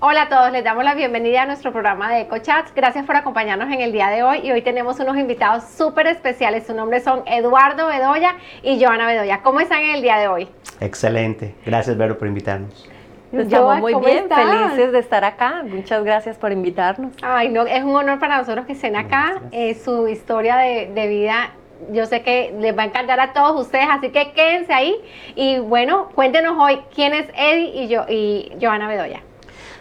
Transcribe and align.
Hola 0.00 0.22
a 0.22 0.28
todos, 0.28 0.52
les 0.52 0.62
damos 0.62 0.84
la 0.84 0.94
bienvenida 0.94 1.42
a 1.42 1.46
nuestro 1.46 1.72
programa 1.72 2.12
de 2.12 2.20
EcoChats. 2.20 2.74
Gracias 2.74 3.06
por 3.06 3.16
acompañarnos 3.16 3.72
en 3.72 3.80
el 3.80 3.90
día 3.90 4.08
de 4.08 4.22
hoy 4.22 4.40
y 4.42 4.52
hoy 4.52 4.60
tenemos 4.60 5.00
unos 5.00 5.16
invitados 5.16 5.64
súper 5.64 6.06
especiales. 6.08 6.66
Sus 6.66 6.76
nombres 6.76 7.04
son 7.04 7.22
Eduardo 7.26 7.86
Bedoya 7.86 8.36
y 8.62 8.82
Joana 8.82 9.06
Bedoya. 9.06 9.40
¿Cómo 9.42 9.60
están 9.60 9.80
en 9.80 9.94
el 9.94 10.02
día 10.02 10.18
de 10.18 10.28
hoy? 10.28 10.48
Excelente. 10.80 11.54
Gracias, 11.64 11.96
Vero, 11.96 12.18
por 12.18 12.28
invitarnos. 12.28 12.88
Nos 13.32 13.44
estamos 13.44 13.80
muy 13.80 13.94
bien, 13.94 14.28
felices 14.28 14.92
de 14.92 14.98
estar 14.98 15.24
acá. 15.24 15.62
Muchas 15.64 16.04
gracias 16.04 16.36
por 16.36 16.52
invitarnos. 16.52 17.12
Ay, 17.22 17.48
no, 17.48 17.66
es 17.66 17.82
un 17.82 17.96
honor 17.96 18.18
para 18.18 18.38
nosotros 18.38 18.66
que 18.66 18.72
estén 18.72 18.94
acá. 18.94 19.40
Eh, 19.52 19.74
su 19.74 20.06
historia 20.06 20.56
de, 20.56 20.90
de 20.94 21.08
vida 21.08 21.50
yo 21.92 22.06
sé 22.06 22.22
que 22.22 22.54
les 22.58 22.76
va 22.76 22.82
a 22.82 22.86
encantar 22.86 23.20
a 23.20 23.32
todos 23.32 23.60
ustedes, 23.64 23.86
así 23.88 24.10
que 24.10 24.32
quédense 24.32 24.72
ahí. 24.72 24.96
Y 25.34 25.60
bueno, 25.60 26.08
cuéntenos 26.14 26.58
hoy 26.58 26.80
quién 26.94 27.14
es 27.14 27.28
Eddie 27.34 27.84
y, 27.84 27.88
yo, 27.88 28.04
y 28.08 28.52
Joana 28.60 28.88
Bedoya. 28.88 29.22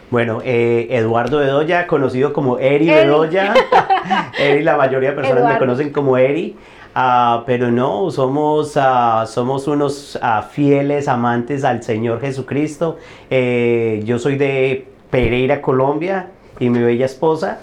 Bueno, 0.10 0.40
eh, 0.46 0.88
Eduardo 0.92 1.40
Bedoya, 1.40 1.86
conocido 1.86 2.32
como 2.32 2.60
Eri 2.60 2.88
Bedoya. 2.88 3.54
Eri, 4.40 4.64
la 4.64 4.78
mayoría 4.78 5.10
de 5.10 5.16
personas 5.16 5.54
me 5.54 5.60
conocen 5.60 5.92
como 5.92 6.18
Eri. 6.18 6.56
Uh, 6.96 7.44
pero 7.46 7.70
no, 7.70 8.10
somos, 8.10 8.76
uh, 8.76 9.28
somos 9.28 9.68
unos 9.68 10.16
uh, 10.16 10.42
fieles 10.50 11.08
amantes 11.08 11.64
al 11.64 11.84
Señor 11.84 12.22
Jesucristo. 12.22 12.98
Eh, 13.30 14.02
yo 14.04 14.18
soy 14.18 14.36
de 14.36 14.88
Pereira, 15.12 15.62
Colombia, 15.62 16.30
y 16.60 16.70
mi 16.70 16.80
bella 16.80 17.06
esposa. 17.06 17.60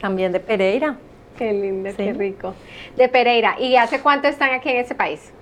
También 0.00 0.32
de 0.32 0.40
Pereira. 0.40 0.96
Qué 1.36 1.52
lindo, 1.52 1.90
qué 1.94 2.14
rico. 2.14 2.54
De 2.96 3.08
Pereira. 3.08 3.56
¿Y 3.60 3.76
hace 3.76 4.00
cuánto 4.00 4.26
están 4.28 4.52
aquí 4.52 4.70
en 4.70 4.78
ese 4.78 4.94
país? 4.94 5.32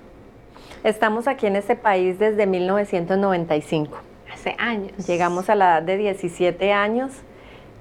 Estamos 0.83 1.29
aquí 1.29 1.47
en 1.47 1.55
este 1.55 1.77
país 1.77 2.19
desde 2.19 2.47
1995 2.47 4.16
años. 4.59 4.93
Llegamos 5.07 5.51
a 5.51 5.55
la 5.55 5.79
edad 5.79 5.83
de 5.83 5.97
17 5.97 6.73
años 6.73 7.13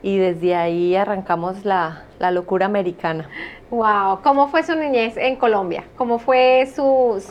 y 0.01 0.17
desde 0.17 0.55
ahí 0.55 0.95
arrancamos 0.95 1.65
la, 1.65 2.03
locura 2.31 2.65
americana. 2.65 3.29
Wow, 3.71 4.21
¿cómo 4.23 4.47
fue 4.49 4.63
su 4.63 4.75
niñez 4.75 5.17
en 5.17 5.35
Colombia? 5.35 5.83
¿Cómo 5.97 6.19
fue 6.19 6.67
su, 6.73 7.21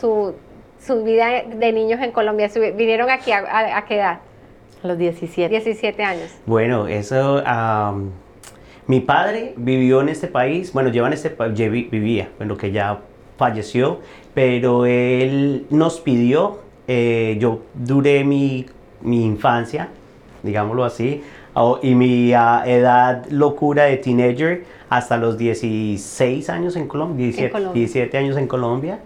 su, 0.79 1.03
vida 1.03 1.43
de 1.43 1.71
niños 1.71 2.01
en 2.01 2.11
Colombia? 2.11 2.49
¿Vinieron 2.75 3.09
aquí 3.09 3.31
a, 3.31 3.83
qué 3.87 3.95
edad? 3.95 4.19
A 4.83 4.87
los 4.87 4.97
17. 4.97 5.49
17 5.49 6.03
años. 6.03 6.35
Bueno, 6.45 6.87
eso... 6.87 7.41
mi 8.87 8.99
padre 8.99 9.53
vivió 9.55 10.01
en 10.01 10.09
este 10.09 10.27
país, 10.27 10.73
bueno, 10.73 10.89
lleva 10.89 11.07
en 11.07 11.13
este 11.13 11.29
vivía, 11.29 12.29
bueno, 12.37 12.57
que 12.57 12.71
ya 12.71 12.99
falleció, 13.37 13.99
pero 14.33 14.85
él 14.85 15.65
nos 15.69 16.01
pidió, 16.01 16.59
eh, 16.87 17.37
yo 17.39 17.61
duré 17.73 18.23
mi 18.23 18.65
mi 19.01 19.25
infancia, 19.25 19.89
digámoslo 20.43 20.83
así, 20.83 21.23
y 21.81 21.95
mi 21.95 22.33
ah, 22.33 22.63
edad 22.65 23.25
locura 23.29 23.83
de 23.83 23.97
teenager 23.97 24.65
hasta 24.89 25.17
los 25.17 25.37
16 25.37 26.49
años 26.49 26.75
en 26.75 26.87
Colombia, 26.87 27.25
17, 27.73 28.17
años 28.17 28.37
en 28.37 28.47
Colombia. 28.47 28.99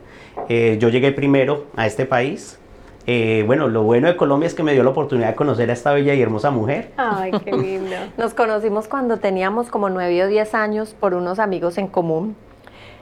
Eh, 0.47 0.77
yo 0.79 0.89
llegué 0.89 1.11
primero 1.11 1.65
a 1.75 1.85
este 1.85 2.05
país. 2.05 2.59
Eh, 3.05 3.43
bueno, 3.45 3.67
lo 3.67 3.83
bueno 3.83 4.07
de 4.07 4.15
Colombia 4.15 4.47
es 4.47 4.53
que 4.53 4.63
me 4.63 4.73
dio 4.73 4.83
la 4.83 4.89
oportunidad 4.91 5.29
de 5.29 5.35
conocer 5.35 5.69
a 5.69 5.73
esta 5.73 5.93
bella 5.93 6.13
y 6.13 6.21
hermosa 6.21 6.51
mujer. 6.51 6.91
Ay, 6.97 7.31
qué 7.43 7.51
lindo. 7.55 7.95
Nos 8.17 8.33
conocimos 8.33 8.87
cuando 8.87 9.17
teníamos 9.17 9.69
como 9.69 9.89
9 9.89 10.25
o 10.25 10.27
10 10.27 10.53
años 10.53 10.95
por 10.99 11.13
unos 11.13 11.39
amigos 11.39 11.77
en 11.77 11.87
común. 11.87 12.35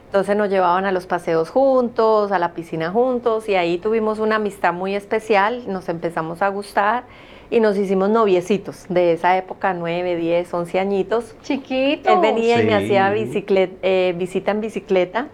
Entonces 0.08 0.36
nos 0.36 0.48
llevaban 0.48 0.86
a 0.86 0.90
los 0.90 1.04
paseos 1.04 1.50
juntos, 1.50 2.32
a 2.32 2.38
la 2.38 2.54
piscina 2.54 2.90
juntos 2.90 3.46
y 3.46 3.56
ahí 3.56 3.76
tuvimos 3.76 4.20
una 4.20 4.36
amistad 4.36 4.72
muy 4.72 4.94
especial, 4.94 5.64
nos 5.66 5.90
empezamos 5.90 6.40
a 6.40 6.48
gustar 6.48 7.02
y 7.50 7.60
nos 7.60 7.76
hicimos 7.76 8.08
noviecitos 8.08 8.86
de 8.88 9.12
esa 9.12 9.36
época, 9.36 9.74
9, 9.74 10.16
10, 10.16 10.54
11 10.54 10.80
añitos. 10.80 11.36
Chiquito. 11.42 12.08
Él 12.10 12.20
venía 12.20 12.62
y 12.62 12.64
me 12.64 12.74
hacía 12.74 13.10
bicicleta, 13.10 13.74
eh, 13.82 14.14
visita 14.16 14.50
en 14.50 14.62
bicicleta. 14.62 15.26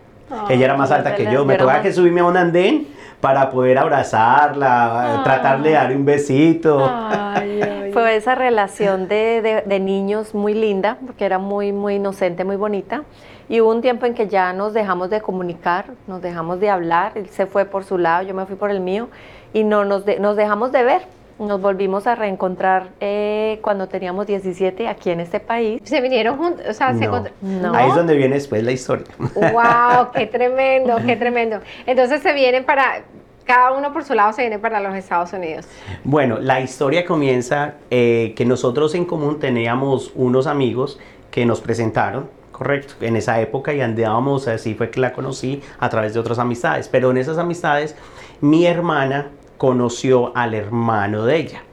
Ella 0.49 0.65
era 0.65 0.77
más 0.77 0.91
alta 0.91 1.15
que 1.15 1.31
yo, 1.31 1.45
me 1.45 1.57
tocaba 1.57 1.81
que 1.81 1.93
subirme 1.93 2.23
a 2.23 2.25
un 2.25 2.37
andén 2.37 2.89
para 3.21 3.51
poder 3.51 3.79
abrazarla, 3.79 5.21
tratarle 5.23 5.69
de 5.69 5.75
darle 5.77 5.97
un 5.97 6.05
besito. 6.05 6.91
Fue 7.93 8.17
esa 8.17 8.35
relación 8.35 9.07
de, 9.07 9.63
de 9.65 9.81
niños 9.81 10.35
muy 10.35 10.53
linda, 10.53 10.99
porque 11.07 11.25
era 11.25 11.39
muy, 11.39 11.71
muy 11.71 11.95
inocente, 11.95 12.43
muy 12.43 12.57
bonita. 12.57 13.05
Y 13.49 13.61
hubo 13.61 13.71
un 13.71 13.83
tiempo 13.83 14.07
en 14.07 14.15
que 14.15 14.29
ya 14.29 14.53
nos 14.53 14.73
dejamos 14.73 15.11
de 15.11 15.21
comunicar, 15.21 15.87
nos 16.07 16.23
dejamos 16.23 16.61
de 16.61 16.71
hablar, 16.71 17.13
él 17.15 17.29
se 17.29 17.47
fue 17.47 17.65
por 17.65 17.85
su 17.85 17.99
lado, 17.99 18.27
yo 18.27 18.35
me 18.35 18.47
fui 18.47 18.57
por 18.57 18.71
el 18.71 18.81
mío, 18.81 19.09
y 19.53 19.65
no 19.65 19.85
nos, 19.85 20.05
nos 20.19 20.37
dejamos 20.37 20.73
de 20.73 20.83
ver. 20.85 21.03
Nos 21.37 21.61
volvimos 21.61 22.07
a 22.07 22.15
reencontrar 22.15 22.91
eh, 23.01 23.59
cuando 23.61 23.89
teníamos 23.89 24.25
17 24.25 24.87
aquí 24.87 25.11
en 25.11 25.19
este 25.19 25.41
país. 25.41 25.81
¿Se 25.83 26.01
vinieron 26.01 26.37
juntos? 26.37 26.65
O 26.69 26.73
sea, 26.73 26.93
no. 26.93 27.75
Ahí 27.75 27.89
es 27.89 27.95
donde 27.97 28.15
viene 28.15 28.37
después 28.37 28.63
la 28.63 28.71
historia. 28.71 29.07
¡Wow! 29.19 30.13
¡Qué 30.15 30.27
tremendo! 30.27 30.97
¡Qué 31.05 31.17
tremendo! 31.17 31.59
Entonces 31.87 32.23
se 32.23 32.33
vienen 32.35 32.65
para, 32.65 33.03
cada 33.45 33.73
uno 33.73 33.93
por 33.93 34.05
su 34.05 34.15
lado 34.15 34.33
se 34.33 34.43
viene 34.43 34.59
para 34.59 34.81
los 34.81 34.95
Estados 34.95 35.33
Unidos. 35.33 35.67
Bueno, 36.05 36.39
la 36.39 36.61
historia 36.61 37.05
comienza 37.05 37.75
eh, 37.91 38.33
que 38.37 38.45
nosotros 38.45 38.95
en 38.95 39.05
común 39.05 39.39
teníamos 39.39 40.13
unos 40.15 40.47
amigos 40.47 40.99
que 41.31 41.47
nos 41.47 41.61
presentaron 41.61 42.29
Correcto, 42.55 42.95
en 43.01 43.17
esa 43.17 43.41
época 43.41 43.75
y 43.75 43.81
andábamos, 43.81 44.47
así 44.47 44.77
fue 44.77 44.89
que 44.89 45.01
la 45.01 45.13
conocí 45.13 45.61
a 45.81 45.89
través 45.89 46.15
de 46.15 46.21
otras 46.21 46.39
amistades, 46.39 46.87
pero 46.87 47.11
en 47.11 47.17
esas 47.17 47.37
amistades 47.37 47.97
mi 48.41 48.65
hermana 48.65 49.33
conoció 49.59 50.31
al 50.37 50.55
hermano 50.55 51.25
de 51.25 51.37
ella. 51.37 51.65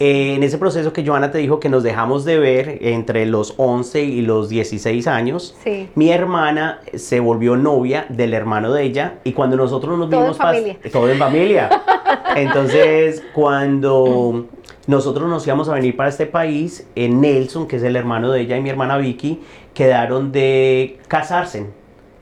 Eh, 0.00 0.34
en 0.34 0.42
ese 0.42 0.58
proceso 0.58 0.92
que 0.92 1.06
Joana 1.06 1.30
te 1.30 1.38
dijo 1.38 1.60
que 1.60 1.68
nos 1.68 1.84
dejamos 1.84 2.24
de 2.24 2.40
ver 2.40 2.78
entre 2.80 3.24
los 3.24 3.54
11 3.56 4.02
y 4.02 4.22
los 4.22 4.48
16 4.48 5.06
años, 5.06 5.54
mi 5.94 6.10
hermana 6.10 6.80
se 6.92 7.20
volvió 7.20 7.56
novia 7.56 8.06
del 8.08 8.34
hermano 8.34 8.72
de 8.72 8.82
ella 8.82 9.20
y 9.22 9.32
cuando 9.32 9.56
nosotros 9.56 9.96
nos 9.96 10.10
vimos... 10.10 10.38
Todo 10.38 10.48
en 10.48 10.54
familia. 10.56 10.78
Todo 10.90 11.08
en 11.08 11.18
familia. 11.18 11.70
Entonces, 12.34 13.22
cuando 13.32 14.46
nosotros 14.86 15.28
nos 15.28 15.46
íbamos 15.46 15.68
a 15.68 15.74
venir 15.74 15.94
para 15.94 16.08
este 16.08 16.26
país, 16.26 16.86
en 16.96 17.20
Nelson, 17.20 17.68
que 17.68 17.76
es 17.76 17.82
el 17.82 17.94
hermano 17.94 18.32
de 18.32 18.40
ella 18.40 18.56
y 18.56 18.60
mi 18.60 18.70
hermana 18.70 18.96
Vicky, 18.96 19.40
quedaron 19.74 20.32
de 20.32 20.98
casarse. 21.08 21.66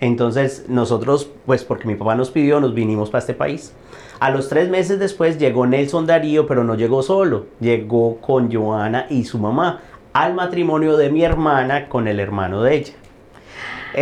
Entonces 0.01 0.67
nosotros, 0.69 1.29
pues 1.47 1.65
porque 1.65 1.89
mi 1.89 1.95
papá 1.95 2.15
nos 2.15 2.31
pidió, 2.31 2.61
nos 2.61 2.75
vinimos 2.75 3.11
para 3.11 3.21
este 3.21 3.35
país. 3.35 3.75
A 4.21 4.31
los 4.31 4.49
tres 4.49 4.69
meses 4.69 4.99
después 4.99 5.39
llegó 5.39 5.67
Nelson 5.67 6.07
Darío, 6.07 6.47
pero 6.47 6.65
no 6.65 6.75
llegó 6.75 7.03
solo, 7.03 7.47
llegó 7.61 8.17
con 8.21 8.53
Joana 8.53 9.07
y 9.11 9.25
su 9.25 9.39
mamá 9.39 9.81
al 10.13 10.35
matrimonio 10.35 10.97
de 10.97 11.11
mi 11.11 11.23
hermana 11.23 11.89
con 11.89 12.09
el 12.09 12.19
hermano 12.19 12.63
de 12.63 12.77
ella. 12.77 12.93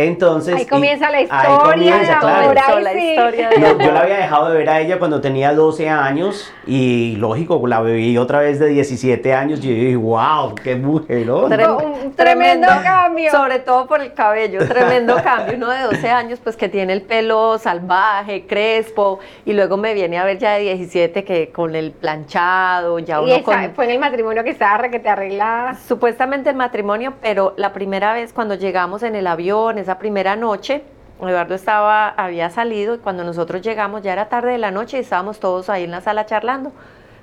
Entonces, 0.03 0.55
ahí 0.55 0.65
comienza 0.65 1.09
la 1.09 1.21
historia. 1.21 1.57
comienza, 1.57 2.19
claro. 2.19 2.79
la 2.79 2.93
historia 2.93 3.49
yo 3.51 3.91
la 3.91 4.01
había 4.01 4.17
dejado 4.17 4.49
de 4.49 4.57
ver 4.59 4.69
a 4.69 4.79
ella 4.79 4.99
cuando 4.99 5.21
tenía 5.21 5.53
12 5.53 5.89
años 5.89 6.53
y 6.67 7.15
lógico, 7.15 7.65
la 7.65 7.81
bebí 7.81 8.17
otra 8.17 8.39
vez 8.39 8.59
de 8.59 8.67
17 8.67 9.33
años 9.33 9.63
y 9.63 9.73
dije, 9.73 9.95
wow, 9.95 10.53
qué 10.55 10.75
mujerón. 10.75 11.51
un 11.51 12.13
tremendo 12.13 12.67
cambio. 12.83 13.31
Sobre 13.31 13.59
todo 13.59 13.87
por 13.87 14.01
el 14.01 14.13
cabello, 14.13 14.67
tremendo 14.67 15.15
cambio. 15.23 15.55
Uno 15.57 15.69
de 15.69 15.81
12 15.81 16.09
años 16.09 16.39
pues 16.43 16.55
que 16.55 16.69
tiene 16.69 16.93
el 16.93 17.01
pelo 17.01 17.57
salvaje, 17.57 18.45
crespo 18.45 19.19
y 19.45 19.53
luego 19.53 19.77
me 19.77 19.95
viene 19.95 20.19
a 20.19 20.25
ver 20.25 20.37
ya 20.37 20.53
de 20.53 20.59
17 20.59 21.23
que 21.23 21.49
con 21.49 21.75
el 21.75 21.91
planchado, 21.91 22.99
ya 22.99 23.19
uno 23.19 23.35
y 23.35 23.41
fue 23.41 23.85
en 23.85 23.91
el 23.91 23.99
matrimonio 23.99 24.43
que 24.43 24.51
estaba 24.51 24.89
que 24.89 24.99
te 24.99 25.09
arreglaba. 25.09 25.75
Supuestamente 25.87 26.49
el 26.51 26.55
matrimonio, 26.55 27.13
pero 27.21 27.53
la 27.57 27.73
primera 27.73 28.13
vez 28.13 28.31
cuando 28.31 28.53
llegamos 28.53 29.01
en 29.01 29.15
el 29.15 29.25
avión 29.25 29.79
esa 29.87 29.99
primera 29.99 30.35
noche, 30.35 30.83
Eduardo 31.21 31.55
estaba, 31.55 32.09
había 32.09 32.49
salido 32.49 32.95
y 32.95 32.97
cuando 32.97 33.23
nosotros 33.23 33.61
llegamos 33.61 34.01
ya 34.01 34.11
era 34.11 34.27
tarde 34.27 34.51
de 34.51 34.57
la 34.57 34.69
noche 34.69 34.97
y 34.97 34.99
estábamos 34.99 35.39
todos 35.39 35.69
ahí 35.69 35.85
en 35.85 35.91
la 35.91 36.01
sala 36.01 36.25
charlando. 36.25 36.73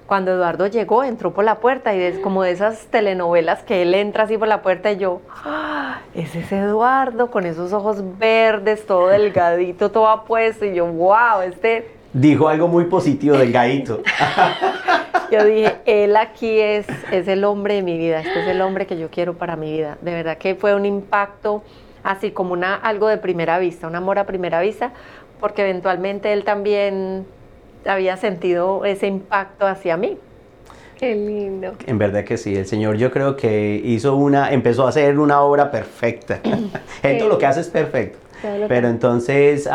Cuando 0.06 0.32
Eduardo 0.32 0.66
llegó, 0.66 1.04
entró 1.04 1.34
por 1.34 1.44
la 1.44 1.56
puerta 1.56 1.94
y 1.94 2.00
es 2.00 2.18
como 2.20 2.42
de 2.42 2.52
esas 2.52 2.86
telenovelas 2.86 3.62
que 3.64 3.82
él 3.82 3.94
entra 3.94 4.24
así 4.24 4.38
por 4.38 4.48
la 4.48 4.62
puerta 4.62 4.92
y 4.92 4.96
yo, 4.96 5.20
¡Ah! 5.44 5.98
ese 6.14 6.40
es 6.40 6.52
Eduardo 6.52 7.30
con 7.30 7.44
esos 7.44 7.74
ojos 7.74 8.02
verdes, 8.18 8.86
todo 8.86 9.08
delgadito, 9.08 9.90
todo 9.90 10.08
apuesto 10.08 10.64
y 10.64 10.74
yo, 10.74 10.86
wow, 10.86 11.42
este... 11.42 11.90
Dijo 12.14 12.48
algo 12.48 12.66
muy 12.66 12.84
positivo, 12.84 13.36
delgadito. 13.36 14.00
yo 15.30 15.44
dije, 15.44 15.76
él 15.84 16.16
aquí 16.16 16.60
es, 16.60 16.86
es 17.12 17.28
el 17.28 17.44
hombre 17.44 17.74
de 17.74 17.82
mi 17.82 17.98
vida, 17.98 18.20
este 18.20 18.40
es 18.40 18.48
el 18.48 18.62
hombre 18.62 18.86
que 18.86 18.96
yo 18.96 19.10
quiero 19.10 19.34
para 19.34 19.54
mi 19.54 19.70
vida. 19.70 19.98
De 20.00 20.12
verdad 20.12 20.38
que 20.38 20.54
fue 20.54 20.74
un 20.74 20.86
impacto 20.86 21.62
así 22.04 22.30
como 22.30 22.52
una, 22.52 22.76
algo 22.76 23.08
de 23.08 23.18
primera 23.18 23.58
vista, 23.58 23.88
un 23.88 23.96
amor 23.96 24.18
a 24.18 24.26
primera 24.26 24.60
vista, 24.60 24.92
porque 25.40 25.62
eventualmente 25.62 26.32
él 26.32 26.44
también 26.44 27.26
había 27.86 28.16
sentido 28.16 28.84
ese 28.84 29.08
impacto 29.08 29.66
hacia 29.66 29.96
mí. 29.96 30.16
Qué 30.98 31.14
lindo. 31.14 31.72
En 31.86 31.98
verdad 31.98 32.24
que 32.24 32.36
sí, 32.36 32.54
el 32.54 32.66
Señor 32.66 32.96
yo 32.96 33.10
creo 33.10 33.36
que 33.36 33.80
hizo 33.84 34.14
una, 34.14 34.52
empezó 34.52 34.86
a 34.86 34.90
hacer 34.90 35.18
una 35.18 35.40
obra 35.40 35.70
perfecta. 35.70 36.40
Él 37.02 37.18
todo 37.18 37.28
lo 37.28 37.38
que 37.38 37.46
hace 37.46 37.60
es 37.60 37.68
perfecto. 37.68 38.18
Pero 38.68 38.88
entonces 38.88 39.68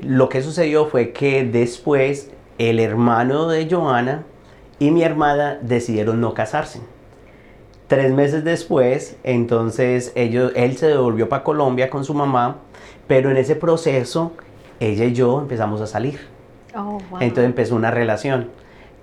lo 0.00 0.28
que 0.28 0.42
sucedió 0.42 0.86
fue 0.86 1.10
que 1.10 1.44
después 1.44 2.30
el 2.58 2.78
hermano 2.78 3.48
de 3.48 3.68
Joana 3.68 4.22
y 4.78 4.92
mi 4.92 5.02
hermana 5.02 5.58
decidieron 5.60 6.20
no 6.20 6.32
casarse. 6.32 6.80
Tres 7.90 8.12
meses 8.12 8.44
después, 8.44 9.16
entonces 9.24 10.12
ellos, 10.14 10.52
él 10.54 10.76
se 10.76 10.86
devolvió 10.86 11.28
para 11.28 11.42
Colombia 11.42 11.90
con 11.90 12.04
su 12.04 12.14
mamá, 12.14 12.58
pero 13.08 13.32
en 13.32 13.36
ese 13.36 13.56
proceso 13.56 14.30
ella 14.78 15.06
y 15.06 15.12
yo 15.12 15.40
empezamos 15.40 15.80
a 15.80 15.88
salir. 15.88 16.20
Oh, 16.72 16.98
wow. 17.10 17.18
Entonces 17.20 17.46
empezó 17.46 17.74
una 17.74 17.90
relación. 17.90 18.48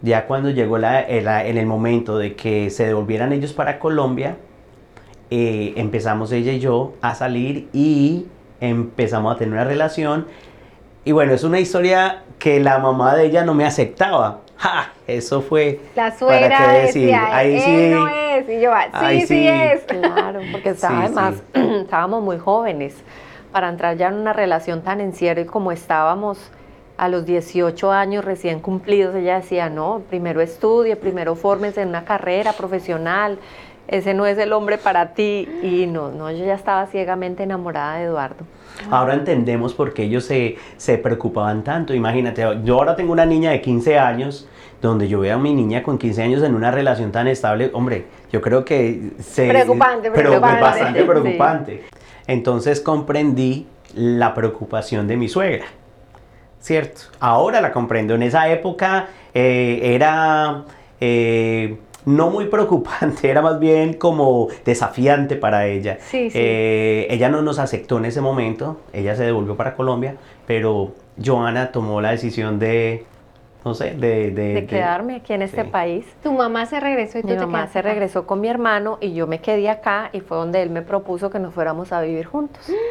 Ya 0.01 0.25
cuando 0.25 0.51
llegó 0.51 0.77
la, 0.77 1.01
el- 1.01 1.27
en 1.27 1.57
el 1.57 1.65
momento 1.65 2.17
de 2.17 2.37
que 2.37 2.69
se 2.69 2.85
devolvieran 2.87 3.33
ellos 3.33 3.51
para 3.51 3.77
Colombia, 3.77 4.37
eh, 5.31 5.73
empezamos 5.75 6.31
ella 6.31 6.53
y 6.53 6.59
yo 6.59 6.93
a 7.01 7.13
salir 7.13 7.67
y 7.73 8.25
empezamos 8.61 9.35
a 9.35 9.37
tener 9.37 9.53
una 9.53 9.65
relación. 9.65 10.27
Y 11.03 11.11
bueno, 11.11 11.33
es 11.33 11.43
una 11.43 11.59
historia 11.59 12.23
que 12.39 12.61
la 12.61 12.79
mamá 12.79 13.17
de 13.17 13.25
ella 13.25 13.43
no 13.43 13.53
me 13.53 13.65
aceptaba. 13.65 14.43
¡Ja! 14.57 14.91
Eso 15.07 15.41
fue... 15.41 15.79
La 15.95 16.05
¿para 16.05 16.17
suegra 16.17 16.57
qué 16.57 16.79
decir? 16.79 17.01
decía, 17.03 17.35
Ahí 17.35 17.55
él 17.55 17.61
sí. 17.61 17.89
no 17.91 18.07
es. 18.07 18.49
Y 18.49 18.61
yo, 18.61 18.73
ah, 18.73 18.83
sí, 18.85 18.89
Ahí 19.05 19.21
sí, 19.21 19.27
sí. 19.27 19.47
es. 19.47 19.83
Claro, 19.83 20.39
porque 20.51 20.69
estaba, 20.69 20.99
Sí, 20.99 21.05
además 21.05 21.35
sí. 21.53 21.61
estábamos 21.81 22.23
muy 22.23 22.37
jóvenes 22.39 22.95
para 23.51 23.69
entrar 23.69 23.95
ya 23.97 24.07
en 24.09 24.15
una 24.15 24.33
relación 24.33 24.81
tan 24.81 24.99
en 25.01 25.13
serio 25.13 25.43
y 25.43 25.47
como 25.47 25.71
estábamos 25.71 26.51
a 26.97 27.07
los 27.09 27.25
18 27.27 27.91
años 27.91 28.25
recién 28.25 28.59
cumplidos, 28.59 29.13
ella 29.15 29.35
decía, 29.35 29.69
no, 29.69 30.01
primero 30.09 30.41
estudie, 30.41 30.95
primero 30.95 31.35
fórmese 31.35 31.81
en 31.83 31.89
una 31.89 32.03
carrera 32.05 32.53
profesional, 32.53 33.37
ese 33.87 34.13
no 34.15 34.25
es 34.25 34.37
el 34.39 34.51
hombre 34.51 34.77
para 34.79 35.13
ti. 35.13 35.47
Y 35.61 35.85
no, 35.85 36.09
no, 36.11 36.31
yo 36.31 36.43
ya 36.43 36.55
estaba 36.55 36.87
ciegamente 36.87 37.43
enamorada 37.43 37.97
de 37.99 38.05
Eduardo. 38.05 38.45
Ahora 38.91 39.13
entendemos 39.13 39.73
por 39.73 39.93
qué 39.93 40.03
ellos 40.03 40.23
se, 40.25 40.57
se 40.77 40.97
preocupaban 40.97 41.63
tanto. 41.63 41.93
Imagínate, 41.93 42.43
yo 42.63 42.75
ahora 42.75 42.95
tengo 42.95 43.11
una 43.13 43.25
niña 43.25 43.51
de 43.51 43.61
15 43.61 43.97
años, 43.99 44.47
donde 44.81 45.07
yo 45.07 45.19
veo 45.19 45.35
a 45.35 45.39
mi 45.39 45.53
niña 45.53 45.83
con 45.83 45.97
15 45.97 46.21
años 46.23 46.43
en 46.43 46.55
una 46.55 46.71
relación 46.71 47.11
tan 47.11 47.27
estable. 47.27 47.71
Hombre, 47.73 48.05
yo 48.31 48.41
creo 48.41 48.63
que 48.65 49.11
se... 49.19 49.47
Preocupante, 49.47 50.11
pero 50.11 50.29
preocupante. 50.29 50.61
bastante 50.61 50.99
Sí. 51.01 51.05
preocupante. 51.07 51.83
Entonces 52.27 52.81
comprendí 52.81 53.65
la 53.95 54.33
preocupación 54.33 55.07
de 55.07 55.17
mi 55.17 55.27
suegra. 55.29 55.65
¿Cierto? 56.59 57.01
Ahora 57.19 57.61
la 57.61 57.71
comprendo. 57.71 58.15
En 58.15 58.23
esa 58.23 58.49
época 58.49 59.07
eh, 59.33 59.79
era... 59.95 60.63
eh, 60.99 61.77
no 62.07 62.29
muy 62.29 62.45
preocupante, 62.47 63.29
era 63.29 63.41
más 63.41 63.59
bien 63.59 63.93
como 63.93 64.47
desafiante 64.65 65.35
para 65.35 65.67
ella. 65.67 65.97
Sí, 65.99 66.29
sí. 66.31 66.37
Eh, 66.41 67.07
ella 67.09 67.29
no 67.29 67.41
nos 67.41 67.59
aceptó 67.59 67.97
en 67.97 68.05
ese 68.05 68.21
momento, 68.21 68.77
ella 68.93 69.15
se 69.15 69.23
devolvió 69.25 69.55
para 69.57 69.75
Colombia, 69.75 70.15
pero 70.45 70.93
Joana 71.23 71.71
tomó 71.71 71.99
la 72.01 72.11
decisión 72.11 72.59
de, 72.59 73.05
no 73.65 73.73
sé, 73.73 73.91
de... 73.95 74.31
De, 74.31 74.53
De 74.53 74.65
quedarme 74.65 75.15
aquí 75.17 75.33
en 75.33 75.41
este 75.41 75.63
sí. 75.63 75.69
país. 75.69 76.05
Tu 76.23 76.31
mamá 76.31 76.65
se 76.65 76.79
regresó 76.79 77.19
y 77.19 77.23
tú 77.23 77.27
Mi 77.27 77.33
te 77.33 77.39
mamá 77.41 77.59
quedaste 77.59 77.73
se 77.73 77.79
acá. 77.79 77.89
regresó 77.89 78.25
con 78.25 78.39
mi 78.39 78.47
hermano 78.47 78.97
y 79.01 79.13
yo 79.13 79.27
me 79.27 79.39
quedé 79.39 79.69
acá 79.69 80.09
y 80.13 80.21
fue 80.21 80.37
donde 80.37 80.61
él 80.61 80.69
me 80.69 80.81
propuso 80.83 81.29
que 81.29 81.39
nos 81.39 81.53
fuéramos 81.53 81.91
a 81.91 82.01
vivir 82.01 82.25
juntos. 82.25 82.63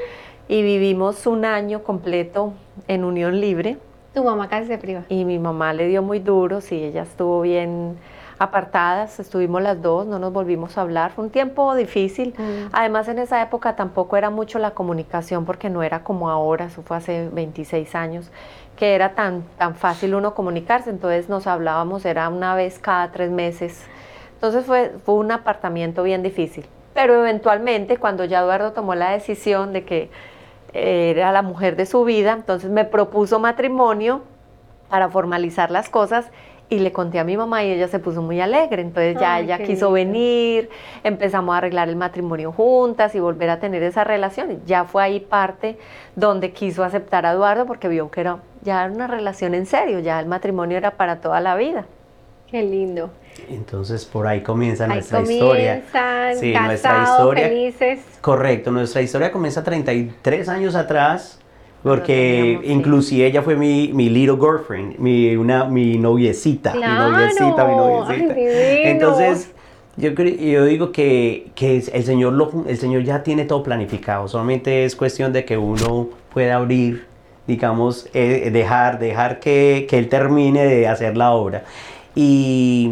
Y 0.49 0.63
vivimos 0.63 1.27
un 1.27 1.45
año 1.45 1.83
completo 1.83 2.53
en 2.87 3.03
unión 3.03 3.41
libre 3.41 3.79
Tu 4.15 4.23
mamá 4.23 4.49
casi 4.49 4.69
se 4.69 4.79
priva. 4.79 5.03
y 5.09 5.25
mi 5.25 5.41
mamá 5.41 5.73
le 5.73 5.89
dio 5.89 6.03
muy 6.03 6.21
duro, 6.21 6.61
sí, 6.61 6.85
ella 6.85 7.03
estuvo 7.03 7.41
bien 7.41 7.97
apartadas, 8.39 9.19
estuvimos 9.19 9.63
las 9.63 9.81
dos, 9.81 10.07
no 10.07 10.19
nos 10.19 10.33
volvimos 10.33 10.77
a 10.77 10.83
hablar, 10.83 11.13
fue 11.13 11.25
un 11.25 11.31
tiempo 11.31 11.75
difícil. 11.75 12.35
Mm. 12.37 12.69
Además 12.73 13.09
en 13.09 13.19
esa 13.19 13.41
época 13.43 13.77
tampoco 13.77 14.17
era 14.17 14.31
mucho 14.31 14.59
la 14.59 14.73
comunicación 14.73 15.45
porque 15.45 15.71
no 15.71 15.83
era 15.83 16.05
como 16.05 16.29
ahora, 16.31 16.67
eso 16.67 16.83
fue 16.83 16.97
hace 16.99 17.29
26 17.31 17.95
años, 17.95 18.31
que 18.77 18.95
era 18.95 19.15
tan, 19.15 19.45
tan 19.57 19.75
fácil 19.75 20.15
uno 20.15 20.35
comunicarse, 20.35 20.91
entonces 20.91 21.29
nos 21.29 21.47
hablábamos, 21.47 22.05
era 22.05 22.29
una 22.29 22.55
vez 22.55 22.79
cada 22.79 23.11
tres 23.11 23.31
meses. 23.31 23.85
Entonces 24.35 24.67
fue, 24.67 24.93
fue 25.05 25.15
un 25.15 25.33
apartamiento 25.33 26.03
bien 26.03 26.23
difícil. 26.23 26.67
Pero 26.93 27.15
eventualmente 27.15 27.97
cuando 27.97 28.25
ya 28.25 28.41
Eduardo 28.41 28.73
tomó 28.73 28.95
la 28.95 29.11
decisión 29.11 29.73
de 29.73 29.85
que 29.85 30.11
era 30.73 31.33
la 31.33 31.43
mujer 31.43 31.77
de 31.77 31.87
su 31.87 32.05
vida, 32.05 32.33
entonces 32.33 32.71
me 32.71 32.85
propuso 32.85 33.39
matrimonio 33.39 34.23
para 34.91 35.09
formalizar 35.09 35.71
las 35.71 35.89
cosas 35.89 36.27
y 36.69 36.81
le 36.81 36.93
conté 36.93 37.19
a 37.19 37.25
mi 37.25 37.37
mamá 37.37 37.63
y 37.65 37.71
ella 37.71 37.89
se 37.89 37.99
puso 37.99 38.23
muy 38.23 38.41
alegre. 38.41 38.83
Entonces 38.83 39.17
ya 39.21 39.35
Ay, 39.35 39.45
ella 39.45 39.59
quiso 39.59 39.87
lindo. 39.87 39.93
venir, 39.93 40.71
empezamos 41.05 41.55
a 41.55 41.59
arreglar 41.59 41.89
el 41.89 41.97
matrimonio 41.97 42.53
juntas 42.53 43.15
y 43.15 43.21
volver 43.21 43.51
a 43.51 43.61
tener 43.61 43.83
esa 43.83 44.05
relación. 44.05 44.61
Ya 44.67 44.85
fue 44.85 45.03
ahí 45.03 45.21
parte 45.21 45.79
donde 46.17 46.53
quiso 46.53 46.83
aceptar 46.85 47.25
a 47.27 47.33
Eduardo 47.33 47.67
porque 47.67 47.89
vio 47.89 48.11
que 48.11 48.21
era 48.23 48.39
ya 48.63 48.85
era 48.85 48.93
una 48.93 49.07
relación 49.07 49.55
en 49.55 49.65
serio, 49.67 50.01
ya 50.01 50.19
el 50.19 50.27
matrimonio 50.27 50.77
era 50.77 50.93
para 50.93 51.21
toda 51.21 51.41
la 51.41 51.55
vida. 51.55 51.87
Qué 52.51 52.63
lindo. 52.63 53.11
Entonces 53.49 54.05
por 54.05 54.27
ahí 54.27 54.41
comienza 54.43 54.85
Ahí 54.85 54.91
nuestra 54.95 55.21
historia. 55.21 55.83
Sí, 56.35 56.53
nuestra 56.53 57.03
historia. 57.05 57.49
felices. 57.49 58.01
Correcto, 58.21 58.73
nuestra 58.73 59.03
historia 59.03 59.31
comienza 59.31 59.63
33 59.63 60.49
años 60.49 60.75
atrás, 60.75 61.39
porque 61.87 62.13
teníamos, 62.15 62.65
sí. 62.65 62.73
inclusive 62.73 63.27
ella 63.27 63.43
fue 63.43 63.57
mi, 63.57 63.93
mi 63.93 64.09
little 64.09 64.37
girlfriend, 64.37 64.99
mi, 64.99 65.37
una, 65.37 65.65
mi 65.65 65.99
noviecita, 65.99 66.73
Claro, 66.73 67.11
mi 67.11 67.17
noviecita, 67.17 67.65
mi 67.65 67.77
noviecita. 67.77 68.35
Entonces, 68.91 69.53
yo, 69.97 70.11
yo 70.11 70.65
digo 70.65 70.91
que, 70.93 71.51
que 71.55 71.77
el, 71.77 72.05
Señor 72.05 72.33
lo, 72.33 72.65
el 72.67 72.77
Señor 72.77 73.05
ya 73.05 73.23
tiene 73.23 73.45
todo 73.45 73.63
planificado, 73.63 74.27
solamente 74.29 74.85
es 74.85 74.97
cuestión 74.97 75.33
de 75.33 75.45
que 75.45 75.57
uno 75.57 76.09
pueda 76.33 76.57
abrir, 76.57 77.07
digamos, 77.47 78.09
eh, 78.13 78.51
dejar, 78.53 78.99
dejar 78.99 79.39
que, 79.39 79.87
que 79.89 79.99
Él 79.99 80.09
termine 80.09 80.65
de 80.67 80.89
hacer 80.89 81.17
la 81.17 81.33
obra. 81.33 81.65
Y 82.15 82.91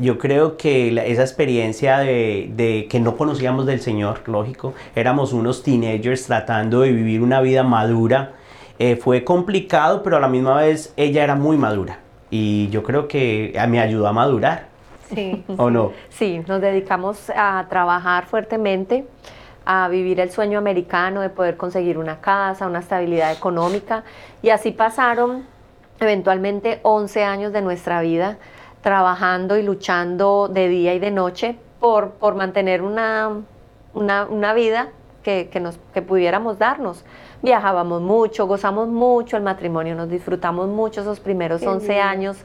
yo 0.00 0.18
creo 0.18 0.56
que 0.56 0.90
la- 0.92 1.04
esa 1.04 1.22
experiencia 1.22 1.98
de, 1.98 2.50
de 2.54 2.86
que 2.90 3.00
no 3.00 3.16
conocíamos 3.16 3.66
del 3.66 3.80
Señor, 3.80 4.20
lógico, 4.26 4.74
éramos 4.94 5.32
unos 5.32 5.62
teenagers 5.62 6.26
tratando 6.26 6.80
de 6.80 6.92
vivir 6.92 7.22
una 7.22 7.40
vida 7.40 7.62
madura, 7.62 8.32
eh, 8.78 8.96
fue 8.96 9.24
complicado, 9.24 10.02
pero 10.02 10.16
a 10.16 10.20
la 10.20 10.28
misma 10.28 10.56
vez 10.58 10.92
ella 10.96 11.24
era 11.24 11.34
muy 11.34 11.56
madura. 11.56 11.98
Y 12.30 12.68
yo 12.70 12.82
creo 12.82 13.08
que 13.08 13.52
eh, 13.54 13.66
me 13.66 13.80
ayudó 13.80 14.06
a 14.08 14.12
madurar, 14.12 14.68
Sí. 15.14 15.44
¿o 15.56 15.70
no? 15.70 15.92
Sí, 16.08 16.42
nos 16.48 16.60
dedicamos 16.60 17.30
a 17.36 17.64
trabajar 17.70 18.26
fuertemente, 18.26 19.06
a 19.64 19.88
vivir 19.88 20.18
el 20.20 20.30
sueño 20.30 20.58
americano 20.58 21.20
de 21.22 21.28
poder 21.30 21.56
conseguir 21.56 21.96
una 21.98 22.20
casa, 22.20 22.66
una 22.66 22.80
estabilidad 22.80 23.32
económica. 23.32 24.02
Y 24.42 24.50
así 24.50 24.72
pasaron 24.72 25.44
eventualmente 26.00 26.80
11 26.82 27.24
años 27.24 27.52
de 27.52 27.62
nuestra 27.62 28.00
vida 28.00 28.36
trabajando 28.86 29.56
y 29.56 29.64
luchando 29.64 30.46
de 30.46 30.68
día 30.68 30.94
y 30.94 31.00
de 31.00 31.10
noche 31.10 31.56
por, 31.80 32.10
por 32.12 32.36
mantener 32.36 32.82
una, 32.82 33.32
una, 33.94 34.26
una 34.26 34.54
vida 34.54 34.90
que, 35.24 35.48
que 35.50 35.58
nos, 35.58 35.80
que 35.92 36.02
pudiéramos 36.02 36.60
darnos. 36.60 37.04
Viajábamos 37.42 38.00
mucho, 38.00 38.46
gozamos 38.46 38.86
mucho 38.86 39.36
el 39.36 39.42
matrimonio, 39.42 39.96
nos 39.96 40.08
disfrutamos 40.08 40.68
mucho 40.68 41.00
esos 41.00 41.18
primeros 41.18 41.62
Qué 41.62 41.66
11 41.66 41.88
lindo. 41.88 42.02
años 42.04 42.36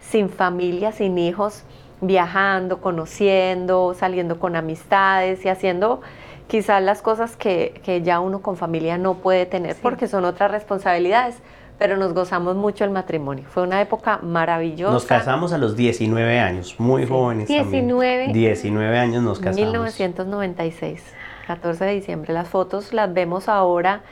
sin 0.00 0.30
familia, 0.30 0.90
sin 0.90 1.16
hijos, 1.16 1.62
viajando, 2.00 2.80
conociendo, 2.80 3.94
saliendo 3.94 4.40
con 4.40 4.56
amistades 4.56 5.44
y 5.44 5.48
haciendo 5.48 6.00
quizás 6.48 6.82
las 6.82 7.02
cosas 7.02 7.36
que, 7.36 7.80
que 7.84 8.02
ya 8.02 8.18
uno 8.18 8.42
con 8.42 8.56
familia 8.56 8.98
no 8.98 9.14
puede 9.14 9.46
tener 9.46 9.74
Sí. 9.74 9.80
porque 9.80 10.08
son 10.08 10.24
otras 10.24 10.50
responsabilidades, 10.50 11.36
pero 11.78 11.96
nos 11.96 12.14
gozamos 12.14 12.56
mucho 12.56 12.84
el 12.84 12.90
matrimonio. 12.90 13.44
Fue 13.48 13.62
una 13.62 13.80
época 13.80 14.18
maravillosa. 14.22 14.92
Nos 14.92 15.04
casamos 15.06 15.52
a 15.52 15.58
los 15.58 15.76
19 15.76 16.38
años, 16.40 16.74
muy 16.78 17.02
Sí. 17.02 17.08
jóvenes. 17.08 17.48
también. 17.48 17.70
19. 17.70 18.28
19 18.32 18.98
años 18.98 19.22
nos 19.22 19.38
casamos. 19.38 19.56
1996, 19.60 21.02
14 21.46 21.84
de 21.84 21.92
diciembre. 21.94 22.32
Las 22.32 22.48
fotos 22.48 22.92
las 22.92 23.12
vemos 23.12 23.48
ahora 23.48 24.02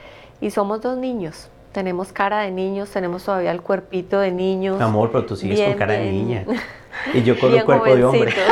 y 0.41 0.51
somos 0.51 0.81
dos 0.81 0.97
niños. 0.99 1.49
Tenemos 1.73 2.13
cara 2.13 2.41
de 2.41 2.51
niños, 2.51 2.91
tenemos 2.91 3.25
todavía 3.25 3.51
el 3.53 3.63
cuerpito 3.63 4.21
de 4.21 4.31
niños. 4.33 4.81
Amor, 4.81 5.11
pero 5.11 5.25
tú 5.25 5.37
sigues 5.37 5.57
Bien, 5.57 5.71
con 5.71 5.79
cara 5.79 5.95
de 5.95 6.11
bien. 6.11 6.29
niña. 6.29 6.45
Y 7.15 7.23
yo 7.23 7.39
con 7.39 7.47
el 7.49 7.53
bien 7.55 7.65
cuerpo 7.65 7.87
de 7.87 8.05
hombre. 8.05 8.35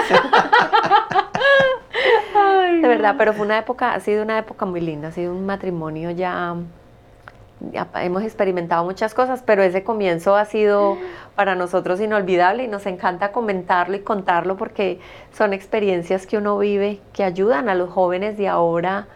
de 2.81 2.89
verdad, 2.89 3.17
pero 3.19 3.35
fue 3.35 3.45
una 3.45 3.59
época, 3.59 3.93
ha 3.93 4.01
sido 4.01 4.23
una 4.23 4.39
época 4.39 4.65
muy 4.65 4.81
linda, 4.81 5.09
ha 5.09 5.13
sido 5.13 5.33
un 5.33 5.45
matrimonio 5.45 6.11
ya, 6.11 6.55
hemos 7.97 8.23
experimentado 8.23 8.85
muchas 8.85 9.15
cosas, 9.15 9.43
pero 9.45 9.63
ese 9.63 9.85
comienzo 9.85 10.37
ha 10.37 10.45
sido 10.45 10.97
para 11.35 11.55
nosotros 11.55 12.01
inolvidable 12.01 12.65
y 12.65 12.69
nos 12.69 12.87
encanta 12.87 13.33
comentarlo 13.33 13.97
y 13.97 14.01
contarlo 14.01 14.57
porque 14.57 14.99
son 15.33 15.53
experiencias 15.53 16.27
que 16.27 16.39
uno 16.39 16.59
vive 16.59 17.01
que 17.13 17.25
ayudan 17.25 17.69
a 17.69 17.75
los 17.75 17.91
jóvenes 17.91 18.37
de 18.37 18.49
ahora 18.49 19.09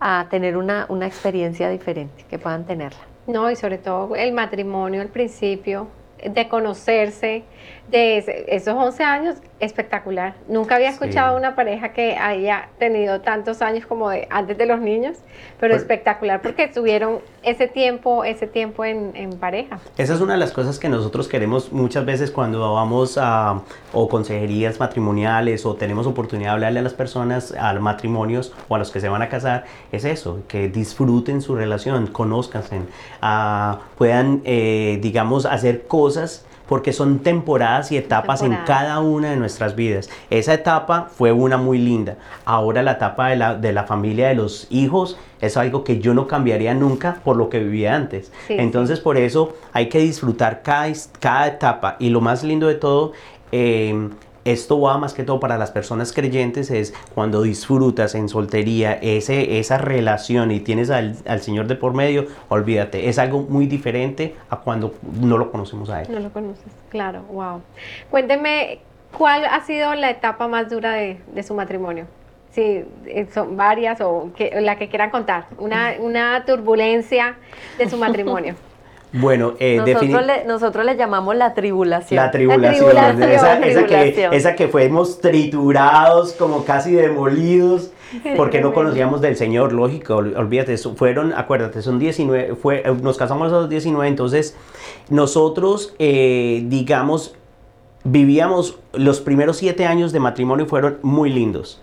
a 0.00 0.26
tener 0.30 0.56
una, 0.56 0.86
una 0.88 1.06
experiencia 1.06 1.68
diferente, 1.68 2.24
que 2.28 2.38
puedan 2.38 2.64
tenerla. 2.64 2.98
No, 3.26 3.50
y 3.50 3.56
sobre 3.56 3.78
todo 3.78 4.16
el 4.16 4.32
matrimonio 4.32 5.00
al 5.00 5.08
principio 5.08 5.88
de 6.24 6.48
conocerse, 6.48 7.44
de 7.92 8.44
esos 8.48 8.74
11 8.74 9.04
años, 9.04 9.36
espectacular. 9.60 10.34
Nunca 10.48 10.76
había 10.76 10.88
escuchado 10.88 11.36
una 11.36 11.54
pareja 11.54 11.92
que 11.92 12.16
haya 12.16 12.70
tenido 12.78 13.20
tantos 13.20 13.60
años 13.60 13.86
como 13.86 14.08
de 14.08 14.26
antes 14.30 14.56
de 14.56 14.66
los 14.66 14.80
niños, 14.80 15.18
pero 15.60 15.72
pues 15.72 15.82
espectacular 15.82 16.40
porque 16.40 16.68
tuvieron 16.68 17.18
ese 17.42 17.68
tiempo, 17.68 18.24
ese 18.24 18.46
tiempo 18.46 18.84
en, 18.84 19.12
en, 19.14 19.38
pareja. 19.38 19.78
Esa 19.98 20.14
es 20.14 20.20
una 20.20 20.32
de 20.32 20.38
las 20.38 20.52
cosas 20.52 20.78
que 20.78 20.88
nosotros 20.88 21.28
queremos 21.28 21.70
muchas 21.70 22.04
veces 22.06 22.30
cuando 22.30 22.72
vamos 22.72 23.18
a 23.20 23.60
o 23.92 24.08
consejerías 24.08 24.80
matrimoniales 24.80 25.66
o 25.66 25.74
tenemos 25.74 26.06
oportunidad 26.06 26.50
de 26.50 26.54
hablarle 26.54 26.80
a 26.80 26.82
las 26.82 26.94
personas, 26.94 27.52
a 27.52 27.72
los 27.74 27.82
matrimonios 27.82 28.54
o 28.68 28.74
a 28.74 28.78
los 28.78 28.90
que 28.90 29.00
se 29.00 29.08
van 29.10 29.20
a 29.20 29.28
casar, 29.28 29.64
es 29.92 30.04
eso, 30.06 30.40
que 30.48 30.68
disfruten 30.68 31.42
su 31.42 31.54
relación, 31.54 32.06
conozcanse, 32.06 32.78
uh, 33.22 33.76
puedan, 33.98 34.40
eh, 34.44 34.98
digamos, 35.02 35.44
hacer 35.44 35.86
cosas 35.86 36.46
porque 36.72 36.94
son 36.94 37.18
temporadas 37.18 37.92
y 37.92 37.98
etapas 37.98 38.40
en 38.40 38.56
cada 38.64 39.00
una 39.00 39.28
de 39.28 39.36
nuestras 39.36 39.76
vidas. 39.76 40.08
Esa 40.30 40.54
etapa 40.54 41.10
fue 41.14 41.30
una 41.30 41.58
muy 41.58 41.76
linda. 41.76 42.16
Ahora 42.46 42.82
la 42.82 42.92
etapa 42.92 43.28
de 43.28 43.36
la, 43.36 43.54
de 43.56 43.74
la 43.74 43.84
familia, 43.84 44.28
de 44.28 44.36
los 44.36 44.68
hijos, 44.70 45.18
es 45.42 45.58
algo 45.58 45.84
que 45.84 45.98
yo 45.98 46.14
no 46.14 46.26
cambiaría 46.26 46.72
nunca 46.72 47.18
por 47.24 47.36
lo 47.36 47.50
que 47.50 47.58
vivía 47.58 47.94
antes. 47.94 48.32
Entonces 48.48 49.00
por 49.00 49.18
eso 49.18 49.52
hay 49.74 49.90
que 49.90 49.98
disfrutar 49.98 50.62
cada, 50.62 50.90
cada 51.20 51.46
etapa 51.46 51.96
y 51.98 52.08
lo 52.08 52.22
más 52.22 52.42
lindo 52.42 52.68
de 52.68 52.76
todo 52.76 53.12
eh, 53.52 54.08
esto 54.44 54.80
va 54.80 54.98
más 54.98 55.14
que 55.14 55.22
todo 55.22 55.40
para 55.40 55.58
las 55.58 55.70
personas 55.70 56.12
creyentes, 56.12 56.70
es 56.70 56.94
cuando 57.14 57.42
disfrutas 57.42 58.14
en 58.14 58.28
soltería 58.28 58.94
ese, 58.94 59.58
esa 59.58 59.78
relación 59.78 60.50
y 60.50 60.60
tienes 60.60 60.90
al, 60.90 61.16
Señor 61.40 61.66
de 61.66 61.76
por 61.76 61.94
medio, 61.94 62.26
olvídate, 62.48 63.08
es 63.08 63.18
algo 63.18 63.40
muy 63.40 63.66
diferente 63.66 64.36
a 64.50 64.56
cuando 64.56 64.94
no 65.20 65.38
lo 65.38 65.50
conocemos 65.50 65.90
a 65.90 66.02
Él. 66.02 66.08
No 66.10 66.20
lo 66.20 66.30
conoces, 66.30 66.72
claro, 66.88 67.22
wow. 67.30 67.60
Cuénteme, 68.10 68.80
¿cuál 69.16 69.44
ha 69.44 69.60
sido 69.64 69.94
la 69.94 70.10
etapa 70.10 70.48
más 70.48 70.70
dura 70.70 70.92
de, 70.92 71.42
su 71.42 71.54
matrimonio? 71.54 72.06
Sí, 72.50 72.84
eh, 73.06 73.26
son 73.32 73.56
varias 73.56 74.00
o 74.02 74.30
que, 74.36 74.60
la 74.60 74.76
que 74.76 74.88
quieran 74.88 75.10
contar, 75.10 75.46
una, 75.58 75.94
una 75.98 76.44
turbulencia 76.44 77.36
de 77.78 77.88
su 77.88 77.96
matrimonio. 77.96 78.54
Bueno, 79.12 79.54
eh, 79.58 79.76
nosotros, 79.76 80.26
le, 80.26 80.44
nosotros 80.46 80.86
le 80.86 80.96
llamamos 80.96 81.36
la 81.36 81.52
tribulación. 81.52 82.16
La 82.16 82.30
tribulación, 82.30 82.96
esa, 83.22 83.86
que, 83.86 84.28
esa 84.32 84.54
que 84.54 84.68
fuimos 84.68 85.20
triturados, 85.20 86.32
como 86.32 86.64
casi 86.64 86.92
demolidos, 86.92 87.90
porque 88.36 88.60
no 88.60 88.72
conocíamos 88.72 89.20
del 89.20 89.36
Señor, 89.36 89.72
lógico, 89.72 90.16
olvídate, 90.16 90.76
fueron, 90.78 91.34
acuérdate, 91.34 91.82
son 91.82 91.98
19, 91.98 92.54
fue, 92.56 92.84
nos 93.02 93.18
casamos 93.18 93.52
a 93.52 93.56
los 93.56 93.68
19, 93.68 94.08
entonces 94.08 94.56
nosotros, 95.10 95.94
eh, 95.98 96.62
digamos, 96.66 97.34
vivíamos, 98.04 98.78
los 98.94 99.20
primeros 99.20 99.58
siete 99.58 99.84
años 99.84 100.12
de 100.12 100.20
matrimonio 100.20 100.66
fueron 100.66 100.98
muy 101.02 101.30
lindos. 101.30 101.82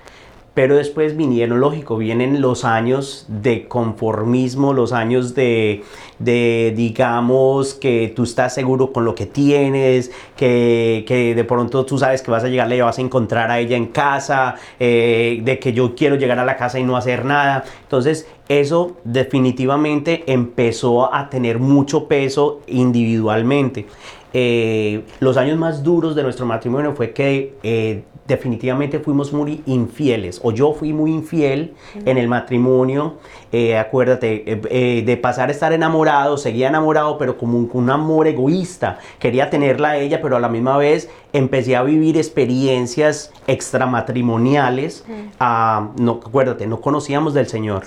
Pero 0.59 0.75
después 0.75 1.15
vinieron, 1.15 1.61
lógico, 1.61 1.95
vienen 1.95 2.41
los 2.41 2.65
años 2.65 3.23
de 3.29 3.69
conformismo, 3.69 4.73
los 4.73 4.91
años 4.91 5.33
de, 5.33 5.85
digamos, 6.19 7.75
que 7.75 8.11
tú 8.13 8.23
estás 8.23 8.55
seguro 8.55 8.91
con 8.91 9.05
lo 9.05 9.15
que 9.15 9.25
tienes, 9.25 10.11
que, 10.35 11.33
de 11.33 11.43
pronto 11.45 11.85
tú 11.85 11.97
sabes 11.97 12.21
que 12.21 12.29
vas 12.29 12.43
a 12.43 12.49
llegarle 12.49 12.75
y 12.75 12.81
vas 12.81 12.97
a 12.97 13.01
encontrar 13.01 13.49
a 13.49 13.59
ella 13.59 13.77
en 13.77 13.85
casa, 13.85 14.55
eh, 14.81 15.39
de 15.41 15.59
que 15.59 15.71
yo 15.71 15.95
quiero 15.95 16.17
llegar 16.17 16.37
a 16.39 16.43
la 16.43 16.57
casa 16.57 16.77
y 16.77 16.83
no 16.83 16.97
hacer 16.97 17.23
nada. 17.23 17.63
Entonces, 17.83 18.27
eso 18.49 18.97
definitivamente 19.05 20.25
empezó 20.27 21.15
a 21.15 21.29
tener 21.29 21.59
mucho 21.59 22.09
peso 22.09 22.59
individualmente. 22.67 23.85
Eh, 24.33 25.05
los 25.21 25.37
años 25.37 25.57
más 25.57 25.83
duros 25.83 26.15
de 26.15 26.23
nuestro 26.23 26.45
matrimonio 26.45 26.93
fue 26.93 27.13
que 27.13 27.55
eh, 27.63 28.03
definitivamente 28.29 28.99
fuimos 28.99 29.33
muy 29.33 29.61
infieles, 29.65 30.39
o 30.43 30.51
yo 30.51 30.73
fui 30.73 30.93
muy 30.93 31.11
infiel 31.11 31.73
en 32.05 32.17
el 32.17 32.27
matrimonio, 32.27 33.15
eh, 33.51 33.75
acuérdate, 33.75 34.53
eh, 34.53 34.61
eh, 34.69 35.03
de 35.03 35.17
pasar 35.17 35.49
a 35.49 35.51
estar 35.51 35.73
enamorado, 35.73 36.37
seguía 36.37 36.69
enamorado, 36.69 37.17
pero 37.17 37.37
como 37.37 37.57
un, 37.57 37.69
un, 37.73 37.89
amor 37.89 38.27
egoísta, 38.27 38.99
quería 39.17 39.49
tenerla 39.49 39.89
a 39.89 39.97
ella, 39.97 40.21
pero 40.21 40.37
a 40.37 40.39
la 40.39 40.47
misma 40.47 40.77
vez 40.77 41.09
empecé 41.33 41.75
a 41.75 41.81
vivir 41.81 42.17
experiencias 42.17 43.33
extramatrimoniales, 43.47 45.03
ah, 45.39 45.89
no, 45.99 46.21
acuérdate, 46.23 46.67
no 46.67 46.79
conocíamos 46.79 47.33
del 47.33 47.47
Señor. 47.47 47.83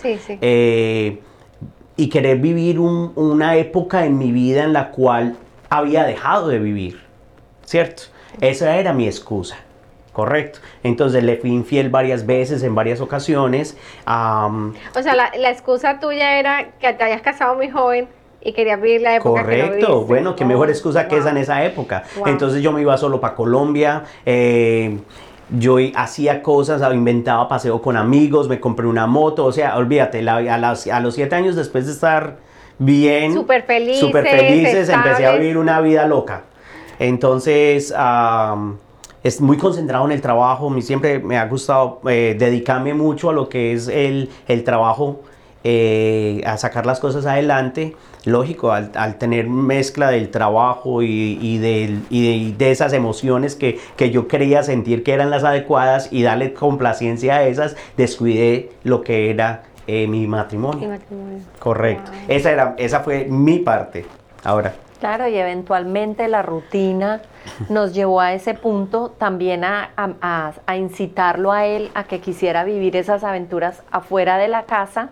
y 1.95 2.09
querer 2.09 2.39
vivir 2.39 2.81
una 2.81 3.57
época 3.57 4.07
en 4.07 4.19
mi 4.19 4.33
vida 4.33 4.65
en 4.65 4.73
la 4.73 4.91
cual 4.91 5.37
había 5.71 6.05
dejado 6.05 6.49
de 6.49 6.59
vivir, 6.59 7.01
¿cierto? 7.65 8.05
Esa 8.41 8.77
era 8.77 8.93
mi 8.93 9.07
excusa. 9.07 9.57
Correcto. 10.13 10.59
Entonces 10.83 11.25
le 11.25 11.37
fui 11.37 11.51
infiel 11.51 11.89
varias 11.89 12.27
veces, 12.27 12.63
en 12.63 12.75
varias 12.75 13.01
ocasiones. 13.01 13.77
o 14.07 15.03
sea, 15.03 15.15
la, 15.15 15.51
excusa 15.51 16.01
tuya 16.01 16.39
era 16.39 16.73
que 16.79 16.93
te 16.93 17.05
hayas 17.05 17.23
casado 17.23 17.55
muy 17.55 17.71
joven 17.71 18.09
y 18.43 18.53
querías 18.53 18.81
vivir 18.81 19.01
la 19.01 19.17
época 19.17 19.43
Correcto. 19.43 20.05
bueno, 20.05 20.35
qué 20.35 20.45
mejor 20.45 20.69
oh, 20.69 20.71
excusa 20.71 21.09
que 21.09 21.17
esa 21.17 21.31
en 21.31 21.39
esa 21.39 21.65
época. 21.65 22.05
Entonces 22.27 22.63
yo 22.63 22.73
me 22.73 22.83
iba 22.83 22.97
solo 22.97 23.21
para 23.21 23.35
Colombia. 23.35 24.05
Eh, 24.27 24.99
yo 25.59 25.77
hacía 25.95 26.43
cosas, 26.43 26.83
inventaba 26.95 27.49
paseo 27.49 27.81
con 27.83 27.97
amigos, 27.97 28.49
me 28.49 28.59
compré 28.59 28.87
una 28.87 29.07
moto, 29.07 29.45
o 29.45 29.53
sea, 29.53 29.77
olvídate, 29.77 30.27
a, 30.29 30.37
a 30.37 31.01
los 31.01 31.15
siete 31.15 31.35
años 31.35 31.57
después 31.57 31.87
de 31.87 31.93
estar 31.93 32.37
bien, 32.79 33.35
súper 33.35 33.63
felices, 33.63 34.01
super 34.01 34.27
felices 34.27 34.89
empecé 34.89 35.27
a 35.27 35.33
vivir 35.33 35.59
una 35.59 35.81
vida 35.81 36.07
loca. 36.07 36.45
Entonces, 36.99 37.93
es 39.23 39.41
muy 39.41 39.57
concentrado 39.57 40.05
en 40.05 40.13
el 40.13 40.21
trabajo, 40.21 40.71
mí 40.71 40.83
siempre 40.83 41.19
me 41.19 41.39
ha 41.39 41.47
gustado 41.47 42.01
eh, 42.09 42.35
dedicarme 42.39 42.95
mucho 42.95 43.31
a 43.31 43.33
lo 43.33 43.49
que 43.49 43.73
es 43.73 43.89
el, 43.89 44.29
trabajo, 44.65 45.21
eh, 45.65 46.43
a 46.45 46.57
sacar 46.57 46.87
las 46.87 47.01
cosas 47.01 47.27
adelante. 47.27 47.95
Lógico, 48.25 48.71
al, 48.71 49.19
tener 49.19 49.49
mezcla 49.49 50.11
del 50.11 50.31
trabajo 50.31 51.03
y, 51.03 51.59
de, 51.59 52.71
esas 52.71 52.93
emociones 52.93 53.57
que, 53.57 53.79
yo 54.11 54.29
quería 54.29 54.63
sentir 54.63 55.03
que 55.03 55.13
eran 55.13 55.31
las 55.31 55.45
adecuadas 55.45 56.09
y 56.13 56.23
darle 56.23 56.53
complacencia 56.53 57.37
a 57.37 57.45
esas, 57.45 57.77
descuidé 57.97 58.71
lo 58.85 59.03
que 59.03 59.31
era 59.31 59.65
eh, 59.87 60.07
mi 60.07 60.27
matrimonio. 60.27 60.89
Correcto. 61.59 62.13
Esa, 62.29 62.53
era, 62.53 62.75
esa 62.79 63.01
fue 63.01 63.27
mi 63.29 63.59
parte. 63.59 64.07
Ahora. 64.45 64.73
Claro, 65.03 65.27
y 65.27 65.37
eventualmente 65.37 66.29
la 66.29 66.43
rutina 66.43 67.23
nos 67.69 67.93
llevó 67.93 68.21
a 68.21 68.35
ese 68.35 68.55
punto 68.55 69.09
también 69.11 69.65
a, 69.65 69.91
incitarlo 70.77 71.51
a 71.51 71.67
él 71.67 71.91
a 71.95 72.05
que 72.05 72.21
quisiera 72.21 72.63
vivir 72.63 72.95
esas 72.95 73.25
aventuras 73.25 73.83
afuera 73.91 74.39
de 74.39 74.47
la 74.47 74.63
casa, 74.63 75.09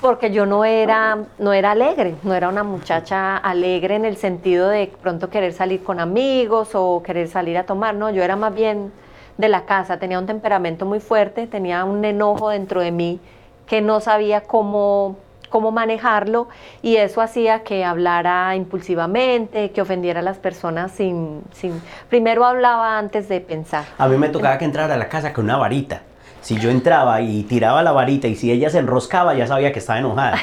porque 0.00 0.30
yo 0.30 0.46
no 0.46 0.64
era, 0.64 1.18
no 1.38 1.52
era 1.52 1.72
alegre, 1.72 2.14
no 2.22 2.32
era 2.32 2.48
una 2.48 2.62
muchacha 2.62 3.36
alegre 3.36 3.96
en 3.96 4.06
el 4.06 4.16
sentido 4.16 4.70
de 4.70 4.90
pronto 5.02 5.28
querer 5.28 5.52
salir 5.52 5.84
con 5.84 6.00
amigos 6.00 6.70
o 6.72 7.02
querer 7.02 7.28
salir 7.28 7.58
a 7.58 7.64
tomar, 7.64 7.94
no, 7.94 8.08
yo 8.08 8.22
era 8.22 8.36
más 8.36 8.54
bien 8.54 8.90
de 9.36 9.50
la 9.50 9.66
casa, 9.66 9.98
tenía 9.98 10.18
un 10.18 10.24
temperamento 10.24 10.86
muy 10.86 11.00
fuerte, 11.00 11.46
tenía 11.46 11.84
un 11.84 12.02
enojo 12.06 12.48
dentro 12.48 12.80
de 12.80 12.90
mí 12.90 13.20
que 13.66 13.82
no 13.82 14.00
sabía 14.00 14.40
cómo 14.40 15.18
cómo 15.54 15.70
manejarlo 15.70 16.48
y 16.82 16.96
eso 16.96 17.20
hacía 17.20 17.62
que 17.62 17.84
hablara 17.84 18.56
impulsivamente, 18.56 19.70
que 19.70 19.82
ofendiera 19.82 20.18
a 20.18 20.22
las 20.24 20.36
personas 20.36 20.90
sin, 20.90 21.42
sin... 21.52 21.80
Primero 22.08 22.44
hablaba 22.44 22.98
antes 22.98 23.28
de 23.28 23.40
pensar. 23.40 23.84
A 23.96 24.08
mí 24.08 24.16
me 24.16 24.30
tocaba 24.30 24.58
que 24.58 24.64
entrara 24.64 24.94
a 24.94 24.96
la 24.96 25.08
casa 25.08 25.32
con 25.32 25.44
una 25.44 25.56
varita. 25.56 26.02
Si 26.40 26.58
yo 26.58 26.70
entraba 26.70 27.20
y 27.20 27.44
tiraba 27.44 27.84
la 27.84 27.92
varita 27.92 28.26
y 28.26 28.34
si 28.34 28.50
ella 28.50 28.68
se 28.68 28.78
enroscaba 28.78 29.34
ya 29.34 29.46
sabía 29.46 29.70
que 29.70 29.78
estaba 29.78 30.00
enojada. 30.00 30.38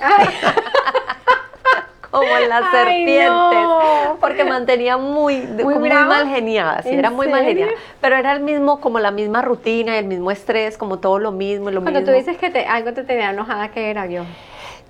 como 2.10 2.36
en 2.36 2.48
las 2.48 2.70
serpientes, 2.70 3.68
porque 4.20 4.44
mantenía 4.44 4.96
muy, 4.96 5.40
muy, 5.40 5.90
mal 5.90 6.28
geniada, 6.28 6.82
sí, 6.82 6.90
era 6.90 7.10
muy 7.10 7.28
mal 7.28 7.44
geniada, 7.44 7.72
pero 8.00 8.16
era 8.16 8.32
el 8.32 8.40
mismo, 8.40 8.80
como 8.80 8.98
la 8.98 9.10
misma 9.10 9.42
rutina, 9.42 9.98
el 9.98 10.06
mismo 10.06 10.30
estrés, 10.30 10.78
como 10.78 10.98
todo 10.98 11.18
lo 11.18 11.32
mismo, 11.32 11.70
lo 11.70 11.82
Cuando 11.82 12.04
tú 12.04 12.10
dices 12.10 12.38
que 12.38 12.46
algo 12.66 12.92
te 12.92 13.04
tenía 13.04 13.30
enojada, 13.30 13.68
¿qué 13.68 13.90
era 13.90 14.06
yo? 14.06 14.22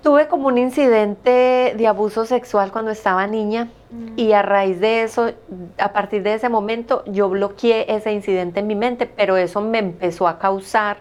Tuve 0.02 0.28
como 0.28 0.46
un 0.46 0.58
incidente 0.58 1.74
de 1.76 1.86
abuso 1.88 2.24
sexual 2.24 2.70
cuando 2.70 2.92
estaba 2.92 3.26
niña 3.26 3.68
mm. 3.90 4.12
y 4.16 4.32
a 4.32 4.42
raíz 4.42 4.78
de 4.78 5.02
eso, 5.02 5.32
a 5.76 5.92
partir 5.92 6.22
de 6.22 6.34
ese 6.34 6.48
momento, 6.48 7.02
yo 7.06 7.28
bloqueé 7.28 7.84
ese 7.88 8.12
incidente 8.12 8.60
en 8.60 8.68
mi 8.68 8.76
mente, 8.76 9.06
pero 9.06 9.36
eso 9.36 9.60
me 9.60 9.78
empezó 9.78 10.28
a 10.28 10.38
causar 10.38 10.98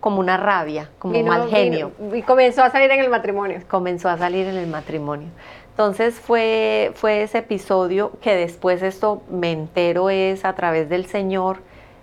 como 0.00 0.20
una 0.20 0.36
rabia, 0.36 0.90
como 0.98 1.18
un 1.18 1.26
mal 1.26 1.48
genio. 1.48 1.92
y 2.14 2.22
comenzó 2.22 2.62
a 2.62 2.70
salir 2.70 2.90
en 2.90 3.00
el 3.00 3.10
matrimonio. 3.10 3.60
Comenzó 3.68 4.08
a 4.08 4.16
salir 4.16 4.46
en 4.46 4.56
el 4.56 4.68
matrimonio. 4.68 5.28
Entonces 5.78 6.16
fue, 6.16 6.90
fue 6.96 7.22
ese 7.22 7.38
episodio 7.38 8.10
que 8.20 8.34
después 8.34 8.82
esto 8.82 9.22
me 9.30 9.52
entero 9.52 10.10
es 10.10 10.44
a 10.44 10.52
través 10.54 10.88
del 10.88 11.06
Señor 11.06 11.58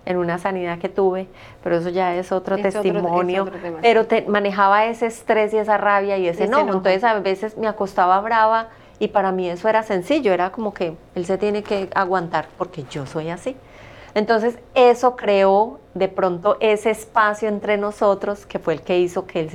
en 0.05 0.15
una 0.15 0.37
sanidad 0.37 0.79
que 0.79 0.87
tuve, 0.87 1.27
pero 1.61 1.75
eso 1.75 1.89
ya 1.89 2.15
es 2.15 2.31
otro 2.31 2.55
testimonio. 2.55 3.51
pero 3.81 4.07
te, 4.07 4.21
manejaba 4.29 4.85
ese 4.85 5.07
estrés 5.07 5.53
y 5.53 5.57
esa 5.57 5.77
rabia 5.77 6.17
y 6.17 6.29
ese, 6.29 6.47
no. 6.47 6.61
Entonces 6.61 7.03
a 7.03 7.19
veces 7.19 7.57
me 7.57 7.67
acostaba 7.67 8.21
brava 8.21 8.69
Y 8.97 9.09
para 9.09 9.33
mí 9.33 9.49
eso 9.49 9.67
era 9.67 9.83
sencillo, 9.83 10.31
era 10.31 10.53
como 10.53 10.73
que 10.73 10.95
él 11.13 11.25
se 11.25 11.37
tiene 11.37 11.61
que 11.61 11.89
aguantar 11.95 12.47
porque 12.57 12.85
yo 12.89 13.05
soy 13.05 13.27
así. 13.27 13.57
Entonces 14.13 14.57
eso 14.73 15.17
creó 15.17 15.81
de 15.93 16.07
pronto 16.07 16.55
ese 16.61 16.91
espacio 16.91 17.49
entre 17.49 17.75
nosotros 17.75 18.45
que 18.45 18.57
fue 18.57 18.75
el 18.75 18.83
que 18.83 18.99
hizo 18.99 19.27
que 19.27 19.41
él 19.41 19.49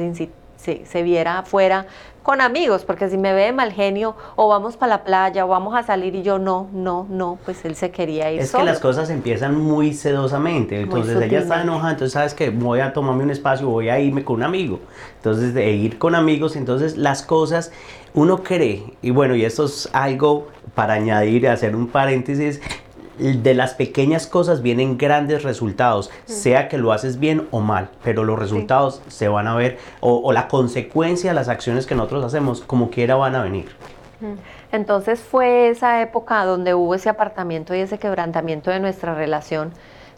se, 0.59 0.85
se, 0.85 1.03
viera 1.03 1.39
afuera 1.39 1.87
con 2.31 2.41
amigos, 2.41 2.85
porque 2.85 3.11
si 3.11 3.19
me 3.19 3.33
ve 3.33 3.47
de 3.47 3.53
mal 3.53 3.73
genio 3.73 4.15
o 4.37 4.47
vamos 4.47 4.77
para 4.77 4.91
la 4.91 5.03
playa 5.03 5.45
o 5.45 5.49
vamos 5.49 5.75
a 5.75 5.83
salir 5.83 6.15
y 6.15 6.23
yo 6.23 6.39
no, 6.39 6.69
no, 6.73 7.05
no, 7.11 7.41
pues 7.45 7.65
él 7.65 7.75
se 7.75 7.91
quería 7.91 8.31
ir. 8.31 8.41
Es 8.41 8.53
que 8.53 8.63
las 8.63 8.79
cosas 8.79 9.11
empiezan 9.11 9.57
muy 9.57 9.93
sedosamente, 9.95 10.81
entonces 10.81 11.21
ella 11.21 11.41
está 11.41 11.61
enojada, 11.61 11.91
entonces 11.91 12.13
sabes 12.13 12.35
que 12.35 12.51
voy 12.51 12.79
a 12.79 12.93
tomarme 12.93 13.25
un 13.25 13.31
espacio, 13.31 13.67
voy 13.67 13.89
a 13.89 13.99
irme 13.99 14.23
con 14.23 14.37
un 14.37 14.43
amigo, 14.45 14.79
entonces 15.17 15.55
de 15.55 15.73
ir 15.73 15.99
con 15.99 16.15
amigos, 16.15 16.55
entonces 16.55 16.97
las 16.97 17.23
cosas 17.23 17.73
uno 18.15 18.45
cree, 18.45 18.85
y 19.03 19.11
bueno, 19.11 19.35
y 19.35 19.45
esto 19.45 19.65
es 19.65 19.89
algo 19.93 20.47
para 20.77 20.93
añadir, 20.93 21.49
hacer 21.49 21.75
un 21.75 21.89
paréntesis, 21.89 22.61
de 23.21 23.55
las 23.55 23.75
pequeñas 23.75 24.27
cosas 24.27 24.62
vienen 24.62 24.97
grandes 24.97 25.43
resultados, 25.43 26.11
sea 26.25 26.69
que 26.69 26.79
lo 26.79 26.93
haces 26.93 27.19
bien 27.19 27.47
o 27.50 27.61
mal, 27.61 27.91
pero 28.03 28.25
los 28.25 28.39
resultados 28.39 29.03
se 29.09 29.29
van 29.29 29.47
a 29.47 29.55
ver, 29.55 29.79
o, 30.00 30.33
la 30.33 30.49
consecuencia 30.49 31.31
de 31.31 31.35
las 31.35 31.49
acciones 31.49 31.87
que 31.87 31.95
nosotros 31.95 32.25
hacemos, 32.25 32.62
como 32.62 32.91
quiera, 32.91 33.17
van 33.17 33.35
a 33.35 33.43
venir. 33.43 33.69
Entonces 34.73 35.21
fue 35.21 35.69
esa 35.69 36.03
época 36.03 36.45
donde 36.45 36.75
hubo 36.75 36.95
ese 36.95 37.09
apartamiento 37.09 37.75
y 37.75 37.81
ese 37.81 37.99
quebrantamiento 37.99 38.71
de 38.71 38.81
nuestra 38.81 39.15
relación, 39.15 39.73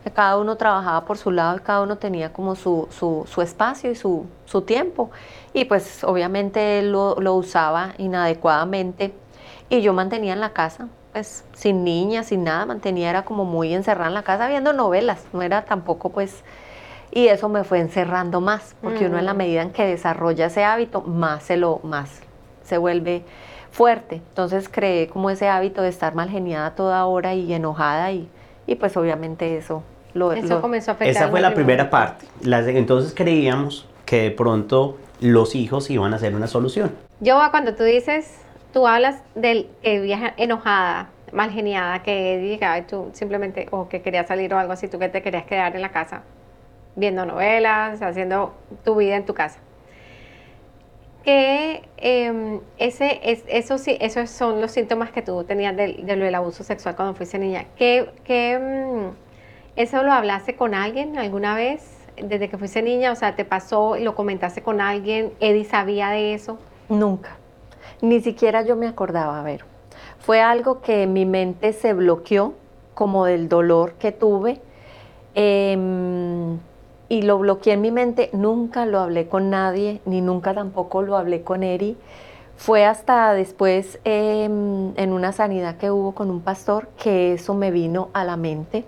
que 0.04 0.10
cada 0.10 0.36
uno 0.36 0.56
trabajaba 0.56 1.04
por 1.04 1.16
su 1.16 1.30
lado 1.30 1.56
y 1.56 1.60
cada 1.60 1.82
uno 1.82 1.96
tenía 1.96 2.32
como 2.32 2.56
su, 2.56 2.88
su, 2.90 3.42
espacio 3.42 3.90
y 3.90 3.94
su, 3.94 4.26
su, 4.46 4.62
tiempo. 4.62 5.10
Y 5.52 5.64
pues 5.64 6.02
obviamente 6.02 6.80
él 6.80 6.90
lo, 6.90 7.16
lo 7.20 7.34
usaba 7.34 7.94
inadecuadamente 7.98 9.14
y 9.68 9.80
yo 9.80 9.92
mantenía 9.92 10.32
en 10.32 10.40
la 10.40 10.52
casa, 10.52 10.88
pues 11.12 11.44
sin 11.54 11.84
niña, 11.84 12.22
sin 12.22 12.44
nada, 12.44 12.66
mantenía, 12.66 13.10
era 13.10 13.24
como 13.24 13.44
muy 13.44 13.74
encerrada 13.74 14.08
en 14.08 14.14
la 14.14 14.22
casa 14.22 14.48
viendo 14.48 14.72
novelas, 14.72 15.24
no 15.32 15.42
era 15.42 15.64
tampoco 15.64 16.10
pues, 16.10 16.42
y 17.10 17.28
eso 17.28 17.48
me 17.48 17.64
fue 17.64 17.80
encerrando 17.80 18.40
más, 18.40 18.74
porque 18.80 19.06
uno 19.06 19.18
en 19.18 19.26
la 19.26 19.34
mm. 19.34 19.36
medida 19.36 19.62
en 19.62 19.70
que 19.70 19.86
desarrolla 19.86 20.46
ese 20.46 20.64
hábito, 20.64 21.02
más 21.02 21.42
se 21.42 21.56
lo, 21.56 21.80
más 21.82 22.20
se 22.64 22.78
vuelve 22.78 23.22
fuerte. 23.70 24.16
Entonces 24.16 24.68
creé 24.70 25.08
como 25.08 25.28
ese 25.30 25.48
hábito 25.48 25.82
de 25.82 25.88
estar 25.88 26.14
mal 26.14 26.30
geniada 26.30 26.74
toda 26.74 27.04
hora 27.06 27.34
y 27.34 27.52
enojada 27.52 28.12
y, 28.12 28.28
y 28.66 28.76
pues 28.76 28.96
obviamente 28.96 29.56
eso 29.58 29.82
lo, 30.14 30.32
eso 30.32 30.60
comenzó 30.60 30.92
a 30.92 30.94
afectar. 30.94 31.24
Esa 31.24 31.30
fue 31.30 31.40
la 31.40 31.54
primera 31.54 31.90
parte. 31.90 32.26
entonces 32.42 33.12
creíamos 33.14 33.86
que 34.04 34.22
de 34.22 34.30
pronto 34.30 34.98
los 35.20 35.54
hijos 35.54 35.90
iban 35.90 36.14
a 36.14 36.18
ser 36.18 36.34
una 36.34 36.46
solución. 36.46 36.92
Yo 37.20 37.38
cuando 37.50 37.74
tú 37.74 37.84
dices 37.84 38.41
tú 38.72 38.86
hablas 38.86 39.22
del 39.34 39.68
que 39.82 40.00
viaja 40.00 40.34
enojada, 40.36 41.10
mal 41.32 41.50
geniada, 41.50 42.02
que 42.02 42.38
diga, 42.38 42.78
y 42.78 42.82
tú 42.82 43.10
simplemente, 43.12 43.68
o 43.70 43.88
que 43.88 44.02
quería 44.02 44.24
salir 44.24 44.52
o 44.54 44.58
algo 44.58 44.72
así, 44.72 44.88
tú 44.88 44.98
que 44.98 45.08
te 45.08 45.22
querías 45.22 45.44
quedar 45.44 45.74
en 45.76 45.82
la 45.82 45.90
casa, 45.90 46.22
viendo 46.96 47.24
novelas, 47.24 48.02
haciendo 48.02 48.54
tu 48.84 48.96
vida 48.96 49.16
en 49.16 49.24
tu 49.24 49.34
casa. 49.34 49.60
Que 51.24 51.88
em, 51.98 52.60
ese, 52.78 53.20
es, 53.22 53.44
eso 53.46 53.78
sí, 53.78 53.96
esos 54.00 54.28
son 54.28 54.60
los 54.60 54.72
síntomas 54.72 55.12
que 55.12 55.22
tú 55.22 55.44
tenías 55.44 55.76
del, 55.76 56.04
del, 56.04 56.34
abuso 56.34 56.64
sexual 56.64 56.96
cuando 56.96 57.14
fuiste 57.14 57.38
niña. 57.38 57.66
¿Qué, 57.76 58.10
qué, 58.24 58.54
em, 58.54 59.12
¿Eso 59.76 60.02
lo 60.02 60.12
hablaste 60.12 60.56
con 60.56 60.74
alguien 60.74 61.16
alguna 61.18 61.54
vez? 61.54 61.96
Desde 62.20 62.48
que 62.48 62.58
fuiste 62.58 62.82
niña, 62.82 63.12
o 63.12 63.14
sea, 63.14 63.36
¿te 63.36 63.44
pasó 63.44 63.96
y 63.96 64.02
lo 64.02 64.14
comentaste 64.14 64.62
con 64.62 64.80
alguien? 64.80 65.32
¿Eddie 65.40 65.64
sabía 65.64 66.10
de 66.10 66.34
eso? 66.34 66.58
Nunca. 66.88 67.38
Ni 68.02 68.20
siquiera 68.20 68.62
yo 68.62 68.74
me 68.74 68.88
acordaba, 68.88 69.38
a 69.38 69.44
ver. 69.44 69.64
Fue 70.18 70.40
algo 70.40 70.80
que 70.80 71.06
mi 71.06 71.24
mente 71.24 71.72
se 71.72 71.94
bloqueó, 71.94 72.54
como 72.94 73.26
del 73.26 73.48
dolor 73.48 73.92
que 73.92 74.10
tuve, 74.10 74.60
em, 75.36 76.58
y 77.08 77.22
lo 77.22 77.38
bloqueé 77.38 77.74
en 77.74 77.80
mi 77.80 77.92
mente. 77.92 78.28
Nunca 78.32 78.86
lo 78.86 78.98
hablé 78.98 79.28
con 79.28 79.50
nadie, 79.50 80.00
ni 80.04 80.20
nunca 80.20 80.52
tampoco 80.52 81.02
lo 81.02 81.16
hablé 81.16 81.42
con 81.42 81.62
Eri. 81.62 81.96
Fue 82.56 82.84
hasta 82.84 83.34
después, 83.34 84.00
em, 84.04 84.92
en 84.96 85.12
una 85.12 85.30
sanidad 85.30 85.76
que 85.76 85.92
hubo 85.92 86.12
con 86.12 86.28
un 86.28 86.40
pastor, 86.40 86.88
que 87.00 87.34
eso 87.34 87.54
me 87.54 87.70
vino 87.70 88.08
a 88.14 88.24
la 88.24 88.36
mente. 88.36 88.84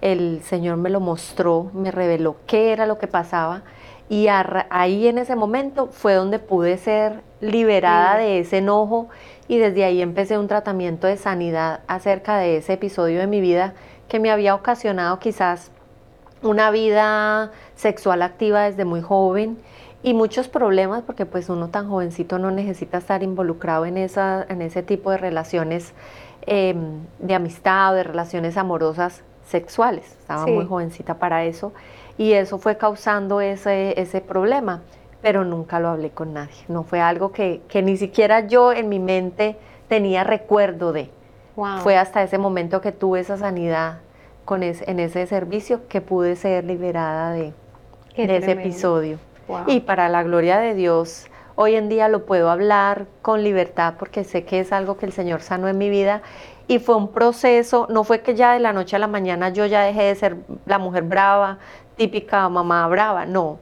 El 0.00 0.40
Señor 0.42 0.78
me 0.78 0.88
lo 0.88 1.00
mostró, 1.00 1.70
me 1.74 1.90
reveló 1.90 2.36
qué 2.46 2.72
era 2.72 2.86
lo 2.86 2.96
que 2.96 3.06
pasaba 3.06 3.64
y 4.08 4.28
ahí 4.28 5.08
en 5.08 5.18
ese 5.18 5.34
momento 5.34 5.88
fue 5.88 6.14
donde 6.14 6.38
pude 6.38 6.78
ser 6.78 7.22
liberada 7.40 8.16
de 8.16 8.38
ese 8.38 8.58
enojo 8.58 9.08
y 9.48 9.58
desde 9.58 9.84
ahí 9.84 10.00
empecé 10.00 10.38
un 10.38 10.46
tratamiento 10.46 11.06
de 11.06 11.16
sanidad 11.16 11.80
acerca 11.88 12.38
de 12.38 12.58
ese 12.58 12.74
episodio 12.74 13.18
de 13.18 13.26
mi 13.26 13.40
vida 13.40 13.74
que 14.08 14.20
me 14.20 14.30
había 14.30 14.54
ocasionado 14.54 15.18
quizás 15.18 15.72
una 16.42 16.70
vida 16.70 17.50
sexual 17.74 18.22
activa 18.22 18.62
desde 18.62 18.84
muy 18.84 19.00
joven 19.00 19.58
y 20.04 20.14
muchos 20.14 20.46
problemas 20.46 21.02
porque 21.02 21.26
pues 21.26 21.48
uno 21.48 21.68
tan 21.68 21.88
jovencito 21.88 22.38
no 22.38 22.52
necesita 22.52 22.98
estar 22.98 23.24
involucrado 23.24 23.86
en, 23.86 23.96
esa, 23.96 24.46
en 24.48 24.62
ese 24.62 24.84
tipo 24.84 25.10
de 25.10 25.18
relaciones 25.18 25.94
em, 26.42 27.00
de 27.18 27.34
amistad 27.34 27.92
o 27.92 27.94
de 27.96 28.04
relaciones 28.04 28.56
amorosas 28.56 29.24
sexuales. 29.48 30.04
Estaba 30.20 30.46
muy 30.46 30.64
jovencita 30.64 31.14
para 31.14 31.44
eso 31.44 31.72
y 32.18 32.32
eso 32.32 32.58
fue 32.58 32.76
causando 32.76 33.40
ese, 33.40 34.00
ese 34.00 34.20
problema, 34.20 34.82
pero 35.22 35.44
nunca 35.44 35.80
lo 35.80 35.88
hablé 35.88 36.10
con 36.10 36.32
nadie. 36.32 36.56
No 36.68 36.82
fue 36.82 37.00
algo 37.00 37.32
que, 37.32 37.60
ni 37.82 37.96
siquiera 37.96 38.46
yo 38.46 38.72
en 38.72 38.88
mi 38.88 38.98
mente 38.98 39.56
tenía 39.88 40.24
recuerdo 40.24 40.92
de. 40.92 41.10
Fue 41.82 41.96
hasta 41.96 42.22
ese 42.22 42.36
momento 42.36 42.82
que 42.82 42.92
tuve 42.92 43.20
esa 43.20 43.38
sanidad 43.38 44.00
con 44.44 44.62
en 44.62 45.00
ese 45.00 45.26
servicio 45.26 45.88
que 45.88 46.02
pude 46.02 46.36
ser 46.36 46.64
liberada 46.64 47.32
de, 47.32 47.54
ese 48.14 48.52
episodio. 48.52 49.18
Y 49.66 49.80
para 49.80 50.08
la 50.08 50.22
gloria 50.22 50.58
de 50.58 50.74
Dios, 50.74 51.28
hoy 51.54 51.76
en 51.76 51.88
día 51.88 52.08
lo 52.08 52.26
puedo 52.26 52.50
hablar 52.50 53.06
con 53.22 53.42
libertad 53.42 53.94
porque 53.98 54.22
sé 54.22 54.44
que 54.44 54.60
es 54.60 54.72
algo 54.72 54.96
que 54.96 55.06
el 55.06 55.12
Señor 55.12 55.40
sanó 55.40 55.66
en 55.68 55.78
mi 55.78 55.88
vida 55.88 56.22
y 56.68 56.78
fue 56.78 56.96
un 56.96 57.12
proceso, 57.12 57.86
no 57.90 58.04
fue 58.04 58.20
que 58.20 58.34
ya 58.34 58.52
de 58.52 58.60
la 58.60 58.72
noche 58.72 58.96
a 58.96 58.98
la 58.98 59.06
mañana 59.06 59.50
yo 59.50 59.66
ya 59.66 59.82
dejé 59.82 60.02
de 60.04 60.14
ser 60.16 60.36
la 60.66 60.78
mujer 60.78 61.04
brava, 61.04 61.58
típica 61.96 62.48
mamá 62.48 62.86
brava, 62.88 63.26
no. 63.26 63.58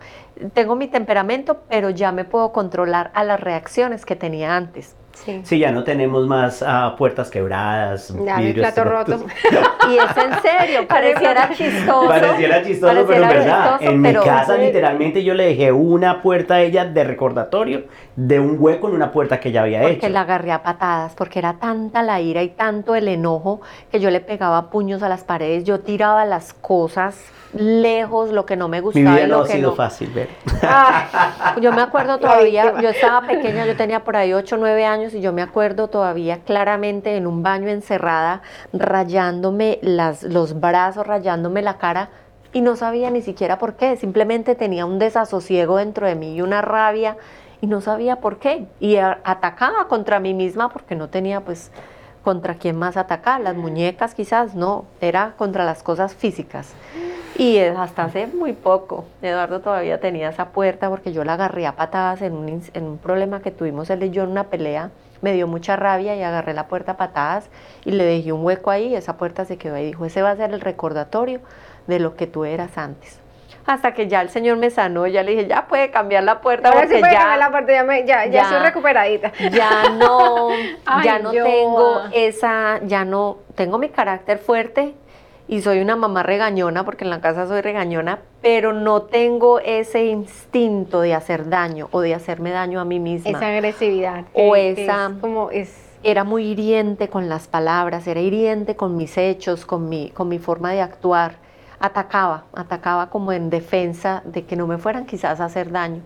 Tengo 0.52 0.74
mi 0.74 0.88
temperamento, 0.88 1.62
pero 1.68 1.90
ya 1.90 2.12
me 2.12 2.24
puedo 2.24 2.52
controlar 2.52 3.10
a 3.14 3.24
las 3.24 3.40
reacciones 3.40 4.04
que 4.04 4.16
tenía 4.16 4.56
antes. 4.56 4.96
Sí. 5.42 5.58
ya 5.58 5.72
no 5.72 5.84
tenemos 5.84 6.26
más 6.26 6.62
ah, 6.66 6.94
puertas 6.98 7.30
quebradas, 7.30 8.12
ya, 8.24 8.36
vidrios 8.36 8.72
plato 8.72 8.84
roto. 8.84 9.24
y 9.90 9.96
es 9.96 10.16
en 10.16 10.42
serio, 10.42 10.86
pareciera 10.88 11.50
chistoso. 11.54 12.08
Pareciera 12.08 12.62
chistoso, 12.62 13.06
pero 13.06 13.22
en 13.22 13.28
verdad, 13.28 13.76
en 13.80 14.00
mi 14.02 14.12
casa 14.12 14.56
literalmente 14.56 15.24
yo 15.24 15.34
le 15.34 15.46
dejé 15.46 15.72
una 15.72 16.20
puerta 16.20 16.54
a 16.54 16.60
ella 16.60 16.84
de 16.84 17.04
recordatorio 17.04 17.84
de 18.16 18.38
un 18.38 18.56
hueco 18.58 18.88
en 18.88 18.94
una 18.94 19.12
puerta 19.12 19.40
que 19.40 19.48
ella 19.48 19.62
había 19.62 19.82
hecho. 19.82 20.00
Porque 20.00 20.10
la 20.10 20.20
agarré 20.22 20.52
a 20.52 20.62
patadas, 20.62 21.14
porque 21.14 21.38
era 21.38 21.54
tanta 21.54 22.02
la 22.02 22.20
ira 22.20 22.42
y 22.42 22.48
tanto 22.48 22.94
el 22.94 23.08
enojo 23.08 23.60
que 23.90 24.00
yo 24.00 24.10
le 24.10 24.20
pegaba 24.20 24.70
puños 24.70 25.02
a 25.02 25.08
las 25.08 25.24
paredes, 25.24 25.64
yo 25.64 25.80
tiraba 25.80 26.24
las 26.24 26.52
cosas 26.52 27.16
lejos, 27.54 28.30
lo 28.30 28.46
que 28.46 28.56
no 28.56 28.68
me 28.68 28.80
gustaba. 28.80 29.10
Mi 29.10 29.16
vida 29.16 29.26
no 29.26 29.42
ha 29.42 29.46
sido 29.46 29.74
fácil 29.74 30.10
ver. 30.10 30.28
yo 31.60 31.72
me 31.72 31.82
acuerdo 31.82 32.18
todavía, 32.20 32.80
yo 32.80 32.88
estaba 32.88 33.26
pequeña, 33.26 33.66
yo 33.66 33.76
tenía 33.76 34.00
por 34.00 34.16
ahí 34.16 34.32
8 34.32 34.56
o 34.56 34.58
9 34.58 34.84
años 34.84 35.03
y 35.12 35.20
yo 35.20 35.32
me 35.32 35.42
acuerdo 35.42 35.88
todavía 35.88 36.38
claramente 36.44 37.16
en 37.16 37.26
un 37.26 37.42
baño 37.42 37.68
encerrada, 37.68 38.42
rayándome 38.72 39.78
las, 39.82 40.22
los 40.22 40.58
brazos, 40.58 41.06
rayándome 41.06 41.60
la 41.60 41.76
cara 41.76 42.08
y 42.54 42.60
no 42.60 42.76
sabía 42.76 43.10
ni 43.10 43.20
siquiera 43.20 43.58
por 43.58 43.74
qué, 43.74 43.96
simplemente 43.96 44.54
tenía 44.54 44.86
un 44.86 44.98
desasosiego 44.98 45.76
dentro 45.76 46.06
de 46.06 46.14
mí 46.14 46.36
y 46.36 46.40
una 46.40 46.62
rabia 46.62 47.16
y 47.60 47.66
no 47.66 47.80
sabía 47.80 48.16
por 48.16 48.38
qué. 48.38 48.66
Y 48.78 48.96
atacaba 48.96 49.88
contra 49.88 50.20
mí 50.20 50.34
misma 50.34 50.68
porque 50.68 50.94
no 50.94 51.08
tenía 51.08 51.40
pues 51.40 51.70
contra 52.22 52.54
quién 52.54 52.76
más 52.76 52.96
atacar, 52.96 53.40
las 53.40 53.56
muñecas 53.56 54.14
quizás, 54.14 54.54
no, 54.54 54.86
era 55.00 55.34
contra 55.36 55.64
las 55.64 55.82
cosas 55.82 56.14
físicas. 56.14 56.72
Y 57.36 57.58
hasta 57.58 58.04
hace 58.04 58.28
muy 58.28 58.52
poco, 58.52 59.06
Eduardo 59.20 59.60
todavía 59.60 59.98
tenía 59.98 60.28
esa 60.28 60.50
puerta 60.50 60.88
porque 60.88 61.12
yo 61.12 61.24
la 61.24 61.34
agarré 61.34 61.66
a 61.66 61.74
patadas 61.74 62.22
en 62.22 62.34
un, 62.34 62.62
en 62.72 62.84
un 62.84 62.98
problema 62.98 63.42
que 63.42 63.50
tuvimos 63.50 63.90
él 63.90 64.04
y 64.04 64.10
yo 64.10 64.22
en 64.22 64.30
una 64.30 64.44
pelea. 64.44 64.90
Me 65.20 65.32
dio 65.32 65.48
mucha 65.48 65.74
rabia 65.74 66.14
y 66.14 66.22
agarré 66.22 66.54
la 66.54 66.68
puerta 66.68 66.92
a 66.92 66.96
patadas 66.96 67.48
y 67.84 67.92
le 67.92 68.04
dejé 68.04 68.32
un 68.32 68.44
hueco 68.44 68.70
ahí 68.70 68.88
y 68.88 68.94
esa 68.94 69.16
puerta 69.16 69.44
se 69.44 69.56
quedó 69.56 69.74
ahí. 69.74 69.86
Dijo, 69.86 70.04
ese 70.04 70.22
va 70.22 70.30
a 70.30 70.36
ser 70.36 70.52
el 70.52 70.60
recordatorio 70.60 71.40
de 71.86 71.98
lo 71.98 72.14
que 72.14 72.26
tú 72.26 72.44
eras 72.44 72.78
antes. 72.78 73.20
Hasta 73.66 73.94
que 73.94 74.08
ya 74.08 74.20
el 74.20 74.28
Señor 74.28 74.58
me 74.58 74.68
sanó, 74.68 75.06
ya 75.06 75.22
le 75.22 75.32
dije, 75.32 75.48
ya 75.48 75.66
puede 75.66 75.90
cambiar 75.90 76.22
la 76.24 76.40
puerta. 76.42 76.70
porque 76.70 77.00
ya, 77.00 77.36
la 77.38 77.50
puerta, 77.50 77.72
ya, 78.04 78.26
ya, 78.26 78.42
estoy 78.42 78.58
recuperadita. 78.58 79.32
Ya 79.50 79.88
no, 79.98 80.50
ya 81.02 81.18
no 81.18 81.30
tengo 81.30 82.02
esa, 82.12 82.80
ya 82.84 83.06
no, 83.06 83.38
tengo 83.54 83.78
mi 83.78 83.88
carácter 83.88 84.38
fuerte, 84.38 84.94
y 85.46 85.60
soy 85.62 85.80
una 85.80 85.96
mamá 85.96 86.22
regañona, 86.22 86.84
porque 86.84 87.04
en 87.04 87.10
la 87.10 87.20
casa 87.20 87.46
soy 87.46 87.60
regañona, 87.60 88.20
pero 88.40 88.72
no 88.72 89.02
tengo 89.02 89.60
ese 89.60 90.06
instinto 90.06 91.00
de 91.00 91.14
hacer 91.14 91.48
daño 91.48 91.88
o 91.90 92.00
de 92.00 92.14
hacerme 92.14 92.50
daño 92.50 92.80
a 92.80 92.84
mí 92.84 92.98
misma. 93.00 93.30
Esa 93.30 93.48
agresividad. 93.48 94.24
O 94.32 94.56
esa... 94.56 95.12
como 95.20 95.50
es 95.50 95.84
era 96.04 96.22
muy 96.22 96.44
hiriente 96.44 97.08
con 97.08 97.30
las 97.30 97.48
palabras, 97.48 98.06
era 98.06 98.20
hiriente 98.20 98.76
con 98.76 98.96
mis 98.96 99.16
hechos, 99.16 99.64
con 99.64 99.88
mi, 99.88 100.10
con 100.10 100.28
mi 100.28 100.38
forma 100.38 100.70
de 100.70 100.82
actuar. 100.82 101.36
Atacaba, 101.80 102.44
atacaba 102.52 103.08
como 103.08 103.32
en 103.32 103.48
defensa 103.48 104.22
de 104.26 104.44
que 104.44 104.54
no 104.54 104.66
me 104.66 104.76
fueran 104.76 105.06
quizás 105.06 105.40
a 105.40 105.46
hacer 105.46 105.72
daño. 105.72 106.02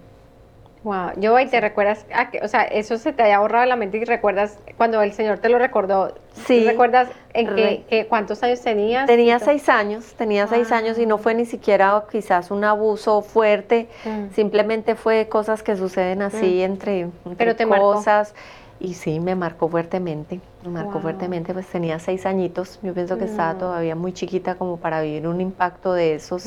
Wow, 0.84 1.10
yo 1.16 1.38
y 1.40 1.46
te 1.46 1.60
recuerdas, 1.60 2.06
o 2.42 2.48
sea, 2.48 2.62
eso 2.62 2.98
se 2.98 3.12
te 3.12 3.22
haya 3.22 3.40
borrado 3.40 3.66
la 3.66 3.74
mente 3.74 3.98
y 3.98 4.04
recuerdas 4.04 4.58
cuando 4.76 5.02
el 5.02 5.12
Señor 5.12 5.38
te 5.38 5.48
lo 5.48 5.58
recordó. 5.58 6.14
Sí. 6.46 6.64
¿Recuerdas 6.64 7.08
en 7.34 7.54
qué, 7.54 8.06
cuántos 8.08 8.42
años 8.44 8.60
tenías? 8.60 9.06
Tenía 9.06 9.40
seis 9.40 9.68
años, 9.68 10.14
tenía 10.14 10.46
seis 10.46 10.70
años 10.70 10.96
y 10.98 11.06
no 11.06 11.18
fue 11.18 11.34
ni 11.34 11.46
siquiera 11.46 12.04
quizás 12.10 12.52
un 12.52 12.62
abuso 12.62 13.22
fuerte, 13.22 13.88
mm. 14.04 14.34
simplemente 14.34 14.94
fue 14.94 15.28
cosas 15.28 15.64
que 15.64 15.76
suceden 15.76 16.22
así 16.22 16.58
mm. 16.60 16.64
entre, 16.64 17.08
Pero 17.36 17.56
te 17.56 17.66
cosas. 17.66 18.34
Y 18.80 18.94
sí, 18.94 19.18
me 19.18 19.34
marcó 19.34 19.68
fuertemente, 19.68 20.40
me 20.62 20.70
marcó 20.70 21.00
fuertemente, 21.00 21.52
pues 21.52 21.66
tenía 21.66 21.98
seis 21.98 22.24
añitos, 22.24 22.78
yo 22.82 22.94
pienso 22.94 23.18
que 23.18 23.24
estaba 23.24 23.54
mm. 23.54 23.58
todavía 23.58 23.96
muy 23.96 24.12
chiquita 24.12 24.54
como 24.54 24.76
para 24.76 25.02
vivir 25.02 25.26
un 25.26 25.40
impacto 25.40 25.92
de 25.92 26.14
esos. 26.14 26.44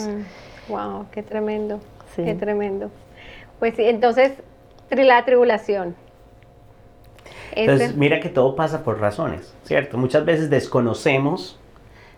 Wow, 0.69 1.07
qué 1.11 1.21
tremendo, 1.21 1.81
qué 2.15 2.33
tremendo. 2.33 2.89
Pues 3.61 3.75
sí, 3.75 3.83
entonces, 3.83 4.31
la 4.89 5.23
tribulación. 5.23 5.95
Entonces, 7.51 7.95
mira 7.95 8.19
que 8.19 8.29
todo 8.29 8.55
pasa 8.55 8.83
por 8.83 8.99
razones, 8.99 9.53
¿cierto? 9.65 9.99
Muchas 9.99 10.25
veces 10.25 10.49
desconocemos, 10.49 11.59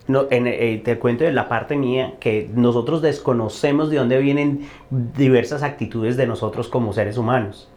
no, 0.07 0.27
en, 0.31 0.47
eh, 0.47 0.81
te 0.85 0.97
cuento 0.97 1.25
de 1.25 1.33
la 1.33 1.49
parte 1.49 1.75
mía, 1.75 2.13
que 2.21 2.49
nosotros 2.55 3.01
desconocemos 3.01 3.89
de 3.89 3.97
dónde 3.97 4.19
vienen 4.19 4.69
diversas 4.89 5.63
actitudes 5.63 6.15
de 6.15 6.27
nosotros 6.27 6.69
como 6.69 6.93
seres 6.93 7.17
humanos. 7.17 7.69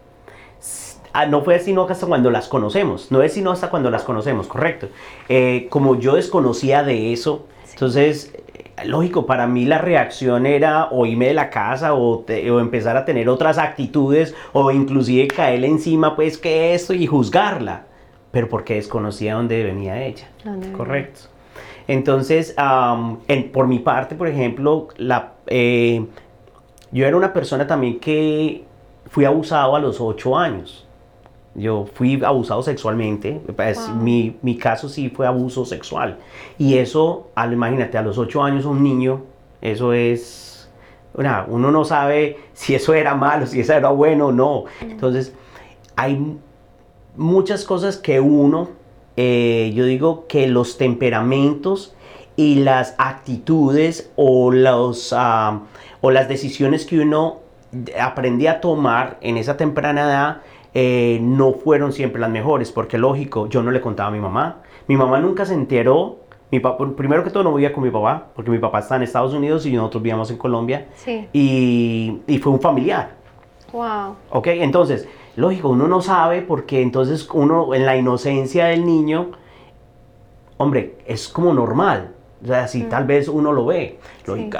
Ah, 1.12 1.26
no 1.26 1.42
fue 1.42 1.58
sino 1.58 1.88
hasta 1.88 2.06
cuando 2.06 2.30
las 2.30 2.46
conocemos, 2.46 3.10
no 3.10 3.20
es 3.20 3.32
sino 3.32 3.50
hasta 3.50 3.68
cuando 3.68 3.90
las 3.90 4.04
conocemos, 4.04 4.46
correcto. 4.46 4.90
Eh, 5.28 5.66
como 5.70 5.98
yo 5.98 6.14
desconocía 6.14 6.84
de 6.84 7.12
eso, 7.12 7.46
entonces 7.72 8.32
lógico, 8.84 9.26
para 9.26 9.46
mí 9.46 9.64
la 9.64 9.78
reacción 9.78 10.46
era 10.46 10.88
o 10.90 11.06
irme 11.06 11.28
de 11.28 11.34
la 11.34 11.50
casa 11.50 11.94
o, 11.94 12.24
empezar 12.28 12.96
a 12.96 13.04
tener 13.04 13.28
otras 13.28 13.58
actitudes 13.58 14.34
o 14.52 14.70
inclusive 14.70 15.28
caerle 15.28 15.68
encima, 15.68 16.14
pues, 16.14 16.38
que 16.38 16.74
esto 16.74 16.92
y 16.92 17.06
juzgarla, 17.06 17.86
pero 18.30 18.48
porque 18.48 18.74
desconocía 18.74 19.34
dónde 19.34 19.62
venía 19.64 20.02
ella. 20.02 20.28
Correcto. 20.76 21.20
Entonces, 21.88 22.54
por 23.52 23.66
mi 23.68 23.78
parte, 23.78 24.14
por 24.14 24.28
ejemplo, 24.28 24.88
la, 24.96 25.32
eh, 25.46 26.04
yo 26.90 27.06
era 27.06 27.16
una 27.16 27.32
persona 27.32 27.66
también 27.66 27.98
que 28.00 28.64
fui 29.08 29.24
abusado 29.24 29.76
a 29.76 29.80
los 29.80 30.00
ocho 30.00 30.36
años. 30.36 30.85
Yo 31.56 31.86
fui 31.94 32.22
abusado 32.22 32.62
sexualmente, 32.62 33.40
pues, 33.56 33.88
mi, 33.88 34.36
mi, 34.42 34.58
caso 34.58 34.90
sí 34.90 35.08
fue 35.08 35.26
abuso 35.26 35.64
sexual. 35.64 36.18
Y 36.58 36.76
eso, 36.76 37.30
al, 37.34 37.54
imagínate, 37.54 37.96
a 37.96 38.02
los 38.02 38.18
ocho 38.18 38.42
años 38.42 38.66
un 38.66 38.82
niño, 38.82 39.22
eso 39.62 39.94
es, 39.94 40.70
uno 41.14 41.70
no 41.70 41.84
sabe 41.84 42.38
si 42.52 42.74
eso 42.74 42.92
era 42.92 43.14
malo, 43.14 43.46
si 43.46 43.60
eso 43.60 43.72
era 43.72 43.88
bueno 43.88 44.26
o 44.26 44.32
no. 44.32 44.64
Entonces, 44.82 45.32
hay 45.96 46.36
muchas 47.16 47.64
cosas 47.64 47.96
que 47.96 48.20
uno, 48.20 48.68
eh, 49.16 49.72
yo 49.74 49.86
digo 49.86 50.26
que 50.26 50.46
los 50.48 50.76
temperamentos 50.76 51.94
y 52.36 52.56
las 52.56 52.94
actitudes 52.98 54.10
o, 54.16 54.52
los, 54.52 55.14
ah, 55.16 55.62
o 56.02 56.10
las 56.10 56.28
decisiones 56.28 56.84
que 56.84 57.00
uno 57.00 57.40
aprende 58.00 58.48
a 58.48 58.60
tomar 58.60 59.18
en 59.20 59.36
esa 59.36 59.56
temprana 59.56 60.02
edad, 60.02 60.42
eh, 60.78 61.20
no 61.22 61.54
fueron 61.54 61.90
siempre 61.90 62.20
las 62.20 62.28
mejores, 62.28 62.70
porque 62.70 62.98
lógico, 62.98 63.48
yo 63.48 63.62
no 63.62 63.70
le 63.70 63.80
contaba 63.80 64.10
a 64.10 64.12
mi 64.12 64.20
mamá. 64.20 64.58
Mi 64.86 64.94
mamá 64.94 65.18
nunca 65.20 65.46
se 65.46 65.54
enteró. 65.54 66.18
Mi 66.52 66.60
papá, 66.60 66.86
primero 66.94 67.24
que 67.24 67.30
todo 67.30 67.44
no 67.44 67.54
vivía 67.54 67.72
con 67.72 67.82
mi 67.82 67.88
papá, 67.88 68.26
porque 68.34 68.50
mi 68.50 68.58
papá 68.58 68.80
está 68.80 68.96
en 68.96 69.02
Estados 69.02 69.32
Unidos 69.32 69.64
y 69.64 69.72
nosotros 69.72 70.02
vivíamos 70.02 70.30
en 70.30 70.36
Colombia. 70.36 70.88
Sí. 70.96 71.28
Y, 71.32 72.18
y 72.26 72.38
fue 72.40 72.52
un 72.52 72.60
familiar. 72.60 73.12
Wow. 73.72 74.16
Ok, 74.30 74.48
entonces, 74.48 75.08
lógico, 75.36 75.70
uno 75.70 75.88
no 75.88 76.02
sabe 76.02 76.42
porque 76.42 76.82
entonces 76.82 77.26
uno 77.32 77.72
en 77.72 77.86
la 77.86 77.96
inocencia 77.96 78.66
del 78.66 78.84
niño, 78.84 79.30
hombre, 80.58 80.98
es 81.06 81.26
como 81.26 81.54
normal. 81.54 82.15
O 82.42 82.46
sea, 82.46 82.68
si 82.68 82.82
tal 82.82 83.06
vez 83.06 83.28
uno 83.28 83.50
lo 83.50 83.64
ve, 83.64 83.98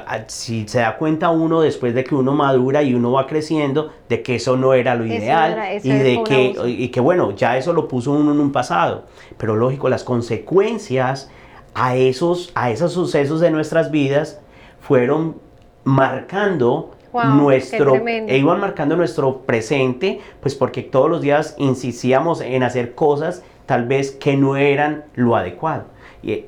ah, 0.06 0.20
si 0.28 0.66
se 0.66 0.78
da 0.80 0.96
cuenta 0.96 1.28
uno 1.30 1.60
después 1.60 1.94
de 1.94 2.04
que 2.04 2.14
uno 2.14 2.32
madura 2.32 2.82
y 2.82 2.94
uno 2.94 3.12
va 3.12 3.26
creciendo, 3.26 3.92
de 4.08 4.22
que 4.22 4.36
eso 4.36 4.56
no 4.56 4.72
era 4.72 4.94
lo 4.94 5.04
ideal 5.04 5.78
y 5.82 5.90
de 5.90 6.22
que, 6.24 6.54
y 6.66 6.88
que, 6.88 7.00
bueno, 7.00 7.32
ya 7.32 7.58
eso 7.58 7.74
lo 7.74 7.86
puso 7.86 8.12
uno 8.12 8.32
en 8.32 8.40
un 8.40 8.50
pasado. 8.50 9.04
Pero 9.36 9.56
lógico, 9.56 9.90
las 9.90 10.04
consecuencias 10.04 11.30
a 11.74 11.96
esos, 11.96 12.50
a 12.54 12.70
esos 12.70 12.92
sucesos 12.92 13.40
de 13.40 13.50
nuestras 13.50 13.90
vidas 13.90 14.40
fueron 14.80 15.36
marcando 15.84 16.92
nuestro, 17.12 17.94
e 18.06 18.38
iban 18.38 18.60
marcando 18.60 18.96
nuestro 18.96 19.42
presente, 19.42 20.20
pues 20.40 20.54
porque 20.54 20.82
todos 20.82 21.10
los 21.10 21.20
días 21.20 21.54
insistíamos 21.58 22.40
en 22.40 22.62
hacer 22.62 22.94
cosas 22.94 23.42
tal 23.66 23.86
vez 23.86 24.12
que 24.12 24.36
no 24.36 24.56
eran 24.56 25.04
lo 25.14 25.36
adecuado. 25.36 25.84
Y 26.22 26.44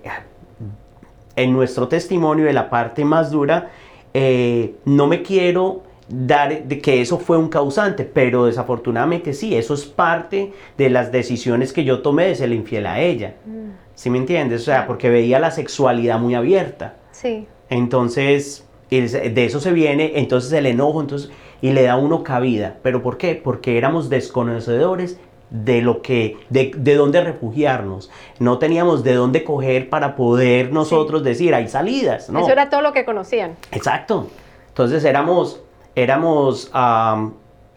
en 1.43 1.53
nuestro 1.53 1.89
testimonio 1.89 2.47
de 2.47 2.53
la 2.53 2.69
parte 2.69 3.05
más 3.05 3.31
dura, 3.31 3.71
eh, 4.15 4.75
no 4.85 5.07
me 5.07 5.23
quiero 5.23 5.83
dar 6.09 6.65
de 6.65 6.81
que 6.81 7.01
eso 7.01 7.19
fue 7.19 7.37
un 7.37 7.49
causante, 7.49 8.05
pero 8.05 8.47
desafortunadamente 8.47 9.35
sí, 9.35 9.55
eso 9.55 9.75
es 9.75 9.85
parte 9.85 10.53
de 10.77 10.91
las 10.91 11.13
decisiones 11.13 11.73
que 11.73 11.85
yo 11.85 12.01
tomé 12.01 12.27
de 12.27 12.35
ser 12.35 12.53
infiel 12.53 12.87
a 12.87 13.01
ella. 13.01 13.37
Mm. 13.45 13.71
¿Sí 13.95 14.11
me 14.11 14.19
entiendes? 14.19 14.63
O 14.63 14.65
sea, 14.65 14.87
porque 14.87 15.11
veía 15.11 15.39
la 15.39 15.51
sexualidad 15.51 16.19
muy 16.19 16.35
abierta. 16.35 16.97
Sí. 17.11 17.47
Entonces, 17.69 18.67
de 18.91 19.45
eso 19.45 19.61
se 19.61 19.73
viene, 19.73 20.13
entonces 20.17 20.53
el 20.53 20.67
enojo, 20.67 21.01
entonces, 21.01 21.31
y 21.61 21.73
le 21.73 21.83
da 21.83 21.97
uno 21.97 22.23
cabida. 22.23 22.79
¿Pero 22.83 23.03
por 23.03 23.19
qué? 23.19 23.35
Porque 23.35 23.77
éramos 23.77 24.09
desconocedores 24.09 25.21
de 25.51 25.81
lo 25.81 26.03
que, 26.03 26.37
de, 26.51 26.73
de, 26.77 26.95
dónde 26.95 27.23
refugiarnos. 27.23 28.11
No 28.39 28.59
teníamos 28.59 29.03
de 29.03 29.15
dónde 29.15 29.45
coger 29.45 29.89
para 29.89 30.15
poder 30.17 30.73
nosotros 30.73 31.25
decir, 31.25 31.55
hay 31.55 31.69
salidas. 31.69 32.29
¿no? 32.31 32.41
Eso 32.41 32.51
era 32.51 32.69
todo 32.69 32.83
lo 32.83 32.93
que 32.93 33.05
conocían. 33.05 33.57
Exacto. 33.73 34.29
Entonces 34.69 35.05
éramos, 35.05 35.63
éramos 35.95 36.71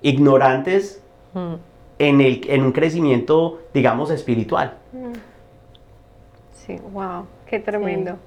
ignorantes 0.02 1.02
mm. 1.34 1.54
en, 2.00 2.22
el, 2.22 2.42
en 2.48 2.64
un 2.64 2.72
crecimiento, 2.72 3.60
digamos, 3.74 4.12
espiritual. 4.12 4.76
Mm. 4.92 5.14
Sí, 6.54 6.78
wow, 6.92 7.26
qué 7.48 7.60
tremendo. 7.60 8.18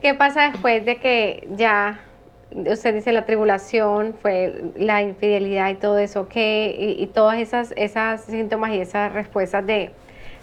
¿Qué 0.00 0.14
pasa 0.14 0.50
después 0.50 0.84
de 0.84 0.96
que 0.96 1.48
ya 1.56 2.00
usted 2.54 2.94
dice 2.94 3.12
la 3.12 3.24
tribulación, 3.24 4.14
fue 4.20 4.72
la 4.76 5.02
infidelidad 5.02 5.70
y 5.70 5.74
todo 5.74 5.98
eso, 5.98 6.28
que 6.28 6.96
y, 6.98 7.06
todas 7.08 7.38
esas, 7.38 7.72
esas 7.76 8.24
síntomas 8.24 8.72
y 8.72 8.80
esas 8.80 9.12
respuestas 9.12 9.66
de, 9.66 9.90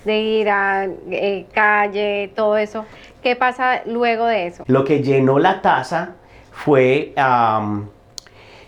de 0.06 0.20
ir 0.20 0.50
a 0.50 0.86
eh, 1.12 1.46
calle, 1.54 2.32
todo 2.36 2.58
eso, 2.58 2.86
¿qué 3.22 3.36
pasa 3.36 3.82
luego 3.86 4.26
de 4.26 4.48
eso? 4.48 4.64
Lo 4.68 4.84
que 4.84 5.02
llenó 5.02 5.40
la 5.40 5.62
taza 5.62 6.16
fue, 6.52 7.14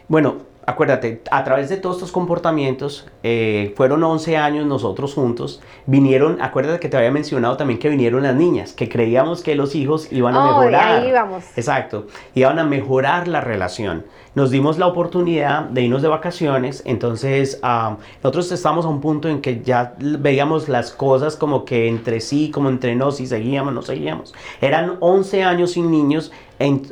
bueno, 0.08 0.51
acuérdate, 0.66 1.22
a 1.32 1.44
través 1.44 1.70
de 1.70 1.78
todos 1.78 1.98
estos 1.98 2.12
comportamientos, 2.12 3.08
eh, 3.24 3.74
fueron 3.76 4.04
11 4.04 4.38
años 4.38 4.66
nosotros 4.66 5.14
juntos, 5.14 5.62
vinieron, 5.86 6.42
acuérdate 6.42 6.80
que 6.80 6.90
te 6.90 6.98
había 6.98 7.12
mencionado 7.12 7.58
también 7.58 7.80
que 7.80 7.90
vinieron 7.90 8.24
las 8.24 8.36
niñas, 8.36 8.74
que 8.74 8.88
creíamos 8.88 9.42
que 9.42 9.56
los 9.56 9.76
hijos 9.76 10.12
iban 10.12 10.36
a 10.36 10.44
oh, 10.44 10.48
mejorar. 10.48 11.02
Ahí 11.02 11.12
vamos. 11.12 11.44
Exacto, 11.56 12.08
iban 12.36 12.60
a 12.60 12.64
mejorar 12.64 13.28
la 13.28 13.42
relación. 13.42 14.06
Nos 14.34 14.50
dimos 14.50 14.78
la 14.78 14.88
oportunidad 14.88 15.64
de 15.64 15.82
irnos 15.82 16.02
de 16.02 16.08
vacaciones, 16.08 16.84
entonces 16.86 17.60
nosotros 18.24 18.50
estamos 18.52 18.86
a 18.86 18.88
un 18.88 19.02
punto 19.02 19.28
en 19.28 19.42
que 19.42 19.62
ya 19.62 19.96
veíamos 20.00 20.70
las 20.70 20.92
cosas 20.92 21.36
como 21.36 21.66
que 21.66 21.90
entre 21.90 22.22
sí, 22.22 22.50
como 22.50 22.70
entre 22.70 22.96
nos, 22.96 23.20
y 23.20 23.28
seguíamos, 23.28 23.74
no 23.74 23.82
seguíamos. 23.82 24.34
Eran 24.62 24.98
11 25.02 25.44
años 25.44 25.72
sin 25.72 25.92
niños, 25.92 26.32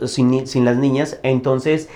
sin, 0.06 0.48
sin 0.48 0.66
las 0.66 0.76
niñas, 0.76 1.20
entonces 1.24 1.88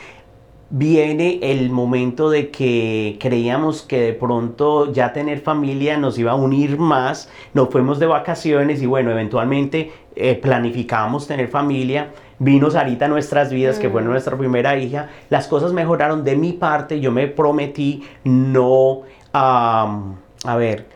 viene 0.75 1.37
el 1.43 1.69
momento 1.69 2.31
de 2.31 2.49
que 2.49 3.17
creíamos 3.19 3.83
que 3.83 4.01
de 4.01 4.13
pronto 4.13 4.91
ya 4.91 5.13
tener 5.13 5.39
familia 5.39 5.97
nos 5.97 6.17
iba 6.17 6.31
a 6.31 6.35
unir 6.35 6.79
más, 6.79 7.29
nos 7.53 7.69
fuimos 7.69 7.99
de 7.99 8.07
vacaciones 8.07 8.81
y 8.81 8.87
bueno, 8.87 9.11
eventualmente 9.11 9.91
eh, 10.15 10.33
planificamos 10.33 11.27
tener 11.27 11.47
familia, 11.47 12.09
vino 12.39 12.71
Sarita 12.71 13.05
a 13.05 13.07
nuestras 13.07 13.51
vidas, 13.51 13.77
que 13.77 13.87
fue 13.87 14.01
mm. 14.01 14.05
nuestra 14.05 14.35
primera 14.35 14.75
hija, 14.75 15.09
las 15.29 15.47
cosas 15.47 15.73
mejoraron 15.73 16.23
de 16.23 16.35
mi 16.35 16.53
parte, 16.53 16.99
yo 16.99 17.11
me 17.11 17.27
prometí 17.27 18.01
no, 18.23 19.01
a 19.31 20.55
ver, 20.57 20.87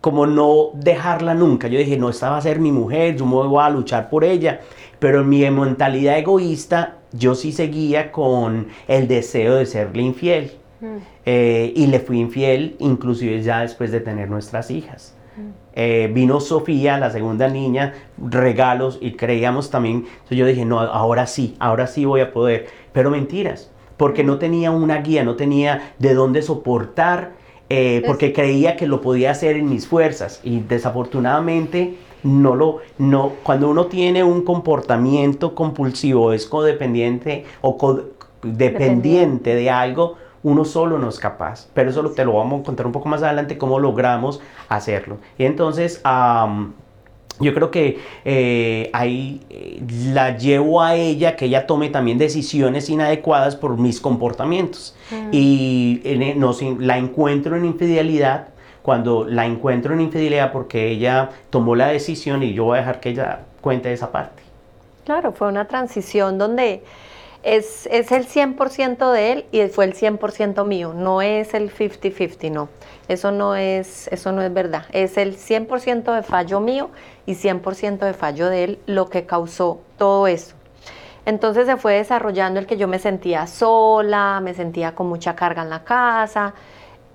como 0.00 0.28
no 0.28 0.70
dejarla 0.74 1.34
nunca, 1.34 1.66
yo 1.66 1.80
dije, 1.80 1.96
no, 1.96 2.08
esta 2.08 2.30
va 2.30 2.36
a 2.36 2.40
ser 2.40 2.60
mi 2.60 2.70
mujer, 2.70 3.16
yo 3.16 3.26
me 3.26 3.34
voy 3.34 3.64
a 3.64 3.68
luchar 3.68 4.08
por 4.08 4.22
ella, 4.22 4.60
pero 5.00 5.22
en 5.22 5.28
mi 5.28 5.50
mentalidad 5.50 6.18
egoísta 6.18 6.98
yo 7.16 7.34
sí 7.34 7.52
seguía 7.52 8.12
con 8.12 8.68
el 8.88 9.08
deseo 9.08 9.56
de 9.56 9.66
serle 9.66 10.02
infiel. 10.02 10.52
Mm. 10.80 10.96
Eh, 11.24 11.72
y 11.74 11.86
le 11.86 12.00
fui 12.00 12.20
infiel 12.20 12.76
inclusive 12.78 13.40
ya 13.42 13.60
después 13.60 13.90
de 13.90 14.00
tener 14.00 14.28
nuestras 14.28 14.70
hijas. 14.70 15.14
Eh, 15.76 16.08
vino 16.14 16.38
Sofía, 16.38 16.98
la 16.98 17.10
segunda 17.10 17.48
niña, 17.48 17.94
regalos 18.16 18.98
y 19.00 19.12
creíamos 19.14 19.70
también, 19.70 20.06
entonces 20.06 20.38
yo 20.38 20.46
dije, 20.46 20.64
no, 20.64 20.78
ahora 20.78 21.26
sí, 21.26 21.56
ahora 21.58 21.88
sí 21.88 22.04
voy 22.04 22.20
a 22.20 22.32
poder, 22.32 22.68
pero 22.92 23.10
mentiras, 23.10 23.72
porque 23.96 24.22
no 24.22 24.38
tenía 24.38 24.70
una 24.70 24.98
guía, 24.98 25.24
no 25.24 25.34
tenía 25.34 25.94
de 25.98 26.14
dónde 26.14 26.42
soportar, 26.42 27.32
eh, 27.70 28.04
porque 28.06 28.32
creía 28.32 28.76
que 28.76 28.86
lo 28.86 29.00
podía 29.00 29.32
hacer 29.32 29.56
en 29.56 29.68
mis 29.68 29.88
fuerzas 29.88 30.40
y 30.44 30.60
desafortunadamente 30.60 31.96
no 32.24 32.56
lo, 32.56 32.78
no, 32.98 33.32
cuando 33.42 33.70
uno 33.70 33.86
tiene 33.86 34.24
un 34.24 34.42
comportamiento 34.42 35.54
compulsivo, 35.54 36.32
es 36.32 36.46
codependiente 36.46 37.44
o 37.60 38.02
dependiente 38.42 39.54
de 39.54 39.70
algo, 39.70 40.16
uno 40.42 40.64
solo 40.64 40.98
no 40.98 41.08
es 41.08 41.18
capaz. 41.18 41.68
Pero 41.74 41.90
eso 41.90 42.02
te 42.10 42.24
lo 42.24 42.34
vamos 42.34 42.60
a 42.60 42.64
contar 42.64 42.86
un 42.86 42.92
poco 42.92 43.08
más 43.08 43.22
adelante, 43.22 43.58
cómo 43.58 43.78
logramos 43.78 44.40
hacerlo. 44.68 45.18
Y 45.38 45.44
entonces, 45.44 46.02
yo 47.40 47.52
creo 47.52 47.70
que 47.70 47.98
eh, 48.24 48.90
ahí 48.92 49.40
eh, 49.50 49.82
la 50.12 50.36
llevo 50.36 50.82
a 50.82 50.94
ella, 50.94 51.34
que 51.36 51.46
ella 51.46 51.66
tome 51.66 51.88
también 51.88 52.16
decisiones 52.16 52.88
inadecuadas 52.88 53.56
por 53.56 53.76
mis 53.76 54.00
comportamientos. 54.00 54.94
Mm. 55.10 55.28
Y 55.32 56.00
e, 56.04 56.34
no, 56.36 56.54
la 56.78 56.98
encuentro 56.98 57.56
en 57.56 57.64
infidelidad, 57.64 58.48
cuando 58.84 59.24
la 59.24 59.46
encuentro 59.46 59.94
en 59.94 60.02
infidelidad 60.02 60.52
porque 60.52 60.90
ella 60.90 61.30
tomó 61.48 61.74
la 61.74 61.88
decisión 61.88 62.42
y 62.42 62.52
yo 62.52 62.64
voy 62.64 62.76
a 62.76 62.80
dejar 62.80 63.00
que 63.00 63.08
ella 63.08 63.40
cuente 63.62 63.90
esa 63.90 64.12
parte. 64.12 64.42
Claro, 65.06 65.32
fue 65.32 65.48
una 65.48 65.66
transición 65.66 66.36
donde 66.36 66.82
es, 67.42 67.86
el 67.86 68.04
100% 68.04 69.10
de 69.10 69.32
él 69.32 69.46
y 69.52 69.62
fue 69.68 69.86
el 69.86 69.94
100% 69.94 70.66
mío, 70.66 70.92
no 70.94 71.22
es 71.22 71.54
el 71.54 71.74
50-50, 71.74 72.50
no. 72.50 72.68
Eso 73.08 73.30
no, 73.30 73.56
es, 73.56 74.08
eso 74.08 74.32
no 74.32 74.42
es 74.42 74.52
verdad. 74.52 74.84
Es 74.92 75.16
el 75.16 75.38
100% 75.38 76.14
de 76.14 76.22
fallo 76.22 76.60
mío 76.60 76.90
y 77.24 77.36
100% 77.36 78.00
de 78.00 78.12
fallo 78.12 78.50
de 78.50 78.64
él 78.64 78.78
lo 78.84 79.08
que 79.08 79.24
causó 79.24 79.80
todo 79.96 80.26
eso. 80.26 80.56
Entonces 81.24 81.64
se 81.64 81.78
fue 81.78 81.94
desarrollando 81.94 82.60
el 82.60 82.66
que 82.66 82.76
yo 82.76 82.86
me 82.86 82.98
sentía 82.98 83.46
sola, 83.46 84.40
me 84.42 84.52
sentía 84.52 84.94
con 84.94 85.06
mucha 85.06 85.34
carga 85.34 85.62
en 85.62 85.70
la 85.70 85.84
casa, 85.84 86.52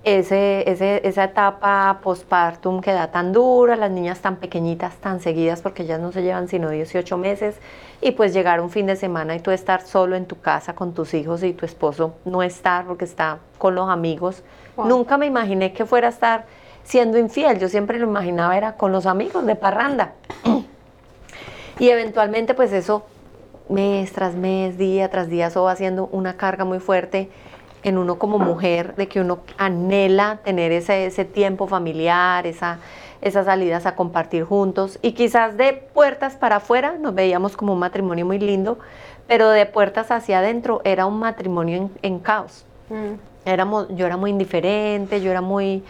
ese, 0.02 0.64
esa 1.06 1.24
etapa 1.24 2.00
postpartum 2.02 2.80
que 2.80 2.92
da 2.92 3.08
tan 3.10 3.32
dura, 3.32 3.76
las 3.76 3.90
niñas 3.90 4.20
tan 4.20 4.36
pequeñitas, 4.36 4.94
tan 4.96 5.20
seguidas, 5.20 5.60
porque 5.60 5.82
ellas 5.82 6.00
no 6.00 6.10
se 6.10 6.22
llevan 6.22 6.48
sino 6.48 6.70
18 6.70 7.18
meses, 7.18 7.56
y 8.00 8.12
pues 8.12 8.32
llegar 8.32 8.60
un 8.60 8.70
fin 8.70 8.86
de 8.86 8.96
semana 8.96 9.34
y 9.36 9.40
tú 9.40 9.50
estar 9.50 9.82
solo 9.82 10.16
en 10.16 10.24
tu 10.24 10.40
casa 10.40 10.74
con 10.74 10.94
tus 10.94 11.12
hijos 11.12 11.42
y 11.42 11.52
tu 11.52 11.66
esposo 11.66 12.14
no 12.24 12.42
estar 12.42 12.86
porque 12.86 13.04
está 13.04 13.38
con 13.58 13.74
los 13.74 13.90
amigos. 13.90 14.42
Nunca 14.76 15.18
me 15.18 15.26
imaginé 15.26 15.74
que 15.74 15.84
fuera 15.84 16.06
a 16.06 16.10
estar 16.10 16.46
siendo 16.82 17.18
infiel, 17.18 17.58
yo 17.58 17.68
siempre 17.68 17.98
lo 17.98 18.06
imaginaba 18.06 18.56
era 18.56 18.76
con 18.76 18.92
los 18.92 19.04
amigos 19.04 19.44
de 19.44 19.54
parranda. 19.54 20.14
y 21.78 21.90
eventualmente 21.90 22.54
pues 22.54 22.72
eso 22.72 23.04
mes 23.68 24.12
tras 24.12 24.34
mes, 24.34 24.78
día 24.78 25.10
tras 25.10 25.28
día, 25.28 25.48
eso 25.48 25.62
va 25.62 25.72
haciendo 25.72 26.08
una 26.10 26.38
carga 26.38 26.64
muy 26.64 26.78
fuerte 26.78 27.30
en 27.82 27.98
uno 27.98 28.18
como 28.18 28.38
mujer, 28.38 28.94
de 28.96 29.08
que 29.08 29.20
uno 29.20 29.40
anhela 29.56 30.40
tener 30.44 30.72
ese, 30.72 31.06
ese 31.06 31.24
tiempo 31.24 31.66
familiar, 31.66 32.46
esa, 32.46 32.78
esas 33.22 33.46
salidas 33.46 33.86
a 33.86 33.94
compartir 33.94 34.44
juntos. 34.44 34.98
Y 35.02 35.12
quizás 35.12 35.56
de 35.56 35.72
puertas 35.72 36.36
para 36.36 36.56
afuera 36.56 36.96
nos 36.98 37.14
veíamos 37.14 37.56
como 37.56 37.72
un 37.72 37.78
matrimonio 37.78 38.26
muy 38.26 38.38
lindo, 38.38 38.78
pero 39.26 39.50
de 39.50 39.66
puertas 39.66 40.10
hacia 40.10 40.38
adentro 40.38 40.80
era 40.84 41.06
un 41.06 41.18
matrimonio 41.18 41.90
en, 42.02 42.18
caos. 42.18 42.64
Mm. 42.88 43.14
Éramos, 43.44 43.88
yo 43.90 44.06
era 44.06 44.16
muy 44.16 44.30
indiferente, 44.30 45.20
yo 45.20 45.30
era 45.30 45.40
muy, 45.40 45.82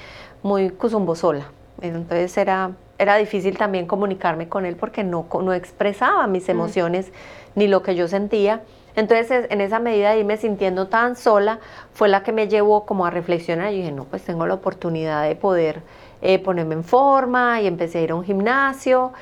muy 0.43 0.73
sola. 1.15 1.47
Entonces 1.81 2.37
era, 2.37 2.73
era 2.99 3.17
difícil 3.17 3.57
también 3.57 3.87
comunicarme 3.87 4.49
con 4.49 4.67
él 4.67 4.77
porque 4.77 5.05
no, 5.05 5.27
no 5.43 5.53
expresaba 5.55 6.27
mis 6.27 6.49
mm. 6.49 6.51
emociones 6.51 7.13
ni 7.55 7.67
lo 7.67 7.83
que 7.83 7.95
yo 7.95 8.09
sentía. 8.09 8.63
Entonces, 9.01 9.47
en 9.49 9.63
esa 9.63 9.79
medida 9.79 10.13
de 10.13 10.21
irme 10.21 10.37
sintiendo 10.37 10.89
tan 10.89 11.17
sola, 11.17 11.59
fue 11.95 12.11
la 12.11 12.23
que 12.23 12.33
me 12.33 12.49
llevó 12.49 12.85
como 12.85 13.07
a 13.07 13.11
reflexionar. 13.11 13.73
Y 13.73 13.79
dije, 13.79 13.93
no, 13.93 14.05
pues 14.05 14.23
tengo 14.23 14.47
la 14.47 14.53
oportunidad 14.53 15.27
de 15.27 15.37
poder 15.37 15.81
eh, 16.21 16.39
ponerme 16.39 16.75
en 16.75 16.85
forma 16.85 17.63
y 17.63 17.67
empecé 17.67 17.99
a 17.99 18.03
ir 18.03 18.11
a 18.11 18.15
un 18.15 18.25
gimnasio 18.25 19.13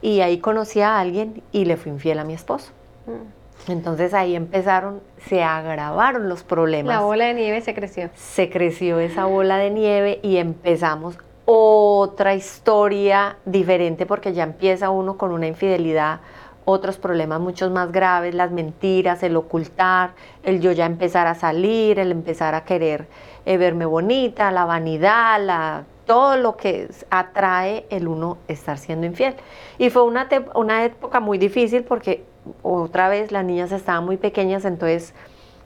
y 0.00 0.22
ahí 0.22 0.38
conocí 0.38 0.80
a 0.80 0.98
alguien 0.98 1.42
y 1.52 1.66
le 1.66 1.76
fui 1.76 1.92
infiel 1.92 2.18
a 2.18 2.24
mi 2.24 2.32
esposo. 2.32 2.72
Mm. 3.06 3.72
Entonces 3.72 4.14
ahí 4.14 4.34
empezaron, 4.34 5.00
se 5.28 5.42
agravaron 5.42 6.30
los 6.30 6.42
problemas. 6.42 6.94
La 6.94 7.02
bola 7.02 7.26
de 7.26 7.34
nieve 7.34 7.60
se 7.60 7.74
creció. 7.74 8.08
Se 8.14 8.48
creció 8.48 9.00
esa 9.00 9.26
bola 9.26 9.58
de 9.58 9.68
nieve 9.70 10.18
y 10.22 10.38
empezamos 10.38 11.18
otra 11.44 12.34
historia 12.34 13.36
diferente 13.44 14.06
porque 14.06 14.32
ya 14.32 14.44
empieza 14.44 14.88
uno 14.88 15.18
con 15.18 15.30
una 15.30 15.46
infidelidad 15.46 16.20
otros 16.66 16.98
problemas 16.98 17.40
muchos 17.40 17.70
más 17.70 17.92
graves, 17.92 18.34
las 18.34 18.50
mentiras, 18.50 19.22
el 19.22 19.36
ocultar, 19.36 20.10
el 20.42 20.60
yo 20.60 20.72
ya 20.72 20.84
empezar 20.84 21.28
a 21.28 21.34
salir, 21.34 21.98
el 21.98 22.10
empezar 22.10 22.54
a 22.54 22.64
querer 22.64 23.06
eh, 23.46 23.56
verme 23.56 23.86
bonita, 23.86 24.50
la 24.50 24.64
vanidad, 24.64 25.40
la, 25.40 25.84
todo 26.06 26.36
lo 26.36 26.56
que 26.56 26.88
atrae 27.08 27.86
el 27.88 28.08
uno 28.08 28.38
estar 28.48 28.78
siendo 28.78 29.06
infiel. 29.06 29.36
Y 29.78 29.90
fue 29.90 30.02
una, 30.02 30.28
una 30.54 30.84
época 30.84 31.20
muy 31.20 31.38
difícil 31.38 31.84
porque 31.84 32.24
otra 32.62 33.08
vez 33.08 33.30
las 33.30 33.44
niñas 33.44 33.70
estaban 33.70 34.04
muy 34.04 34.16
pequeñas, 34.16 34.64
entonces 34.64 35.14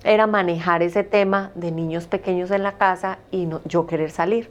era 0.04 0.26
manejar 0.26 0.82
ese 0.82 1.02
tema 1.02 1.50
de 1.54 1.70
niños 1.72 2.06
pequeños 2.06 2.50
en 2.50 2.62
la 2.62 2.72
casa 2.72 3.18
y 3.30 3.48
yo 3.64 3.86
querer 3.86 4.10
salir. 4.10 4.50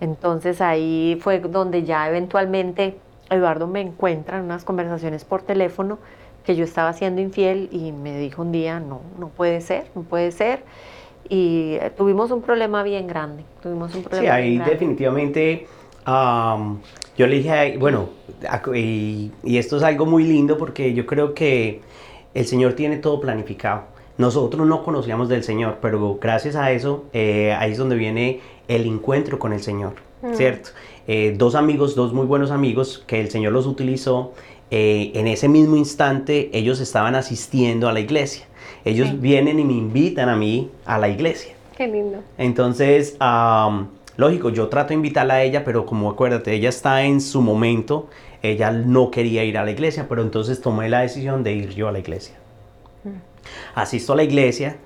Entonces 0.00 0.60
ahí 0.60 1.18
fue 1.20 1.40
donde 1.40 1.82
ya 1.82 2.08
eventualmente 2.08 2.98
Eduardo 3.34 3.66
me 3.66 3.80
encuentra 3.80 4.38
en 4.38 4.44
unas 4.44 4.64
conversaciones 4.64 5.24
por 5.24 5.42
teléfono 5.42 5.98
que 6.44 6.56
yo 6.56 6.64
estaba 6.64 6.92
siendo 6.92 7.20
infiel 7.20 7.68
y 7.70 7.92
me 7.92 8.18
dijo 8.18 8.42
un 8.42 8.52
día, 8.52 8.80
no, 8.80 9.00
no 9.18 9.28
puede 9.28 9.60
ser, 9.60 9.86
no 9.94 10.02
puede 10.02 10.32
ser. 10.32 10.64
Y 11.28 11.74
eh, 11.80 11.90
tuvimos 11.96 12.30
un 12.30 12.42
problema 12.42 12.82
bien 12.82 13.06
grande. 13.06 13.44
Tuvimos 13.62 13.94
un 13.94 14.02
problema 14.02 14.26
sí, 14.26 14.30
ahí 14.30 14.58
definitivamente 14.58 15.66
yo 16.04 17.26
le 17.26 17.36
dije, 17.36 17.76
bueno, 17.78 18.08
y, 18.74 19.30
esto 19.44 19.76
es 19.76 19.82
algo 19.82 20.06
muy 20.06 20.24
lindo 20.24 20.58
porque 20.58 20.94
yo 20.94 21.06
creo 21.06 21.34
que 21.34 21.80
el 22.34 22.46
Señor 22.46 22.72
tiene 22.72 22.96
todo 22.96 23.20
planificado. 23.20 23.84
Nosotros 24.18 24.66
no 24.66 24.82
conocíamos 24.82 25.28
del 25.28 25.42
Señor, 25.42 25.78
pero 25.80 26.18
gracias 26.20 26.56
a 26.56 26.70
eso, 26.72 27.04
eh, 27.12 27.54
ahí 27.58 27.72
es 27.72 27.78
donde 27.78 27.96
viene 27.96 28.40
el 28.68 28.86
encuentro 28.86 29.38
con 29.38 29.52
el 29.52 29.60
Señor, 29.60 29.94
mm. 30.22 30.34
¿cierto? 30.34 30.70
Eh, 31.08 31.34
dos 31.36 31.54
amigos, 31.54 31.94
dos 31.94 32.12
muy 32.12 32.26
buenos 32.26 32.50
amigos 32.50 33.02
que 33.06 33.20
el 33.20 33.30
Señor 33.30 33.52
los 33.52 33.66
utilizó. 33.66 34.32
Eh, 34.70 35.12
en 35.14 35.26
ese 35.26 35.48
mismo 35.48 35.76
instante 35.76 36.50
ellos 36.52 36.80
estaban 36.80 37.14
asistiendo 37.14 37.88
a 37.88 37.92
la 37.92 38.00
iglesia. 38.00 38.46
Ellos 38.84 39.20
vienen 39.20 39.58
y 39.58 39.64
me 39.64 39.74
invitan 39.74 40.28
a 40.28 40.36
mí 40.36 40.70
a 40.86 40.98
la 40.98 41.08
iglesia. 41.08 41.54
Qué 41.76 41.86
lindo. 41.86 42.18
Entonces, 42.38 43.16
lógico, 44.16 44.50
yo 44.50 44.68
trato 44.68 44.88
de 44.88 44.94
invitarla 44.94 45.34
a 45.34 45.42
ella, 45.42 45.64
pero 45.64 45.86
como 45.86 46.10
acuérdate, 46.10 46.52
ella 46.52 46.68
está 46.68 47.04
en 47.04 47.20
su 47.20 47.42
momento, 47.42 48.08
ella 48.42 48.70
no 48.72 49.10
quería 49.10 49.44
ir 49.44 49.58
a 49.58 49.64
la 49.64 49.70
iglesia, 49.70 50.06
pero 50.08 50.22
entonces 50.22 50.60
tomé 50.60 50.88
la 50.88 51.00
decisión 51.00 51.44
de 51.44 51.52
ir 51.52 51.70
yo 51.70 51.88
a 51.88 51.92
la 51.92 51.98
iglesia. 51.98 52.34
Mm. 53.04 53.10
Asisto 53.74 54.12
a 54.12 54.16
la 54.16 54.24
iglesia. 54.24 54.78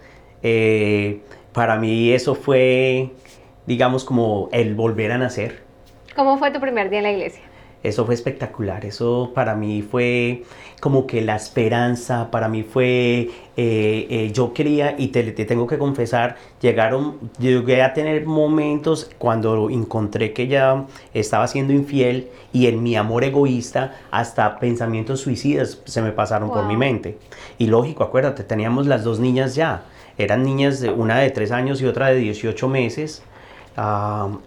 Eh, 0.42 1.20
para 1.52 1.78
mí 1.78 2.12
eso 2.12 2.34
fue, 2.34 3.10
digamos, 3.66 4.04
como 4.04 4.48
el 4.52 4.74
volver 4.74 5.12
a 5.12 5.18
nacer. 5.18 5.65
¿Cómo 6.16 6.38
fue 6.38 6.50
tu 6.50 6.60
primer 6.60 6.88
día 6.88 7.00
en 7.00 7.04
la 7.04 7.12
iglesia? 7.12 7.42
Eso 7.82 8.06
fue 8.06 8.14
espectacular, 8.14 8.86
eso 8.86 9.32
para 9.34 9.54
mí 9.54 9.82
fue 9.82 10.44
como 10.80 11.06
que 11.06 11.20
la 11.20 11.36
esperanza, 11.36 12.30
para 12.30 12.48
mí 12.48 12.62
fue, 12.62 13.30
eh, 13.56 14.06
eh, 14.08 14.30
yo 14.32 14.54
quería, 14.54 14.94
y 14.96 15.08
te, 15.08 15.22
tengo 15.44 15.66
que 15.66 15.76
confesar, 15.76 16.36
llegaron, 16.60 17.18
llegué 17.38 17.82
a 17.82 17.92
tener 17.92 18.24
momentos 18.24 19.10
cuando 19.18 19.68
encontré 19.68 20.32
que 20.32 20.44
ella 20.44 20.86
estaba 21.12 21.46
siendo 21.48 21.74
infiel 21.74 22.28
y 22.50 22.66
en 22.66 22.82
mi 22.82 22.96
amor 22.96 23.22
egoísta 23.22 23.94
hasta 24.10 24.58
pensamientos 24.58 25.20
suicidas 25.20 25.82
se 25.84 26.00
me 26.00 26.12
pasaron 26.12 26.48
por 26.48 26.64
mi 26.64 26.78
mente. 26.78 27.18
Y 27.58 27.66
lógico, 27.66 28.02
acuérdate, 28.02 28.42
teníamos 28.42 28.86
las 28.86 29.04
dos 29.04 29.20
niñas 29.20 29.54
ya, 29.54 29.82
eran 30.16 30.44
niñas, 30.44 30.80
de, 30.80 30.90
una 30.90 31.18
de 31.18 31.30
tres 31.30 31.52
años 31.52 31.82
y 31.82 31.86
otra 31.86 32.08
de 32.08 32.16
18 32.16 32.68
meses 32.68 33.22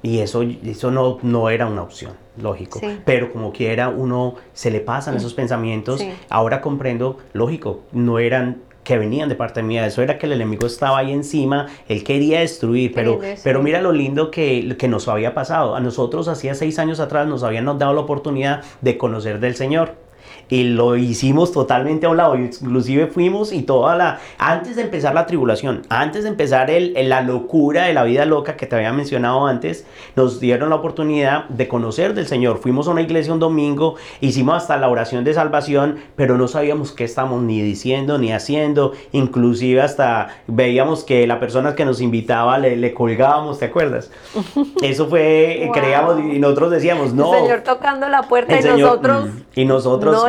y 0.02 0.20
eso, 0.20 0.42
eso 0.42 0.92
no, 0.92 1.20
no 1.22 1.50
era 1.50 1.68
una 1.68 1.84
opción, 1.84 2.13
lógico. 2.42 2.82
Pero 3.06 3.32
como 3.32 3.52
quiera, 3.52 3.89
uno 3.89 4.36
se 4.54 4.72
le 4.72 4.80
pasan 4.80 5.15
esos 5.15 5.34
pensamientos. 5.34 6.04
Ahora 6.30 6.62
comprendo, 6.62 7.18
lógico, 7.34 7.82
no 7.92 8.20
eran 8.20 8.63
que 8.84 8.98
venían 8.98 9.30
de 9.30 9.36
parte 9.36 9.62
mía, 9.62 9.86
eso 9.86 10.02
era 10.02 10.18
que 10.18 10.26
el 10.26 10.32
enemigo 10.32 10.65
estaba 10.65 10.98
ahí 10.98 11.12
encima, 11.12 11.68
él 11.88 12.04
quería 12.04 12.39
destruir, 12.39 12.92
pero, 12.96 13.20
pero 13.44 13.62
mira 13.62 13.82
lo 13.82 13.92
lindo 13.92 14.32
que, 14.32 14.76
que 14.80 14.88
nos 14.88 15.08
había 15.08 15.36
pasado. 15.36 15.76
A 15.76 15.80
nosotros 15.80 16.28
hacía 16.28 16.56
seis 16.56 16.80
años 16.80 17.00
atrás 17.00 17.28
nos 17.28 17.44
habían 17.44 17.65
dado 17.78 17.94
la 17.94 18.02
oportunidad 18.02 18.63
de 18.82 18.98
conocer 18.98 19.39
del 19.39 19.56
Señor 19.56 20.09
y 20.50 20.64
lo 20.64 20.98
hicimos 20.98 21.52
totalmente 21.52 22.08
a 22.08 22.10
un 22.10 22.18
lado. 22.18 22.36
Inclusive 22.36 23.08
fuimos 23.08 23.54
y 23.54 23.62
toda 23.62 23.96
la... 23.96 24.20
Antes 24.38 24.76
de 24.76 24.82
empezar 24.82 25.14
la 25.14 25.26
tribulación, 25.28 25.84
antes 25.90 26.24
de 26.24 26.30
empezar 26.30 26.72
el, 26.72 26.96
la 27.08 27.22
locura 27.22 27.86
de 27.86 27.94
la 27.94 28.04
vida 28.04 28.26
loca 28.26 28.58
que 28.58 28.66
te 28.66 28.76
había 28.76 28.92
mencionado 28.92 29.46
antes, 29.46 29.86
nos 30.16 30.40
dieron 30.40 30.70
la 30.70 30.76
oportunidad 30.76 31.46
de 31.50 31.68
conocer 31.68 32.16
del 32.16 32.28
Señor. 32.28 32.58
Fuimos 32.58 32.88
a 32.88 32.92
una 32.92 33.02
iglesia 33.02 33.32
un 33.32 33.40
domingo, 33.40 33.96
hicimos 34.22 34.56
hasta 34.56 34.78
la 34.78 34.90
oración 34.90 35.24
de 35.24 35.34
salvación, 35.34 36.00
pero 36.16 36.38
no 36.38 36.48
sabíamos 36.48 36.92
qué 36.92 37.04
estábamos 37.04 37.44
ni 37.44 37.62
diciendo 37.62 38.18
ni 38.18 38.32
haciendo. 38.32 38.94
Inclusive 39.12 39.82
hasta 39.82 40.30
veíamos 40.48 41.04
que 41.04 41.28
la 41.28 41.40
persona 41.40 41.76
que 41.76 41.86
nos 41.86 42.02
invitaba 42.02 42.58
le, 42.58 42.76
le 42.76 42.94
colgábamos, 42.94 43.60
¿te 43.60 43.66
acuerdas? 43.66 44.10
Eso 44.82 45.08
fue, 45.08 45.70
creíamos 45.74 46.20
y 46.20 46.40
nosotros 46.40 46.72
decíamos, 46.72 47.14
no. 47.14 47.36
El 47.36 47.42
Señor 47.42 47.62
tocando 47.62 48.10
la 48.10 48.24
puerta 48.24 48.60
y 48.60 48.64
nosotros... 48.64 49.26
Mm, 49.26 49.40
y 49.56 49.66
nosotros 49.66 50.24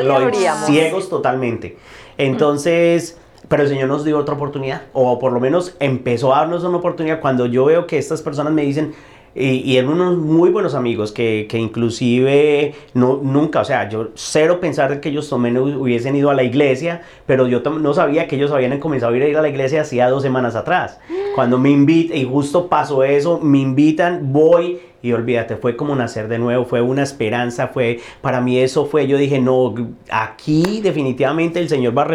ciegos 0.66 1.08
totalmente. 1.08 1.76
Entonces, 2.18 3.18
pero 3.48 3.62
el 3.62 3.68
Señor 3.68 3.88
nos 3.88 4.04
dio 4.04 4.18
otra 4.18 4.34
oportunidad, 4.34 4.82
o 4.92 5.18
por 5.18 5.32
lo 5.32 5.40
menos 5.40 5.74
empezó 5.80 6.34
a 6.34 6.40
darnos 6.40 6.64
una 6.64 6.78
oportunidad 6.78 7.20
cuando 7.20 7.46
yo 7.46 7.64
veo 7.64 7.86
que 7.86 7.98
estas 7.98 8.22
personas 8.22 8.52
me 8.52 8.62
dicen, 8.62 8.94
y, 9.34 9.76
eran 9.76 9.90
unos 9.90 10.18
muy 10.18 10.50
buenos 10.50 10.74
amigos 10.74 11.12
que, 11.12 11.46
que, 11.48 11.56
inclusive 11.56 12.74
no, 12.94 13.20
nunca, 13.22 13.60
o 13.60 13.64
sea, 13.64 13.88
yo 13.88 14.08
cero 14.14 14.58
pensar 14.58 15.00
que 15.00 15.10
ellos 15.10 15.30
también 15.30 15.56
hubiesen 15.56 16.16
ido 16.16 16.30
a 16.30 16.34
la 16.34 16.42
iglesia, 16.42 17.02
pero 17.26 17.46
yo 17.46 17.60
no 17.60 17.94
sabía 17.94 18.26
que 18.26 18.36
ellos 18.36 18.50
habían 18.50 18.78
comenzado 18.80 19.12
a 19.12 19.16
ir 19.16 19.36
a 19.36 19.42
la 19.42 19.48
iglesia 19.48 19.82
hacía 19.82 20.08
dos 20.08 20.22
semanas 20.22 20.56
atrás. 20.56 20.98
Cuando 21.34 21.58
me 21.58 21.70
invitan, 21.70 22.16
y 22.16 22.24
justo 22.24 22.68
pasó 22.68 23.04
eso, 23.04 23.40
me 23.40 23.58
invitan, 23.58 24.32
voy 24.32 24.80
y 25.02 25.12
olvídate, 25.12 25.56
fue 25.56 25.76
como 25.76 25.96
nacer 25.96 26.28
de 26.28 26.38
nuevo, 26.38 26.64
fue 26.66 26.82
una 26.82 27.02
esperanza, 27.02 27.68
fue, 27.68 28.00
para 28.20 28.40
mí 28.40 28.58
eso 28.58 28.84
fue, 28.84 29.06
yo 29.06 29.16
dije, 29.16 29.40
no, 29.40 29.74
aquí 30.10 30.80
definitivamente 30.82 31.58
el 31.58 31.68
Señor 31.68 31.96
va 31.96 32.02
a 32.02 32.08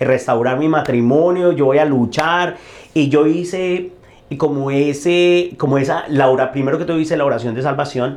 restaurar 0.00 0.58
mi 0.58 0.68
matrimonio, 0.68 1.52
yo 1.52 1.66
voy 1.66 1.78
a 1.78 1.84
luchar, 1.84 2.56
y 2.94 3.08
yo 3.08 3.26
hice 3.26 3.90
y 4.30 4.36
como 4.36 4.70
ese, 4.70 5.54
como 5.56 5.78
esa, 5.78 6.04
Laura, 6.08 6.52
primero 6.52 6.78
que 6.78 6.84
todo 6.84 6.98
hice 6.98 7.16
la 7.16 7.24
oración 7.24 7.54
de 7.54 7.62
salvación. 7.62 8.16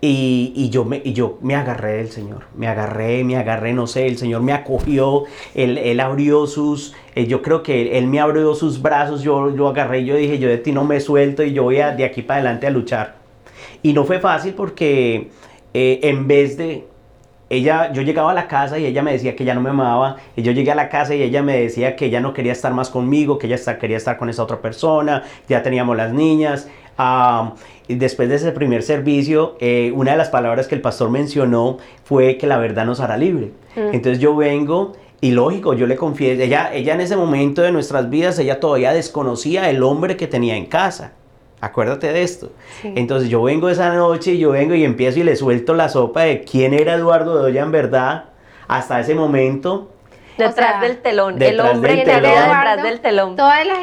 Y, 0.00 0.52
y, 0.56 0.70
yo 0.70 0.86
me, 0.86 1.02
y 1.04 1.12
yo 1.12 1.38
me 1.42 1.54
agarré 1.54 1.98
del 1.98 2.08
Señor, 2.08 2.44
me 2.56 2.66
agarré, 2.66 3.24
me 3.24 3.36
agarré, 3.36 3.74
no 3.74 3.86
sé, 3.86 4.06
el 4.06 4.16
Señor 4.16 4.42
me 4.42 4.52
acogió, 4.52 5.24
Él, 5.54 5.76
él 5.76 6.00
abrió 6.00 6.46
sus, 6.46 6.94
eh, 7.14 7.26
yo 7.26 7.42
creo 7.42 7.62
que 7.62 7.98
él, 7.98 8.06
me 8.06 8.20
abrió 8.20 8.54
sus 8.54 8.80
brazos, 8.80 9.22
yo 9.22 9.46
lo 9.46 9.68
agarré, 9.68 10.04
yo 10.06 10.16
dije, 10.16 10.38
yo 10.38 10.48
de 10.48 10.56
ti 10.56 10.72
no 10.72 10.84
me 10.84 11.00
suelto 11.00 11.42
y 11.42 11.52
yo 11.52 11.64
voy 11.64 11.76
de 11.76 12.04
aquí 12.04 12.22
para 12.22 12.40
adelante 12.40 12.66
a 12.66 12.70
luchar. 12.70 13.16
Y 13.82 13.92
no 13.92 14.04
fue 14.04 14.18
fácil 14.18 14.54
porque 14.54 15.30
eh, 15.74 16.00
en 16.02 16.26
vez 16.26 16.56
de, 16.56 16.86
ella, 17.50 17.92
yo 17.92 18.02
llegaba 18.02 18.30
a 18.30 18.34
la 18.34 18.46
casa 18.46 18.78
y 18.78 18.86
ella 18.86 19.02
me 19.02 19.10
decía 19.10 19.34
que 19.34 19.44
ya 19.44 19.54
no 19.54 19.60
me 19.60 19.70
amaba, 19.70 20.16
y 20.36 20.42
yo 20.42 20.52
llegué 20.52 20.70
a 20.70 20.76
la 20.76 20.88
casa 20.88 21.16
y 21.16 21.22
ella 21.22 21.42
me 21.42 21.60
decía 21.60 21.96
que 21.96 22.08
ya 22.08 22.20
no 22.20 22.32
quería 22.32 22.52
estar 22.52 22.72
más 22.72 22.90
conmigo, 22.90 23.38
que 23.38 23.48
ella 23.48 23.78
quería 23.78 23.96
estar 23.96 24.16
con 24.18 24.30
esa 24.30 24.44
otra 24.44 24.62
persona, 24.62 25.24
ya 25.48 25.62
teníamos 25.62 25.96
las 25.96 26.12
niñas. 26.12 26.68
y 27.88 27.94
después 27.96 28.28
de 28.28 28.36
ese 28.36 28.52
primer 28.52 28.82
servicio, 28.82 29.56
eh, 29.58 29.90
una 29.94 30.12
de 30.12 30.18
las 30.18 30.28
palabras 30.28 30.68
que 30.68 30.76
el 30.76 30.80
pastor 30.80 31.10
mencionó 31.10 31.78
fue 32.04 32.36
que 32.36 32.46
la 32.46 32.58
verdad 32.58 32.86
nos 32.86 33.00
hará 33.00 33.16
libre. 33.16 33.50
Mm. 33.74 33.94
Entonces 33.94 34.20
yo 34.20 34.36
vengo 34.36 34.92
y 35.20 35.32
lógico, 35.32 35.74
yo 35.74 35.86
le 35.86 35.96
confieso, 35.96 36.42
ella, 36.42 36.70
ella 36.72 36.94
en 36.94 37.00
ese 37.00 37.16
momento 37.16 37.62
de 37.62 37.72
nuestras 37.72 38.10
vidas, 38.10 38.38
ella 38.38 38.60
todavía 38.60 38.92
desconocía 38.92 39.68
el 39.70 39.82
hombre 39.82 40.16
que 40.16 40.28
tenía 40.28 40.56
en 40.56 40.66
casa. 40.66 41.14
Acuérdate 41.60 42.12
de 42.12 42.22
esto. 42.22 42.52
Entonces 42.82 43.28
yo 43.28 43.42
vengo 43.42 43.68
esa 43.68 43.94
noche, 43.94 44.38
yo 44.38 44.50
vengo 44.52 44.74
y 44.74 44.84
empiezo 44.84 45.20
y 45.20 45.24
le 45.24 45.36
suelto 45.36 45.74
la 45.74 45.88
sopa 45.88 46.22
de 46.22 46.42
quién 46.42 46.72
era 46.72 46.94
Eduardo 46.94 47.34
Doya 47.34 47.62
en 47.62 47.70
verdad 47.70 48.24
hasta 48.66 49.00
ese 49.00 49.14
momento. 49.14 49.90
Detrás 50.48 50.80
del 50.80 50.98
telón, 50.98 51.40
el 51.42 51.60
hombre 51.60 52.04
que 52.04 52.10
detrás 52.10 52.82
del 52.82 53.00
telón. 53.00 53.36
Todas 53.36 53.66
las, 53.66 53.78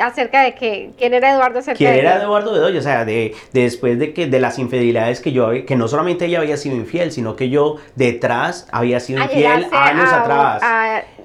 acerca 0.00 0.42
de 0.42 0.54
que, 0.54 0.90
quién 0.98 1.14
era 1.14 1.32
Eduardo 1.32 1.60
acerca 1.60 1.78
¿Quién 1.78 1.92
de 1.92 2.00
era 2.00 2.16
Eduardo 2.22 2.52
Bedoya? 2.52 2.78
O 2.78 2.82
sea, 2.82 3.04
de, 3.04 3.34
después 3.52 3.98
de 3.98 4.12
que 4.12 4.26
de 4.26 4.40
las 4.40 4.58
infidelidades 4.58 5.20
que 5.20 5.32
yo 5.32 5.50
que 5.66 5.76
no 5.76 5.88
solamente 5.88 6.26
ella 6.26 6.38
había 6.38 6.56
sido 6.56 6.76
infiel, 6.76 7.12
sino 7.12 7.36
que 7.36 7.50
yo 7.50 7.76
detrás 7.94 8.68
había 8.72 9.00
sido 9.00 9.22
infiel 9.22 9.66
años 9.72 10.12
atrás 10.12 10.62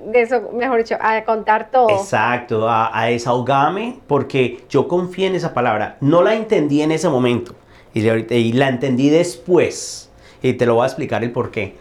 de 0.08 0.22
eso, 0.22 0.50
mejor 0.54 0.78
dicho, 0.80 0.96
a 1.00 1.24
contar 1.24 1.70
todo. 1.70 1.90
Exacto, 1.90 2.68
a, 2.70 3.06
desahogarme, 3.06 4.00
porque 4.08 4.64
yo 4.70 4.88
confié 4.88 5.28
en 5.28 5.36
esa 5.36 5.54
palabra. 5.54 5.98
No 6.02 6.24
la 6.24 6.34
entendí 6.34 6.82
en 6.82 6.92
ese 6.92 7.10
momento 7.10 7.56
y, 7.94 8.08
y 8.08 8.54
la 8.54 8.70
entendí 8.70 9.10
después. 9.10 10.10
Y 10.42 10.54
te 10.54 10.66
lo 10.66 10.76
voy 10.76 10.84
a 10.84 10.88
explicar 10.88 11.24
el 11.24 11.32
por 11.32 11.52
qué. 11.52 11.76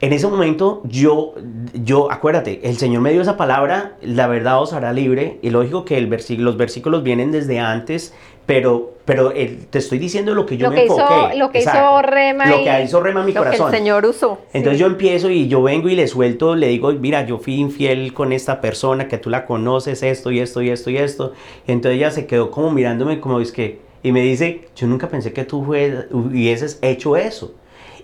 En 0.00 0.12
ese 0.12 0.26
momento 0.26 0.82
yo, 0.84 1.34
yo, 1.72 2.12
acuérdate, 2.12 2.60
el 2.64 2.76
Señor 2.76 3.00
me 3.00 3.12
dio 3.12 3.22
esa 3.22 3.38
palabra, 3.38 3.96
la 4.02 4.26
verdad 4.26 4.60
os 4.60 4.74
hará 4.74 4.92
libre, 4.92 5.38
y 5.40 5.48
lógico 5.48 5.86
que 5.86 5.96
el 5.96 6.10
los 6.38 6.56
versículos 6.58 7.02
vienen 7.02 7.32
desde 7.32 7.60
antes, 7.60 8.12
pero, 8.44 8.92
pero 9.06 9.32
te 9.32 9.78
estoy 9.78 9.98
diciendo 9.98 10.34
lo 10.34 10.44
que 10.44 10.58
yo 10.58 10.70
me 10.70 10.82
enfoqué. 10.82 11.36
lo 11.36 11.50
que 11.50 11.60
hizo 11.60 12.02
Rema. 12.02 12.46
Lo 12.46 12.62
que 12.62 12.82
hizo 12.84 13.00
Rema 13.00 13.24
mi 13.24 13.32
lo 13.32 13.40
corazón. 13.40 13.70
Que 13.70 13.76
el 13.76 13.82
Señor 13.82 14.04
usó. 14.04 14.38
Entonces 14.52 14.78
yo 14.78 14.86
empiezo 14.86 15.30
y 15.30 15.48
yo 15.48 15.62
vengo 15.62 15.88
y 15.88 15.96
le 15.96 16.06
suelto, 16.06 16.54
le 16.54 16.68
digo, 16.68 16.92
mira, 16.92 17.24
yo 17.24 17.38
fui 17.38 17.54
infiel 17.54 18.12
con 18.12 18.34
esta 18.34 18.60
persona, 18.60 19.08
que 19.08 19.16
tú 19.16 19.30
la 19.30 19.46
conoces, 19.46 20.02
esto 20.02 20.30
y 20.30 20.40
esto 20.40 20.60
y 20.60 20.68
esto 20.68 20.90
y 20.90 20.98
esto. 20.98 21.32
Entonces 21.66 21.96
ella 21.96 22.10
se 22.10 22.26
quedó 22.26 22.50
como 22.50 22.70
mirándome 22.70 23.18
como 23.18 23.40
es 23.40 23.50
que, 23.50 23.80
y 24.02 24.12
me 24.12 24.20
dice, 24.20 24.68
yo 24.76 24.86
nunca 24.86 25.08
pensé 25.08 25.32
que 25.32 25.44
tú 25.44 25.60
hubieses 25.60 26.78
hecho 26.82 27.16
eso. 27.16 27.54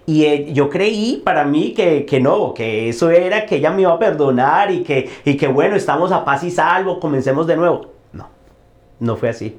Y 0.05 0.25
eh, 0.25 0.53
yo 0.53 0.69
creí 0.69 1.23
para 1.25 1.45
mí 1.45 1.73
que, 1.75 2.05
que, 2.05 2.21
no, 2.21 2.55
que 2.55 2.88
eso 2.88 3.11
era 3.11 3.47
que 3.47 3.57
ella 3.57 3.71
me 3.71 3.83
iba 3.83 3.93
a 3.93 3.99
perdonar 3.99 4.71
y 4.71 4.83
que, 4.83 5.09
y 5.25 5.37
que 5.37 5.47
bueno, 5.47 5.77
estamos 5.77 6.11
a 6.11 6.25
paz 6.25 6.43
y 6.43 6.51
salvo, 6.51 6.99
comencemos 6.99 7.47
de 7.47 7.57
nuevo. 7.57 7.87
No, 8.12 8.29
no 8.99 9.17
fue 9.17 9.29
así. 9.29 9.57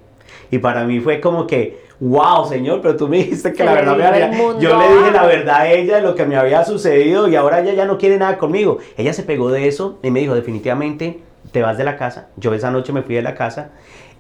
Y 0.52 0.58
para 0.58 0.84
mí 0.84 1.00
fue 1.00 1.22
como 1.22 1.48
que, 1.48 1.84
wow, 2.00 2.46
Señor, 2.46 2.82
pero 2.82 2.98
tú 2.98 3.08
me 3.08 3.18
dijiste 3.18 3.54
que 3.54 3.64
la 3.64 3.74
verdad 3.74 3.98
me 3.98 4.06
había... 4.06 4.32
Yo 4.60 4.78
le 4.78 4.98
dije 4.98 5.12
la 5.12 5.26
verdad 5.26 5.62
a 5.62 5.72
ella 5.72 5.96
de 5.96 6.02
lo 6.02 6.14
que 6.14 6.26
me 6.26 6.36
había 6.36 6.66
sucedido 6.66 7.28
y 7.30 7.36
ahora 7.36 7.62
ella 7.62 7.74
ya 7.74 7.86
no 7.86 7.98
quiere 7.98 8.18
nada 8.18 8.38
conmigo. 8.38 8.80
Ella 8.98 9.14
se 9.14 9.24
pegó 9.24 9.50
de 9.50 9.68
eso 9.68 10.00
y 10.04 10.12
me 10.12 10.20
dijo, 10.20 10.36
definitivamente 10.36 11.22
te 11.52 11.62
vas 11.62 11.78
de 11.78 11.86
la 11.86 11.96
casa. 11.96 12.28
Yo 12.36 12.54
esa 12.54 12.70
noche 12.70 12.92
me 12.92 13.02
fui 13.02 13.16
de 13.16 13.22
la 13.22 13.36
casa 13.36 13.72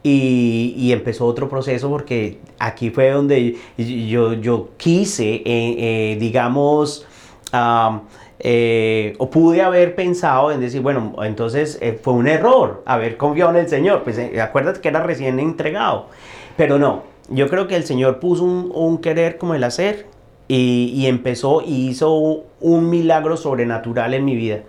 y, 0.03 0.75
y, 0.77 0.91
empezó 0.91 1.25
otro 1.25 1.47
proceso 1.47 1.89
porque 1.89 2.39
aquí 2.59 2.89
fue 2.89 3.11
donde 3.11 3.55
yo, 3.77 4.33
yo 4.33 4.71
quise, 4.75 5.35
eh, 5.35 5.43
eh, 5.45 6.17
digamos, 6.19 7.07
eh, 8.39 9.13
o 9.17 9.29
pude 9.29 9.61
haber 9.61 9.95
pensado 9.95 10.51
en 10.51 10.59
decir, 10.59 10.81
bueno, 10.81 11.15
entonces 11.23 11.79
fue 12.01 12.13
un 12.13 12.27
error 12.27 12.83
haber 12.85 13.15
confiado 13.15 13.51
en 13.51 13.57
el 13.57 13.69
Señor. 13.69 14.03
Pues 14.03 14.19
acuérdate 14.41 14.81
que 14.81 14.89
era 14.89 15.01
recién 15.01 15.39
entregado. 15.39 16.07
Pero 16.57 16.77
no, 16.77 17.03
yo 17.29 17.47
creo 17.47 17.67
que 17.67 17.77
el 17.77 17.85
Señor 17.85 18.19
puso 18.19 18.43
un, 18.43 18.71
un 18.75 18.97
querer 18.97 19.37
como 19.37 19.55
el 19.55 19.63
hacer 19.63 20.07
y, 20.49 20.91
y 20.93 21.07
empezó 21.07 21.61
y 21.61 21.87
hizo 21.87 22.43
un 22.59 22.89
milagro 22.89 23.37
sobrenatural 23.37 24.13
en 24.13 24.25
mi 24.25 24.35
vida 24.35 24.63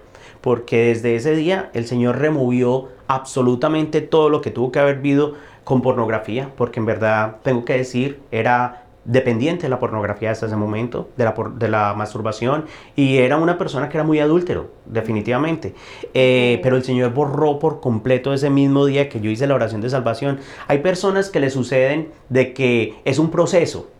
porque 0.45 0.89
desde 0.89 1.17
ese 1.17 1.35
día 1.35 1.71
el 1.73 1.87
Señor 1.87 2.19
removió 2.19 2.91
absolutamente 3.07 4.01
todo 4.01 4.29
lo 4.29 4.41
que 4.41 4.51
tuvo 4.51 4.73
que 4.73 4.79
haber 4.79 5.01
vivido 5.01 5.35
con 5.65 5.83
pornografía, 5.83 6.51
porque 6.57 6.81
en 6.81 6.87
verdad 6.87 7.37
tengo 7.43 7.65
que 7.65 7.75
decir, 7.75 8.21
era 8.31 8.83
dependiente 9.05 9.65
de 9.65 9.69
la 9.69 9.79
pornografía 9.79 10.31
hasta 10.31 10.47
ese 10.47 10.57
momento, 10.57 11.11
de 11.17 11.25
la, 11.25 11.35
de 11.57 11.69
la 11.69 11.95
masturbación, 11.95 12.65
y 12.97 13.19
era 13.19 13.37
una 13.37 13.59
persona 13.59 13.89
que 13.89 13.99
era 13.99 14.05
muy 14.05 14.19
adúltero, 14.19 14.71
definitivamente. 14.87 15.75
Eh, 16.15 16.61
pero 16.63 16.77
el 16.77 16.85
Señor 16.85 17.13
borró 17.13 17.59
por 17.59 17.81
completo 17.81 18.33
ese 18.33 18.51
mismo 18.51 18.87
día 18.87 19.09
que 19.09 19.21
yo 19.21 19.31
hice 19.31 19.47
la 19.47 19.55
oración 19.55 19.81
de 19.81 19.91
salvación. 19.91 20.41
Hay 20.69 20.79
personas 20.79 21.31
que 21.31 21.41
le 21.41 21.51
suceden 21.51 22.13
de 22.29 22.55
que 22.55 22.95
es 23.05 23.19
un 23.19 23.31
proceso, 23.31 23.91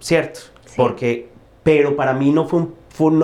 ¿cierto? 0.00 0.40
Porque, 0.76 1.28
pero 1.62 1.96
para 1.96 2.12
mí 2.12 2.32
no 2.32 2.46
fue 2.46 2.60
un 2.60 2.74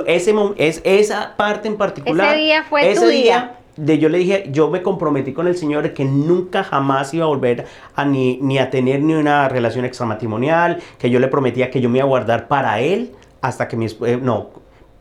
ese, 0.06 0.34
es 0.56 0.80
esa 0.84 1.34
parte 1.36 1.68
en 1.68 1.76
particular. 1.76 2.34
Ese 2.34 2.44
día 2.44 2.64
fue 2.64 2.90
ese 2.90 3.00
tu 3.00 3.06
día. 3.06 3.56
De 3.76 3.98
yo 3.98 4.08
le 4.08 4.18
dije, 4.18 4.48
yo 4.52 4.70
me 4.70 4.82
comprometí 4.82 5.32
con 5.32 5.46
el 5.46 5.56
Señor 5.56 5.94
que 5.94 6.04
nunca 6.04 6.62
jamás 6.62 7.14
iba 7.14 7.24
a 7.24 7.28
volver 7.28 7.66
a 7.96 8.04
ni, 8.04 8.38
ni 8.42 8.58
a 8.58 8.70
tener 8.70 9.02
ni 9.02 9.14
una 9.14 9.48
relación 9.48 9.84
extramatrimonial, 9.84 10.78
que 10.98 11.08
yo 11.10 11.18
le 11.20 11.28
prometía 11.28 11.70
que 11.70 11.80
yo 11.80 11.88
me 11.88 11.98
iba 11.98 12.04
a 12.04 12.08
guardar 12.08 12.48
para 12.48 12.80
Él 12.80 13.12
hasta 13.40 13.68
que 13.68 13.76
mi 13.76 13.86
eh, 13.86 14.18
no, 14.22 14.50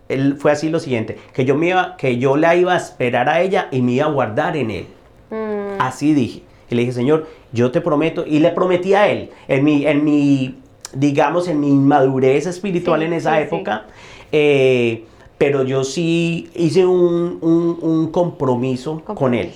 él 0.09 0.35
fue 0.37 0.51
así 0.51 0.69
lo 0.69 0.79
siguiente, 0.79 1.17
que 1.33 1.45
yo 1.45 1.55
me 1.55 1.69
iba, 1.69 1.95
que 1.95 2.17
yo 2.17 2.35
la 2.35 2.55
iba 2.55 2.73
a 2.73 2.77
esperar 2.77 3.29
a 3.29 3.41
ella 3.41 3.67
y 3.71 3.81
me 3.81 3.93
iba 3.93 4.05
a 4.05 4.09
guardar 4.09 4.57
en 4.57 4.71
Él. 4.71 4.87
Mm. 5.29 5.79
Así 5.79 6.13
dije. 6.13 6.43
Y 6.69 6.75
le 6.75 6.81
dije, 6.81 6.93
Señor, 6.93 7.27
yo 7.51 7.71
te 7.71 7.81
prometo, 7.81 8.25
y 8.25 8.39
le 8.39 8.51
prometí 8.51 8.93
a 8.93 9.07
Él, 9.07 9.29
en 9.47 9.63
mi, 9.63 9.85
en 9.85 10.03
mi 10.03 10.55
digamos, 10.93 11.47
en 11.47 11.59
mi 11.59 11.69
inmadurez 11.69 12.45
espiritual 12.45 13.03
en 13.03 13.13
esa 13.13 13.39
época, 13.39 13.85
eh, 14.31 15.05
pero 15.41 15.63
yo 15.63 15.83
sí 15.83 16.51
hice 16.53 16.85
un, 16.85 18.09
compromiso, 18.11 19.01
con 19.03 19.33
él, 19.33 19.51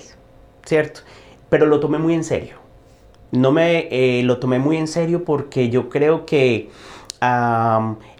¿cierto? 0.64 1.02
Pero 1.48 1.66
lo 1.66 1.78
tomé 1.78 1.98
muy 1.98 2.12
en 2.12 2.24
serio. 2.24 2.56
No 3.30 3.52
me 3.52 3.86
eh, 3.92 4.24
lo 4.24 4.38
tomé 4.38 4.58
muy 4.58 4.78
en 4.78 4.88
serio 4.88 5.24
porque 5.24 5.70
yo 5.70 5.88
creo 5.88 6.26
que 6.26 6.70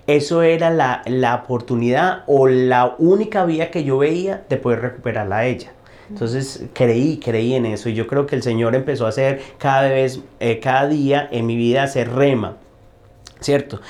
eso 0.06 0.42
era 0.42 0.70
la, 0.70 1.02
la, 1.06 1.34
oportunidad 1.34 2.22
o 2.28 2.46
la 2.46 2.94
única 3.00 3.44
vía 3.44 3.72
que 3.72 3.82
yo 3.82 3.98
veía 3.98 4.44
de 4.48 4.58
poder 4.58 4.82
recuperarla 4.82 5.38
a 5.38 5.46
ella. 5.46 5.72
Entonces 6.08 6.66
creí, 6.72 7.18
creí 7.18 7.54
en 7.54 7.66
eso 7.66 7.88
y 7.88 7.94
yo 7.94 8.06
creo 8.06 8.26
que 8.26 8.36
el 8.36 8.44
Señor 8.44 8.76
empezó 8.76 9.06
a 9.06 9.08
hacer 9.08 9.42
cada 9.58 9.88
vez, 9.88 10.20
eh, 10.38 10.60
cada 10.60 10.86
día 10.86 11.28
en 11.32 11.46
mi 11.46 11.56
vida 11.56 11.82
hacer 11.82 12.12
rema, 12.12 12.58
¿cierto? 13.40 13.80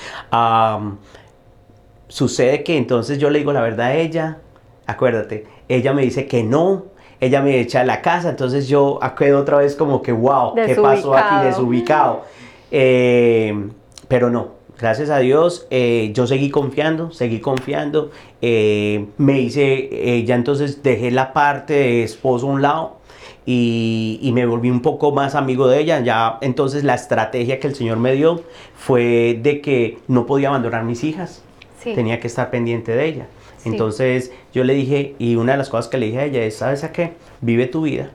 Sucede 2.09 2.63
que 2.63 2.77
entonces 2.77 3.19
yo 3.19 3.31
le 3.31 3.39
digo 3.39 3.53
la 3.53 3.61
verdad 3.61 3.89
a 3.89 3.95
ella, 3.95 4.39
acuérdate, 4.87 5.47
ella 5.69 5.93
me 5.93 6.03
dice 6.03 6.27
que 6.27 6.43
no, 6.43 6.87
ella 7.21 7.43
me 7.43 7.61
echa 7.61 7.81
a 7.81 7.85
la 7.85 8.03
casa, 8.03 8.31
entonces 8.31 8.69
yo 8.69 9.01
quedo 9.17 9.41
otra 9.41 9.59
vez 9.59 9.75
como 9.75 10.03
que, 10.03 10.13
wow, 10.13 10.55
¿qué 10.55 10.75
pasó 10.77 11.17
aquí? 11.17 11.47
Desubicado. 11.47 12.25
Eh, 12.71 13.69
pero 14.09 14.31
no, 14.31 14.49
gracias 14.79 15.11
a 15.11 15.19
Dios, 15.19 15.67
eh, 15.71 16.11
yo 16.15 16.27
seguí 16.27 16.51
confiando, 16.51 17.11
seguí 17.11 17.41
confiando. 17.41 18.11
Eh, 18.43 19.07
me 19.17 19.41
hice, 19.41 20.25
ya 20.25 20.35
entonces 20.35 20.83
dejé 20.83 21.11
la 21.11 21.33
parte 21.33 21.75
de 21.75 22.03
esposo 22.03 22.49
a 22.49 22.53
un 22.53 22.63
lado 22.63 22.97
y, 23.47 24.19
y, 24.21 24.33
me 24.33 24.45
volví 24.45 24.71
un 24.71 24.83
poco 24.83 25.13
más 25.13 25.35
amigo 25.35 25.69
de 25.69 25.81
ella. 25.81 26.01
Ya 26.01 26.39
entonces 26.43 26.85
la 26.85 26.95
estrategia 26.95 27.61
que 27.61 27.69
el 27.69 27.75
Señor 27.75 27.99
me 27.99 28.13
dio 28.13 28.43
fue 28.75 29.39
de 29.43 29.61
que 29.61 29.99
no 30.07 30.27
podía 30.27 30.49
abandonar 30.49 30.85
mis 30.85 31.03
hijas, 31.03 31.43
tenía 31.95 32.21
que 32.21 32.27
estar 32.27 32.51
pendiente 32.51 32.93
de 32.93 33.05
ella. 33.07 33.27
Entonces 33.65 34.33
yo 34.53 34.65
le 34.65 34.75
dije, 34.75 35.15
y 35.19 35.37
una 35.37 35.53
de 35.53 35.59
las 35.59 35.69
cosas 35.69 35.89
que 35.89 35.99
le 35.99 36.07
dije 36.07 36.19
a 36.19 36.25
ella 36.25 36.45
es, 36.45 36.57
¿sabes 36.57 36.85
a 36.85 36.93
qué? 36.93 37.15
Vive 37.41 37.67
tu 37.67 37.83
vida, 37.83 38.11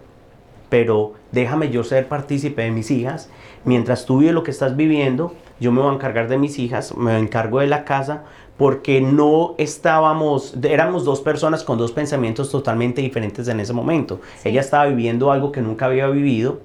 pero 0.69 1.13
déjame 1.31 1.69
yo 1.69 1.83
ser 1.83 2.07
partícipe 2.07 2.61
de 2.61 2.71
mis 2.71 2.91
hijas. 2.91 3.29
Mientras 3.65 4.05
tú 4.05 4.19
vives 4.19 4.33
lo 4.33 4.43
que 4.43 4.51
estás 4.51 4.75
viviendo, 4.75 5.33
yo 5.59 5.71
me 5.71 5.81
voy 5.81 5.91
a 5.91 5.95
encargar 5.95 6.27
de 6.27 6.37
mis 6.37 6.57
hijas, 6.57 6.95
me 6.95 7.17
encargo 7.17 7.59
de 7.59 7.67
la 7.67 7.83
casa, 7.83 8.23
porque 8.57 9.01
no 9.01 9.55
estábamos, 9.57 10.55
éramos 10.63 11.03
dos 11.03 11.21
personas 11.21 11.63
con 11.63 11.77
dos 11.77 11.91
pensamientos 11.91 12.51
totalmente 12.51 13.01
diferentes 13.01 13.47
en 13.47 13.59
ese 13.59 13.73
momento. 13.73 14.21
Ella 14.43 14.61
estaba 14.61 14.85
viviendo 14.85 15.31
algo 15.31 15.51
que 15.51 15.61
nunca 15.61 15.87
había 15.87 16.07
vivido, 16.07 16.59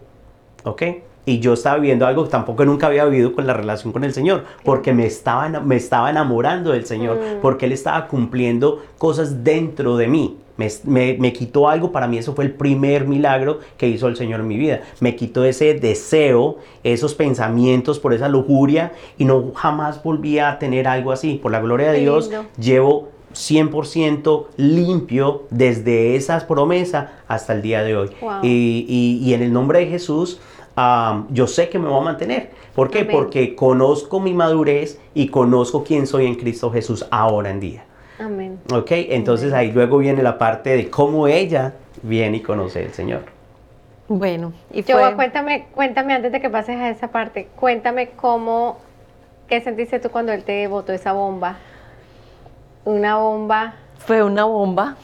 ¿ok? 0.65 0.83
Y 1.27 1.41
yo 1.41 1.53
estaba 1.53 1.77
viviendo 1.77 2.07
algo 2.07 2.25
que 2.25 2.31
tampoco 2.31 2.65
nunca 2.65 2.87
había 2.87 3.05
vivido 3.05 3.35
con 3.35 3.47
la 3.47 3.53
relación 3.53 3.93
con 3.93 4.05
el 4.05 4.15
Señor, 4.15 4.45
porque 4.65 4.95
me 4.95 5.05
estaba, 5.05 5.49
me 5.49 5.75
estaba 5.75 6.09
enamorando 6.09 6.71
del 6.71 6.87
Señor, 6.87 7.17
mm. 7.17 7.41
porque 7.43 7.67
Él 7.67 7.73
estaba 7.73 8.07
cumpliendo 8.07 8.81
cosas 8.97 9.43
dentro 9.45 9.97
de 9.97 10.07
mí. 10.07 10.37
Me, 10.57 11.19
me, 11.19 11.33
quitó 11.35 11.69
algo, 11.69 11.93
para 11.93 12.07
mí 12.07 12.17
eso 12.17 12.35
fue 12.35 12.45
el 12.45 12.53
primer 12.53 13.07
milagro 13.07 13.61
que 13.77 13.89
hizo 13.89 14.09
el 14.09 14.17
Señor 14.17 14.41
en 14.41 14.49
mi 14.49 14.57
vida. 14.57 14.81
Me 15.01 15.15
quitó 15.15 15.45
ese 15.45 15.75
deseo, 15.75 16.59
esos 16.83 17.15
pensamientos 17.15 17.99
por 17.99 18.15
esa 18.15 18.31
lujuria 18.31 18.93
y 19.19 19.27
no 19.27 19.53
jamás 19.55 20.03
volví 20.03 20.39
a 20.39 20.59
tener 20.59 20.89
algo 20.89 21.13
así. 21.13 21.39
Por 21.43 21.53
la 21.53 21.61
gloria 21.61 21.93
de 21.93 21.99
Dios, 21.99 22.31
llevo 22.59 23.11
100% 23.35 24.47
limpio 24.57 25.43
desde 25.51 26.17
esas 26.17 26.45
promesas 26.45 27.11
hasta 27.29 27.53
el 27.53 27.61
día 27.61 27.83
de 27.83 27.97
hoy. 27.97 28.11
Y, 28.43 28.87
y, 28.89 29.29
y 29.29 29.35
en 29.35 29.43
el 29.43 29.53
nombre 29.53 29.81
de 29.81 29.87
Jesús, 29.89 30.41
yo 31.31 31.47
sé 31.47 31.69
que 31.69 31.79
me 31.79 31.89
voy 31.89 32.01
a 32.01 32.05
mantener. 32.05 32.51
¿Por 32.75 32.91
qué? 32.91 33.05
Porque 33.05 33.55
conozco 33.55 34.21
mi 34.21 34.35
madurez 34.35 35.01
y 35.15 35.29
conozco 35.29 35.83
quién 35.85 36.07
soy 36.07 36.27
en 36.27 36.35
Cristo 36.35 36.71
Jesús 36.71 37.07
ahora 37.11 37.51
en 37.51 37.61
día. 37.61 37.85
Amén. 38.19 38.59
Ok, 38.73 38.91
entonces 38.91 39.53
ahí 39.53 39.73
luego 39.73 39.99
viene 39.99 40.23
la 40.23 40.39
parte 40.39 40.77
de 40.77 40.91
cómo 40.91 41.29
ella 41.29 41.75
viene 42.03 42.39
y 42.39 42.41
conoce 42.41 42.85
al 42.85 42.93
Señor. 42.93 43.23
Bueno, 44.09 44.53
y 44.73 44.83
Yo, 44.85 44.97
cuéntame, 45.17 45.67
cuéntame 45.75 46.15
antes 46.15 46.31
de 46.31 46.41
que 46.41 46.49
pases 46.49 46.77
a 46.77 46.91
esa 46.91 47.09
parte, 47.09 47.49
cuéntame 47.57 48.11
cómo, 48.11 48.79
¿qué 49.49 49.61
sentiste 49.61 49.99
tú 49.99 50.11
cuando 50.11 50.33
él 50.33 50.45
te 50.45 50.67
botó 50.69 50.93
esa 50.93 51.13
bomba? 51.13 51.57
Una 52.85 53.17
bomba. 53.17 53.75
Fue 53.99 54.23
una 54.23 54.45
bomba 54.45 54.97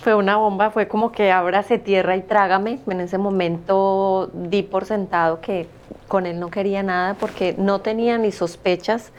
fue 0.00 0.14
una 0.14 0.36
bomba, 0.36 0.70
fue 0.70 0.88
como 0.88 1.12
que 1.12 1.30
ábrase 1.30 1.78
tierra 1.78 2.16
y 2.16 2.22
trágame. 2.22 2.78
En 2.88 3.00
ese 3.00 3.18
momento 3.18 4.30
di 4.32 4.62
por 4.62 4.86
sentado 4.86 5.40
que 5.40 5.66
con 6.08 6.26
él 6.26 6.40
no 6.40 6.50
quería 6.50 6.82
nada 6.82 7.14
porque 7.14 7.54
no 7.58 7.80
tenía 7.80 8.18
ni 8.18 8.32
sospechas 8.32 9.12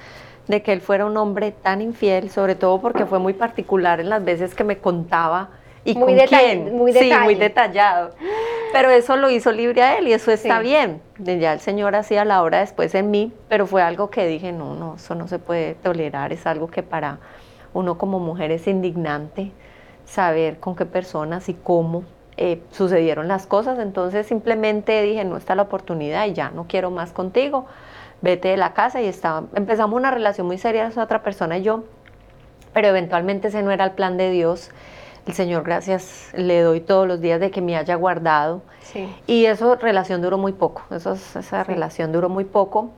de 0.48 0.64
que 0.64 0.74
él 0.74 0.82
fuera 0.82 1.06
un 1.06 1.16
hombre 1.18 1.52
tan 1.52 1.82
infiel, 1.82 2.30
sobre 2.30 2.56
todo 2.56 2.82
porque 2.82 3.06
fue 3.06 3.20
muy 3.20 3.34
particular 3.34 4.00
en 4.00 4.10
las 4.10 4.24
veces 4.26 4.56
que 4.56 4.64
me 4.64 4.80
contaba 4.80 5.50
y 5.86 5.94
muy 5.94 6.18
con 6.18 6.28
quién. 6.28 6.76
Muy 6.76 6.94
sí, 6.94 7.12
muy 7.24 7.36
detallado. 7.36 8.12
Pero 8.74 8.90
eso 8.90 9.16
lo 9.18 9.30
hizo 9.30 9.52
libre 9.52 9.84
a 9.84 9.98
él 9.98 10.08
y 10.08 10.14
eso 10.14 10.32
está 10.32 10.60
bien. 10.60 11.02
Ya 11.20 11.54
el 11.54 11.60
Señor 11.60 11.96
hacía 11.96 12.26
la 12.26 12.42
obra 12.42 12.60
después 12.60 12.96
en 12.96 13.12
mí, 13.12 13.32
pero 13.50 13.68
fue 13.68 13.84
algo 13.84 14.10
que 14.10 14.26
dije, 14.26 14.52
no, 14.52 14.76
no, 14.76 14.96
eso 14.96 15.14
no 15.14 15.28
se 15.28 15.38
puede 15.38 15.76
tolerar, 15.76 16.34
es 16.34 16.48
algo 16.48 16.68
que 16.68 16.82
para 16.82 17.20
uno 17.74 17.98
como 17.98 18.20
mujer 18.20 18.52
es 18.52 18.68
indignante 18.68 19.52
saber 20.12 20.59
con 20.59 20.76
qué 20.76 20.86
personas 20.86 21.47
y 21.47 21.53
cómo 21.53 22.03
eh, 22.36 22.62
sucedieron 22.72 23.28
las 23.28 23.47
cosas. 23.47 23.80
Entonces 23.80 24.28
simplemente 24.28 25.01
dije, 25.01 25.24
no 25.24 25.38
está 25.38 25.55
la 25.55 25.64
oportunidad 25.64 26.26
y 26.26 26.34
ya 26.34 26.51
no 26.51 26.66
quiero 26.68 26.91
más 26.91 27.12
contigo, 27.14 27.66
vete 28.22 28.49
de 28.49 28.57
la 28.57 28.74
casa 28.74 29.01
y 29.01 29.07
estaba, 29.07 29.47
empezamos 29.55 29.97
una 29.97 30.12
relación 30.12 30.47
muy 30.47 30.57
seria 30.57 30.88
esa 30.88 31.03
otra 31.03 31.24
persona 31.24 31.57
y 31.57 31.64
yo, 31.64 31.86
pero 32.74 32.89
eventualmente 32.89 33.47
ese 33.47 33.62
no 33.64 33.72
era 33.72 33.86
el 33.86 33.91
plan 33.91 34.18
de 34.18 34.32
Dios. 34.32 34.72
El 35.28 35.34
Señor, 35.34 35.64
gracias, 35.64 36.32
le 36.36 36.62
doy 36.62 36.82
todos 36.82 37.07
los 37.07 37.22
días 37.22 37.39
de 37.39 37.51
que 37.51 37.62
me 37.62 37.78
haya 37.78 37.95
guardado. 37.95 38.64
Y 39.28 39.45
esa 39.45 39.76
relación 39.76 40.22
duró 40.22 40.38
muy 40.38 40.51
poco, 40.51 40.84
eso, 40.93 41.14
esa 41.14 41.64
relación 41.64 42.12
duró 42.12 42.28
muy 42.28 42.43
poco. 42.43 42.89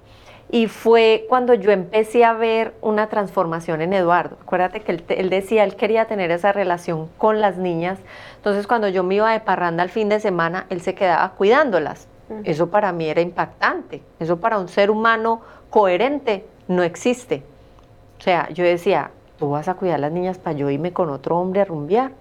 Y 0.53 0.67
fue 0.67 1.25
cuando 1.29 1.55
yo 1.55 1.71
empecé 1.71 2.23
a 2.23 2.33
ver 2.33 2.75
una 2.79 3.07
transformación 3.07 3.81
en 3.81 3.91
Eduardo. 3.91 4.37
Acuérdate 4.39 4.81
que 4.81 5.03
él, 5.07 5.29
decía, 5.31 5.63
él 5.63 5.75
quería 5.75 6.05
tener 6.05 6.29
esa 6.29 6.51
relación 6.51 7.09
con 7.17 7.41
las 7.41 7.57
niñas. 7.57 7.97
Entonces 8.35 8.67
cuando 8.67 8.87
yo 8.87 9.01
me 9.01 9.15
iba 9.15 9.31
de 9.31 9.39
parranda 9.39 9.81
al 9.81 9.89
fin 9.89 10.09
de 10.09 10.19
semana, 10.19 10.67
él 10.69 10.81
se 10.81 10.93
quedaba 10.93 11.27
cuidándolas. 11.31 12.07
Eso 12.43 12.69
para 12.69 12.91
mí 12.91 13.09
era 13.09 13.21
impactante. 13.21 14.03
Eso 14.19 14.39
para 14.39 14.59
un 14.59 14.67
ser 14.67 14.91
humano 14.91 15.41
coherente 15.71 16.45
no 16.67 16.83
existe. 16.83 17.41
O 18.19 18.21
sea, 18.21 18.47
yo 18.49 18.63
decía, 18.63 19.09
tú 19.39 19.49
vas 19.49 19.67
a 19.67 19.73
cuidar 19.73 19.95
a 19.95 20.01
las 20.01 20.11
niñas 20.11 20.37
para 20.37 20.55
yo 20.55 20.69
irme 20.69 20.93
con 20.93 21.09
otro 21.09 21.39
hombre 21.39 21.61
a 21.61 21.65
rumbear. 21.65 22.11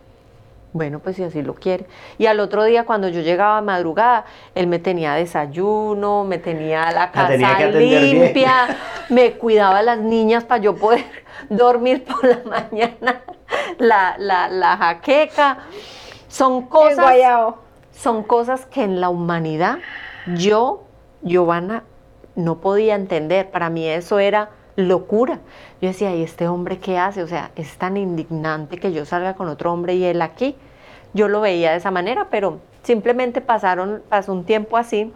Bueno, 0.72 1.00
pues 1.00 1.16
si 1.16 1.22
así 1.22 1.42
lo 1.42 1.54
quiere. 1.54 1.86
Y 2.16 2.26
al 2.26 2.40
otro 2.40 2.64
día, 2.64 2.86
cuando 2.86 3.08
yo 3.08 3.20
llegaba 3.20 3.58
a 3.58 3.62
madrugada, 3.62 4.24
él 4.54 4.66
me 4.66 4.78
tenía 4.78 5.14
desayuno, 5.14 6.24
me 6.24 6.38
tenía 6.38 6.90
la 6.92 7.10
casa 7.10 7.66
limpia, 7.68 8.76
me 9.10 9.32
cuidaba 9.32 9.78
a 9.78 9.82
las 9.82 9.98
niñas 9.98 10.44
para 10.44 10.62
yo 10.62 10.74
poder 10.74 11.04
dormir 11.50 12.04
por 12.04 12.24
la 12.24 12.40
mañana, 12.44 13.22
la, 13.78 14.16
la, 14.18 14.48
la 14.48 14.76
jaqueca. 14.78 15.58
Son 16.28 16.62
cosas, 16.62 17.16
son 17.90 18.22
cosas 18.22 18.64
que 18.64 18.82
en 18.82 19.00
la 19.02 19.10
humanidad 19.10 19.78
yo, 20.34 20.84
Giovanna, 21.20 21.84
no 22.34 22.60
podía 22.60 22.94
entender. 22.94 23.50
Para 23.50 23.68
mí 23.68 23.86
eso 23.86 24.18
era 24.18 24.50
locura. 24.76 25.40
Yo 25.82 25.88
decía, 25.88 26.14
¿y 26.14 26.22
este 26.22 26.46
hombre 26.46 26.78
qué 26.78 26.96
hace? 26.96 27.24
O 27.24 27.26
sea, 27.26 27.50
es 27.56 27.76
tan 27.76 27.96
indignante 27.96 28.78
que 28.78 28.92
yo 28.92 29.04
salga 29.04 29.34
con 29.34 29.48
otro 29.48 29.72
hombre 29.72 29.96
y 29.96 30.04
él 30.04 30.22
aquí. 30.22 30.54
Yo 31.12 31.26
lo 31.26 31.40
veía 31.40 31.72
de 31.72 31.78
esa 31.78 31.90
manera, 31.90 32.28
pero 32.30 32.60
simplemente 32.84 33.40
pasaron, 33.40 34.00
pasó 34.08 34.32
un 34.32 34.44
tiempo 34.44 34.76
así, 34.76 35.12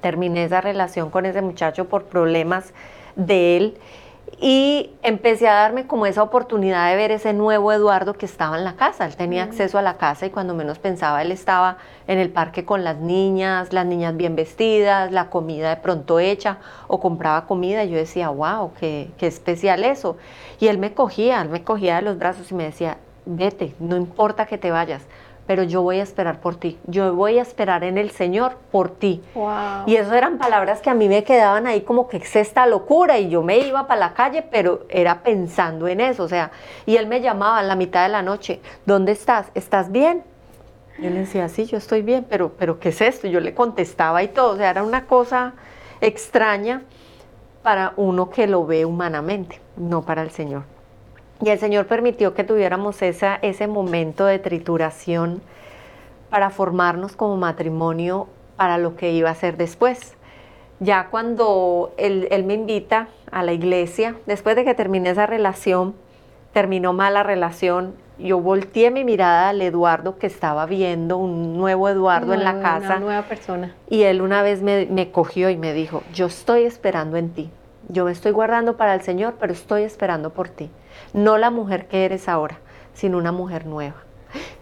terminé 0.00 0.42
esa 0.42 0.60
relación 0.60 1.10
con 1.10 1.26
ese 1.26 1.42
muchacho 1.42 1.84
por 1.88 2.06
problemas 2.06 2.74
de 3.14 3.56
él 3.56 3.78
y 4.40 4.90
empecé 5.02 5.48
a 5.48 5.54
darme 5.54 5.86
como 5.86 6.06
esa 6.06 6.22
oportunidad 6.22 6.90
de 6.90 6.96
ver 6.96 7.10
ese 7.10 7.32
nuevo 7.32 7.72
Eduardo 7.72 8.14
que 8.14 8.26
estaba 8.26 8.58
en 8.58 8.64
la 8.64 8.74
casa. 8.74 9.04
Él 9.06 9.16
tenía 9.16 9.44
acceso 9.44 9.78
a 9.78 9.82
la 9.82 9.96
casa 9.96 10.26
y 10.26 10.30
cuando 10.30 10.54
menos 10.54 10.78
pensaba 10.78 11.22
él 11.22 11.32
estaba 11.32 11.78
en 12.06 12.18
el 12.18 12.30
parque 12.30 12.64
con 12.64 12.84
las 12.84 12.98
niñas, 12.98 13.72
las 13.72 13.86
niñas 13.86 14.16
bien 14.16 14.36
vestidas, 14.36 15.12
la 15.12 15.30
comida 15.30 15.70
de 15.70 15.76
pronto 15.76 16.18
hecha 16.18 16.58
o 16.88 17.00
compraba 17.00 17.46
comida. 17.46 17.84
Y 17.84 17.90
yo 17.90 17.96
decía, 17.96 18.28
wow, 18.30 18.72
qué, 18.78 19.10
qué 19.18 19.26
especial 19.26 19.84
eso. 19.84 20.16
Y 20.60 20.66
él 20.66 20.78
me 20.78 20.94
cogía, 20.94 21.40
él 21.40 21.48
me 21.48 21.62
cogía 21.62 21.96
de 21.96 22.02
los 22.02 22.18
brazos 22.18 22.50
y 22.50 22.54
me 22.54 22.64
decía, 22.64 22.98
vete, 23.26 23.74
no 23.78 23.96
importa 23.96 24.46
que 24.46 24.58
te 24.58 24.70
vayas, 24.70 25.02
pero 25.46 25.62
yo 25.62 25.82
voy 25.82 26.00
a 26.00 26.02
esperar 26.02 26.40
por 26.40 26.56
ti, 26.56 26.78
yo 26.86 27.14
voy 27.14 27.38
a 27.38 27.42
esperar 27.42 27.84
en 27.84 27.98
el 27.98 28.10
Señor 28.10 28.56
por 28.70 28.90
ti. 28.90 29.22
Y 29.86 29.96
eso 29.96 30.14
eran 30.14 30.38
palabras 30.38 30.80
que 30.80 30.90
a 30.90 30.94
mí 30.94 31.08
me 31.08 31.24
quedaban 31.24 31.66
ahí 31.66 31.82
como 31.82 32.08
que 32.08 32.18
es 32.18 32.36
esta 32.36 32.66
locura 32.66 33.18
y 33.18 33.28
yo 33.28 33.42
me 33.42 33.58
iba 33.58 33.86
para 33.86 34.00
la 34.00 34.14
calle, 34.14 34.42
pero 34.42 34.86
era 34.88 35.22
pensando 35.22 35.86
en 35.88 36.00
eso, 36.00 36.24
o 36.24 36.28
sea, 36.28 36.50
y 36.86 36.96
él 36.96 37.06
me 37.06 37.20
llamaba 37.20 37.60
en 37.60 37.68
la 37.68 37.76
mitad 37.76 38.04
de 38.04 38.08
la 38.08 38.22
noche, 38.22 38.60
¿dónde 38.86 39.12
estás? 39.12 39.50
¿Estás 39.54 39.92
bien? 39.92 40.22
Yo 40.98 41.10
le 41.10 41.20
decía, 41.20 41.48
sí, 41.48 41.66
yo 41.66 41.76
estoy 41.76 42.02
bien, 42.02 42.24
pero, 42.28 42.52
pero 42.56 42.78
¿qué 42.78 42.90
es 42.90 43.00
esto? 43.00 43.26
Yo 43.26 43.40
le 43.40 43.52
contestaba 43.54 44.22
y 44.22 44.28
todo, 44.28 44.52
o 44.52 44.56
sea, 44.56 44.70
era 44.70 44.82
una 44.82 45.06
cosa 45.06 45.54
extraña 46.00 46.82
para 47.62 47.94
uno 47.96 48.30
que 48.30 48.46
lo 48.46 48.64
ve 48.64 48.84
humanamente, 48.84 49.60
no 49.76 50.02
para 50.02 50.22
el 50.22 50.30
Señor. 50.30 50.73
Y 51.42 51.50
el 51.50 51.58
Señor 51.58 51.86
permitió 51.86 52.34
que 52.34 52.44
tuviéramos 52.44 53.02
esa, 53.02 53.38
ese 53.42 53.66
momento 53.66 54.24
de 54.24 54.38
trituración 54.38 55.42
para 56.30 56.50
formarnos 56.50 57.16
como 57.16 57.36
matrimonio 57.36 58.28
para 58.56 58.78
lo 58.78 58.96
que 58.96 59.12
iba 59.12 59.30
a 59.30 59.34
ser 59.34 59.56
después. 59.56 60.14
ya 60.80 61.08
cuando 61.10 61.92
él, 61.96 62.28
él 62.30 62.44
me 62.44 62.54
invita 62.54 63.08
a 63.30 63.42
la 63.42 63.52
iglesia, 63.52 64.16
después 64.26 64.56
de 64.56 64.64
que 64.64 64.74
terminé 64.74 65.10
esa 65.10 65.26
relación, 65.26 65.94
terminó 66.52 66.92
mal 66.92 67.14
la 67.14 67.22
relación, 67.22 67.94
yo 68.18 68.40
volteé 68.40 68.90
mi 68.90 69.04
mirada 69.04 69.48
al 69.48 69.60
Eduardo 69.60 70.18
que 70.18 70.26
estaba 70.26 70.66
viendo, 70.66 71.16
un 71.16 71.56
nuevo 71.56 71.88
Eduardo 71.88 72.32
en 72.32 72.44
la 72.44 72.60
casa. 72.60 72.96
Una 72.96 73.00
nueva 73.00 73.22
persona. 73.22 73.74
Y 73.88 74.02
él 74.02 74.22
una 74.22 74.42
vez 74.42 74.62
me, 74.62 74.86
me, 74.86 75.10
cogió 75.10 75.50
y 75.50 75.56
me 75.56 75.72
dijo, 75.72 76.02
yo 76.12 76.26
estoy 76.26 76.62
esperando 76.62 77.16
en 77.16 77.30
ti. 77.30 77.50
Yo 77.88 78.04
me 78.04 78.12
estoy 78.12 78.32
guardando 78.32 78.76
para 78.76 78.94
el 78.94 79.02
Señor, 79.02 79.34
pero 79.38 79.52
estoy 79.52 79.82
esperando 79.82 80.30
por 80.30 80.48
ti. 80.48 80.70
No 81.12 81.38
la 81.38 81.50
mujer 81.50 81.86
que 81.86 82.04
eres 82.04 82.28
ahora, 82.28 82.58
sino 82.94 83.18
una 83.18 83.32
mujer 83.32 83.66
nueva. 83.66 83.96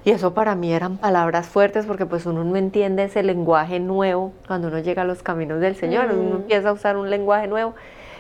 Y 0.04 0.10
eso 0.10 0.34
para 0.34 0.54
mí 0.54 0.72
eran 0.72 0.96
palabras 0.96 1.46
fuertes 1.46 1.86
porque 1.86 2.04
pues 2.04 2.26
uno 2.26 2.44
no 2.44 2.56
entiende 2.56 3.04
ese 3.04 3.22
lenguaje 3.22 3.80
nuevo 3.80 4.32
cuando 4.46 4.68
uno 4.68 4.80
llega 4.80 5.02
a 5.02 5.04
los 5.04 5.22
caminos 5.22 5.60
del 5.60 5.76
Señor, 5.76 6.12
uno 6.12 6.36
empieza 6.36 6.70
a 6.70 6.72
usar 6.72 6.96
un 6.96 7.08
lenguaje 7.10 7.46
nuevo. 7.46 7.74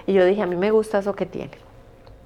Y 0.06 0.12
yo 0.12 0.24
dije, 0.24 0.42
a 0.42 0.46
mí 0.46 0.56
me 0.56 0.70
gusta 0.70 0.98
eso 0.98 1.14
que 1.14 1.26
tiene. 1.26 1.52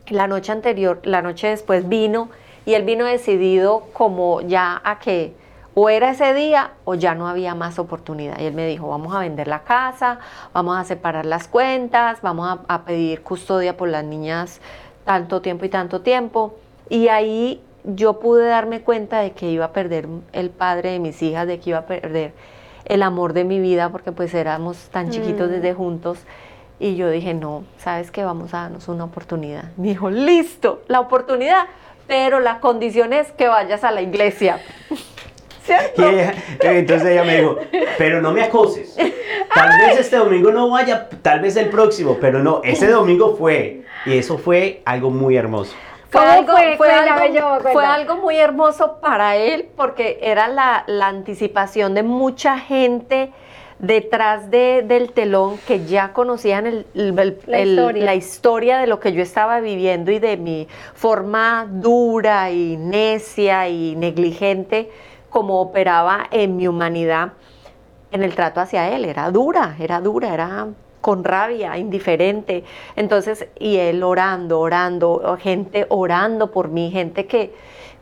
La 0.09 0.29
noche 0.29 0.53
anterior, 0.53 1.01
la 1.03 1.23
noche 1.23 1.49
después 1.49 1.89
vino 1.89 2.29
y 2.65 2.75
él 2.75 2.85
vino 2.85 3.05
decidido 3.05 3.85
como 3.93 4.41
ya 4.43 4.81
a 4.85 4.99
que 4.99 5.35
o 5.79 5.91
era 5.91 6.13
ese 6.13 6.33
día 6.33 6.71
o 6.87 6.95
ya 6.95 7.15
no 7.15 7.29
había 7.29 7.55
más 7.55 7.79
oportunidad. 7.79 8.41
Y 8.41 8.47
él 8.47 8.55
me 8.55 8.67
dijo, 8.67 8.89
vamos 8.89 9.15
a 9.15 9.19
vender 9.19 9.47
la 9.47 9.61
casa, 9.61 10.21
vamos 10.55 10.79
a 10.79 10.85
separar 10.85 11.27
las 11.27 11.49
cuentas, 11.49 12.23
vamos 12.23 12.49
a, 12.49 12.75
a 12.75 12.87
pedir 12.87 13.23
custodia 13.23 13.77
por 13.77 13.91
las 13.91 14.03
niñas 14.03 14.63
tanto 15.05 15.43
tiempo 15.43 15.67
y 15.67 15.69
tanto 15.69 16.01
tiempo. 16.01 16.55
Y 16.89 17.09
ahí 17.09 17.63
yo 17.85 18.21
pude 18.21 18.47
darme 18.47 18.81
cuenta 18.81 19.21
de 19.21 19.33
que 19.33 19.51
iba 19.51 19.67
a 19.67 19.73
perder 19.75 20.09
el 20.33 20.49
padre 20.49 20.93
de 20.93 20.99
mis 20.99 21.21
hijas, 21.21 21.47
de 21.47 21.61
que 21.61 21.71
iba 21.71 21.81
a 21.81 21.87
perder 21.87 22.33
el 22.87 23.03
amor 23.03 23.35
de 23.35 23.45
mi 23.45 23.61
vida, 23.61 23.91
porque 23.91 24.13
pues 24.13 24.33
éramos 24.33 24.89
tan 24.89 25.11
chiquitos 25.11 25.51
desde 25.51 25.75
mm. 25.75 25.77
juntos. 25.77 26.21
Y 26.81 26.97
yo 26.97 27.11
dije, 27.11 27.35
no, 27.35 27.65
¿sabes 27.77 28.11
qué? 28.11 28.25
Vamos 28.25 28.55
a 28.55 28.63
darnos 28.63 28.89
una 28.89 29.05
oportunidad. 29.05 29.65
Me 29.77 29.89
dijo, 29.89 30.09
listo, 30.09 30.81
la 30.89 31.01
oportunidad, 31.01 31.67
pero 32.07 32.41
la 32.41 32.61
condición 32.61 33.13
es 33.13 33.31
que 33.33 33.49
vayas 33.49 33.85
a 33.85 33.91
la 33.91 34.01
iglesia. 34.01 34.59
¿Cierto? 35.67 36.03
entonces 36.63 37.09
ella 37.11 37.25
me 37.25 37.39
dijo, 37.39 37.59
pero 37.99 38.23
no 38.23 38.33
me 38.33 38.43
acoses. 38.43 38.97
Tal 39.55 39.79
vez 39.79 39.99
este 39.99 40.17
domingo 40.17 40.53
no 40.53 40.71
vaya, 40.71 41.09
tal 41.23 41.41
vez 41.41 41.57
el 41.57 41.69
próximo, 41.69 42.19
pero 42.21 42.39
no, 42.39 42.61
ese 42.63 42.89
domingo 42.89 43.37
fue. 43.37 43.83
Y 44.05 44.17
eso 44.17 44.39
fue 44.39 44.83
algo 44.85 45.11
muy 45.11 45.37
hermoso. 45.37 45.75
Fue 46.09 46.21
algo, 46.21 46.53
fue, 46.77 46.91
algo, 46.91 47.71
fue 47.73 47.85
algo, 47.85 48.17
muy 48.17 48.37
hermoso 48.37 49.01
para 49.01 49.37
él 49.37 49.69
porque 49.77 50.21
era 50.23 50.47
la, 50.47 50.85
la 50.87 51.09
anticipación 51.09 51.95
de 51.95 52.05
mucha 52.05 52.59
gente 52.59 53.33
detrás 53.79 54.51
de, 54.51 54.83
del 54.87 55.13
telón 55.13 55.59
que 55.67 55.85
ya 55.85 56.13
conocían 56.13 56.67
el, 56.67 56.87
la, 56.95 58.15
historia. 58.15 58.79
de 58.79 58.87
lo 58.87 59.01
que 59.01 59.13
yo 59.13 59.23
estaba 59.23 59.61
viviendo 59.61 60.11
y 60.11 60.19
de 60.19 60.37
mi 60.37 60.67
forma 60.95 61.67
dura 61.69 62.51
y 62.51 62.77
necia 62.77 63.69
y 63.69 63.95
negligente 63.97 64.91
como 65.31 65.61
operaba 65.61 66.27
en 66.31 66.57
mi 66.57 66.69
humanidad 66.69 67.33
en 68.13 68.23
el 68.23 68.35
trato 68.35 68.61
hacia 68.61 68.91
él. 68.95 69.05
Era 69.05 69.31
dura, 69.31 69.77
era 69.79 70.01
dura, 70.01 70.33
era 70.33 70.69
con 71.01 71.23
rabia, 71.23 71.79
indiferente. 71.79 72.65
Entonces, 72.97 73.47
y 73.59 73.77
él 73.77 74.03
orando, 74.03 74.59
orando, 74.61 75.37
gente 75.41 75.87
orando 75.89 76.51
por 76.51 76.69
mí, 76.69 76.91
gente 76.91 77.27
que 77.27 77.55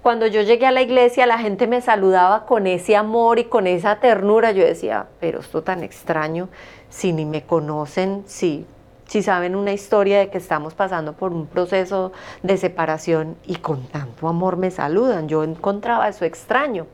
cuando 0.03 0.27
yo 0.27 0.43
llegué 0.43 0.67
a 0.67 0.71
la 0.71 0.83
iglesia 0.83 1.25
la 1.25 1.39
gente 1.39 1.67
me 1.67 1.81
saludaba 1.81 2.45
con 2.45 2.67
ese 2.67 2.95
amor 2.95 3.39
y 3.39 3.45
con 3.45 3.67
esa 3.67 3.97
ternura. 4.01 4.53
Yo 4.53 4.65
decía, 4.65 5.07
pero 5.21 5.41
esto 5.41 5.63
tan 5.63 5.83
extraño, 5.83 6.49
si 6.91 7.13
ni 7.13 7.25
me 7.25 7.43
conocen, 7.43 8.23
si, 8.27 8.67
si 9.07 9.23
saben 9.23 9.57
una 9.57 9.73
historia 9.73 10.19
de 10.19 10.29
que 10.29 10.39
estamos 10.39 10.75
pasando 10.75 11.15
por 11.15 11.33
un 11.33 11.47
proceso 11.47 12.13
de 12.43 12.59
separación 12.59 13.37
y 13.47 13.57
con 13.57 13.87
tanto 13.87 14.29
amor 14.29 14.59
me 14.59 14.71
saludan. 14.71 15.27
Yo 15.27 15.43
encontraba 15.43 16.09
eso 16.09 16.27
extraño. 16.27 16.87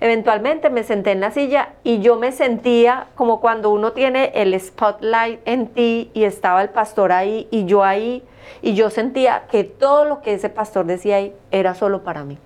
Eventualmente 0.00 0.70
me 0.70 0.84
senté 0.84 1.10
en 1.10 1.20
la 1.20 1.32
silla 1.32 1.70
y 1.82 2.00
yo 2.00 2.16
me 2.16 2.30
sentía 2.30 3.08
como 3.16 3.40
cuando 3.40 3.70
uno 3.70 3.92
tiene 3.92 4.30
el 4.34 4.58
spotlight 4.58 5.40
en 5.44 5.66
ti 5.66 6.10
y 6.14 6.24
estaba 6.24 6.62
el 6.62 6.68
pastor 6.68 7.10
ahí 7.10 7.48
y 7.50 7.64
yo 7.64 7.82
ahí 7.82 8.22
y 8.62 8.74
yo 8.74 8.90
sentía 8.90 9.44
que 9.50 9.64
todo 9.64 10.04
lo 10.04 10.22
que 10.22 10.34
ese 10.34 10.50
pastor 10.50 10.86
decía 10.86 11.16
ahí 11.16 11.34
era 11.50 11.74
solo 11.74 12.04
para 12.04 12.22
mí. 12.22 12.38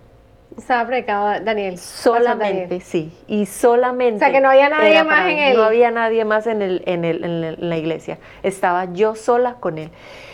Estaba 0.56 0.86
predicado 0.86 1.44
Daniel. 1.44 1.78
Solamente, 1.78 2.80
sí. 2.80 3.10
Y 3.26 3.46
solamente. 3.46 4.16
O 4.16 4.18
sea, 4.18 4.32
que 4.32 4.40
no 4.40 4.50
había 4.50 4.68
nadie 4.68 5.02
más 5.02 5.26
en 5.26 5.38
él. 5.38 5.56
No 5.56 5.62
había 5.62 5.90
nadie 5.90 6.24
más 6.26 6.46
en, 6.46 6.60
el, 6.60 6.82
en, 6.84 7.04
el, 7.04 7.24
en 7.24 7.68
la 7.70 7.76
iglesia. 7.78 8.18
Estaba 8.42 8.92
yo 8.92 9.14
sola 9.14 9.54
con 9.60 9.78
él. 9.78 9.90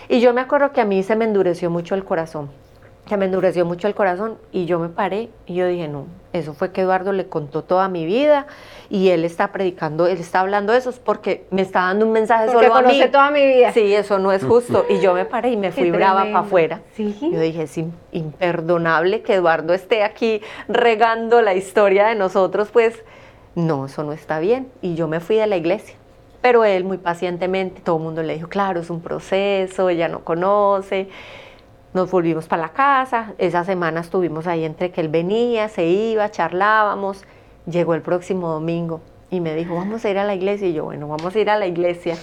Y 0.09 0.21
yo 0.21 0.35
me 0.35 0.41
acuerdo 0.41 0.73
que 0.73 0.81
a 0.81 0.85
mí 0.85 1.03
se 1.05 1.15
me 1.15 1.25
endureció 1.25 1.71
mucho 1.71 1.95
el 1.95 2.05
corazón 2.05 2.51
que 3.09 3.17
me 3.17 3.25
endureció 3.25 3.65
mucho 3.65 3.89
el 3.89 3.95
corazón 3.95 4.39
y 4.53 4.67
yo 4.67 4.79
me 4.79 4.89
paré 4.89 5.31
y 5.47 5.55
yo 5.55 5.67
dije, 5.67 5.89
no, 5.89 6.07
eso 6.33 6.53
fue 6.53 6.73
que 6.73 6.83
Eduardo 6.83 7.13
le 7.13 7.27
contó 7.27 7.63
toda 7.63 7.89
mi 7.89 8.05
vida 8.05 8.47
y 8.91 9.09
él 9.09 9.25
está 9.25 9.51
predicando, 9.51 10.07
él 10.07 10.19
está 10.19 10.41
hablando 10.41 10.73
de 10.73 10.79
eso 10.79 10.93
porque 11.05 11.47
me 11.51 11.63
está 11.63 11.81
dando 11.81 12.07
un 12.07 12.13
mensaje 12.13 12.53
solo 12.53 12.75
a 12.75 12.83
mí. 12.83 13.03
toda 13.11 13.31
mi 13.31 13.47
vida. 13.47 13.73
Sí, 13.73 13.95
eso 13.95 14.19
no 14.19 14.31
es 14.31 14.45
justo. 14.45 14.85
Y 14.89 15.01
yo 15.01 15.15
me 15.15 15.25
paré 15.25 15.51
y 15.51 15.57
me 15.57 15.73
fui 15.73 15.91
brava 15.91 16.25
para 16.25 16.41
afuera. 16.41 16.81
Yo 16.97 17.41
dije, 17.41 17.63
es 17.63 17.81
imperdonable 18.13 19.23
que 19.23 19.35
Eduardo 19.35 19.73
esté 19.73 20.05
aquí 20.05 20.43
regando 20.69 21.41
la 21.41 21.55
historia 21.55 22.07
de 22.09 22.15
nosotros, 22.15 22.69
pues 22.71 23.03
no, 23.55 23.87
eso 23.87 24.05
no 24.05 24.13
está 24.13 24.39
bien. 24.39 24.69
Y 24.83 24.95
yo 24.95 25.09
me 25.09 25.21
fui 25.21 25.37
de 25.37 25.47
la 25.47 25.57
iglesia. 25.57 25.97
Pero 26.43 26.65
él 26.65 26.85
muy 26.85 26.99
pacientemente, 26.99 27.81
todo 27.81 27.97
el 27.97 28.03
mundo 28.03 28.23
le 28.23 28.35
dijo, 28.35 28.49
claro, 28.49 28.81
es 28.81 28.91
un 28.91 29.01
proceso, 29.01 29.89
ella 29.89 30.09
no 30.09 30.21
conoce. 30.21 31.09
Nos 31.99 32.13
volvimos 32.13 32.47
para 32.47 32.63
la 32.63 32.69
casa, 32.69 33.35
esa 33.39 33.65
semana 33.65 34.03
estuvimos 34.03 34.47
ahí 34.47 34.65
entre 34.65 34.93
que 34.93 35.01
él 35.01 35.09
venía, 35.09 35.69
se 35.69 35.85
iba, 35.85 36.31
charlábamos. 36.31 37.25
Llegó 37.67 37.93
el 37.95 38.03
próximo 38.03 38.51
domingo 38.51 39.01
y 39.33 39.41
me 39.41 39.53
dijo, 39.57 39.75
vamos 39.75 40.05
a 40.05 40.09
ir 40.09 40.17
a 40.17 40.23
la 40.23 40.37
iglesia. 40.37 40.69
Y 40.69 40.75
yo, 40.75 40.85
bueno, 40.85 41.09
vamos 41.09 41.35
a 41.35 41.39
ir 41.41 41.51
a 41.51 41.59
la 41.59 41.67
iglesia. 41.67 42.15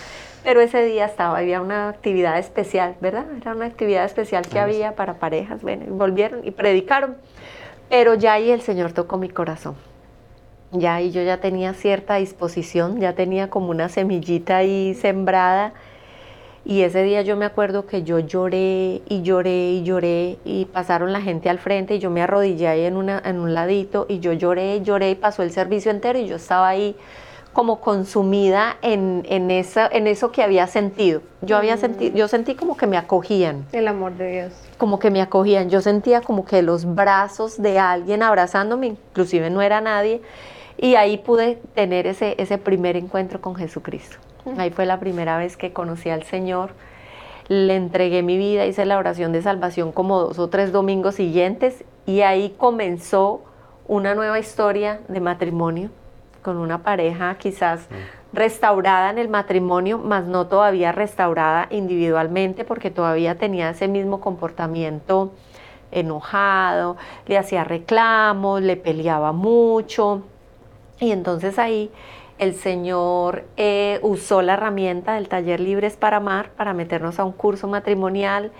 Pero 0.46 0.62
ese 0.62 0.86
día 0.86 1.04
estaba, 1.08 1.40
había 1.40 1.60
una 1.60 1.90
actividad 1.90 2.40
especial, 2.40 2.96
¿verdad? 3.02 3.26
Era 3.36 3.54
una 3.54 3.66
actividad 3.66 4.06
especial 4.06 4.48
que 4.48 4.60
había 4.60 4.96
para 4.96 5.16
parejas. 5.16 5.62
Bueno, 5.62 5.84
y 5.86 5.90
volvieron 5.90 6.48
y 6.48 6.52
predicaron. 6.52 7.18
Pero 7.90 8.14
ya 8.14 8.32
ahí 8.32 8.52
el 8.52 8.62
Señor 8.62 8.94
tocó 8.94 9.18
mi 9.18 9.28
corazón. 9.28 9.76
Ya 10.72 10.96
ahí 10.96 11.12
yo 11.12 11.22
ya 11.22 11.42
tenía 11.42 11.74
cierta 11.74 12.16
disposición, 12.16 13.02
ya 13.02 13.12
tenía 13.12 13.50
como 13.50 13.72
una 13.72 13.90
semillita 13.90 14.56
ahí 14.56 14.94
sembrada 14.94 15.74
y 16.66 16.82
ese 16.82 17.03
día 17.03 17.22
yo 17.22 17.38
me 17.38 17.45
acuerdo 17.45 17.86
que 17.86 18.01
yo 18.01 18.18
lloré 18.20 19.03
y 19.07 19.22
lloré 19.22 19.72
y 19.74 19.84
lloré 19.84 20.39
y 20.43 20.66
pasaron 20.66 21.13
la 21.13 21.22
gente 21.22 21.49
al 21.49 21.59
frente 21.59 21.95
y 21.95 21.99
yo 21.99 22.09
me 22.09 22.24
arrodillé 22.24 22.68
ahí 22.68 22.86
en, 22.86 22.97
una, 22.97 23.22
en 23.24 23.39
un 23.39 23.53
ladito 23.53 24.07
y 24.09 24.20
yo 24.20 24.34
lloré 24.34 24.82
lloré 24.82 25.11
y 25.11 25.16
pasó 25.16 25.43
el 25.43 25.51
servicio 25.51 25.91
entero 25.91 26.18
y 26.18 26.28
yo 26.28 26.38
estaba 26.38 26.68
ahí 26.68 26.95
como 27.53 27.80
consumida 27.80 28.76
en, 28.82 29.24
en, 29.30 29.49
esa, 29.49 29.88
en 29.88 30.07
eso 30.07 30.30
que 30.30 30.43
había 30.43 30.68
sentido. 30.68 31.22
Yo 31.41 31.55
había 31.55 31.78
sentido, 31.78 32.13
yo 32.13 32.28
sentí 32.28 32.55
como 32.55 32.76
que 32.76 32.86
me 32.86 32.97
acogían. 32.97 33.66
El 33.72 33.88
amor 33.88 34.18
de 34.18 34.30
Dios. 34.30 34.53
Como 34.78 34.99
que 34.99 35.09
me 35.09 35.22
acogían. 35.22 35.70
Yo 35.70 35.80
sentía 35.80 36.20
como 36.20 36.43
que 36.43 36.61
los 36.61 36.84
brazos 36.84 37.61
de 37.61 37.80
alguien 37.80 38.24
abrazándome, 38.24 38.88
inclusive 38.88 39.49
no 39.49 39.61
era 39.61 39.80
nadie, 39.80 40.22
y 40.78 40.95
ahí 40.95 41.18
pude 41.18 41.57
tener 41.76 42.07
ese, 42.07 42.36
ese 42.39 42.57
primer 42.57 42.97
encuentro 42.97 43.39
con 43.39 43.55
Jesucristo. 43.55 44.18
Ahí 44.58 44.70
fue 44.70 44.86
la 44.86 45.00
primera 45.00 45.38
vez 45.38 45.58
que 45.58 45.74
conocí 45.74 46.10
al 46.10 46.24
Señor. 46.24 46.72
Le 47.48 47.76
entregué 47.76 48.24
mi 48.24 48.38
vida, 48.38 48.66
hice 48.66 48.86
la 48.86 48.98
oración 48.98 49.32
de 49.32 49.41
salvación 49.41 49.91
como 49.91 50.20
dos 50.20 50.39
o 50.39 50.50
tres 50.50 50.72
domingos 50.72 51.16
siguientes 51.16 51.84
y 52.06 52.22
ahí 52.22 52.56
comenzó 52.58 53.41
una 53.88 54.16
nueva 54.16 54.39
historia 54.39 55.00
de 55.08 55.20
matrimonio 55.20 55.89
con 56.41 56.58
una 56.58 56.84
pareja 56.84 57.36
quizás 57.39 57.88
restaurada 58.34 59.10
en 59.10 59.18
el 59.18 59.30
matrimonio, 59.30 59.98
mas 59.98 60.26
no 60.26 60.48
todavía 60.48 60.91
restaurada 60.91 61.68
individualmente 61.72 62.66
porque 62.66 62.91
todavía 62.91 63.36
tenía 63.36 63.70
ese 63.72 63.88
mismo 63.88 64.20
comportamiento 64.20 65.32
enojado, 65.91 66.98
le 67.26 67.38
hacía 67.38 67.64
reclamos, 67.64 68.62
le 68.62 68.76
peleaba 68.76 69.32
mucho. 69.32 70.24
Y 71.00 71.12
entonces 71.12 71.58
ahí 71.58 71.91
el 72.38 72.56
Señor 72.56 73.46
eh, 73.58 74.00
usó 74.02 74.42
la 74.42 74.54
herramienta 74.54 75.14
del 75.14 75.30
taller 75.30 75.60
Libres 75.60 75.96
para 75.96 76.18
Amar 76.18 76.50
para 76.52 76.74
meternos 76.74 77.20
a 77.20 77.26
un 77.26 77.32
curso 77.32 77.68
matrimonial 77.68 78.52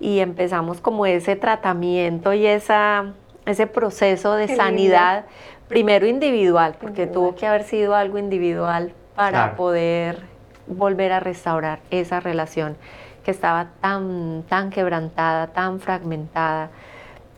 y 0.00 0.18
empezamos 0.18 0.80
como 0.80 1.06
ese 1.06 1.36
tratamiento 1.36 2.32
y 2.32 2.46
esa, 2.46 3.12
ese 3.46 3.66
proceso 3.66 4.34
de 4.34 4.48
sanidad, 4.48 5.24
primero 5.68 6.06
individual, 6.06 6.76
porque 6.80 7.06
tuvo 7.06 7.34
que 7.34 7.46
haber 7.46 7.64
sido 7.64 7.94
algo 7.94 8.18
individual 8.18 8.92
para 9.14 9.56
poder 9.56 10.22
volver 10.66 11.12
a 11.12 11.20
restaurar 11.20 11.80
esa 11.90 12.20
relación 12.20 12.76
que 13.24 13.30
estaba 13.30 13.68
tan, 13.80 14.44
tan 14.48 14.70
quebrantada, 14.70 15.46
tan 15.48 15.80
fragmentada, 15.80 16.70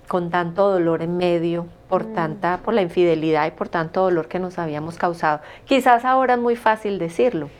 con 0.08 0.30
tanto 0.30 0.70
dolor 0.70 1.02
en 1.02 1.16
medio, 1.16 1.66
por 1.88 2.06
mm. 2.06 2.14
tanta, 2.14 2.58
por 2.58 2.74
la 2.74 2.82
infidelidad 2.82 3.46
y 3.46 3.50
por 3.50 3.68
tanto 3.68 4.02
dolor 4.02 4.28
que 4.28 4.38
nos 4.38 4.58
habíamos 4.58 4.96
causado. 4.96 5.40
Quizás 5.64 6.04
ahora 6.04 6.34
es 6.34 6.40
muy 6.40 6.56
fácil 6.56 6.98
decirlo, 6.98 7.50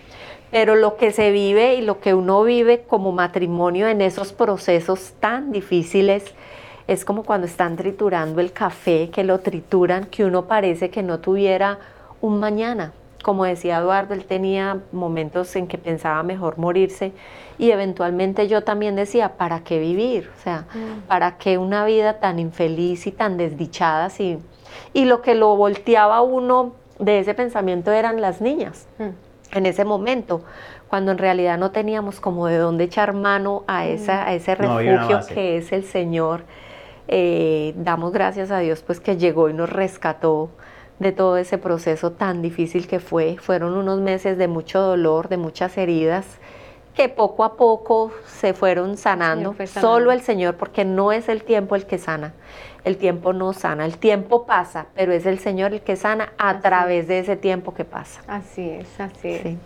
Pero 0.51 0.77
lo 0.77 0.97
que 0.97 1.11
se 1.11 1.33
vive 1.33 1.75
y 1.75 1.83
lo 1.83 2.01
que 2.01 2.15
uno 2.15 2.43
vive 2.45 2.85
como 2.87 3.13
matrimonio 3.13 3.89
en 3.89 4.01
esos 4.01 4.33
procesos 4.33 5.15
tan 5.19 5.51
difíciles 5.51 6.35
es 6.87 7.05
como 7.05 7.25
cuando 7.25 7.47
están 7.47 7.77
triturando 7.77 8.41
el 8.41 8.53
café, 8.53 9.11
que 9.11 9.25
lo 9.25 9.41
trituran, 9.41 10.05
que 10.07 10.25
uno 10.25 10.47
parece 10.47 10.89
que 10.91 11.03
no 11.03 11.19
tuviera 11.19 11.79
un 12.21 12.39
mañana. 12.39 12.93
Como 13.27 13.45
decía 13.45 13.79
Eduardo, 13.79 14.15
él 14.15 14.25
tenía 14.25 14.83
momentos 14.93 15.57
en 15.57 15.67
que 15.67 15.79
pensaba 15.79 16.23
mejor 16.23 16.59
morirse 16.59 17.11
y 17.59 17.73
eventualmente 17.73 18.47
yo 18.47 18.63
también 18.63 18.95
decía, 18.95 19.37
¿para 19.37 19.65
qué 19.65 19.81
vivir? 19.81 20.31
O 20.39 20.41
sea, 20.45 20.67
mm. 20.73 21.09
¿para 21.09 21.37
qué 21.37 21.59
una 21.59 21.85
vida 21.85 22.21
tan 22.21 22.39
infeliz 22.39 23.05
y 23.09 23.11
tan 23.11 23.37
desdichada? 23.37 24.11
Si... 24.11 24.39
Y 24.93 25.07
lo 25.07 25.23
que 25.23 25.35
lo 25.35 25.57
volteaba 25.57 26.21
uno 26.21 26.75
de 27.01 27.19
ese 27.19 27.35
pensamiento 27.35 27.91
eran 27.91 28.21
las 28.21 28.41
niñas 28.41 28.87
mm. 29.01 29.57
en 29.57 29.67
ese 29.67 29.85
momento, 29.85 30.45
cuando 30.87 31.11
en 31.11 31.19
realidad 31.19 31.59
no 31.59 31.73
teníamos 31.73 32.21
como 32.21 32.47
de 32.47 32.59
dónde 32.59 32.85
echar 32.85 33.13
mano 33.13 33.65
a, 33.67 33.87
mm. 33.87 33.89
esa, 33.89 34.25
a 34.25 34.35
ese 34.35 34.55
refugio 34.55 35.19
que 35.35 35.57
es 35.57 35.73
el 35.73 35.83
Señor. 35.83 36.45
Eh, 37.09 37.75
damos 37.77 38.13
gracias 38.13 38.53
a 38.53 38.61
Dios 38.61 38.85
pues 38.87 39.01
que 39.01 39.17
llegó 39.17 39.49
y 39.49 39.53
nos 39.53 39.69
rescató 39.69 40.51
de 40.99 41.13
todo 41.13 41.37
ese 41.37 41.59
proceso 41.59 42.13
tan 42.13 42.43
difícil 42.43 42.87
que 42.87 43.01
fue. 43.01 43.37
Fueron 43.41 43.77
unos 43.77 44.01
meses 44.01 44.39
de 44.39 44.49
mucho 44.49 44.81
dolor, 44.81 45.29
de 45.29 45.37
muchas 45.37 45.77
heridas, 45.77 46.27
que 46.95 47.09
poco 47.11 47.45
a 47.45 47.57
poco 47.57 48.11
se 48.27 48.55
fueron 48.55 48.97
sanando. 48.97 49.55
Solo 49.67 50.13
el 50.13 50.23
Señor, 50.23 50.57
porque 50.57 50.85
no 50.85 51.13
es 51.13 51.29
el 51.29 51.43
tiempo 51.43 51.77
el 51.77 51.85
que 51.87 51.99
sana. 51.99 52.33
El 52.85 52.97
tiempo 52.97 53.33
no 53.33 53.53
sana, 53.53 53.85
el 53.85 53.99
tiempo 53.99 54.47
pasa, 54.47 54.87
pero 54.95 55.13
es 55.13 55.27
el 55.27 55.39
Señor 55.39 55.75
el 55.75 55.83
que 55.83 55.97
sana 55.97 56.33
a 56.39 56.61
través 56.61 57.09
de 57.09 57.19
ese 57.19 57.37
tiempo 57.37 57.75
que 57.75 57.85
pasa. 57.85 58.23
Así 58.29 58.71
es, 58.71 59.01
así 59.01 59.29
es. 59.29 59.57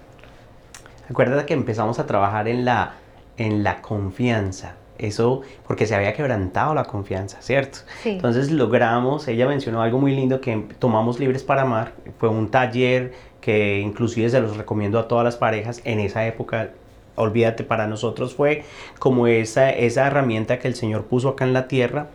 Acuérdate 1.09 1.45
que 1.45 1.55
empezamos 1.55 1.99
a 1.99 2.07
trabajar 2.07 2.49
en 2.49 2.65
la, 2.65 2.95
en 3.37 3.63
la 3.63 3.83
confianza. 3.83 4.75
Eso 5.01 5.41
porque 5.67 5.87
se 5.87 5.95
había 5.95 6.13
quebrantado 6.13 6.75
la 6.75 6.85
confianza, 6.85 7.41
¿cierto? 7.41 7.79
Entonces 8.05 8.51
logramos, 8.51 9.27
ella 9.29 9.49
mencionó 9.49 9.81
algo 9.81 9.99
muy 9.99 10.15
lindo 10.15 10.43
que 10.43 10.67
tomamos 10.79 11.19
Libres 11.19 11.43
para 11.43 11.63
Amar, 11.63 11.95
fue 12.19 12.29
un 12.29 12.51
taller 12.51 13.13
que 13.41 13.81
inclusive 13.81 14.29
se 14.29 14.41
los 14.41 14.59
recomiendo 14.59 14.99
a 14.99 15.09
todas 15.09 15.25
las 15.25 15.37
parejas 15.37 15.81
en 15.85 16.01
esa 16.01 16.27
época. 16.27 16.73
Olvídate, 17.17 17.65
para 17.65 17.87
nosotros 17.87 18.35
fue 18.35 18.65
como 18.99 19.27
esa, 19.27 19.71
esa 19.71 20.07
herramienta 20.07 20.59
que 20.59 20.69
el 20.69 20.75
Señor 20.75 21.05
puso 21.05 21.31
acá 21.31 21.45
en 21.45 21.55
la 21.55 21.67
tierra 21.67 22.09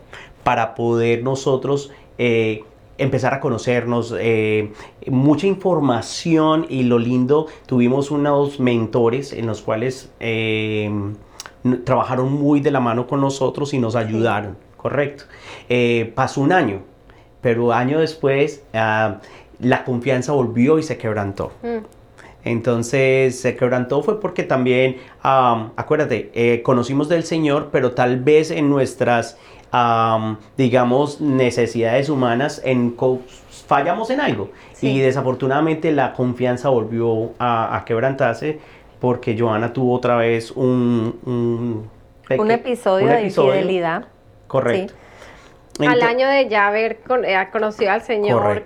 para 0.44 0.76
poder 0.76 1.24
nosotros 1.24 1.92
eh, 2.20 2.64
empezar 2.98 3.34
a 3.34 3.40
conocernos, 3.40 4.14
eh, 4.18 4.72
mucha 5.08 5.48
información 5.48 6.66
y 6.70 6.84
lo 6.84 7.00
lindo, 7.00 7.48
tuvimos 7.66 8.12
unos 8.12 8.60
mentores 8.60 9.34
en 9.34 9.48
los 9.48 9.62
cuales 9.62 10.12
eh, 10.20 10.90
trabajaron 11.84 12.32
muy 12.34 12.60
de 12.60 12.72
la 12.72 12.80
mano 12.80 13.08
con 13.08 13.22
nosotros 13.22 13.74
y 13.74 13.80
nos 13.80 13.96
ayudaron, 13.96 14.58
correcto. 14.78 15.26
Eh, 15.70 16.12
pasó 16.16 16.42
un 16.42 16.52
año, 16.52 16.82
pero 17.42 17.74
año 17.74 18.00
después 18.00 18.64
ah, 18.74 19.18
la 19.60 19.84
confianza 19.84 20.32
volvió 20.32 20.78
y 20.80 20.84
se 20.84 20.98
quebrantó. 20.98 21.52
Mm. 21.64 21.86
Entonces 22.44 23.40
se 23.40 23.56
quebrantó 23.56 24.04
fue 24.04 24.22
porque 24.22 24.44
también, 24.44 24.98
acuérdate, 25.24 26.30
eh, 26.36 26.62
conocimos 26.62 27.10
del 27.10 27.24
Señor, 27.24 27.70
pero 27.72 27.94
tal 27.94 28.20
vez 28.20 28.52
en 28.52 28.70
nuestras, 28.70 29.40
digamos, 30.56 31.20
necesidades 31.20 32.08
humanas, 32.08 32.62
en, 32.64 32.96
fallamos 33.66 34.12
en 34.12 34.22
algo. 34.22 34.52
Y 34.80 35.00
desafortunadamente 35.00 35.92
la 35.92 36.14
confianza 36.14 36.70
volvió 36.70 37.32
a 37.40 37.84
quebrantarse 37.88 38.60
porque 39.06 39.38
Joana 39.38 39.72
tuvo 39.72 39.94
otra 39.94 40.16
vez 40.16 40.50
un... 40.50 41.20
Un, 42.28 42.50
episodio, 42.50 43.06
de 43.06 43.26
infidelidad. 43.26 44.06
Correcto. 44.48 44.96
Al 45.78 46.02
año 46.02 46.28
de 46.28 46.50
ya 46.50 46.66
haber 46.66 47.02
eh, 47.24 47.38
conocido 47.52 47.92
al 47.92 48.02
Señor, 48.02 48.64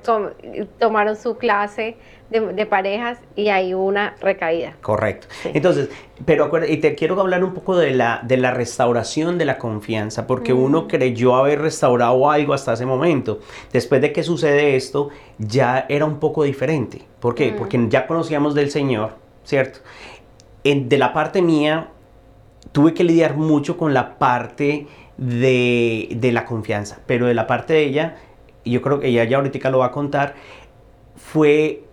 tomaron 0.79 1.17
su 1.17 1.35
clase 1.35 1.97
de, 2.29 2.65
parejas 2.65 3.19
y 3.35 3.49
hay 3.49 3.73
una 3.73 4.15
recaída. 4.21 4.75
Correcto. 4.79 5.27
Entonces, 5.43 5.89
pero 6.23 6.45
acuérdate, 6.45 6.71
y 6.71 6.77
te 6.77 6.95
quiero 6.95 7.19
hablar 7.19 7.43
un 7.43 7.53
poco 7.53 7.75
de 7.75 7.91
la, 7.91 8.21
de 8.23 8.37
la 8.37 8.51
restauración 8.51 9.37
de 9.37 9.43
la 9.43 9.57
confianza, 9.57 10.25
porque 10.25 10.53
mm. 10.53 10.63
uno 10.63 10.87
creyó 10.87 11.35
haber 11.35 11.59
restaurado 11.59 12.31
algo 12.31 12.53
hasta 12.53 12.71
ese 12.71 12.85
momento. 12.85 13.39
Después 13.73 13.99
de 13.99 14.13
que 14.13 14.23
sucede 14.23 14.77
esto, 14.77 15.09
ya 15.37 15.85
era 15.89 16.05
un 16.05 16.17
poco 16.21 16.43
diferente. 16.43 17.01
¿Por 17.19 17.35
qué? 17.35 17.51
Mm. 17.51 17.55
Porque 17.57 17.85
ya 17.89 18.07
conocíamos 18.07 18.55
del 18.55 18.71
Señor, 18.71 19.15
¿cierto? 19.43 19.79
De 20.63 20.97
la 20.97 21.13
parte 21.13 21.41
mía, 21.41 21.89
tuve 22.71 22.93
que 22.93 23.03
lidiar 23.03 23.35
mucho 23.35 23.77
con 23.77 23.93
la 23.93 24.17
parte 24.17 24.87
de, 25.17 26.29
la 26.31 26.45
confianza, 26.45 26.99
pero 27.05 27.27
de 27.27 27.33
la 27.33 27.47
parte 27.47 27.73
de 27.73 27.83
ella, 27.83 28.15
y 28.63 28.71
yo 28.71 28.81
creo 28.81 28.99
que 28.99 29.07
ella 29.07 29.23
ya 29.23 29.37
ahorita 29.37 29.69
lo 29.69 29.79
va 29.79 29.87
a 29.87 29.91
contar, 29.91 30.35
fue, 31.15 31.83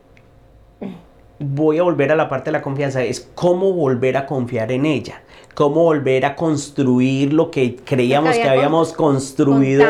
voy 1.39 1.79
a 1.79 1.83
volver 1.83 2.13
a 2.13 2.17
la 2.17 2.29
parte 2.29 2.47
de 2.47 2.53
la 2.53 2.63
confianza, 2.63 3.03
es 3.03 3.31
cómo 3.35 3.73
volver 3.73 4.17
a 4.17 4.27
confiar 4.27 4.73
en 4.73 4.87
ella 4.87 5.23
cómo 5.57 5.85
volver 5.85 6.27
a 6.27 6.37
construir 6.37 7.33
lo 7.33 7.51
que 7.51 7.77
creíamos 7.77 8.37
que, 8.37 8.47
habíamos 8.47 8.93
construido 8.93 9.87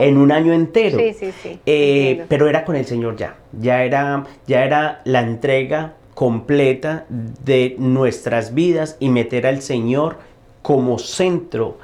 en, 0.00 0.18
un 0.18 0.32
año 0.32 0.52
entero. 0.52 0.98
Sí, 0.98 1.12
sí, 1.12 1.32
sí. 1.40 1.60
Eh, 1.64 2.24
pero 2.28 2.48
era 2.48 2.64
con 2.64 2.74
el 2.74 2.84
Señor 2.84 3.14
ya. 3.14 3.36
Ya 3.52 3.84
era, 3.84 4.24
ya 4.48 4.64
era 4.64 5.02
la 5.04 5.20
entrega 5.20 5.94
completa 6.14 7.06
de 7.08 7.76
nuestras 7.78 8.54
vidas 8.54 8.96
y 9.00 9.08
meter 9.08 9.46
al 9.46 9.62
Señor 9.62 10.18
como 10.62 10.98
centro 10.98 11.78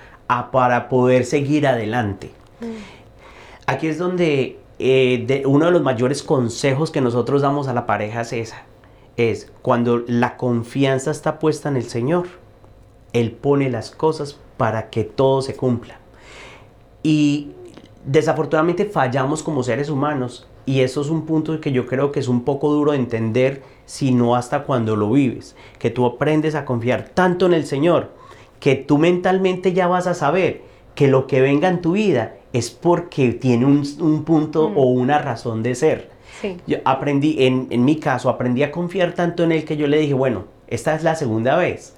para 0.53 0.89
poder 0.89 1.25
seguir 1.25 1.67
adelante. 1.67 2.31
Mm. 2.61 2.65
Aquí 3.67 3.89
es 3.89 3.99
donde 3.99 4.59
eh, 4.79 5.43
uno 5.47 5.67
de 5.67 5.73
los 5.73 5.83
mayores 5.83 6.23
consejos 6.23 6.91
que 6.91 7.01
nosotros 7.01 7.43
damos 7.43 7.69
a 7.69 7.75
la 7.75 7.87
pareja 7.87 8.23
es 8.23 8.33
esa. 8.33 8.63
Es 9.17 9.53
cuando 9.63 10.03
la 10.07 10.37
confianza 10.37 11.11
está 11.11 11.39
puesta 11.39 11.69
en 11.69 11.77
el 11.77 11.85
Señor, 11.85 12.27
Él 13.13 13.33
pone 13.33 13.71
las 13.71 13.91
cosas 13.91 14.39
para 14.57 14.89
que 14.91 15.05
todo 15.05 15.43
se 15.43 15.55
cumpla. 15.55 15.99
Y 17.03 17.53
desafortunadamente 18.05 18.87
fallamos 18.87 19.43
como 19.43 19.63
seres 19.63 19.91
humanos 19.91 20.47
y 20.65 20.81
eso 20.81 21.01
es 21.01 21.09
un 21.09 21.27
punto 21.27 21.61
que 21.61 21.73
yo 21.73 21.87
creo 21.87 22.13
que 22.13 22.21
es 22.21 22.29
un 22.29 22.45
poco 22.45 22.73
duro 22.73 22.93
de 22.93 22.99
entender, 22.99 23.63
sino 23.91 24.37
hasta 24.37 24.63
cuando 24.63 24.95
lo 24.95 25.11
vives. 25.11 25.57
Que 25.81 25.91
tú 25.91 26.07
aprendes 26.07 26.55
a 26.55 26.65
confiar 26.65 27.09
tanto 27.13 27.47
en 27.47 27.55
el 27.55 27.67
Señor, 27.67 28.13
que 28.61 28.77
tú 28.77 28.99
mentalmente 28.99 29.73
ya 29.73 29.89
vas 29.89 30.07
a 30.07 30.15
saber 30.15 30.63
que 30.95 31.09
lo 31.09 31.27
que 31.27 31.41
venga 31.41 31.69
en 31.69 31.81
tu 31.81 31.93
vida 31.93 32.37
es 32.53 32.71
porque 32.71 33.33
tiene 33.33 33.67
un, 33.67 34.25
punto 34.25 34.69
mm. 34.69 34.79
o 34.79 34.85
una 34.85 35.19
razón 35.19 35.65
de 35.65 35.75
ser. 35.75 36.11
Yo 36.69 36.79
aprendí, 36.85 37.45
en, 37.45 37.67
en 37.71 37.85
mi 37.85 37.97
caso, 37.97 38.31
aprendí 38.31 38.63
a 38.63 38.71
confiar 38.71 39.15
tanto 39.15 39.43
en 39.43 39.51
Él 39.51 39.65
que 39.65 39.77
yo 39.77 39.89
le 39.89 39.99
dije, 39.99 40.15
bueno, 40.15 40.45
esta 40.69 40.95
es 40.95 41.03
la 41.03 41.17
segunda 41.17 41.57
vez, 41.57 41.97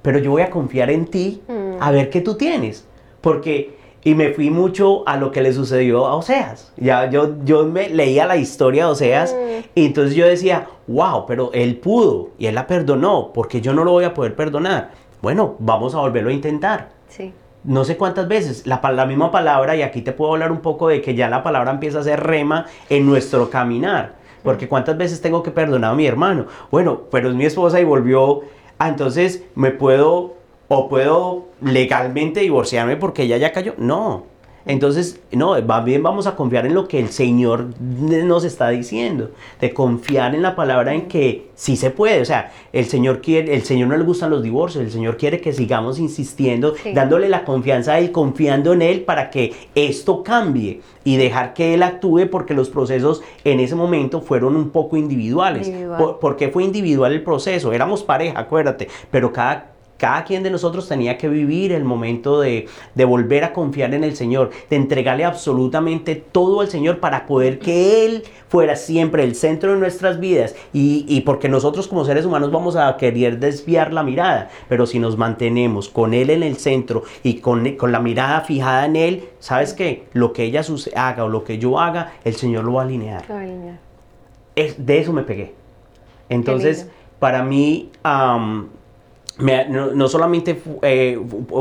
pero 0.00 0.18
yo 0.18 0.30
voy 0.30 0.42
a 0.42 0.50
confiar 0.50 0.88
en 0.88 1.04
ti 1.04 1.42
mm. 1.46 1.76
a 1.78 1.90
ver 1.90 2.08
qué 2.08 2.22
tú 2.22 2.36
tienes. 2.38 2.86
Porque 3.20 3.76
y 4.04 4.14
me 4.14 4.32
fui 4.32 4.50
mucho 4.50 5.02
a 5.08 5.16
lo 5.16 5.32
que 5.32 5.40
le 5.40 5.52
sucedió 5.52 6.06
a 6.06 6.14
Oseas. 6.14 6.72
Ya 6.76 7.08
yo, 7.08 7.36
yo 7.44 7.64
me 7.64 7.88
leía 7.88 8.26
la 8.26 8.36
historia 8.36 8.84
de 8.84 8.92
Oseas 8.92 9.34
mm. 9.34 9.70
y 9.74 9.86
entonces 9.86 10.14
yo 10.14 10.26
decía, 10.26 10.68
wow, 10.86 11.24
pero 11.26 11.50
él 11.54 11.76
pudo 11.76 12.30
y 12.38 12.46
él 12.46 12.54
la 12.54 12.66
perdonó, 12.66 13.32
porque 13.32 13.62
yo 13.62 13.72
no 13.72 13.82
lo 13.82 13.92
voy 13.92 14.04
a 14.04 14.12
poder 14.12 14.36
perdonar. 14.36 14.90
Bueno, 15.22 15.56
vamos 15.58 15.94
a 15.94 16.00
volverlo 16.00 16.28
a 16.28 16.34
intentar. 16.34 16.90
Sí. 17.08 17.32
No 17.64 17.86
sé 17.86 17.96
cuántas 17.96 18.28
veces, 18.28 18.66
la, 18.66 18.80
la 18.92 19.06
misma 19.06 19.30
palabra, 19.30 19.74
y 19.74 19.80
aquí 19.80 20.02
te 20.02 20.12
puedo 20.12 20.34
hablar 20.34 20.52
un 20.52 20.60
poco 20.60 20.88
de 20.88 21.00
que 21.00 21.14
ya 21.14 21.30
la 21.30 21.42
palabra 21.42 21.70
empieza 21.70 22.00
a 22.00 22.02
ser 22.02 22.22
rema 22.22 22.66
en 22.90 23.06
nuestro 23.06 23.48
caminar. 23.48 24.16
Porque 24.42 24.68
cuántas 24.68 24.98
veces 24.98 25.22
tengo 25.22 25.42
que 25.42 25.50
perdonar 25.50 25.92
a 25.92 25.94
mi 25.94 26.06
hermano. 26.06 26.44
Bueno, 26.70 27.04
pero 27.10 27.30
es 27.30 27.34
mi 27.34 27.46
esposa 27.46 27.80
y 27.80 27.84
volvió. 27.84 28.42
Ah, 28.78 28.90
entonces 28.90 29.44
me 29.54 29.70
puedo 29.70 30.34
o 30.68 30.88
puedo 30.88 31.46
legalmente 31.60 32.40
divorciarme 32.40 32.96
porque 32.96 33.22
ella 33.22 33.36
ya 33.36 33.52
cayó. 33.52 33.74
No. 33.78 34.34
Entonces, 34.66 35.20
no, 35.30 35.60
más 35.62 35.84
bien 35.84 36.02
vamos 36.02 36.26
a 36.26 36.36
confiar 36.36 36.64
en 36.64 36.74
lo 36.74 36.88
que 36.88 36.98
el 36.98 37.10
Señor 37.10 37.68
nos 37.80 38.44
está 38.44 38.70
diciendo, 38.70 39.30
de 39.60 39.74
confiar 39.74 40.34
en 40.34 40.40
la 40.40 40.56
palabra 40.56 40.94
en 40.94 41.06
que 41.06 41.50
sí 41.54 41.76
se 41.76 41.90
puede. 41.90 42.22
O 42.22 42.24
sea, 42.24 42.50
el 42.72 42.86
Señor 42.86 43.20
quiere, 43.20 43.54
el 43.54 43.62
Señor 43.64 43.88
no 43.88 43.96
le 43.96 44.04
gustan 44.04 44.30
los 44.30 44.42
divorcios, 44.42 44.82
el 44.82 44.90
Señor 44.90 45.18
quiere 45.18 45.40
que 45.40 45.52
sigamos 45.52 45.98
insistiendo, 45.98 46.74
dándole 46.94 47.28
la 47.28 47.44
confianza 47.44 47.92
a 47.92 47.98
Él, 47.98 48.10
confiando 48.10 48.72
en 48.72 48.80
Él 48.80 49.02
para 49.02 49.28
que 49.28 49.52
esto 49.74 50.22
cambie 50.22 50.80
y 51.04 51.16
dejar 51.16 51.52
que 51.52 51.74
Él 51.74 51.82
actúe 51.82 52.30
porque 52.30 52.54
los 52.54 52.70
procesos 52.70 53.22
en 53.44 53.60
ese 53.60 53.74
momento 53.74 54.22
fueron 54.22 54.56
un 54.56 54.70
poco 54.70 54.96
individuales. 54.96 55.70
¿Por, 55.98 56.36
qué 56.36 56.48
fue 56.48 56.64
individual 56.64 57.12
el 57.12 57.22
proceso? 57.22 57.74
Éramos 57.74 58.02
pareja, 58.02 58.40
acuérdate, 58.40 58.88
pero 59.10 59.30
cada 59.30 59.73
cada 60.04 60.22
quien 60.24 60.42
de 60.42 60.50
nosotros 60.50 60.86
tenía 60.86 61.16
que 61.16 61.30
vivir 61.30 61.72
el 61.72 61.82
momento 61.82 62.38
de, 62.38 62.66
de 62.94 63.04
volver 63.06 63.42
a 63.42 63.54
confiar 63.54 63.94
en 63.94 64.04
el 64.04 64.14
Señor, 64.14 64.50
de 64.68 64.76
entregarle 64.76 65.24
absolutamente 65.24 66.14
todo 66.14 66.60
al 66.60 66.68
Señor 66.68 67.00
para 67.00 67.24
poder 67.24 67.58
que 67.58 68.04
Él 68.04 68.22
fuera 68.48 68.76
siempre 68.76 69.24
el 69.24 69.34
centro 69.34 69.72
de 69.72 69.78
nuestras 69.78 70.20
vidas 70.20 70.56
y, 70.74 71.06
y 71.08 71.22
porque 71.22 71.48
nosotros 71.48 71.88
como 71.88 72.04
seres 72.04 72.26
humanos 72.26 72.52
vamos 72.52 72.76
a 72.76 72.94
querer 72.98 73.38
desviar 73.38 73.94
la 73.94 74.02
mirada, 74.02 74.50
pero 74.68 74.84
si 74.84 74.98
nos 74.98 75.16
mantenemos 75.16 75.88
con 75.88 76.12
Él 76.12 76.28
en 76.28 76.42
el 76.42 76.58
centro 76.58 77.04
y 77.22 77.36
con, 77.36 77.66
con 77.76 77.90
la 77.90 78.00
mirada 78.00 78.42
fijada 78.42 78.84
en 78.84 78.96
Él, 78.96 79.24
¿sabes 79.38 79.72
qué? 79.72 80.04
Lo 80.12 80.34
que 80.34 80.44
ella 80.44 80.60
haga 80.96 81.24
o 81.24 81.30
lo 81.30 81.44
que 81.44 81.56
yo 81.56 81.80
haga, 81.80 82.12
el 82.24 82.34
Señor 82.34 82.64
lo 82.64 82.74
va 82.74 82.82
a 82.82 82.84
alinear. 82.84 83.24
Lo 83.26 83.36
va 83.36 83.40
a 83.40 83.44
alinear. 83.44 83.78
Es, 84.54 84.84
de 84.84 84.98
eso 84.98 85.14
me 85.14 85.22
pegué. 85.22 85.54
Entonces, 86.28 86.90
para 87.18 87.42
mí, 87.42 87.88
me, 89.38 89.68
no, 89.68 90.08
solamente 90.08 90.60
eh, 90.82 91.18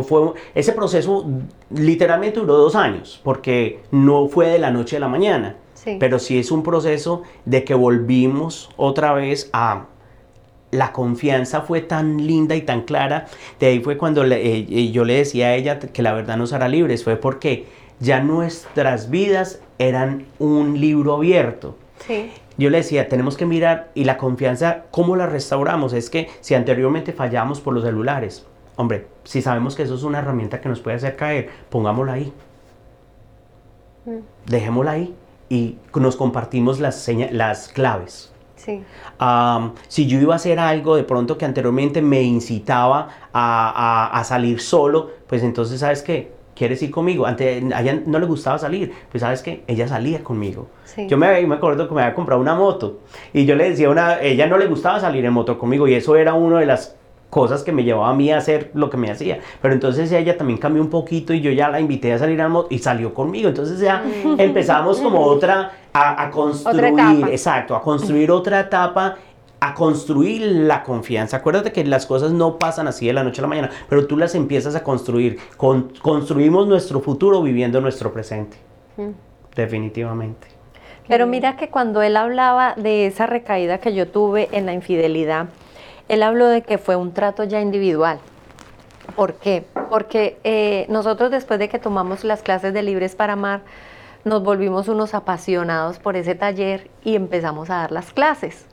fue, 0.08 0.34
ese 0.54 0.74
proceso 0.74 1.26
literalmente 1.72 2.40
duró 2.40 2.58
dos 2.58 2.76
años, 2.76 3.20
porque 3.24 3.82
no 3.92 4.28
fue 4.28 4.48
de 4.48 4.60
la 4.60 4.72
noche 4.72 4.98
a 4.98 5.00
la 5.00 5.08
mañana, 5.08 5.58
pero 6.00 6.20
sí 6.20 6.38
es 6.38 6.52
un 6.52 6.64
proceso 6.64 7.24
de 7.46 7.64
que 7.64 7.74
volvimos 7.74 8.70
otra 8.78 9.14
vez 9.14 9.50
a... 9.54 9.88
La 10.72 10.92
confianza 10.92 11.62
fue 11.62 11.82
tan 11.82 12.26
linda 12.26 12.56
y 12.56 12.64
tan 12.64 12.82
clara, 12.82 13.28
de 13.60 13.68
ahí 13.68 13.80
fue 13.80 13.96
cuando 13.96 14.24
eh, 14.26 14.92
yo 14.92 15.06
le 15.06 15.14
decía 15.14 15.50
a 15.50 15.56
ella 15.56 15.78
que 15.78 16.02
la 16.02 16.14
verdad 16.14 16.36
nos 16.36 16.52
hará 16.52 16.68
libres, 16.68 17.04
fue 17.04 17.16
porque 17.16 17.68
ya 18.00 18.22
nuestras 18.22 19.12
vidas 19.12 19.62
eran 19.78 20.26
un 20.40 20.82
libro 20.82 21.14
abierto. 21.14 21.78
Sí 22.08 22.32
yo 22.58 22.70
le 22.70 22.78
decía, 22.78 23.10
tenemos 23.10 23.38
que 23.38 23.46
mirar 23.46 23.90
y 23.94 24.04
la 24.04 24.18
confianza, 24.18 24.84
¿cómo 24.92 25.16
la 25.16 25.26
restauramos? 25.28 25.94
Es 25.94 26.10
que 26.10 26.30
si 26.42 26.54
anteriormente 26.54 27.14
fallamos 27.14 27.62
por 27.62 27.74
los 27.74 27.84
celulares, 27.84 28.46
hombre, 28.76 29.08
si 29.24 29.42
sabemos 29.42 29.76
que 29.76 29.84
eso 29.84 29.96
es 29.96 30.04
una 30.04 30.20
herramienta 30.20 30.62
que 30.62 30.70
nos 30.70 30.80
puede 30.80 30.98
hacer 30.98 31.16
caer, 31.16 31.50
pongámosla 31.70 32.14
ahí. 32.14 32.34
Mm. 34.06 34.20
Dejémosla 34.46 34.92
ahí 34.92 35.16
y 35.50 35.78
nos 35.96 36.16
compartimos 36.16 36.80
las, 36.80 37.10
las 37.32 37.70
claves. 37.70 38.30
Sí. 38.56 38.82
si 39.90 40.08
yo 40.08 40.22
iba 40.22 40.32
a 40.32 40.38
hacer 40.38 40.58
algo 40.58 40.96
de 40.96 41.04
pronto 41.04 41.38
que 41.38 41.44
anteriormente 41.44 42.02
me 42.02 42.22
incitaba 42.22 43.10
a, 43.34 44.08
a, 44.14 44.20
a 44.20 44.24
salir 44.24 44.62
solo, 44.62 45.12
pues 45.28 45.44
entonces, 45.44 45.82
¿sabes 45.82 46.02
qué? 46.02 46.32
¿Quieres 46.56 46.82
ir 46.82 46.92
conmigo? 46.92 47.26
Antes 47.26 47.64
a 47.74 47.82
ella 47.82 48.02
no 48.06 48.20
le 48.20 48.26
gustaba 48.26 48.58
salir, 48.58 48.92
pues 49.12 49.22
sabes 49.22 49.42
que 49.42 49.64
ella 49.68 49.88
salía 49.88 50.24
conmigo. 50.24 50.68
Yo 51.08 51.18
me, 51.18 51.46
me 51.46 51.56
acuerdo 51.56 51.88
que 51.88 51.96
me 51.96 52.02
había 52.02 52.14
comprado 52.14 52.42
una 52.42 52.56
moto 52.56 53.00
y 53.34 53.46
yo 53.46 53.56
le 53.56 53.70
decía 53.70 53.90
una, 53.90 54.22
ella 54.22 54.48
no 54.48 54.58
le 54.58 54.68
gustaba 54.68 55.00
salir 55.00 55.26
en 55.26 55.34
moto 55.34 55.58
conmigo 55.58 55.88
y 55.88 55.96
eso 55.96 56.16
era 56.16 56.34
una 56.34 56.60
de 56.60 56.66
las 56.66 56.96
cosas 57.34 57.64
que 57.64 57.72
me 57.72 57.84
llevaba 57.84 58.10
a 58.10 58.14
mí 58.14 58.32
a 58.32 58.38
hacer 58.38 58.70
lo 58.76 58.92
que 58.92 58.98
me 58.98 59.10
hacía. 59.10 59.40
Pero 59.60 59.74
entonces 59.74 60.12
ella 60.12 60.38
también 60.38 60.60
cambió 60.60 60.84
un 60.84 60.90
poquito 60.92 61.34
y 61.34 61.42
yo 61.42 61.50
ya 61.50 61.68
la 61.68 61.80
invité 61.80 62.14
a 62.14 62.20
salir 62.20 62.40
a 62.40 62.48
moto 62.48 62.68
y 62.70 62.78
salió 62.78 63.12
conmigo. 63.12 63.50
Entonces 63.50 63.80
ya 63.80 64.04
mm. 64.04 64.40
empezamos 64.40 65.00
como 65.00 65.20
otra 65.26 65.72
a, 65.92 66.24
a 66.24 66.30
construir, 66.30 67.28
exacto, 67.30 67.76
a 67.76 67.82
construir 67.82 68.30
otra 68.30 68.60
etapa 68.60 69.18
a 69.66 69.74
construir 69.74 70.42
la 70.42 70.84
confianza. 70.84 71.38
Acuérdate 71.38 71.72
que 71.72 71.86
las 71.86 72.06
cosas 72.06 72.34
no 72.34 72.60
pasan 72.60 72.88
así 72.88 73.08
de 73.08 73.14
la 73.14 73.24
noche 73.24 73.40
a 73.40 73.44
la 73.44 73.48
mañana, 73.48 73.70
pero 73.88 74.06
tú 74.08 74.18
las 74.18 74.36
empiezas 74.36 74.76
a 74.76 74.84
construir. 74.84 75.40
construimos 75.58 76.68
nuestro 76.68 77.00
futuro 77.00 77.42
viviendo 77.42 77.80
nuestro 77.80 78.12
presente. 78.12 78.58
Mm. 78.98 79.12
Definitivamente. 79.56 80.48
Pero 81.08 81.28
mira 81.28 81.56
que 81.56 81.70
cuando 81.70 82.02
él 82.02 82.18
hablaba 82.18 82.74
de 82.76 83.08
esa 83.08 83.26
recaída 83.26 83.78
que 83.78 83.94
yo 83.94 84.10
tuve 84.10 84.50
en 84.52 84.66
la 84.66 84.74
infidelidad, 84.74 85.48
él 86.10 86.24
habló 86.24 86.48
de 86.48 86.62
que 86.62 86.78
fue 86.78 86.98
un 86.98 87.14
trato 87.14 87.46
ya 87.46 87.62
individual. 87.62 88.20
¿Por 89.16 89.36
qué? 89.36 89.66
Porque 89.90 90.40
eh, 90.44 90.86
nosotros 90.90 91.32
después 91.32 91.58
de 91.60 91.70
que 91.70 91.80
tomamos 91.80 92.26
las 92.26 92.42
clases 92.42 92.74
de 92.74 92.84
Libres 92.84 93.16
para 93.16 93.34
Amar, 93.34 93.62
nos 94.26 94.44
volvimos 94.44 94.90
unos 94.90 95.14
apasionados 95.14 96.00
por 96.00 96.18
ese 96.18 96.36
taller 96.36 96.90
y 97.04 97.16
empezamos 97.16 97.70
a 97.70 97.76
dar 97.76 97.92
las 97.94 98.12
clases. 98.12 98.66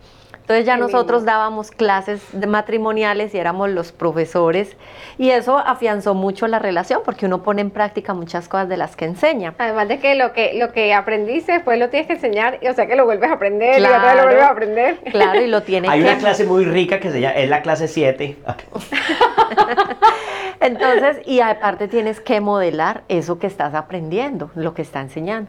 Entonces 0.51 0.67
ya 0.67 0.77
nosotros 0.77 1.25
dábamos 1.25 1.71
clases 1.71 2.21
de 2.33 2.49
matrimoniales 2.49 3.33
y 3.37 3.39
éramos 3.39 3.71
los 3.71 3.93
profesores 3.93 4.77
y 5.17 5.31
eso 5.31 5.59
afianzó 5.59 6.15
mucho 6.15 6.49
la 6.49 6.59
relación 6.59 7.03
porque 7.05 7.27
uno 7.27 7.45
pone 7.45 7.61
en 7.61 7.71
práctica 7.71 8.15
muchas 8.15 8.49
cosas 8.49 8.69
de 8.69 8.77
las 8.77 8.97
que 8.97 9.05
enseña. 9.05 9.55
Además 9.59 9.87
de 9.87 10.01
que 10.01 10.17
lo 10.17 10.33
que 10.33 10.55
lo 10.55 10.73
que 10.73 10.93
aprendiste 10.93 11.53
después 11.53 11.79
lo 11.79 11.89
tienes 11.89 12.09
que 12.09 12.15
enseñar, 12.15 12.59
y, 12.63 12.67
o 12.67 12.75
sea 12.75 12.89
que 12.89 12.97
lo 12.97 13.05
vuelves 13.05 13.31
a 13.31 13.35
aprender 13.35 13.81
y 13.81 13.85
otra 13.85 14.07
vez 14.07 14.17
lo 14.17 14.23
vuelves 14.25 14.43
a 14.43 14.51
aprender. 14.51 14.99
Claro, 15.13 15.41
y 15.41 15.47
lo 15.47 15.63
tienes 15.63 15.89
Hay 15.89 16.01
una 16.01 16.19
clase 16.19 16.43
muy 16.43 16.65
rica 16.65 16.99
que 16.99 17.13
se 17.13 17.21
llama, 17.21 17.35
es 17.35 17.49
la 17.49 17.63
clase 17.63 17.87
7. 17.87 18.37
Entonces, 20.61 21.21
y 21.27 21.43
aparte 21.43 21.87
tienes 21.87 22.21
que 22.21 22.41
modelar 22.41 23.05
eso 23.07 23.39
que 23.39 23.47
estás 23.47 23.75
aprendiendo, 23.75 24.51
lo 24.57 24.75
que 24.75 24.83
está 24.83 25.01
enseñando. 25.01 25.49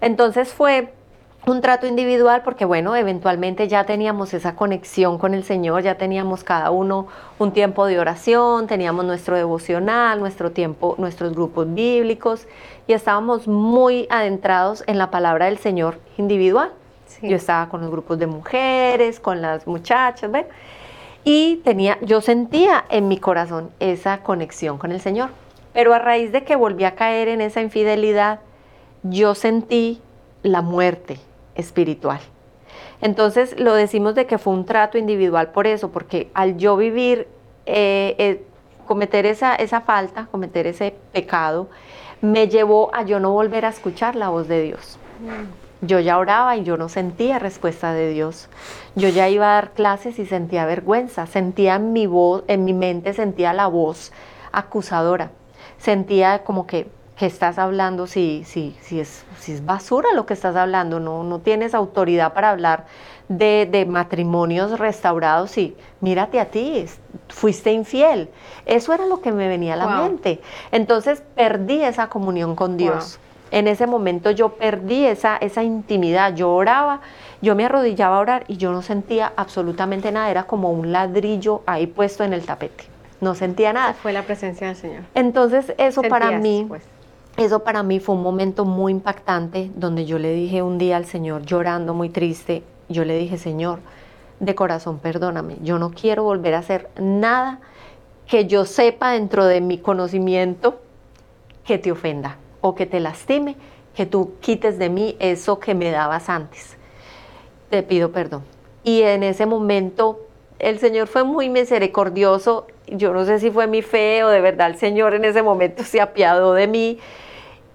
Entonces 0.00 0.54
fue 0.54 0.92
un 1.46 1.60
trato 1.60 1.86
individual 1.86 2.42
porque 2.42 2.64
bueno, 2.64 2.96
eventualmente 2.96 3.68
ya 3.68 3.84
teníamos 3.84 4.34
esa 4.34 4.56
conexión 4.56 5.16
con 5.16 5.32
el 5.32 5.44
Señor, 5.44 5.82
ya 5.84 5.96
teníamos 5.96 6.42
cada 6.42 6.72
uno 6.72 7.06
un 7.38 7.52
tiempo 7.52 7.86
de 7.86 8.00
oración, 8.00 8.66
teníamos 8.66 9.04
nuestro 9.04 9.36
devocional, 9.36 10.18
nuestro 10.18 10.50
tiempo, 10.50 10.96
nuestros 10.98 11.34
grupos 11.34 11.72
bíblicos 11.72 12.48
y 12.88 12.94
estábamos 12.94 13.46
muy 13.46 14.08
adentrados 14.10 14.82
en 14.88 14.98
la 14.98 15.12
palabra 15.12 15.46
del 15.46 15.58
Señor 15.58 16.00
individual. 16.18 16.72
Yo 17.22 17.36
estaba 17.36 17.68
con 17.68 17.80
los 17.80 17.92
grupos 17.92 18.18
de 18.18 18.26
mujeres, 18.26 19.20
con 19.20 19.40
las 19.40 19.68
muchachas, 19.68 20.28
¿ven? 20.32 20.46
Y 21.22 21.60
tenía, 21.64 21.96
yo 22.02 22.20
sentía 22.22 22.84
en 22.88 23.06
mi 23.06 23.18
corazón 23.18 23.70
esa 23.78 24.18
conexión 24.24 24.78
con 24.78 24.90
el 24.90 25.00
Señor. 25.00 25.30
Pero 25.72 25.94
a 25.94 26.00
raíz 26.00 26.32
de 26.32 26.42
que 26.42 26.56
volví 26.56 26.84
a 26.84 26.96
caer 26.96 27.28
en 27.28 27.40
esa 27.40 27.60
infidelidad, 27.60 28.40
yo 29.04 29.36
sentí 29.36 30.00
la 30.42 30.62
muerte 30.62 31.18
espiritual. 31.56 32.20
Entonces 33.00 33.58
lo 33.58 33.74
decimos 33.74 34.14
de 34.14 34.26
que 34.26 34.38
fue 34.38 34.52
un 34.54 34.64
trato 34.64 34.98
individual 34.98 35.48
por 35.48 35.66
eso, 35.66 35.90
porque 35.90 36.30
al 36.34 36.56
yo 36.56 36.76
vivir, 36.76 37.28
eh, 37.66 38.14
eh, 38.18 38.42
cometer 38.86 39.26
esa, 39.26 39.54
esa 39.54 39.80
falta, 39.80 40.28
cometer 40.30 40.66
ese 40.66 40.94
pecado, 41.12 41.68
me 42.20 42.48
llevó 42.48 42.94
a 42.94 43.02
yo 43.02 43.20
no 43.20 43.32
volver 43.32 43.64
a 43.64 43.68
escuchar 43.68 44.16
la 44.16 44.30
voz 44.30 44.48
de 44.48 44.62
Dios. 44.62 44.98
Mm. 45.20 45.86
Yo 45.86 46.00
ya 46.00 46.18
oraba 46.18 46.56
y 46.56 46.64
yo 46.64 46.78
no 46.78 46.88
sentía 46.88 47.38
respuesta 47.38 47.92
de 47.92 48.10
Dios. 48.10 48.48
Yo 48.94 49.10
ya 49.10 49.28
iba 49.28 49.50
a 49.50 49.54
dar 49.54 49.72
clases 49.72 50.18
y 50.18 50.24
sentía 50.24 50.64
vergüenza, 50.64 51.26
sentía 51.26 51.74
en 51.74 51.92
mi 51.92 52.06
voz, 52.06 52.44
en 52.48 52.64
mi 52.64 52.72
mente 52.72 53.12
sentía 53.12 53.52
la 53.52 53.66
voz 53.66 54.10
acusadora. 54.52 55.32
Sentía 55.76 56.44
como 56.44 56.66
que 56.66 56.88
que 57.16 57.26
estás 57.26 57.58
hablando 57.58 58.06
si, 58.06 58.44
si, 58.44 58.76
si, 58.82 59.00
es, 59.00 59.24
si 59.38 59.52
es 59.52 59.64
basura 59.64 60.12
lo 60.14 60.26
que 60.26 60.34
estás 60.34 60.54
hablando, 60.54 61.00
no, 61.00 61.24
no 61.24 61.38
tienes 61.38 61.74
autoridad 61.74 62.34
para 62.34 62.50
hablar 62.50 62.84
de, 63.28 63.66
de 63.70 63.86
matrimonios 63.86 64.78
restaurados 64.78 65.56
y 65.56 65.74
mírate 66.00 66.38
a 66.40 66.50
ti, 66.50 66.84
fuiste 67.28 67.72
infiel. 67.72 68.28
Eso 68.66 68.92
era 68.92 69.06
lo 69.06 69.22
que 69.22 69.32
me 69.32 69.48
venía 69.48 69.74
a 69.74 69.76
la 69.76 70.02
mente. 70.02 70.40
Entonces 70.72 71.22
perdí 71.34 71.82
esa 71.82 72.08
comunión 72.08 72.54
con 72.54 72.76
Dios. 72.76 73.18
En 73.50 73.66
ese 73.66 73.86
momento 73.86 74.30
yo 74.30 74.50
perdí 74.50 75.06
esa, 75.06 75.36
esa 75.36 75.62
intimidad, 75.62 76.34
yo 76.34 76.52
oraba, 76.52 77.00
yo 77.40 77.54
me 77.54 77.64
arrodillaba 77.64 78.16
a 78.16 78.20
orar 78.20 78.44
y 78.48 78.56
yo 78.56 78.72
no 78.72 78.82
sentía 78.82 79.32
absolutamente 79.36 80.10
nada, 80.10 80.30
era 80.30 80.44
como 80.44 80.70
un 80.70 80.90
ladrillo 80.92 81.62
ahí 81.64 81.86
puesto 81.86 82.24
en 82.24 82.32
el 82.32 82.44
tapete, 82.44 82.84
no 83.20 83.36
sentía 83.36 83.72
nada. 83.72 83.94
Fue 83.94 84.12
la 84.12 84.22
presencia 84.22 84.66
del 84.66 84.76
Señor. 84.76 85.02
Entonces 85.14 85.72
eso 85.78 86.02
para 86.02 86.32
mí... 86.32 86.66
Pues. 86.68 86.82
Eso 87.36 87.64
para 87.64 87.82
mí 87.82 88.00
fue 88.00 88.14
un 88.14 88.22
momento 88.22 88.64
muy 88.64 88.92
impactante 88.92 89.70
donde 89.74 90.06
yo 90.06 90.18
le 90.18 90.32
dije 90.32 90.62
un 90.62 90.78
día 90.78 90.96
al 90.96 91.04
Señor, 91.04 91.42
llorando 91.42 91.92
muy 91.92 92.08
triste, 92.08 92.62
yo 92.88 93.04
le 93.04 93.18
dije, 93.18 93.36
Señor, 93.36 93.80
de 94.40 94.54
corazón, 94.54 94.98
perdóname, 95.00 95.56
yo 95.62 95.78
no 95.78 95.90
quiero 95.90 96.22
volver 96.22 96.54
a 96.54 96.60
hacer 96.60 96.88
nada 96.98 97.60
que 98.26 98.46
yo 98.46 98.64
sepa 98.64 99.12
dentro 99.12 99.44
de 99.44 99.60
mi 99.60 99.76
conocimiento 99.76 100.80
que 101.64 101.76
te 101.76 101.92
ofenda 101.92 102.38
o 102.62 102.74
que 102.74 102.86
te 102.86 103.00
lastime, 103.00 103.56
que 103.94 104.06
tú 104.06 104.32
quites 104.40 104.78
de 104.78 104.88
mí 104.88 105.14
eso 105.18 105.60
que 105.60 105.74
me 105.74 105.90
dabas 105.90 106.30
antes. 106.30 106.78
Te 107.68 107.82
pido 107.82 108.12
perdón. 108.12 108.44
Y 108.82 109.02
en 109.02 109.22
ese 109.22 109.44
momento 109.44 110.20
el 110.58 110.78
Señor 110.78 111.06
fue 111.06 111.22
muy 111.22 111.50
misericordioso. 111.50 112.66
Yo 112.86 113.12
no 113.12 113.26
sé 113.26 113.40
si 113.40 113.50
fue 113.50 113.66
mi 113.66 113.82
fe 113.82 114.24
o 114.24 114.28
de 114.28 114.40
verdad 114.40 114.70
el 114.70 114.76
Señor 114.76 115.12
en 115.12 115.26
ese 115.26 115.42
momento 115.42 115.84
se 115.84 116.00
apiadó 116.00 116.54
de 116.54 116.66
mí 116.66 116.98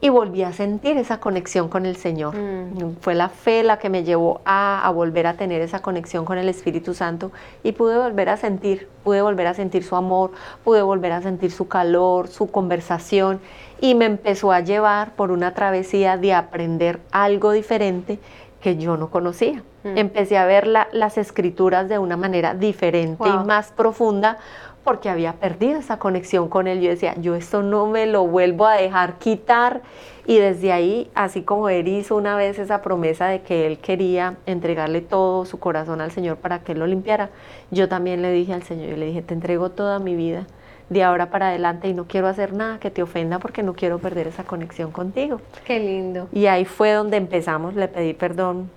y 0.01 0.09
volví 0.09 0.41
a 0.41 0.51
sentir 0.51 0.97
esa 0.97 1.19
conexión 1.19 1.69
con 1.69 1.85
el 1.85 1.95
Señor. 1.95 2.35
Mm. 2.35 2.95
Fue 3.01 3.13
la 3.13 3.29
fe 3.29 3.63
la 3.63 3.77
que 3.77 3.89
me 3.89 4.03
llevó 4.03 4.41
a, 4.45 4.91
volver 4.93 5.27
a 5.27 5.35
tener 5.35 5.61
esa 5.61 5.81
conexión 5.81 6.25
con 6.25 6.39
el 6.39 6.49
Espíritu 6.49 6.95
Santo 6.95 7.31
y 7.63 7.73
pude 7.73 7.97
volver 7.97 8.29
a 8.29 8.37
sentir, 8.37 8.87
pude 9.03 9.21
volver 9.21 9.45
a 9.45 9.53
sentir 9.53 9.83
su 9.83 9.95
amor, 9.95 10.31
pude 10.63 10.81
volver 10.81 11.11
a 11.11 11.21
sentir 11.21 11.51
su 11.51 11.67
calor, 11.67 12.27
su 12.27 12.49
conversación 12.49 13.39
y 13.79 13.93
me 13.93 14.05
empezó 14.05 14.51
a 14.51 14.59
llevar 14.61 15.15
por 15.15 15.31
una 15.31 15.53
travesía 15.53 16.17
de 16.17 16.33
aprender 16.33 16.99
algo 17.11 17.51
diferente 17.51 18.19
que 18.59 18.77
yo 18.77 18.97
no 18.97 19.09
conocía. 19.11 19.63
Mm. 19.83 19.97
Empecé 19.97 20.37
a 20.37 20.45
ver 20.45 20.67
las 20.67 21.17
escrituras 21.17 21.89
de 21.89 21.99
una 21.99 22.17
manera 22.17 22.55
diferente 22.55 23.27
y 23.27 23.45
más 23.45 23.71
profunda 23.71 24.37
porque 24.83 25.09
había 25.09 25.33
perdido 25.33 25.79
esa 25.79 25.99
conexión 25.99 26.49
con 26.49 26.67
él. 26.67 26.81
Yo 26.81 26.89
decía, 26.89 27.15
yo 27.19 27.35
esto 27.35 27.61
no 27.61 27.87
me 27.87 28.05
lo 28.07 28.25
vuelvo 28.25 28.65
a 28.65 28.75
dejar 28.75 29.17
quitar. 29.17 29.81
Y 30.25 30.37
desde 30.37 30.71
ahí, 30.71 31.09
así 31.15 31.41
como 31.41 31.69
él 31.69 31.87
hizo 31.87 32.15
una 32.15 32.35
vez 32.35 32.59
esa 32.59 32.81
promesa 32.81 33.27
de 33.27 33.41
que 33.41 33.67
él 33.67 33.79
quería 33.79 34.37
entregarle 34.45 35.01
todo 35.01 35.45
su 35.45 35.59
corazón 35.59 35.99
al 36.01 36.11
Señor 36.11 36.37
para 36.37 36.59
que 36.59 36.73
él 36.73 36.79
lo 36.79 36.87
limpiara, 36.87 37.29
yo 37.71 37.89
también 37.89 38.21
le 38.21 38.31
dije 38.31 38.53
al 38.53 38.63
Señor, 38.63 38.89
yo 38.89 38.97
le 38.97 39.07
dije, 39.07 39.21
te 39.21 39.33
entrego 39.33 39.71
toda 39.71 39.99
mi 39.99 40.15
vida 40.15 40.45
de 40.89 41.03
ahora 41.03 41.29
para 41.29 41.47
adelante 41.47 41.87
y 41.87 41.93
no 41.93 42.05
quiero 42.05 42.27
hacer 42.27 42.53
nada 42.53 42.77
que 42.77 42.91
te 42.91 43.01
ofenda 43.01 43.39
porque 43.39 43.63
no 43.63 43.73
quiero 43.73 43.99
perder 43.99 44.27
esa 44.27 44.43
conexión 44.43 44.91
contigo. 44.91 45.39
Qué 45.65 45.79
lindo. 45.79 46.27
Y 46.33 46.47
ahí 46.47 46.65
fue 46.65 46.91
donde 46.91 47.15
empezamos, 47.15 47.75
le 47.75 47.87
pedí 47.87 48.13
perdón 48.13 48.69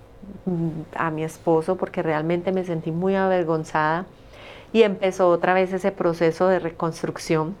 mm, 0.45 0.95
a 0.95 1.11
mi 1.11 1.25
esposo 1.25 1.75
porque 1.75 2.01
realmente 2.01 2.53
me 2.53 2.63
sentí 2.63 2.91
muy 2.91 3.15
avergonzada 3.15 4.05
y 4.75 4.83
empezó 4.83 5.29
otra 5.29 5.53
vez 5.53 5.71
ese 5.71 5.93
proceso 5.93 6.49
de 6.49 6.59
reconstrucción, 6.59 7.55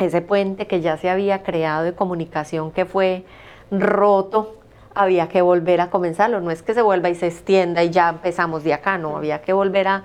ese 0.00 0.22
puente 0.22 0.66
que 0.66 0.80
ya 0.80 0.96
se 0.96 1.08
había 1.08 1.44
creado 1.44 1.84
de 1.84 1.92
comunicación 1.92 2.72
que 2.72 2.84
fue 2.84 3.22
roto, 3.70 4.56
había 4.92 5.28
que 5.28 5.40
volver 5.40 5.80
a 5.80 5.88
comenzarlo, 5.88 6.40
no 6.40 6.50
es 6.50 6.64
que 6.64 6.74
se 6.74 6.82
vuelva 6.82 7.10
y 7.10 7.14
se 7.14 7.28
extienda 7.28 7.84
y 7.84 7.90
ya 7.90 8.08
empezamos 8.08 8.64
de 8.64 8.74
acá, 8.74 8.98
no, 8.98 9.16
había 9.16 9.40
que 9.40 9.52
volver 9.52 9.86
a 9.86 10.02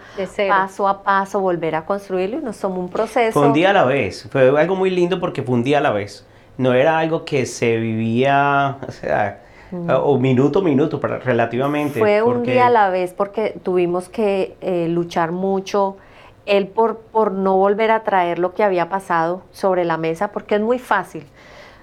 paso 0.48 0.88
a 0.88 1.02
paso, 1.02 1.40
volver 1.40 1.74
a 1.74 1.88
construirlo 1.88 2.38
y 2.38 2.42
nos 2.44 2.60
tomó 2.60 2.82
un 2.82 2.90
proceso. 2.90 3.40
Fue 3.40 3.48
un 3.48 3.54
día 3.54 3.72
a 3.72 3.74
la 3.74 3.86
vez, 3.86 4.30
fue 4.32 4.48
algo 4.62 4.76
muy 4.76 4.92
lindo 4.92 5.20
porque 5.20 5.42
fue 5.42 5.56
un 5.56 5.64
día 5.64 5.80
a 5.80 5.82
la 5.82 5.92
vez, 5.92 6.24
no 6.60 6.76
era 6.76 7.00
algo 7.00 7.26
que 7.26 7.48
se 7.48 7.78
vivía, 7.78 8.78
o 8.88 8.92
sea, 8.92 9.42
o 9.72 10.20
minuto 10.20 10.60
a 10.60 10.62
minuto, 10.62 11.00
relativamente. 11.02 11.98
Fue 11.98 12.22
un 12.22 12.44
día 12.44 12.68
a 12.68 12.70
la 12.70 12.92
vez 12.92 13.12
porque 13.12 13.60
tuvimos 13.64 14.08
que 14.08 14.56
eh, 14.62 14.88
luchar 14.88 15.32
mucho, 15.32 15.98
él 16.46 16.68
por, 16.68 17.00
por 17.00 17.32
no 17.32 17.58
volver 17.58 17.92
a 17.92 18.04
traer 18.04 18.40
lo 18.40 18.54
que 18.54 18.64
había 18.64 18.90
pasado 18.90 19.44
sobre 19.52 19.86
la 19.86 19.98
mesa, 19.98 20.32
porque 20.32 20.56
es 20.56 20.62
muy 20.62 20.80
fácil. 20.80 21.26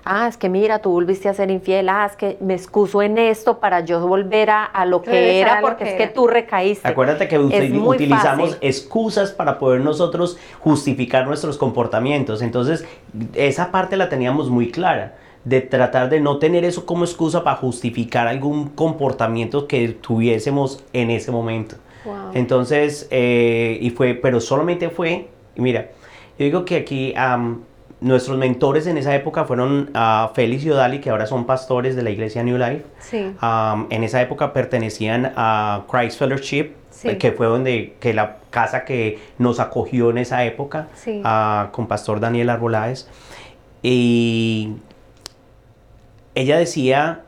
Ah, 0.05 0.27
es 0.29 0.37
que 0.37 0.49
mira, 0.49 0.79
tú 0.79 0.91
volviste 0.91 1.29
a 1.29 1.35
ser 1.35 1.51
infiel, 1.51 1.89
ah, 1.89 2.07
es 2.07 2.17
que 2.17 2.39
me 2.41 2.55
excuso 2.55 3.03
en 3.03 3.19
esto 3.19 3.59
para 3.59 3.81
yo 3.81 4.07
volver 4.07 4.49
a, 4.51 4.85
lo 4.87 5.03
que 5.03 5.41
era, 5.41 5.61
porque 5.61 5.85
es 5.85 5.95
que 5.95 6.07
tú 6.07 6.27
recaíste. 6.27 6.89
Acuérdate 6.89 7.29
que 7.29 7.39
utilizamos 7.39 8.57
excusas 8.61 9.31
para 9.33 9.59
poder 9.59 9.83
nosotros 9.83 10.39
justificar 10.61 11.27
nuestros 11.27 11.59
comportamientos. 11.59 12.41
Entonces, 12.41 12.87
esa 13.35 13.71
parte 13.71 13.97
la 13.97 14.09
teníamos 14.09 14.49
muy 14.49 14.71
clara 14.71 15.17
de 15.45 15.61
tratar 15.61 16.09
de 16.09 16.21
no 16.21 16.39
tener 16.39 16.65
eso 16.65 16.87
como 16.87 17.05
excusa 17.05 17.45
para 17.45 17.57
justificar 17.57 18.27
algún 18.27 18.69
comportamiento 18.69 19.67
que 19.67 19.89
tuviésemos 19.89 20.83
en 20.93 21.11
ese 21.11 21.31
momento. 21.31 21.77
Entonces, 22.34 23.09
eh, 23.11 23.78
y 23.80 23.90
fue, 23.90 24.14
pero 24.14 24.40
solamente 24.40 24.90
fue, 24.90 25.28
mira, 25.57 25.90
yo 26.38 26.44
digo 26.44 26.64
que 26.64 26.76
aquí 26.76 27.14
nuestros 28.01 28.38
mentores 28.38 28.86
en 28.86 28.96
esa 28.96 29.14
época 29.14 29.44
fueron 29.44 29.90
uh, 29.94 30.32
Félix 30.34 30.64
y 30.64 30.70
Odali, 30.70 31.01
que 31.01 31.11
ahora 31.11 31.26
son 31.26 31.44
pastores 31.44 31.96
de 31.96 32.03
la 32.03 32.11
iglesia 32.11 32.42
New 32.42 32.57
Life. 32.57 32.84
Sí. 33.01 33.34
en 33.90 34.05
esa 34.05 34.22
época 34.22 34.53
pertenecían 34.53 35.32
a 35.36 35.84
Christ 35.90 36.18
Fellowship, 36.18 36.72
que 37.18 37.32
fue 37.32 37.46
donde, 37.46 37.96
que 38.01 38.14
la 38.14 38.38
casa 38.51 38.84
que 38.84 39.18
nos 39.38 39.61
acogió 39.61 40.11
en 40.11 40.18
esa 40.18 40.44
época, 40.44 40.88
con 41.72 41.86
Pastor 41.86 42.20
Daniel 42.20 42.51
Arboláez. 42.51 43.09
Y 43.82 44.74
ella 46.34 46.59
decía, 46.59 47.22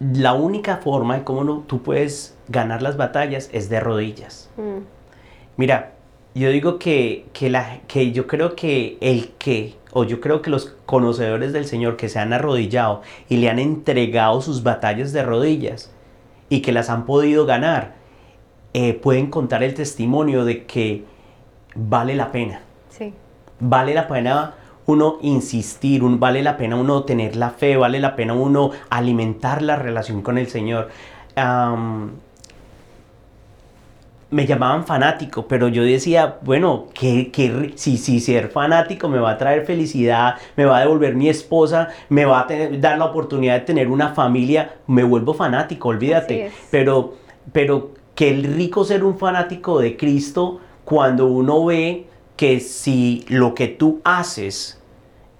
la 0.00 0.32
única 0.34 0.78
forma 0.78 1.16
en 1.16 1.24
cómo 1.24 1.64
tú 1.66 1.82
puedes 1.82 2.37
ganar 2.48 2.82
las 2.82 2.96
batallas 2.96 3.50
es 3.52 3.68
de 3.68 3.80
rodillas. 3.80 4.50
Mm. 4.56 4.82
Mira, 5.56 5.92
yo 6.34 6.50
digo 6.50 6.78
que, 6.78 7.26
la, 7.40 7.80
que 7.88 8.12
yo 8.12 8.26
creo 8.26 8.54
que 8.54 8.96
el 9.00 9.30
que, 9.38 9.74
o 9.92 10.04
yo 10.04 10.20
creo 10.20 10.42
que 10.42 10.50
los 10.50 10.76
conocedores 10.86 11.52
del 11.52 11.64
Señor 11.64 11.96
que 11.96 12.08
se 12.08 12.18
han 12.18 12.32
arrodillado 12.32 13.02
y 13.28 13.38
le 13.38 13.50
han 13.50 13.58
entregado 13.58 14.40
sus 14.40 14.62
batallas 14.62 15.12
de 15.12 15.22
rodillas 15.22 15.90
y 16.48 16.60
que 16.60 16.72
las 16.72 16.90
han 16.90 17.06
podido 17.06 17.44
ganar, 17.44 17.94
eh, 18.72 18.94
pueden 18.94 19.30
contar 19.30 19.62
el 19.62 19.74
testimonio 19.74 20.44
de 20.44 20.64
que 20.64 21.04
vale 21.74 22.14
la 22.14 22.30
pena. 22.30 22.60
Sí. 22.90 23.12
Vale 23.60 23.94
la 23.94 24.06
pena 24.06 24.54
uno 24.86 25.18
insistir, 25.20 26.02
vale 26.02 26.42
la 26.42 26.56
pena 26.56 26.76
uno 26.76 27.02
tener 27.02 27.36
la 27.36 27.50
fe, 27.50 27.76
vale 27.76 27.98
la 27.98 28.16
pena 28.16 28.32
uno 28.34 28.70
alimentar 28.88 29.60
la 29.60 29.76
relación 29.76 30.22
con 30.22 30.38
el 30.38 30.46
Señor 30.46 30.88
me 34.30 34.46
llamaban 34.46 34.84
fanático, 34.84 35.46
pero 35.48 35.68
yo 35.68 35.82
decía, 35.82 36.38
bueno, 36.42 36.86
que, 36.92 37.72
si, 37.76 37.96
si 37.96 38.20
ser 38.20 38.48
fanático 38.48 39.08
me 39.08 39.18
va 39.18 39.32
a 39.32 39.38
traer 39.38 39.64
felicidad, 39.64 40.34
me 40.56 40.66
va 40.66 40.78
a 40.78 40.80
devolver 40.80 41.14
mi 41.14 41.28
esposa, 41.28 41.88
me 42.10 42.26
va 42.26 42.40
a 42.40 42.46
dar 42.78 42.98
la 42.98 43.06
oportunidad 43.06 43.54
de 43.54 43.60
tener 43.60 43.88
una 43.88 44.14
familia, 44.14 44.76
me 44.86 45.02
vuelvo 45.02 45.32
fanático, 45.32 45.88
olvídate. 45.88 46.52
Pero, 46.70 47.14
pero 47.52 47.92
qué 48.14 48.32
rico 48.32 48.84
ser 48.84 49.02
un 49.02 49.18
fanático 49.18 49.80
de 49.80 49.96
Cristo 49.96 50.60
cuando 50.84 51.26
uno 51.26 51.64
ve 51.64 52.06
que 52.36 52.60
si 52.60 53.24
lo 53.28 53.54
que 53.54 53.68
tú 53.68 54.00
haces 54.04 54.80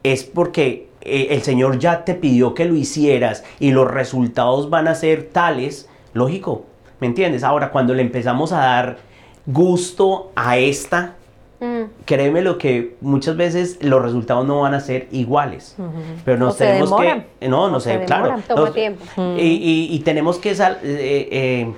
es 0.03 0.25
porque 0.25 0.89
eh, 1.03 1.29
el 1.31 1.43
Señor 1.43 1.79
ya 1.79 2.05
te 2.05 2.15
pidió 2.15 2.55
que 2.55 2.65
lo 2.65 2.75
hicieras 2.75 3.45
y 3.61 3.71
los 3.71 3.91
resultados 3.91 4.71
van 4.71 4.89
a 4.89 4.95
ser 4.95 5.29
tales, 5.31 5.89
lógico, 6.15 6.65
¿Me 7.01 7.07
entiendes? 7.07 7.45
Ahora, 7.45 7.71
cuando 7.71 7.95
le 7.95 8.03
empezamos 8.03 8.53
a 8.53 8.59
dar 8.59 8.99
gusto 9.47 10.33
a 10.35 10.59
esta, 10.59 11.15
mm. 11.61 12.05
créeme 12.05 12.43
lo 12.43 12.59
que 12.59 12.97
muchas 13.01 13.37
veces 13.37 13.79
los 13.81 14.03
resultados 14.03 14.47
no 14.47 14.61
van 14.61 14.75
a 14.75 14.81
ser 14.81 15.09
iguales. 15.13 15.77
Pero 16.25 16.39
nos 16.39 16.57
tenemos 16.57 16.93
que. 17.01 17.49
No, 17.49 17.71
no 17.71 17.81
sé, 17.81 18.05
claro. 18.05 18.37
Toma 18.47 18.73
tiempo. 18.73 19.05
Y, 19.37 20.01
tenemos 20.05 20.39
que 20.39 20.51
eh, 20.51 20.59
eh, 20.83 21.73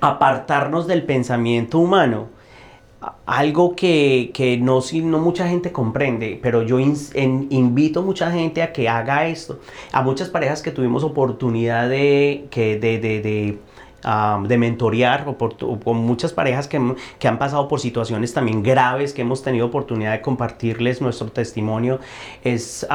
apartarnos 0.00 0.86
del 0.86 1.02
pensamiento 1.02 1.78
humano. 1.78 2.32
Algo 3.26 3.76
que, 3.76 4.58
no, 4.62 4.80
no 5.02 5.18
mucha 5.18 5.46
gente 5.46 5.72
comprende, 5.72 6.38
pero 6.42 6.62
yo 6.62 6.78
invito 6.78 8.00
a 8.00 8.02
mucha 8.02 8.30
gente 8.30 8.62
a 8.62 8.72
que 8.72 8.88
haga 8.88 9.26
esto. 9.26 9.58
A 9.92 10.00
muchas 10.00 10.30
parejas 10.30 10.62
que 10.62 10.70
tuvimos 10.70 11.04
oportunidad 11.04 11.90
de, 11.90 12.46
que, 12.50 12.78
de, 12.78 12.98
de 12.98 13.20
de 13.20 13.58
mentorear 14.04 15.26
o, 15.26 15.80
con 15.80 15.96
muchas 15.98 16.32
parejas 16.32 16.68
que, 16.68 16.76
han 16.76 17.38
pasado 17.38 17.68
por 17.68 17.80
situaciones 17.80 18.34
también 18.34 18.62
graves 18.62 19.12
que 19.12 19.22
hemos 19.22 19.42
tenido 19.42 19.66
oportunidad 19.66 20.12
de 20.12 20.20
compartirles 20.20 21.00
nuestro 21.00 21.28
testimonio 21.28 22.00
es 22.42 22.86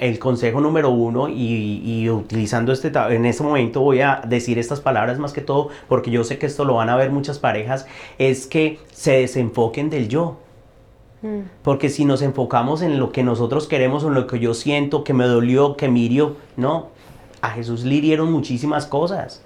el 0.00 0.18
consejo 0.18 0.60
número 0.60 0.90
uno 0.90 1.28
y, 1.28 2.08
utilizando 2.10 2.72
este 2.72 2.92
en 3.10 3.26
este 3.26 3.42
momento 3.42 3.80
voy 3.80 4.00
a 4.00 4.22
decir 4.26 4.58
estas 4.58 4.80
palabras 4.80 5.18
más 5.18 5.32
que 5.32 5.40
todo 5.40 5.68
porque 5.88 6.10
yo 6.10 6.24
sé 6.24 6.38
que 6.38 6.46
esto 6.46 6.64
lo 6.64 6.74
van 6.74 6.88
a 6.88 6.96
ver 6.96 7.10
muchas 7.10 7.38
parejas 7.38 7.86
es 8.18 8.46
que 8.46 8.78
se 8.92 9.12
desenfoquen 9.12 9.90
del 9.90 10.08
yo 10.08 10.38
mm. 11.22 11.40
porque 11.62 11.88
si 11.88 12.04
nos 12.04 12.22
enfocamos 12.22 12.82
en 12.82 12.98
lo 12.98 13.12
que 13.12 13.22
nosotros 13.22 13.66
queremos, 13.68 14.04
en 14.04 14.14
lo 14.14 14.26
que 14.26 14.38
yo 14.38 14.54
siento, 14.54 15.04
que 15.04 15.14
me 15.14 15.24
dolió, 15.24 15.76
que 15.76 15.88
me 15.88 16.00
hirió, 16.00 16.36
no. 16.56 16.88
A 17.40 17.50
Jesús 17.50 17.84
le 17.84 17.94
hirieron 17.94 18.32
muchísimas 18.32 18.86
cosas. 18.86 19.42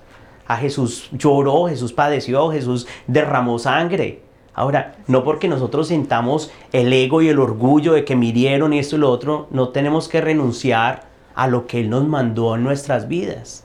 A 0.46 0.56
Jesús 0.56 1.08
lloró, 1.12 1.68
Jesús 1.68 1.92
padeció, 1.92 2.50
Jesús 2.50 2.86
derramó 3.06 3.58
sangre. 3.58 4.22
Ahora, 4.54 4.96
no 5.06 5.24
porque 5.24 5.48
nosotros 5.48 5.88
sintamos 5.88 6.50
el 6.72 6.92
ego 6.92 7.22
y 7.22 7.28
el 7.28 7.38
orgullo 7.38 7.94
de 7.94 8.04
que 8.04 8.16
mirieron 8.16 8.72
esto 8.72 8.96
y 8.96 8.98
lo 8.98 9.10
otro, 9.10 9.46
no 9.50 9.70
tenemos 9.70 10.08
que 10.08 10.20
renunciar 10.20 11.04
a 11.34 11.46
lo 11.46 11.66
que 11.66 11.80
Él 11.80 11.90
nos 11.90 12.06
mandó 12.06 12.54
en 12.54 12.62
nuestras 12.62 13.08
vidas. 13.08 13.64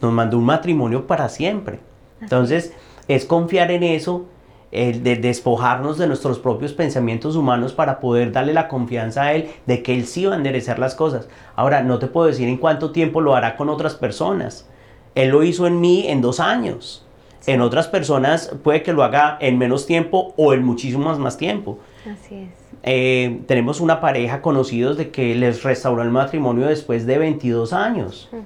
Nos 0.00 0.12
mandó 0.12 0.38
un 0.38 0.44
matrimonio 0.44 1.06
para 1.06 1.28
siempre. 1.28 1.78
Entonces, 2.20 2.72
es 3.06 3.24
confiar 3.24 3.70
en 3.70 3.84
eso, 3.84 4.26
el 4.72 5.04
de 5.04 5.14
despojarnos 5.14 5.96
de 5.96 6.08
nuestros 6.08 6.40
propios 6.40 6.72
pensamientos 6.72 7.36
humanos 7.36 7.72
para 7.72 8.00
poder 8.00 8.32
darle 8.32 8.52
la 8.52 8.66
confianza 8.66 9.22
a 9.22 9.32
Él 9.32 9.50
de 9.66 9.82
que 9.82 9.94
Él 9.94 10.06
sí 10.06 10.26
va 10.26 10.34
a 10.34 10.36
enderezar 10.36 10.80
las 10.80 10.96
cosas. 10.96 11.28
Ahora, 11.54 11.82
no 11.84 12.00
te 12.00 12.08
puedo 12.08 12.26
decir 12.26 12.48
en 12.48 12.56
cuánto 12.56 12.90
tiempo 12.90 13.20
lo 13.20 13.36
hará 13.36 13.56
con 13.56 13.68
otras 13.68 13.94
personas. 13.94 14.68
Él 15.16 15.30
lo 15.30 15.42
hizo 15.42 15.66
en 15.66 15.80
mí 15.80 16.04
en 16.06 16.20
dos 16.20 16.38
años. 16.38 17.02
En 17.46 17.62
otras 17.62 17.88
personas 17.88 18.54
puede 18.62 18.82
que 18.82 18.92
lo 18.92 19.02
haga 19.02 19.38
en 19.40 19.56
menos 19.56 19.86
tiempo 19.86 20.34
o 20.36 20.52
en 20.52 20.62
muchísimo 20.62 21.16
más, 21.16 21.38
tiempo. 21.38 21.78
Así 22.04 22.34
es. 22.34 22.50
Eh, 22.82 23.40
tenemos 23.46 23.80
una 23.80 24.00
pareja 24.00 24.42
conocidos 24.42 24.96
de 24.96 25.10
que 25.10 25.34
les 25.34 25.62
restauró 25.62 26.02
el 26.02 26.10
matrimonio 26.10 26.66
después 26.66 27.06
de 27.06 27.18
22 27.18 27.72
años. 27.72 28.28
Mm. 28.30 28.36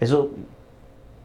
Eso, 0.00 0.30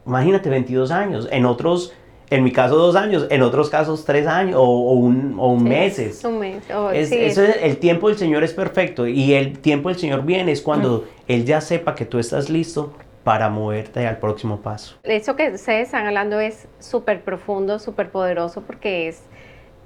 imagínate, 0.04 0.50
22 0.50 0.90
años. 0.90 1.28
En 1.30 1.46
otros, 1.46 1.92
en 2.30 2.42
mi 2.42 2.50
caso 2.50 2.76
dos 2.76 2.96
años, 2.96 3.26
en 3.30 3.42
otros 3.42 3.70
casos 3.70 4.04
tres 4.04 4.26
años 4.26 4.56
o, 4.58 4.94
un, 4.94 5.36
o 5.38 5.52
un 5.52 5.62
meses. 5.62 6.24
Un 6.24 6.40
mes. 6.40 6.64
eso 6.92 7.42
es, 7.42 7.56
el 7.62 7.76
tiempo 7.76 8.08
del 8.08 8.18
Señor 8.18 8.42
es 8.42 8.52
perfecto 8.52 9.06
y 9.06 9.34
el 9.34 9.60
tiempo 9.60 9.90
del 9.90 9.98
Señor 9.98 10.24
viene 10.24 10.50
es 10.50 10.60
cuando 10.60 11.04
mm. 11.06 11.32
Él 11.32 11.44
ya 11.44 11.60
sepa 11.60 11.94
que 11.94 12.04
tú 12.04 12.18
estás 12.18 12.50
listo 12.50 12.92
para 13.24 13.48
moverte 13.48 14.06
al 14.06 14.18
próximo 14.18 14.60
paso. 14.60 14.96
Eso 15.04 15.36
que 15.36 15.50
ustedes 15.50 15.86
están 15.86 16.06
hablando 16.06 16.40
es 16.40 16.66
súper 16.78 17.22
profundo, 17.22 17.78
súper 17.78 18.10
poderoso, 18.10 18.62
porque 18.62 19.08
es 19.08 19.22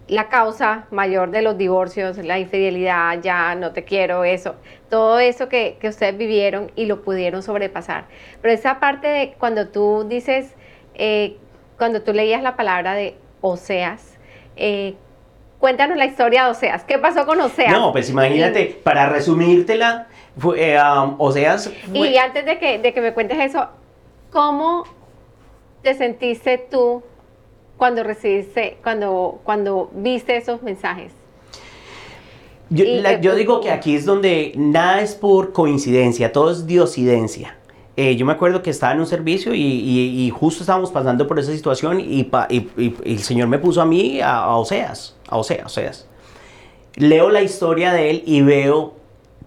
la 0.09 0.29
causa 0.29 0.87
mayor 0.91 1.31
de 1.31 1.43
los 1.43 1.59
divorcios, 1.59 2.17
la 2.19 2.39
infidelidad, 2.39 3.21
ya 3.21 3.55
no 3.57 3.73
te 3.73 3.85
quiero, 3.85 4.25
eso, 4.25 4.55
todo 4.89 5.19
eso 5.19 5.49
que, 5.49 5.79
ustedes 5.83 6.17
vivieron 6.17 6.71
y 6.77 6.87
lo 6.87 7.03
pudieron 7.03 7.43
sobrepasar. 7.43 8.05
Pero 8.41 8.55
esa 8.55 8.79
parte 8.79 9.09
de 9.09 9.35
cuando 9.39 9.69
tú 9.69 10.07
dices, 10.09 10.55
eh, 10.95 11.37
cuando 11.77 12.03
tú 12.03 12.13
leías 12.13 12.43
la 12.43 12.57
palabra 12.57 12.95
de 12.95 13.17
Oseas, 13.41 14.17
eh, 14.55 14.95
cuéntanos 15.59 15.97
la 15.97 16.07
historia 16.07 16.45
de 16.45 16.51
Oseas. 16.51 16.85
¿Qué 16.85 16.99
pasó 16.99 17.27
con 17.27 17.41
Oseas? 17.41 17.73
No, 17.73 17.91
pues 17.91 18.09
imagínate, 18.09 18.81
para 18.83 19.09
resumírtela, 19.09 20.07
fue, 20.39 20.77
um, 20.79 21.15
Oseas... 21.19 21.71
Y 21.93 22.17
antes 22.17 22.45
de 22.45 22.59
que, 22.59 22.79
de 22.79 22.93
que 22.93 23.01
me 23.01 23.15
cuentes 23.15 23.39
eso, 23.39 23.67
¿cómo 24.31 24.85
te 25.83 25.95
sentiste 25.95 26.59
tú 26.71 27.03
cuando 27.77 28.03
recibiste, 28.03 28.79
cuando, 28.83 29.41
cuando 29.45 29.91
viste 29.95 30.37
esos 30.37 30.63
mensajes? 30.63 31.13
Yo, 32.69 33.37
digo 33.37 33.61
que 33.61 33.71
aquí 33.71 33.95
es 33.95 34.05
donde 34.05 34.53
nada 34.57 35.01
es 35.01 35.15
por 35.15 35.53
coincidencia, 35.53 36.33
todo 36.33 36.51
es 36.51 36.67
diosidencia. 36.67 37.57
Eh, 37.97 38.17
yo 38.17 38.27
me 38.27 38.33
acuerdo 38.33 38.61
que 38.63 38.71
estaba 38.71 38.93
en 38.93 39.01
un 39.01 39.07
servicio 39.07 39.53
y, 39.55 40.31
justo 40.35 40.65
estábamos 40.65 40.91
pasando 40.91 41.27
por 41.29 41.39
esa 41.39 41.53
situación 41.53 42.01
y, 42.01 42.29
el 43.05 43.21
Señor 43.21 43.47
me 43.49 43.59
puso 43.59 43.81
a 43.81 43.87
mí 43.87 44.21
a, 44.21 44.49
Oseas, 44.57 45.17
a 45.29 45.37
Oseas, 45.37 45.67
Oseas. 45.67 46.09
Leo 46.97 47.31
la 47.31 47.43
historia 47.43 47.93
de 47.93 48.11
él 48.11 48.23
y 48.27 48.43
veo 48.43 48.95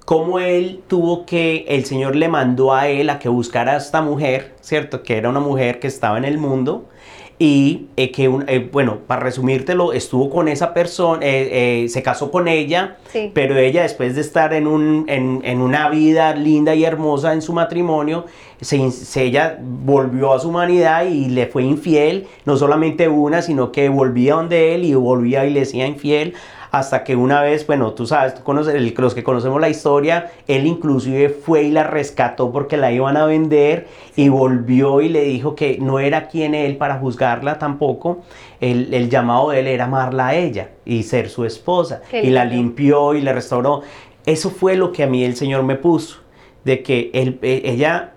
cómo 0.09 0.39
él 0.39 0.81
tuvo 0.87 1.23
que, 1.27 1.65
el 1.67 1.85
Señor 1.85 2.15
le 2.15 2.29
mandó 2.29 2.73
a 2.73 2.87
él 2.87 3.11
a 3.11 3.19
que 3.19 3.29
buscara 3.29 3.73
a 3.73 3.77
esta 3.77 4.01
mujer, 4.01 4.55
¿cierto? 4.59 5.03
Que 5.03 5.17
era 5.17 5.29
una 5.29 5.39
mujer 5.39 5.79
que 5.79 5.85
estaba 5.85 6.17
en 6.17 6.25
el 6.25 6.39
mundo 6.39 6.89
y 7.37 7.89
eh, 7.95 8.09
que, 8.09 8.25
eh, 8.47 8.69
bueno, 8.71 9.01
para 9.05 9.21
resumírtelo, 9.21 9.93
estuvo 9.93 10.31
con 10.31 10.47
esa 10.47 10.73
persona, 10.73 11.19
eh, 11.21 11.85
se 11.89 12.01
casó 12.01 12.31
con 12.31 12.47
ella, 12.47 12.97
pero 13.35 13.55
ella 13.55 13.83
después 13.83 14.15
de 14.15 14.21
estar 14.21 14.51
en, 14.55 14.65
un, 14.65 15.05
en, 15.07 15.61
una 15.61 15.89
vida 15.89 16.33
linda 16.33 16.73
y 16.73 16.85
hermosa 16.85 17.33
en 17.33 17.43
su 17.43 17.53
matrimonio, 17.53 18.25
se, 18.61 18.89
ella 19.23 19.59
volvió 19.61 20.33
a 20.33 20.39
su 20.39 20.49
humanidad 20.49 21.05
y 21.05 21.29
le 21.29 21.45
fue 21.45 21.61
infiel, 21.61 22.25
no 22.45 22.57
solamente 22.57 23.07
una, 23.07 23.43
sino 23.43 23.71
que 23.71 23.89
volvía 23.89 24.33
donde 24.33 24.73
él 24.73 24.85
y 24.85 24.95
volvía 24.95 25.45
y 25.45 25.51
le 25.51 25.59
decía 25.59 25.85
infiel 25.85 26.33
hasta 26.71 27.03
que 27.03 27.15
una 27.15 27.41
vez, 27.41 27.65
bueno, 27.65 27.93
tú 27.93 28.05
sabes, 28.05 28.35
tú 28.35 28.43
conoces, 28.43 28.79
los 28.97 29.15
que 29.15 29.23
conocemos 29.23 29.59
la 29.59 29.69
historia, 29.69 30.31
él 30.47 30.67
inclusive 30.67 31.29
fue 31.29 31.63
y 31.63 31.71
la 31.71 31.83
rescató 31.83 32.51
porque 32.51 32.77
la 32.77 32.91
iban 32.91 33.17
a 33.17 33.25
vender 33.25 33.87
y 34.15 34.29
volvió 34.29 35.01
y 35.01 35.09
le 35.09 35.23
dijo 35.23 35.55
que 35.55 35.79
no 35.79 35.99
era 35.99 36.27
quien 36.27 36.53
él 36.53 36.77
para 36.77 36.99
juzgarla 36.99 37.57
tampoco, 37.57 38.19
el, 38.61 38.93
el 38.93 39.09
llamado 39.09 39.49
de 39.49 39.61
él 39.61 39.67
era 39.67 39.85
amarla 39.85 40.27
a 40.27 40.35
ella 40.35 40.69
y 40.85 41.03
ser 41.03 41.29
su 41.29 41.45
esposa. 41.45 42.01
Y 42.11 42.29
la 42.29 42.45
limpió 42.45 43.15
y 43.15 43.21
le 43.21 43.33
restauró. 43.33 43.81
Eso 44.25 44.51
fue 44.51 44.75
lo 44.75 44.91
que 44.91 45.03
a 45.03 45.07
mí 45.07 45.23
el 45.23 45.35
Señor 45.35 45.63
me 45.63 45.75
puso, 45.75 46.19
de 46.63 46.83
que 46.83 47.09
él, 47.13 47.39
e, 47.41 47.63
ella, 47.65 48.13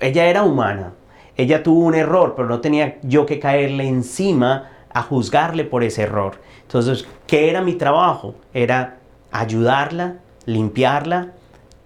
ella 0.00 0.26
era 0.26 0.42
humana, 0.42 0.94
ella 1.36 1.62
tuvo 1.62 1.80
un 1.80 1.94
error, 1.94 2.34
pero 2.34 2.48
no 2.48 2.60
tenía 2.60 2.98
yo 3.02 3.26
que 3.26 3.38
caerle 3.38 3.86
encima 3.86 4.70
a 4.94 5.02
juzgarle 5.02 5.64
por 5.64 5.84
ese 5.84 6.02
error. 6.02 6.40
Entonces, 6.62 7.06
¿qué 7.26 7.50
era 7.50 7.60
mi 7.60 7.74
trabajo? 7.74 8.36
Era 8.54 8.98
ayudarla, 9.30 10.14
limpiarla, 10.46 11.32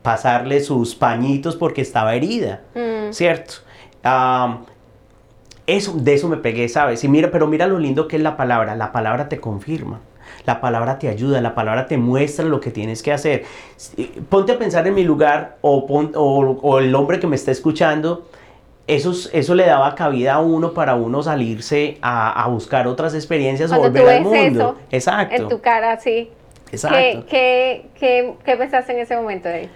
pasarle 0.03 0.61
sus 0.61 0.95
pañitos 0.95 1.57
porque 1.57 1.81
estaba 1.81 2.15
herida, 2.15 2.61
mm. 2.75 3.13
¿cierto? 3.13 3.55
eso, 5.67 5.93
de 5.97 6.15
eso 6.15 6.29
me 6.29 6.37
pegué, 6.37 6.69
¿sabes? 6.69 7.03
Y 7.05 7.09
mira, 7.09 7.31
pero 7.31 7.47
mira 7.47 7.67
lo 7.67 7.79
lindo 7.79 8.09
que 8.09 8.17
es 8.17 8.23
la 8.23 8.37
palabra. 8.37 8.75
La 8.75 8.93
palabra 8.93 9.29
te 9.29 9.41
confirma. 9.41 10.01
La 10.47 10.61
palabra 10.61 10.99
te 10.99 11.09
ayuda, 11.09 11.41
la 11.41 11.55
palabra 11.55 11.87
te 11.87 11.99
muestra 11.99 12.45
lo 12.45 12.61
que 12.61 12.71
tienes 12.71 13.03
que 13.03 13.13
hacer. 13.13 13.45
Ponte 14.31 14.53
a 14.53 14.59
pensar 14.59 14.87
en 14.87 14.95
mi 14.95 15.05
lugar 15.05 15.59
o, 15.61 15.79
o 15.79 16.79
el 16.79 16.95
hombre 16.95 17.21
que 17.21 17.27
me 17.27 17.37
está 17.37 17.51
escuchando 17.51 18.27
eso, 18.89 19.13
eso 19.33 19.55
le 19.55 19.67
daba 19.67 19.95
cabida 19.95 20.35
a 20.35 20.41
uno 20.41 20.73
para 20.73 20.95
uno 20.95 21.23
salirse 21.23 21.99
a, 22.01 22.49
buscar 22.49 22.89
otras 22.89 23.15
experiencias 23.15 23.71
o 23.71 23.79
volver 23.79 24.09
al 24.09 24.23
mundo. 24.23 24.77
Exacto. 24.91 25.37
En 25.37 25.49
tu 25.49 25.61
cara, 25.61 26.01
sí. 26.01 26.31
Exacto. 26.73 27.27
¿Qué, 27.29 27.87
qué, 27.99 28.35
qué, 28.45 28.57
pensaste 28.57 28.93
en 28.93 29.01
ese 29.01 29.17
momento 29.17 29.49
de 29.49 29.69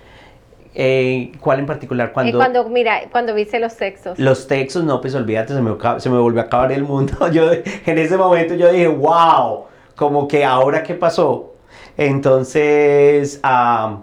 eh, 0.74 1.32
¿Cuál 1.40 1.60
en 1.60 1.66
particular? 1.66 2.08
Eh, 2.08 2.12
cuando, 2.12 2.38
cuando, 2.38 2.68
mira, 2.70 3.02
cuando 3.10 3.34
viste 3.34 3.60
los 3.60 3.76
textos. 3.76 4.18
Los 4.18 4.46
textos, 4.46 4.82
no, 4.84 5.00
pues 5.02 5.14
olvídate, 5.14 5.52
se 5.52 5.60
me, 5.60 5.76
se 5.98 6.08
me 6.08 6.18
volvió 6.18 6.40
a 6.40 6.44
acabar 6.44 6.72
el 6.72 6.84
mundo. 6.84 7.28
Yo, 7.32 7.52
en 7.52 7.98
ese 7.98 8.16
momento 8.16 8.54
yo 8.54 8.72
dije, 8.72 8.88
wow, 8.88 9.64
como 9.94 10.26
que 10.26 10.44
ahora 10.44 10.82
qué 10.82 10.94
pasó. 10.94 11.52
Entonces, 11.98 13.40
ah, 13.42 13.98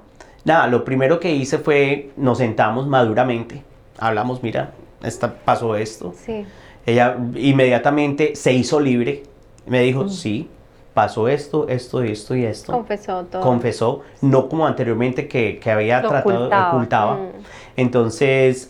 nada, 0.45 0.67
lo 0.67 0.85
primero 0.85 1.19
que 1.19 1.31
hice 1.31 1.57
fue, 1.57 2.11
nos 2.15 2.37
sentamos 2.37 2.85
maduramente, 2.85 3.63
hablamos, 3.97 4.43
mira, 4.43 4.73
esta, 5.03 5.33
pasó 5.33 5.75
esto. 5.75 6.13
Sí. 6.25 6.45
Ella 6.85 7.17
inmediatamente 7.35 8.35
se 8.35 8.53
hizo 8.53 8.79
libre. 8.79 9.23
Me 9.65 9.81
dijo, 9.81 10.05
mm. 10.05 10.09
sí, 10.09 10.49
pasó 10.93 11.27
esto, 11.27 11.67
esto, 11.67 12.01
esto 12.01 12.35
y 12.35 12.45
esto. 12.45 12.73
Confesó 12.73 13.25
todo. 13.25 13.41
Confesó, 13.41 14.01
no 14.21 14.49
como 14.49 14.65
anteriormente 14.65 15.27
que, 15.27 15.59
había 15.69 16.01
tratado, 16.01 16.37
ocultaba. 16.37 16.69
ocultaba. 16.69 17.15
Mm. 17.15 17.29
Entonces, 17.77 18.67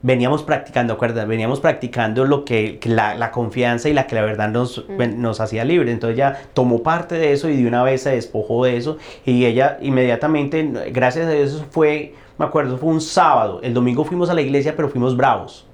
veníamos 0.00 0.42
practicando, 0.44 0.94
acuerdas, 0.94 1.26
veníamos 1.26 1.60
practicando 1.60 2.24
lo 2.24 2.44
que, 2.44 2.78
la, 2.84 3.30
confianza 3.30 3.88
y 3.88 3.92
la 3.92 4.06
que 4.06 4.14
la 4.14 4.22
verdad 4.22 4.48
nos, 4.48 4.84
mm. 4.88 5.20
nos 5.20 5.40
hacía 5.40 5.64
libre. 5.64 5.90
Entonces 5.90 6.16
ella 6.16 6.38
tomó 6.54 6.82
parte 6.82 7.16
de 7.16 7.32
eso 7.32 7.48
y 7.48 7.60
de 7.60 7.66
una 7.66 7.82
vez 7.82 8.02
se 8.02 8.10
despojó 8.10 8.64
de 8.64 8.76
eso 8.76 8.98
y 9.24 9.44
ella 9.44 9.78
inmediatamente, 9.80 10.62
gracias 10.92 11.26
a 11.26 11.30
Dios, 11.30 11.64
fue 11.70 12.14
me 12.38 12.44
acuerdo, 12.44 12.78
fue 12.78 12.90
un 12.90 13.00
sábado, 13.00 13.60
el 13.62 13.74
domingo 13.74 14.04
fuimos 14.04 14.30
a 14.30 14.34
la 14.34 14.40
iglesia, 14.40 14.76
pero 14.76 14.88
fuimos 14.88 15.16
bravos. 15.16 15.66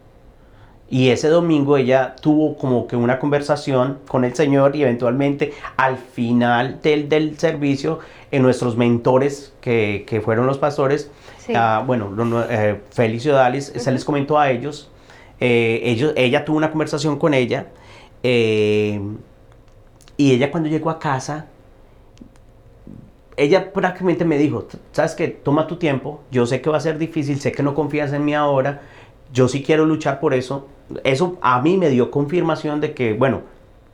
Y 0.89 1.09
ese 1.09 1.29
domingo 1.29 1.77
ella 1.77 2.15
tuvo 2.21 2.57
como 2.57 2.87
que 2.87 2.97
una 2.97 3.19
conversación 3.19 3.99
con 4.07 4.25
el 4.25 4.35
Señor 4.35 4.77
y 4.77 4.83
eventualmente 4.83 5.53
al 5.77 5.97
final 5.97 6.81
del, 6.83 7.09
del 7.09 7.39
servicio, 7.39 8.01
en 8.31 8.43
nuestros 8.43 8.77
mentores, 8.77 9.55
que, 9.61 10.05
que 10.07 10.21
fueron 10.21 10.47
los 10.47 10.59
pastores, 10.59 11.11
ah, 11.55 11.83
bueno, 11.87 12.13
eh, 12.49 12.81
Félix 12.91 13.27
y 13.27 13.31
Odalis, 13.31 13.73
se 13.77 13.93
les 13.93 14.05
comentó 14.05 14.39
a 14.39 14.51
ellos, 14.51 14.91
eh, 15.41 15.81
ellos, 15.85 16.13
ella 16.17 16.45
tuvo 16.45 16.57
una 16.57 16.71
conversación 16.71 17.19
con 17.19 17.35
ella 17.35 17.67
eh, 18.23 19.01
y 20.17 20.33
ella 20.33 20.51
cuando 20.51 20.69
llegó 20.69 20.91
a 20.91 20.99
casa 20.99 21.47
ella 23.37 23.73
prácticamente 23.73 24.25
me 24.25 24.39
dijo, 24.39 24.67
sabes 24.93 25.15
que 25.15 25.29
toma 25.29 25.67
tu 25.67 25.77
tiempo, 25.77 26.21
yo 26.31 26.47
sé 26.47 26.61
que 26.61 26.71
va 26.71 26.77
a 26.77 26.81
ser 26.81 26.99
difícil, 26.99 27.41
sé 27.41 27.53
que 27.53 27.63
no 27.63 27.75
confías 27.75 28.13
en 28.13 28.25
mí 28.25 28.35
ahora, 28.35 28.83
yo 29.33 29.49
sí 29.49 29.63
quiero 29.63 29.85
luchar 29.85 30.21
por 30.21 30.35
eso. 30.35 30.69
Eso 31.03 31.39
a 31.41 31.61
mí 31.61 31.77
me 31.77 31.89
dio 31.89 32.11
confirmación 32.11 32.81
de 32.81 32.93
que, 32.95 33.15
bueno, 33.15 33.43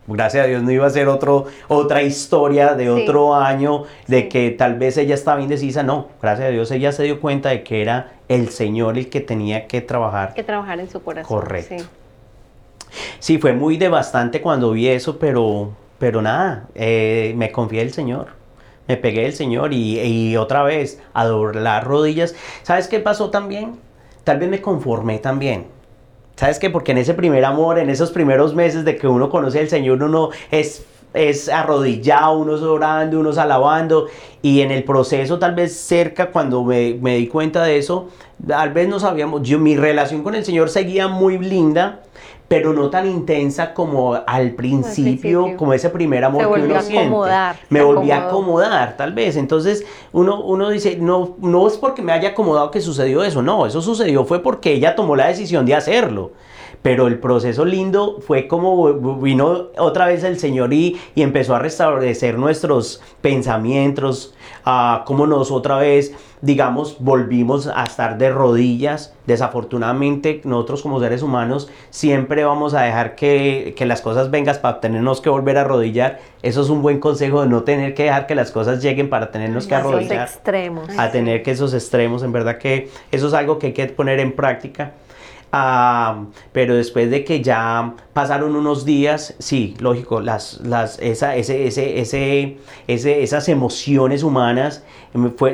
gracias 0.06 0.44
a 0.44 0.48
Dios 0.48 0.62
no 0.62 0.70
iba 0.70 0.86
a 0.86 0.90
ser 0.90 1.08
otro, 1.08 1.46
otra 1.68 2.02
historia 2.02 2.74
de 2.74 2.90
otro 2.90 3.34
año, 3.34 3.84
de 4.06 4.28
que 4.28 4.50
tal 4.50 4.78
vez 4.78 4.96
ella 4.96 5.14
estaba 5.14 5.40
indecisa, 5.40 5.82
no, 5.82 6.08
gracias 6.20 6.48
a 6.48 6.50
Dios 6.50 6.70
ella 6.70 6.92
se 6.92 7.04
dio 7.04 7.20
cuenta 7.20 7.50
de 7.50 7.62
que 7.62 7.80
era 7.80 8.12
el 8.28 8.50
Señor 8.50 8.98
el 8.98 9.08
que 9.08 9.20
tenía 9.20 9.66
que 9.66 9.80
trabajar. 9.80 10.34
Que 10.34 10.42
trabajar 10.42 10.80
en 10.80 10.90
su 10.90 11.02
corazón. 11.02 11.28
Correcto. 11.28 11.76
Sí, 11.78 11.84
sí 13.20 13.38
fue 13.38 13.52
muy 13.54 13.78
devastante 13.78 14.42
cuando 14.42 14.72
vi 14.72 14.88
eso, 14.88 15.18
pero, 15.18 15.70
pero 15.98 16.20
nada, 16.20 16.68
eh, 16.74 17.32
me 17.36 17.50
confié 17.52 17.80
en 17.80 17.86
el 17.86 17.94
Señor 17.94 18.39
me 18.90 18.96
pegué 18.96 19.24
el 19.24 19.34
Señor 19.34 19.72
y, 19.72 20.36
otra 20.36 20.64
vez 20.64 21.00
a 21.14 21.24
doblar 21.24 21.86
rodillas. 21.86 22.34
¿Sabes 22.64 22.88
qué 22.88 22.98
pasó 22.98 23.30
también? 23.30 23.78
Tal 24.24 24.38
vez 24.40 24.48
me 24.48 24.60
conformé 24.60 25.20
también. 25.20 25.66
¿Sabes 26.34 26.58
qué? 26.58 26.70
Porque 26.70 26.90
en 26.90 26.98
ese 26.98 27.14
primer 27.14 27.44
amor, 27.44 27.78
en 27.78 27.88
esos 27.88 28.10
primeros 28.10 28.52
meses 28.56 28.84
de 28.84 28.96
que 28.96 29.06
uno 29.06 29.30
conoce 29.30 29.60
al 29.60 29.68
Señor, 29.68 30.02
uno 30.02 30.30
es 30.50 30.86
es 31.12 31.48
arrodillado, 31.48 32.38
unos 32.38 32.62
orando, 32.62 33.18
unos 33.18 33.36
alabando, 33.36 34.06
y 34.42 34.60
en 34.60 34.70
el 34.70 34.84
proceso 34.84 35.40
tal 35.40 35.56
vez 35.56 35.76
cerca, 35.76 36.30
cuando 36.30 36.62
me, 36.62 36.94
me, 37.00 37.16
di 37.16 37.26
cuenta 37.26 37.64
de 37.64 37.78
eso, 37.78 38.10
tal 38.46 38.72
vez 38.72 38.88
no 38.88 39.00
sabíamos, 39.00 39.42
yo 39.42 39.58
mi 39.58 39.76
relación 39.76 40.22
con 40.22 40.36
el 40.36 40.44
Señor 40.44 40.68
seguía 40.70 41.08
muy 41.08 41.36
linda, 41.38 42.02
pero 42.50 42.72
no 42.72 42.90
tan 42.90 43.06
intensa 43.06 43.72
como 43.72 44.12
al 44.26 44.50
principio, 44.56 45.56
como 45.56 45.72
ese 45.72 45.88
primer 45.88 46.24
amor 46.24 46.52
que 46.52 46.60
uno 46.62 46.82
siente. 46.82 47.16
Me 47.68 47.80
volví 47.80 48.10
a 48.10 48.26
acomodar, 48.26 48.96
tal 48.96 49.12
vez. 49.12 49.36
Entonces 49.36 49.86
uno, 50.10 50.42
uno 50.42 50.68
dice, 50.68 50.96
no, 50.96 51.36
no 51.38 51.68
es 51.68 51.76
porque 51.76 52.02
me 52.02 52.10
haya 52.10 52.30
acomodado 52.30 52.72
que 52.72 52.80
sucedió 52.80 53.22
eso, 53.22 53.40
no, 53.40 53.66
eso 53.66 53.80
sucedió 53.80 54.24
fue 54.24 54.42
porque 54.42 54.72
ella 54.72 54.96
tomó 54.96 55.14
la 55.14 55.28
decisión 55.28 55.64
de 55.64 55.76
hacerlo. 55.76 56.32
Pero 56.82 57.06
el 57.06 57.18
proceso 57.18 57.64
lindo 57.64 58.20
fue 58.20 58.48
como 58.48 58.92
vino 59.20 59.68
otra 59.76 60.06
vez 60.06 60.24
el 60.24 60.38
Señor 60.38 60.72
y, 60.72 60.98
y 61.14 61.22
empezó 61.22 61.54
a 61.54 61.58
restablecer 61.58 62.38
nuestros 62.38 63.02
pensamientos, 63.20 64.34
a 64.64 65.04
cómo 65.06 65.26
nos 65.26 65.50
otra 65.50 65.76
vez, 65.76 66.14
digamos, 66.40 66.96
volvimos 67.00 67.66
a 67.66 67.84
estar 67.84 68.18
de 68.18 68.30
rodillas. 68.30 69.14
Desafortunadamente, 69.26 70.40
nosotros 70.44 70.82
como 70.82 71.00
seres 71.00 71.22
humanos 71.22 71.68
siempre 71.90 72.44
vamos 72.44 72.74
a 72.74 72.82
dejar 72.82 73.14
que, 73.14 73.74
que 73.76 73.86
las 73.86 74.00
cosas 74.00 74.30
vengan 74.30 74.56
para 74.60 74.80
tenernos 74.80 75.20
que 75.20 75.28
volver 75.28 75.58
a 75.58 75.62
arrodillar. 75.62 76.18
Eso 76.42 76.62
es 76.62 76.70
un 76.70 76.82
buen 76.82 76.98
consejo 76.98 77.42
de 77.42 77.48
no 77.48 77.62
tener 77.62 77.94
que 77.94 78.04
dejar 78.04 78.26
que 78.26 78.34
las 78.34 78.50
cosas 78.50 78.82
lleguen 78.82 79.10
para 79.10 79.30
tenernos 79.30 79.66
que 79.66 79.74
arrodillar. 79.74 80.26
extremos. 80.26 80.88
A 80.98 81.10
tener 81.10 81.42
que 81.42 81.50
esos 81.50 81.74
extremos, 81.74 82.22
en 82.22 82.32
verdad 82.32 82.58
que 82.58 82.90
eso 83.12 83.28
es 83.28 83.34
algo 83.34 83.58
que 83.58 83.68
hay 83.68 83.72
que 83.72 83.86
poner 83.86 84.18
en 84.18 84.32
práctica. 84.32 84.92
Ah, 85.52 86.26
pero 86.52 86.76
después 86.76 87.10
de 87.10 87.24
que 87.24 87.42
ya 87.42 87.94
pasaron 88.12 88.54
unos 88.54 88.84
días, 88.84 89.34
sí, 89.38 89.74
lógico, 89.80 90.20
las, 90.20 90.60
las, 90.60 90.98
esa, 91.00 91.34
ese, 91.34 91.66
ese, 91.66 91.98
ese, 92.00 93.22
esas 93.22 93.48
emociones 93.48 94.22
humanas 94.22 94.84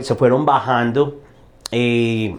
se 0.02 0.14
fueron 0.14 0.44
bajando, 0.44 1.22
eh, 1.72 2.36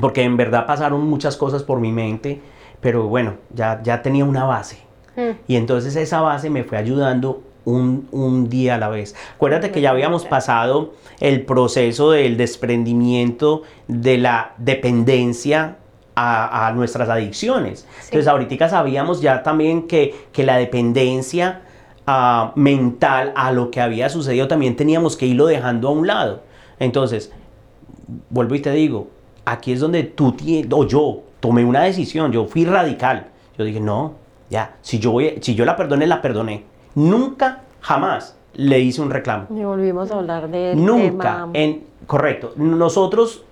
porque 0.00 0.22
en 0.22 0.36
verdad 0.36 0.66
pasaron 0.66 1.06
muchas 1.08 1.36
cosas 1.36 1.62
por 1.62 1.78
mi 1.78 1.92
mente, 1.92 2.40
pero 2.80 3.06
bueno, 3.06 3.34
ya, 3.54 3.80
ya 3.84 4.02
tenía 4.02 4.24
una 4.24 4.44
base. 4.44 4.78
Mm. 5.16 5.36
Y 5.46 5.56
entonces 5.56 5.94
esa 5.94 6.20
base 6.20 6.50
me 6.50 6.64
fue 6.64 6.78
ayudando 6.78 7.44
un, 7.64 8.08
un, 8.10 8.48
día 8.48 8.74
a 8.74 8.78
la 8.78 8.88
vez. 8.88 9.14
Acuérdate 9.36 9.70
que 9.70 9.80
ya 9.80 9.90
habíamos 9.90 10.24
pasado 10.24 10.94
el 11.20 11.44
proceso 11.44 12.10
del 12.10 12.36
desprendimiento 12.36 13.62
de 13.86 14.18
la 14.18 14.54
dependencia 14.58 15.76
a, 16.14 16.72
nuestras 16.74 17.08
adicciones. 17.08 17.86
Entonces 18.04 18.26
ahorita 18.26 18.68
sabíamos 18.68 19.20
ya 19.20 19.42
también 19.42 19.86
que, 19.86 20.14
que 20.32 20.44
la 20.44 20.56
dependencia 20.56 21.62
ah, 22.06 22.52
mental 22.54 23.32
a 23.34 23.52
lo 23.52 23.70
que 23.70 23.80
había 23.80 24.08
sucedido 24.08 24.48
también 24.48 24.76
teníamos 24.76 25.16
que 25.16 25.26
irlo 25.26 25.46
dejando 25.46 25.88
a 25.88 25.92
un 25.92 26.06
lado. 26.06 26.42
Entonces, 26.78 27.32
vuelvo 28.30 28.54
y 28.54 28.60
te 28.60 28.72
digo, 28.72 29.08
aquí 29.44 29.72
es 29.72 29.80
donde 29.80 30.04
tú 30.04 30.36
o 30.70 30.86
yo 30.86 31.22
tomé 31.40 31.64
una 31.64 31.82
decisión, 31.82 32.32
yo 32.32 32.46
fui 32.46 32.64
radical. 32.64 33.26
Yo 33.56 33.64
dije, 33.64 33.80
no, 33.80 34.14
ya, 34.50 34.76
si 34.82 34.98
yo, 34.98 35.12
voy, 35.12 35.38
si 35.40 35.54
yo 35.54 35.64
la 35.64 35.76
perdoné, 35.76 36.06
la 36.06 36.22
perdoné. 36.22 36.64
Nunca, 36.94 37.62
jamás 37.80 38.36
le 38.54 38.80
hice 38.80 39.00
un 39.00 39.10
reclamo. 39.10 39.46
Y 39.50 39.64
volvimos 39.64 40.10
a 40.10 40.16
hablar 40.16 40.50
de 40.50 40.74
Nunca, 40.76 41.48
en, 41.52 41.84
correcto. 42.06 42.52
Nosotros 42.56 43.44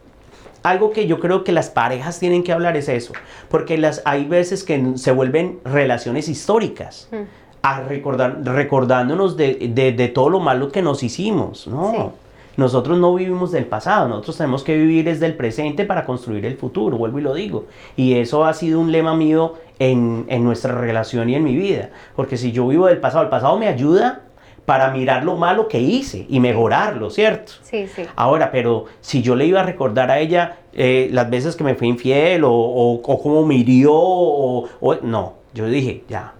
algo 0.62 0.90
que 0.90 1.06
yo 1.06 1.20
creo 1.20 1.44
que 1.44 1.52
las 1.52 1.70
parejas 1.70 2.18
tienen 2.18 2.42
que 2.42 2.52
hablar 2.52 2.76
es 2.76 2.88
eso, 2.88 3.12
porque 3.48 3.78
las, 3.78 4.02
hay 4.04 4.24
veces 4.24 4.64
que 4.64 4.92
se 4.96 5.12
vuelven 5.12 5.60
relaciones 5.64 6.28
históricas, 6.28 7.08
hmm. 7.10 7.22
a 7.62 7.80
recordar, 7.82 8.42
recordándonos 8.44 9.36
de, 9.36 10.12
todo 10.14 10.28
lo 10.28 10.40
malo 10.40 10.70
que 10.70 10.82
nos 10.82 11.02
hicimos, 11.02 11.66
¿no? 11.66 12.12
Nosotros 12.56 12.98
no 12.98 13.14
vivimos 13.14 13.52
del 13.52 13.64
pasado, 13.64 14.08
nosotros 14.08 14.36
tenemos 14.36 14.64
que 14.64 14.76
vivir 14.76 15.06
desde 15.06 15.24
el 15.24 15.34
presente 15.34 15.84
para 15.84 16.04
construir 16.04 16.44
el 16.44 16.56
futuro, 16.56 16.98
vuelvo 16.98 17.18
y 17.18 17.22
lo 17.22 17.32
digo. 17.32 17.64
Y 17.96 18.14
eso 18.14 18.44
ha 18.44 18.52
sido 18.52 18.80
un 18.80 18.92
lema 18.92 19.14
mío 19.14 19.54
en, 19.78 20.26
en 20.28 20.44
nuestra 20.44 20.74
relación 20.74 21.30
y 21.30 21.36
en 21.36 21.44
mi 21.44 21.56
vida, 21.56 21.90
porque 22.16 22.36
si 22.36 22.52
yo 22.52 22.68
vivo 22.68 22.86
del 22.86 22.98
pasado, 22.98 23.22
el 23.22 23.30
pasado 23.30 23.56
me 23.56 23.68
ayuda 23.68 24.24
para 24.70 24.92
mirar 24.92 25.24
lo 25.24 25.34
malo 25.34 25.66
que 25.66 25.80
hice 25.80 26.26
y 26.28 26.38
mejorarlo, 26.38 27.10
¿cierto? 27.10 27.54
Sí, 27.62 27.88
sí. 27.88 28.04
Ahora, 28.14 28.52
pero 28.52 28.84
si 29.00 29.20
yo 29.20 29.34
le 29.34 29.44
iba 29.44 29.62
a 29.62 29.64
recordar 29.64 30.12
a 30.12 30.20
ella 30.20 30.58
eh, 30.72 31.08
las 31.10 31.28
veces 31.28 31.56
que 31.56 31.64
me 31.64 31.74
fui 31.74 31.88
infiel 31.88 32.44
o, 32.44 32.52
o, 32.52 33.02
cómo 33.02 33.44
me 33.44 33.56
hirió, 33.56 33.92
o, 33.92 34.68
no, 35.02 35.34
yo 35.54 35.66
dije, 35.66 36.04
ya, 36.08 36.34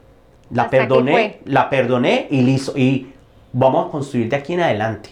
la 0.53 0.71
perdoné, 0.71 1.41
la 1.45 1.69
perdoné 1.69 2.29
y 2.31 2.43
listo, 2.43 2.79
y 2.79 3.13
vamos 3.53 3.89
a 3.89 3.91
construir 3.91 4.29
de 4.29 4.37
aquí 4.37 4.53
en 4.53 4.61
adelante. 4.61 5.11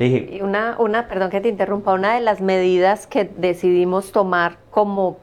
dije, 0.00 0.28
y 0.32 0.40
una, 0.40 0.74
una, 0.80 1.06
perdón 1.06 1.30
que 1.30 1.40
te 1.40 1.48
interrumpa, 1.48 1.94
una 1.94 2.16
de 2.16 2.20
las 2.20 2.40
medidas 2.40 3.06
que 3.06 3.30
decidimos 3.36 4.10
tomar 4.10 4.58
como 4.72 5.18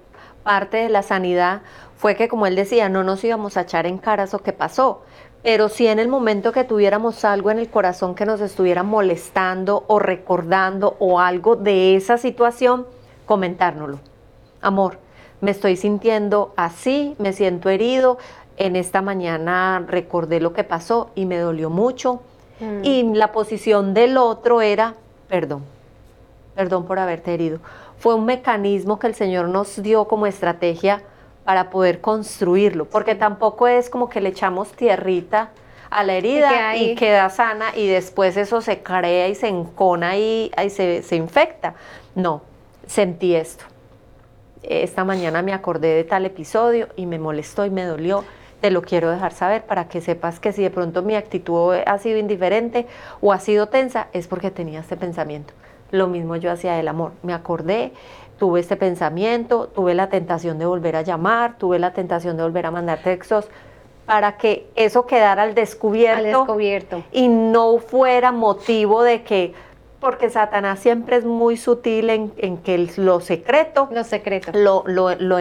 parte 0.46 0.78
de 0.78 0.88
la 0.88 1.04
sanidad 1.04 1.62
fue 1.98 2.16
que, 2.16 2.30
como 2.30 2.48
él 2.48 2.56
decía, 2.56 2.88
no 2.88 3.04
nos 3.04 3.22
íbamos 3.22 3.58
a 3.58 3.64
echar 3.64 3.86
en 3.86 3.98
cara 3.98 4.24
eso 4.24 4.40
que 4.40 4.54
pasó, 4.54 5.04
pero 5.44 5.68
si 5.68 5.88
en 5.88 6.00
el 6.00 6.08
momento 6.08 6.54
que 6.54 6.64
tuviéramos 6.64 7.26
algo 7.26 7.52
en 7.52 7.60
el 7.60 7.70
corazón 7.70 8.16
que 8.16 8.26
nos 8.26 8.40
estuviera 8.40 8.82
molestando 8.82 9.84
o 9.88 10.00
recordando 10.00 10.96
o 11.00 11.20
algo 11.20 11.58
de 11.58 11.96
esa 11.96 12.18
situación, 12.18 12.88
comentárnoslo. 13.26 14.00
Amor, 14.62 14.98
me 15.42 15.52
estoy 15.52 15.76
sintiendo 15.76 16.54
así, 16.56 17.16
me 17.20 17.34
siento 17.34 17.70
herido, 17.70 18.18
en 18.56 18.78
esta 18.78 19.02
mañana 19.02 19.84
recordé 19.86 20.40
lo 20.40 20.54
que 20.54 20.64
pasó 20.64 21.10
y 21.16 21.26
me 21.26 21.38
dolió 21.38 21.70
mucho. 21.70 22.22
Mm. 22.62 22.84
Y 22.84 23.04
la 23.14 23.34
posición 23.34 23.94
del 23.94 24.18
otro 24.18 24.62
era, 24.62 24.96
perdón, 25.28 25.64
perdón 26.56 26.86
por 26.86 27.00
haberte 27.00 27.34
herido. 27.34 27.60
Fue 27.98 28.16
un 28.16 28.26
mecanismo 28.26 28.98
que 28.98 29.08
el 29.08 29.16
Señor 29.16 29.50
nos 29.50 29.82
dio 29.82 30.06
como 30.06 30.26
estrategia 30.26 31.04
para 31.46 31.70
poder 31.70 32.02
construirlo, 32.02 32.86
porque 32.86 33.16
tampoco 33.16 33.68
es 33.68 33.90
como 33.90 34.10
que 34.10 34.22
le 34.22 34.30
echamos 34.30 34.72
tierrita 34.72 35.50
a 35.90 36.04
la 36.04 36.14
herida 36.14 36.76
y, 36.76 36.96
queda 36.96 37.30
sana 37.30 37.76
y 37.76 37.88
después 37.88 38.36
eso 38.38 38.62
se 38.62 38.82
crea 38.82 39.28
y 39.28 39.36
se 39.36 39.48
encona 39.48 40.18
y, 40.18 40.52
se, 40.70 41.04
se 41.04 41.16
infecta. 41.16 41.76
No, 42.16 42.42
sentí 42.88 43.36
esto. 43.36 43.66
Esta 44.64 45.04
mañana 45.04 45.42
me 45.42 45.54
acordé 45.54 45.94
de 45.94 46.04
tal 46.04 46.26
episodio 46.26 46.88
y 46.96 47.06
me 47.06 47.20
molestó 47.20 47.66
y 47.66 47.70
me 47.70 47.84
dolió. 47.84 48.24
Te 48.62 48.72
lo 48.72 48.82
quiero 48.82 49.12
dejar 49.12 49.34
saber 49.34 49.64
para 49.64 49.90
que 49.90 50.00
sepas 50.00 50.40
que 50.40 50.54
si 50.54 50.64
de 50.64 50.70
pronto 50.70 51.02
mi 51.02 51.16
actitud 51.16 51.76
ha 51.86 51.98
sido 51.98 52.18
indiferente 52.18 52.88
o 53.20 53.34
ha 53.34 53.40
sido 53.40 53.68
tensa, 53.68 54.08
es 54.14 54.28
porque 54.28 54.52
tenía 54.52 54.80
este 54.80 54.96
pensamiento. 54.96 55.54
Lo 55.92 56.08
mismo 56.08 56.38
yo 56.38 56.50
hacía 56.50 56.74
del 56.74 56.88
amor. 56.88 57.12
Me 57.24 57.34
acordé 57.34 57.92
tuve 58.44 58.60
este 58.60 58.76
pensamiento, 58.76 59.70
tuve 59.74 59.94
la 59.94 60.10
tentación 60.10 60.60
de 60.60 60.66
volver 60.66 60.98
a 60.98 61.02
llamar, 61.02 61.58
tuve 61.58 61.80
la 61.80 61.94
tentación 61.94 62.36
de 62.36 62.44
volver 62.44 62.66
a 62.66 62.72
mandar 62.72 63.00
textos, 63.02 63.48
para 64.06 64.36
que 64.36 64.68
eso 64.76 65.06
quedara 65.06 65.44
al 65.44 65.56
descubierto, 65.56 66.40
descubierto. 66.40 67.04
y 67.14 67.30
no 67.30 67.78
fuera 67.78 68.34
motivo 68.34 69.02
de 69.02 69.24
que, 69.24 69.54
porque 70.02 70.30
Satanás 70.30 70.80
siempre 70.80 71.16
es 71.16 71.24
muy 71.24 71.56
sutil 71.56 72.10
en, 72.10 72.34
en 72.36 72.58
que 72.58 72.90
lo 72.98 73.22
secreto, 73.22 73.88
lo, 73.94 74.04
secreto. 74.04 74.52
lo, 74.54 74.84
lo, 74.88 75.16
lo, 75.16 75.40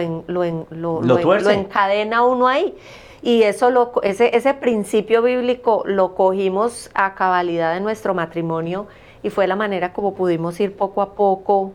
lo, 0.69 1.01
lo 1.01 1.49
encadena 1.49 2.23
uno 2.23 2.47
ahí. 2.47 2.73
Y 3.21 3.43
eso 3.43 3.69
lo, 3.69 3.91
ese, 4.03 4.33
ese 4.33 4.53
principio 4.53 5.21
bíblico 5.21 5.83
lo 5.85 6.15
cogimos 6.15 6.89
a 6.93 7.15
cabalidad 7.15 7.73
de 7.73 7.81
nuestro 7.81 8.13
matrimonio 8.13 8.87
y 9.23 9.29
fue 9.29 9.45
la 9.45 9.57
manera 9.57 9.91
como 9.91 10.13
pudimos 10.13 10.57
ir 10.61 10.77
poco 10.77 11.01
a 11.01 11.15
poco 11.15 11.73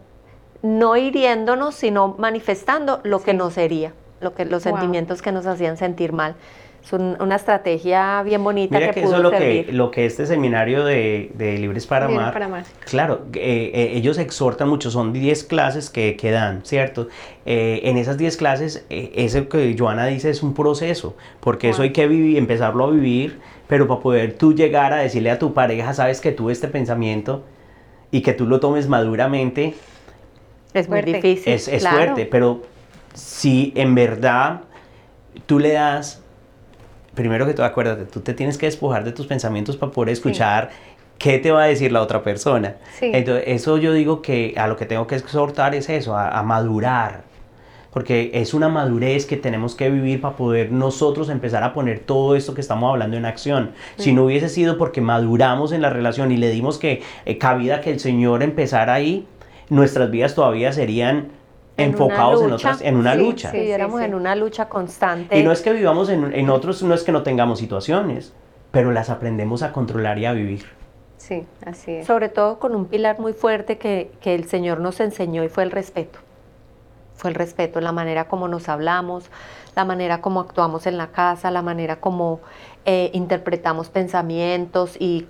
no 0.62 0.96
hiriéndonos, 0.96 1.74
sino 1.74 2.16
manifestando 2.18 3.00
lo 3.04 3.22
que 3.22 3.34
nos 3.34 3.56
hería, 3.56 3.92
lo 4.20 4.34
que, 4.34 4.44
los 4.44 4.62
sentimientos 4.62 5.22
que 5.22 5.32
nos 5.32 5.46
hacían 5.46 5.76
sentir 5.76 6.12
mal. 6.12 6.34
Es 6.82 6.92
una 6.92 7.36
estrategia 7.36 8.22
bien 8.22 8.42
bonita. 8.42 8.78
Mira 8.78 8.92
que, 8.92 9.02
eso 9.02 9.16
es 9.16 9.22
lo 9.22 9.30
que, 9.30 9.66
lo 9.72 9.90
que 9.90 10.06
este 10.06 10.24
seminario 10.26 10.84
de, 10.84 11.30
Libres 11.60 11.86
para 11.86 12.06
Amar, 12.06 12.64
claro, 12.86 13.26
eh, 13.34 13.70
eh, 13.74 13.90
ellos 13.94 14.16
exhortan 14.16 14.68
mucho, 14.68 14.90
son 14.90 15.12
10 15.12 15.44
clases 15.44 15.90
que, 15.90 16.16
que, 16.16 16.30
dan, 16.30 16.64
¿cierto? 16.64 17.08
Eh, 17.44 17.80
en 17.84 17.98
esas 17.98 18.16
10 18.16 18.36
clases, 18.38 18.86
eso 18.88 19.48
que 19.48 19.76
Joana 19.78 20.06
dice 20.06 20.30
es 20.30 20.42
un 20.42 20.54
proceso, 20.54 21.14
porque 21.40 21.68
eso 21.68 21.82
hay 21.82 21.92
que 21.92 22.06
vivir, 22.06 22.38
empezarlo 22.38 22.86
a 22.86 22.90
vivir, 22.90 23.38
pero 23.66 23.86
para 23.86 24.00
poder 24.00 24.38
tú 24.38 24.54
llegar 24.54 24.92
a 24.92 24.96
decirle 24.96 25.30
a 25.30 25.38
tu 25.38 25.52
pareja, 25.52 25.92
sabes 25.92 26.20
que 26.20 26.32
tuve 26.32 26.52
este 26.52 26.68
pensamiento 26.68 27.44
y 28.10 28.22
que 28.22 28.32
tú 28.32 28.46
lo 28.46 28.60
tomes 28.60 28.88
maduramente, 28.88 29.74
es 30.74 30.88
muy 30.88 31.02
difícil. 31.02 31.52
Es, 31.52 31.68
fuerte, 31.86 32.26
pero 32.26 32.62
si 33.14 33.72
en 33.74 33.94
verdad 33.94 34.62
tú 35.46 35.58
le 35.58 35.72
das, 35.72 36.22
primero 37.14 37.46
que 37.46 37.54
todo, 37.54 37.66
acuérdate, 37.66 38.04
tú 38.04 38.20
te 38.20 38.34
tienes 38.34 38.58
que 38.58 38.66
despojar 38.66 39.04
de 39.04 39.12
tus 39.12 39.26
pensamientos 39.26 39.76
para 39.76 39.92
poder 39.92 40.10
escuchar 40.10 40.70
qué 41.18 41.38
te 41.38 41.50
va 41.50 41.64
a 41.64 41.66
decir 41.66 41.92
la 41.92 42.00
otra 42.00 42.22
persona. 42.22 42.76
Entonces, 43.00 43.44
eso 43.46 43.76
yo 43.78 43.92
digo 43.92 44.22
que 44.22 44.54
a 44.56 44.68
lo 44.68 44.76
que 44.76 44.86
tengo 44.86 45.06
que 45.06 45.16
exhortar 45.16 45.74
es 45.74 45.88
eso, 45.88 46.16
a, 46.16 46.42
madurar. 46.42 47.26
Porque 47.90 48.30
es 48.34 48.54
una 48.54 48.68
madurez 48.68 49.26
que 49.26 49.36
tenemos 49.36 49.74
que 49.74 49.90
vivir 49.90 50.20
para 50.20 50.36
poder 50.36 50.70
nosotros 50.70 51.30
empezar 51.30 51.64
a 51.64 51.72
poner 51.72 52.00
todo 52.00 52.36
esto 52.36 52.54
que 52.54 52.60
estamos 52.60 52.90
hablando 52.90 53.16
en 53.16 53.24
acción. 53.24 53.72
Si 53.96 54.12
no 54.12 54.24
hubiese 54.24 54.48
sido 54.48 54.78
porque 54.78 55.00
maduramos 55.00 55.72
en 55.72 55.82
la 55.82 55.90
relación 55.90 56.30
y 56.30 56.36
le 56.36 56.50
dimos 56.50 56.78
que 56.78 57.02
eh, 57.24 57.38
cabida 57.38 57.80
que 57.80 57.90
el 57.90 57.98
Señor 57.98 58.42
empezara 58.42 58.94
ahí, 58.94 59.26
nuestras 59.70 60.10
vidas 60.10 60.34
todavía 60.34 60.72
serían 60.72 61.28
enfocados 61.76 62.42
en 62.42 62.52
otras 62.52 62.80
en 62.82 62.96
una 62.96 63.14
lucha. 63.14 63.50
Sí, 63.50 63.70
éramos 63.70 64.00
en 64.00 64.14
una 64.14 64.34
lucha 64.34 64.68
constante. 64.68 65.38
Y 65.38 65.42
no 65.42 65.52
es 65.52 65.62
que 65.62 65.72
vivamos 65.72 66.08
en, 66.08 66.34
en, 66.34 66.50
otros, 66.50 66.82
no 66.82 66.94
es 66.94 67.04
que 67.04 67.12
no 67.12 67.22
tengamos 67.22 67.60
situaciones, 67.60 68.34
pero 68.70 68.90
las 68.92 69.10
aprendemos 69.10 69.62
a 69.62 69.72
controlar 69.72 70.18
y 70.18 70.26
a 70.26 70.32
vivir. 70.32 70.64
Sí, 71.18 71.46
así 71.64 71.92
es. 71.92 72.06
Sobre 72.06 72.28
todo 72.28 72.58
con 72.58 72.74
un 72.74 72.86
pilar 72.86 73.20
muy 73.20 73.32
fuerte 73.32 73.78
que, 73.78 74.10
que 74.20 74.34
el 74.34 74.44
Señor 74.48 74.80
nos 74.80 75.00
enseñó 75.00 75.44
y 75.44 75.48
fue 75.48 75.62
el 75.62 75.70
respeto. 75.70 76.18
fue 77.14 77.30
el 77.30 77.34
respeto, 77.34 77.80
la 77.80 77.92
manera 77.92 78.28
como 78.28 78.48
nos 78.48 78.68
hablamos, 78.68 79.30
la 79.74 79.84
manera 79.84 80.20
como 80.20 80.40
actuamos 80.40 80.86
en 80.86 80.96
la 80.96 81.08
casa, 81.08 81.50
la 81.50 81.62
manera 81.62 82.00
como 82.00 82.40
eh, 82.84 83.10
interpretamos 83.12 83.88
pensamientos 83.90 84.96
y 84.98 85.26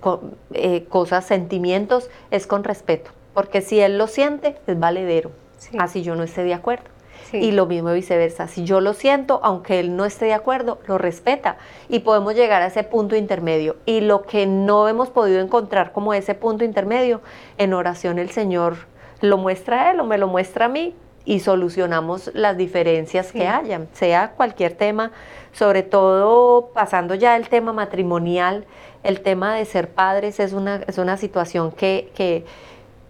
eh, 0.53 0.85
cosas, 0.85 1.25
sentimientos, 1.25 2.09
es 2.31 2.47
con 2.47 2.63
respeto. 2.63 3.11
Porque 3.39 3.61
si 3.61 3.79
él 3.79 3.97
lo 3.97 4.07
siente, 4.07 4.57
es 4.67 4.77
valedero. 4.77 5.31
Así 5.77 6.03
yo 6.03 6.15
no 6.15 6.23
esté 6.23 6.43
de 6.43 6.53
acuerdo. 6.53 6.83
Y 7.31 7.51
lo 7.51 7.67
mismo 7.67 7.93
viceversa. 7.93 8.49
Si 8.49 8.65
yo 8.65 8.81
lo 8.81 8.93
siento, 8.93 9.39
aunque 9.43 9.79
él 9.79 9.95
no 9.95 10.03
esté 10.03 10.25
de 10.25 10.33
acuerdo, 10.33 10.79
lo 10.87 10.97
respeta. 10.97 11.55
Y 11.87 11.99
podemos 11.99 12.35
llegar 12.35 12.61
a 12.61 12.65
ese 12.65 12.83
punto 12.83 13.15
intermedio. 13.15 13.77
Y 13.85 14.01
lo 14.01 14.23
que 14.23 14.45
no 14.45 14.89
hemos 14.89 15.09
podido 15.09 15.39
encontrar 15.39 15.93
como 15.93 16.13
ese 16.13 16.35
punto 16.35 16.65
intermedio, 16.65 17.21
en 17.57 17.73
oración 17.73 18.19
el 18.19 18.29
Señor 18.29 18.75
lo 19.21 19.37
muestra 19.37 19.83
a 19.83 19.91
él 19.91 20.01
o 20.01 20.03
me 20.03 20.17
lo 20.17 20.27
muestra 20.27 20.65
a 20.65 20.69
mí 20.69 20.93
y 21.23 21.39
solucionamos 21.39 22.31
las 22.33 22.57
diferencias 22.57 23.31
que 23.31 23.47
hayan, 23.47 23.87
sea 23.93 24.31
cualquier 24.31 24.73
tema, 24.73 25.13
sobre 25.53 25.83
todo 25.83 26.71
pasando 26.73 27.15
ya 27.15 27.37
el 27.37 27.47
tema 27.47 27.71
matrimonial, 27.71 28.65
el 29.03 29.21
tema 29.21 29.55
de 29.55 29.65
ser 29.65 29.89
padres 29.89 30.39
es 30.39 30.53
una, 30.53 30.81
es 30.87 30.97
una 30.97 31.17
situación 31.17 31.71
que, 31.71 32.11
que, 32.15 32.45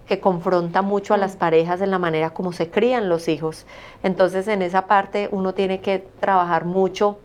que 0.10 0.19
confronta 0.19 0.81
mucho 0.81 1.14
a 1.14 1.18
las 1.18 1.38
parejas 1.38 1.81
en 1.81 1.91
la 1.91 1.99
manera 1.99 2.31
como 2.31 2.52
se 2.52 2.72
crían 2.72 3.10
los 3.10 3.27
hijos. 3.27 3.68
Entonces 4.02 4.48
en 4.48 4.64
esa 4.64 4.88
parte 4.88 5.30
uno 5.31 5.53
tiene 5.53 5.81
que 5.81 6.03
trabajar 6.19 6.65
mucho 6.65 7.19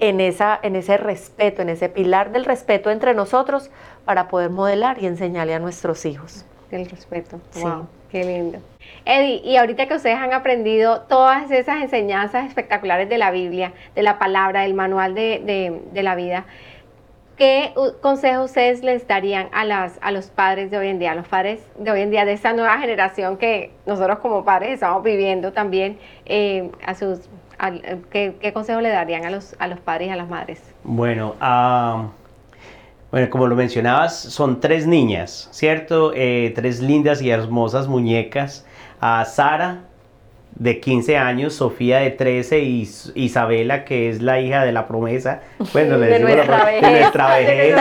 en, 0.00 0.20
esa, 0.20 0.60
en 0.62 0.76
ese 0.76 0.98
respeto, 0.98 1.62
en 1.62 1.70
ese 1.70 1.88
pilar 1.88 2.30
del 2.30 2.44
respeto 2.44 2.90
entre 2.90 3.14
nosotros 3.14 3.70
para 4.04 4.28
poder 4.28 4.50
modelar 4.50 5.02
y 5.02 5.06
enseñarle 5.06 5.54
a 5.54 5.58
nuestros 5.58 6.04
hijos. 6.04 6.44
El 6.70 6.90
respeto. 6.90 7.40
Wow, 7.54 7.88
qué 8.10 8.22
lindo. 8.22 8.58
Eddie, 9.06 9.40
y 9.42 9.56
ahorita 9.56 9.88
que 9.88 9.94
ustedes 9.94 10.18
han 10.18 10.34
aprendido 10.34 11.00
todas 11.08 11.50
esas 11.50 11.82
enseñanzas 11.82 12.46
espectaculares 12.46 13.08
de 13.08 13.16
la 13.16 13.30
Biblia, 13.30 13.72
de 13.94 14.02
la 14.02 14.18
palabra, 14.18 14.60
del 14.62 14.74
manual 14.74 15.14
de, 15.14 15.80
la 15.94 16.14
vida, 16.14 16.44
¿qué 17.40 17.72
consejos 18.02 18.50
ustedes 18.50 18.82
les 18.82 19.08
darían 19.08 19.48
a, 19.52 19.64
las, 19.64 19.98
a 20.02 20.12
los 20.12 20.26
padres 20.26 20.70
de 20.70 20.76
hoy 20.76 20.88
en 20.88 20.98
día, 20.98 21.12
a 21.12 21.14
los 21.14 21.26
padres 21.26 21.62
de 21.78 21.90
hoy 21.90 22.02
en 22.02 22.10
día, 22.10 22.26
de 22.26 22.34
esta 22.34 22.52
nueva 22.52 22.76
generación 22.76 23.38
que 23.38 23.72
nosotros 23.86 24.18
como 24.18 24.44
padres 24.44 24.74
estamos 24.74 25.02
viviendo 25.02 25.50
también, 25.50 25.98
eh, 26.26 26.70
a 26.84 26.94
sus, 26.94 27.20
¿qué, 28.10 28.36
¿qué, 28.38 28.52
consejos 28.52 28.82
le 28.82 28.90
darían 28.90 29.24
a 29.24 29.30
los, 29.30 29.56
a 29.58 29.68
los 29.68 29.80
padres 29.80 30.08
y 30.08 30.10
a 30.10 30.16
las 30.16 30.28
madres? 30.28 30.60
Bueno, 30.84 31.34
bueno, 33.10 33.30
como 33.30 33.46
lo 33.46 33.56
mencionabas, 33.56 34.18
son 34.18 34.60
tres 34.60 34.86
niñas, 34.86 35.48
¿cierto? 35.50 36.12
Eh, 36.14 36.52
tres 36.54 36.80
lindas 36.80 37.22
y 37.22 37.30
hermosas 37.30 37.88
muñecas 37.88 38.66
a 39.00 39.24
Sara 39.24 39.84
de 40.60 40.78
15 40.78 41.16
años, 41.16 41.54
Sofía 41.54 42.00
de 42.00 42.10
13 42.10 42.60
y 42.60 42.86
Isabela, 43.14 43.86
que 43.86 44.10
es 44.10 44.20
la 44.20 44.40
hija 44.40 44.62
de 44.62 44.72
la 44.72 44.86
promesa, 44.86 45.40
bueno, 45.72 45.96
le 45.96 46.06
decimos 46.06 46.34
nuestra 46.34 46.64
vejez, 46.66 46.82
de 46.92 47.00
nuestra 47.00 47.36
vejez, 47.38 47.76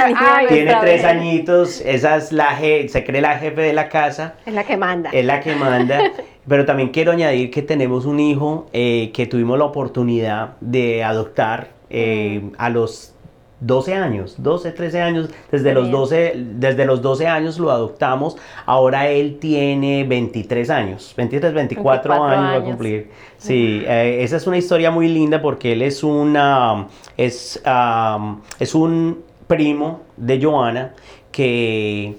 tiene 0.47 0.75
tres 0.79 1.03
añitos, 1.03 1.81
esa 1.81 2.15
es 2.15 2.31
la 2.31 2.57
se 2.57 3.03
cree 3.03 3.21
la 3.21 3.37
jefe 3.37 3.61
de 3.61 3.73
la 3.73 3.89
casa. 3.89 4.35
Es 4.45 4.53
la 4.53 4.63
que 4.63 4.77
manda. 4.77 5.09
Es 5.11 5.25
la 5.25 5.41
que 5.41 5.55
manda. 5.55 5.99
Pero 6.47 6.65
también 6.65 6.89
quiero 6.89 7.11
añadir 7.11 7.51
que 7.51 7.61
tenemos 7.61 8.05
un 8.05 8.21
hijo 8.21 8.67
eh, 8.71 9.11
que 9.13 9.25
tuvimos 9.25 9.59
la 9.59 9.65
oportunidad 9.65 10.53
de 10.61 11.03
adoptar 11.03 11.71
eh, 11.89 12.49
a 12.57 12.69
los 12.69 13.13
12 13.61 13.93
años, 13.93 14.35
12, 14.37 14.71
13 14.71 15.01
años, 15.01 15.29
desde 15.51 15.73
los 15.73 15.91
12, 15.91 16.33
desde 16.55 16.85
los 16.85 17.01
12 17.01 17.27
años 17.27 17.59
lo 17.59 17.71
adoptamos, 17.71 18.37
ahora 18.65 19.09
él 19.09 19.37
tiene 19.39 20.05
23 20.05 20.69
años, 20.69 21.13
23, 21.17 21.53
24, 21.53 22.13
años, 22.13 22.51
va 22.51 22.55
a 22.55 22.63
cumplir. 22.63 23.11
Sí, 23.37 23.83
eh, 23.85 24.19
esa 24.21 24.37
es 24.37 24.47
una 24.47 24.57
historia 24.57 24.91
muy 24.91 25.09
linda 25.09 25.41
porque 25.41 25.73
él 25.73 25.81
es 25.81 26.03
una, 26.03 26.87
es, 27.17 27.61
es 28.59 28.75
un 28.75 29.23
primo 29.47 30.01
de 30.15 30.41
Joana 30.41 30.93
que 31.31 32.15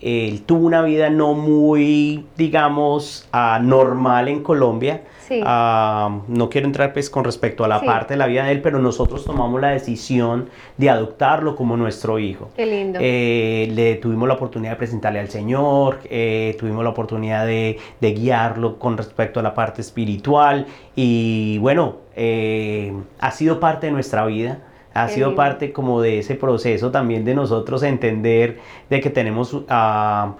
él 0.00 0.42
tuvo 0.42 0.66
una 0.66 0.82
vida 0.82 1.10
no 1.10 1.34
muy, 1.34 2.26
digamos, 2.36 3.28
uh, 3.32 3.62
normal 3.62 4.28
en 4.28 4.42
Colombia. 4.42 5.02
Ah, 5.44 6.20
no 6.28 6.50
quiero 6.50 6.66
entrar 6.66 6.92
pues 6.92 7.10
con 7.10 7.24
respecto 7.24 7.64
a 7.64 7.68
la 7.68 7.80
parte 7.80 8.14
de 8.14 8.18
la 8.18 8.26
vida 8.26 8.44
de 8.44 8.52
él, 8.52 8.62
pero 8.62 8.78
nosotros 8.78 9.24
tomamos 9.24 9.60
la 9.60 9.70
decisión 9.70 10.48
de 10.76 10.90
adoptarlo 10.90 11.56
como 11.56 11.76
nuestro 11.76 12.18
hijo. 12.18 12.50
Qué 12.56 12.66
lindo. 12.66 12.98
Eh, 13.02 13.68
le 13.72 13.96
tuvimos 13.96 14.28
la 14.28 14.34
oportunidad 14.34 14.72
de 14.72 14.76
presentarle 14.76 15.20
al 15.20 15.28
Señor, 15.28 16.00
eh, 16.04 16.56
tuvimos 16.58 16.82
la 16.84 16.90
oportunidad 16.90 17.46
de, 17.46 17.78
de, 18.00 18.12
guiarlo 18.12 18.78
con 18.78 18.96
respecto 18.96 19.40
a 19.40 19.42
la 19.42 19.54
parte 19.54 19.80
espiritual 19.80 20.66
y 20.96 21.58
bueno, 21.58 21.96
eh, 22.16 22.92
ha 23.18 23.30
sido 23.30 23.60
parte 23.60 23.86
de 23.86 23.92
nuestra 23.92 24.26
vida 24.26 24.60
ha 24.92 25.08
sido 25.08 25.34
parte 25.34 25.72
como 25.72 26.00
de 26.02 26.18
ese 26.18 26.34
proceso 26.34 26.90
también 26.90 27.24
de 27.24 27.34
nosotros 27.34 27.82
entender 27.82 28.58
de 28.88 29.00
que 29.00 29.10
tenemos 29.10 29.54
uh, 29.54 30.34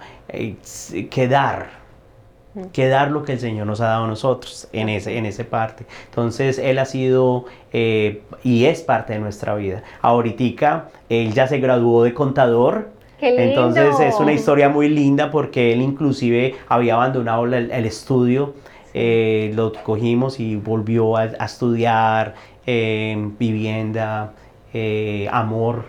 que 1.09 1.27
dar, 1.29 1.80
que 2.73 2.87
dar 2.87 3.11
lo 3.11 3.23
que 3.23 3.33
el 3.33 3.39
Señor 3.39 3.65
nos 3.65 3.79
ha 3.81 3.85
dado 3.85 4.05
a 4.05 4.07
nosotros 4.07 4.67
en 4.73 4.89
ese, 4.89 5.17
en 5.17 5.25
ese 5.25 5.45
parte. 5.45 5.85
Entonces 6.05 6.57
Él 6.57 6.79
ha 6.79 6.85
sido 6.85 7.45
eh, 7.71 8.21
y 8.43 8.65
es 8.65 8.81
parte 8.81 9.13
de 9.13 9.19
nuestra 9.19 9.55
vida. 9.55 9.83
Ahorita 10.01 10.89
Él 11.09 11.33
ya 11.33 11.47
se 11.47 11.59
graduó 11.59 12.03
de 12.03 12.13
contador. 12.13 12.89
Entonces 13.19 13.99
es 13.99 14.15
una 14.15 14.33
historia 14.33 14.67
muy 14.67 14.89
linda 14.89 15.29
porque 15.29 15.73
Él 15.73 15.81
inclusive 15.81 16.55
había 16.67 16.95
abandonado 16.95 17.45
el, 17.45 17.85
estudio. 17.85 18.55
Eh, 18.93 19.53
lo 19.55 19.71
cogimos 19.71 20.39
y 20.39 20.55
volvió 20.57 21.15
a, 21.15 21.21
a 21.21 21.45
estudiar 21.45 22.35
vivienda, 22.65 24.33
eh, 24.73 25.27
amor 25.31 25.85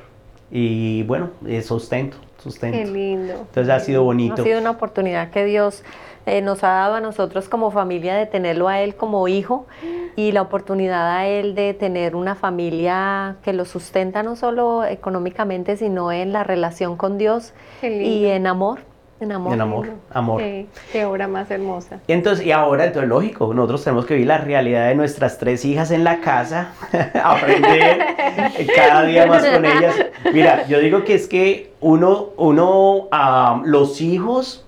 y 0.50 1.02
bueno, 1.04 1.30
sustento, 1.62 2.18
sustento. 2.38 2.76
Qué 2.76 2.84
lindo. 2.84 3.32
Entonces 3.32 3.70
ha 3.70 3.80
sido 3.80 4.04
bonito. 4.04 4.42
Ha 4.42 4.44
sido 4.44 4.60
una 4.60 4.70
oportunidad 4.70 5.30
que 5.30 5.44
Dios 5.46 5.82
eh, 6.26 6.40
nos 6.40 6.62
ha 6.64 6.68
dado 6.68 6.94
a 6.94 7.00
nosotros 7.00 7.48
como 7.48 7.70
familia 7.70 8.14
de 8.14 8.26
tenerlo 8.26 8.68
a 8.68 8.80
Él 8.80 8.94
como 8.94 9.26
hijo 9.28 9.66
y 10.16 10.32
la 10.32 10.42
oportunidad 10.42 11.10
a 11.16 11.26
Él 11.26 11.54
de 11.54 11.74
tener 11.74 12.14
una 12.14 12.34
familia 12.34 13.36
que 13.42 13.52
lo 13.52 13.64
sustenta 13.64 14.22
no 14.22 14.36
solo 14.36 14.84
económicamente, 14.84 15.76
sino 15.76 16.12
en 16.12 16.32
la 16.32 16.44
relación 16.44 16.96
con 16.96 17.18
Dios 17.18 17.54
y 17.82 18.26
en 18.26 18.46
amor. 18.46 18.80
En 19.22 19.30
amor. 19.30 19.52
En 19.54 19.60
amor. 19.60 19.88
amor. 20.10 20.42
Qué, 20.90 21.04
obra 21.04 21.28
más 21.28 21.48
hermosa. 21.48 22.00
Y 22.08 22.12
entonces, 22.12 22.44
y 22.44 22.50
ahora, 22.50 22.86
entonces, 22.86 23.08
lógico, 23.08 23.54
nosotros 23.54 23.84
tenemos 23.84 24.04
que 24.04 24.14
vivir 24.14 24.26
la 24.26 24.38
realidad 24.38 24.88
de 24.88 24.96
nuestras 24.96 25.38
tres 25.38 25.64
hijas 25.64 25.92
en 25.92 26.02
la 26.02 26.20
casa, 26.20 26.72
aprender 27.22 27.98
cada 28.74 29.04
día 29.04 29.26
más 29.26 29.46
con 29.46 29.64
ellas. 29.64 29.94
Mira, 30.32 30.66
yo 30.66 30.80
digo 30.80 31.04
que 31.04 31.14
es 31.14 31.28
que 31.28 31.72
uno, 31.80 32.30
uno, 32.36 33.08
los 33.64 34.00
hijos, 34.00 34.66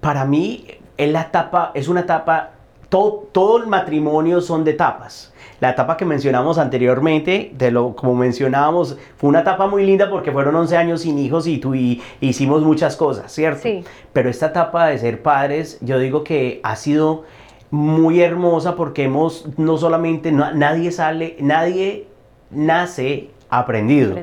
para 0.00 0.24
mí, 0.24 0.66
es 1.04 1.12
la 1.12 1.22
etapa, 1.22 1.70
es 1.74 1.88
una 1.88 2.00
etapa, 2.00 2.50
todo, 2.88 3.28
todo 3.32 3.58
el 3.58 3.66
matrimonio 3.66 4.40
son 4.40 4.64
de 4.64 4.72
etapas 4.72 5.32
la 5.62 5.70
etapa 5.70 5.96
que 5.96 6.04
mencionamos 6.04 6.58
anteriormente, 6.58 7.52
de 7.56 7.70
lo, 7.70 7.94
como 7.94 8.16
mencionábamos, 8.16 8.98
fue 9.16 9.30
una 9.30 9.42
etapa 9.42 9.68
muy 9.68 9.86
linda 9.86 10.10
porque 10.10 10.32
fueron 10.32 10.56
11 10.56 10.76
años 10.76 11.02
sin 11.02 11.20
hijos 11.20 11.46
y, 11.46 11.58
tú, 11.58 11.76
y 11.76 12.02
hicimos 12.20 12.62
muchas 12.62 12.96
cosas, 12.96 13.30
¿cierto? 13.30 13.62
Sí. 13.62 13.84
Pero 14.12 14.28
esta 14.28 14.46
etapa 14.46 14.88
de 14.88 14.98
ser 14.98 15.22
padres, 15.22 15.78
yo 15.80 16.00
digo 16.00 16.24
que 16.24 16.58
ha 16.64 16.74
sido 16.74 17.22
muy 17.70 18.22
hermosa 18.22 18.74
porque 18.74 19.04
hemos, 19.04 19.46
no 19.56 19.78
solamente, 19.78 20.32
nadie 20.32 20.90
sale, 20.90 21.36
nadie 21.38 22.08
nace 22.50 23.30
aprendido, 23.48 24.16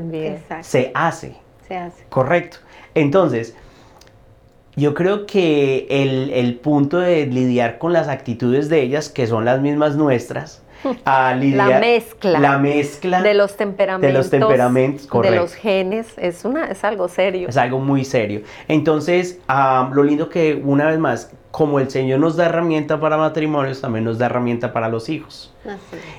se 0.60 0.92
hace. 0.94 1.38
Se 1.70 1.78
hace. 1.78 2.04
Correcto. 2.10 2.58
Entonces, 2.96 3.56
yo 4.80 4.94
creo 4.94 5.26
que 5.26 5.88
el, 5.90 6.32
el, 6.32 6.56
punto 6.56 7.00
de 7.00 7.26
lidiar 7.26 7.78
con 7.78 7.94
las 7.94 8.08
actitudes 8.08 8.70
de 8.70 8.82
ellas, 8.82 9.10
que 9.10 9.28
son 9.28 9.46
las 9.46 9.62
mismas 9.62 9.96
nuestras, 9.96 10.62
a 11.06 11.36
la 11.40 11.80
mezcla. 11.80 12.40
La 12.40 12.58
mezcla 12.58 13.22
de 13.22 13.34
los 13.34 13.56
temperamentos. 13.56 14.08
De 14.08 14.18
los 14.18 14.30
temperamentos, 14.30 15.08
correcto. 15.08 15.34
De 15.34 15.42
los 15.42 15.54
genes, 15.54 16.08
es, 16.18 16.46
una, 16.46 16.66
es 16.66 16.84
algo 16.84 17.08
serio. 17.08 17.50
Es 17.50 17.58
algo 17.58 17.80
muy 17.80 18.06
serio. 18.06 18.42
Entonces, 18.68 19.40
lo 19.48 20.04
lindo 20.04 20.30
que 20.30 20.62
una 20.64 20.88
vez 20.88 21.00
más, 21.00 21.32
como 21.52 21.80
el 21.80 21.90
Señor 21.90 22.20
nos 22.20 22.36
da 22.36 22.46
herramienta 22.46 23.00
para 23.00 23.18
matrimonios, 23.18 23.82
también 23.82 24.06
nos 24.06 24.18
da 24.18 24.28
herramienta 24.28 24.72
para 24.72 24.90
los 24.90 25.10
hijos. 25.10 25.54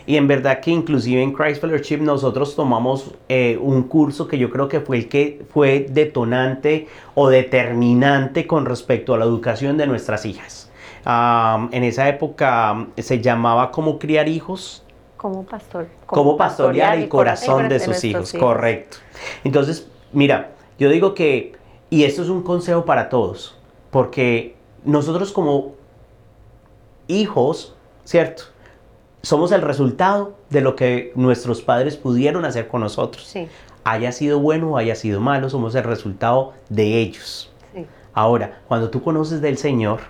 Y 0.07 0.17
en 0.17 0.29
verdad 0.29 0.61
que 0.61 0.71
inclusive 0.71 1.23
en 1.23 1.33
Christ 1.33 1.61
Fellowship 1.61 1.99
nosotros 1.99 2.55
tomamos 2.55 3.15
eh, 3.29 3.59
un 3.61 3.85
curso 3.85 4.29
que 4.29 4.39
yo 4.39 4.51
creo 4.51 4.69
que 4.69 4.81
fue 4.81 4.99
el 4.99 5.09
que 5.09 5.43
fue 5.53 5.87
detonante 5.89 6.89
o 7.15 7.29
determinante 7.29 8.47
con 8.47 8.67
respecto 8.67 9.15
a 9.15 9.19
la 9.19 9.25
educación 9.25 9.77
de 9.77 9.87
nuestras 9.87 10.27
hijas 10.27 10.70
en 11.05 11.85
esa 11.85 12.09
época 12.09 12.87
se 12.99 13.21
llamaba 13.21 13.71
Cómo 13.71 13.99
criar 13.99 14.29
hijos. 14.29 14.85
Como 15.17 15.45
pastor. 15.45 15.89
Como, 16.07 16.37
pastorear, 16.37 16.99
el 16.99 17.09
corazón, 17.09 17.69
de 17.69 17.79
sus 17.79 18.03
hijos, 18.05 18.33
correcto. 18.33 18.97
Entonces, 19.45 19.87
mira, 20.13 20.53
yo 20.79 20.89
digo 20.89 21.15
que, 21.15 21.53
y 21.91 22.05
esto 22.05 22.23
es 22.23 22.29
un 22.29 22.43
consejo 22.43 22.87
para 22.87 23.11
todos, 23.11 23.59
porque 23.91 24.57
nosotros 24.85 25.31
como 25.33 25.75
hijos 27.07 27.75
¿cierto? 28.11 28.43
Somos 29.23 29.53
el 29.53 29.63
resultado 29.63 30.35
de 30.49 30.63
lo 30.63 30.75
que 30.75 31.13
nuestros 31.15 31.63
padres 31.63 31.97
pudieron 31.97 32.45
hacer 32.45 32.67
con 32.67 32.81
nosotros. 32.81 33.25
Sí. 33.25 33.47
Haya 33.85 34.11
sido 34.11 34.41
bueno 34.41 34.73
o 34.73 34.77
haya 34.77 34.97
sido 34.97 35.21
malo, 35.21 35.49
somos 35.49 35.77
el 35.77 35.85
resultado 35.85 36.55
de 36.69 36.99
ellos. 36.99 37.53
Sí. 37.73 37.87
Ahora, 38.15 38.63
cuando 38.67 38.91
tú 38.91 39.01
conoces 39.01 39.41
del 39.41 39.59
Señor, 39.59 40.01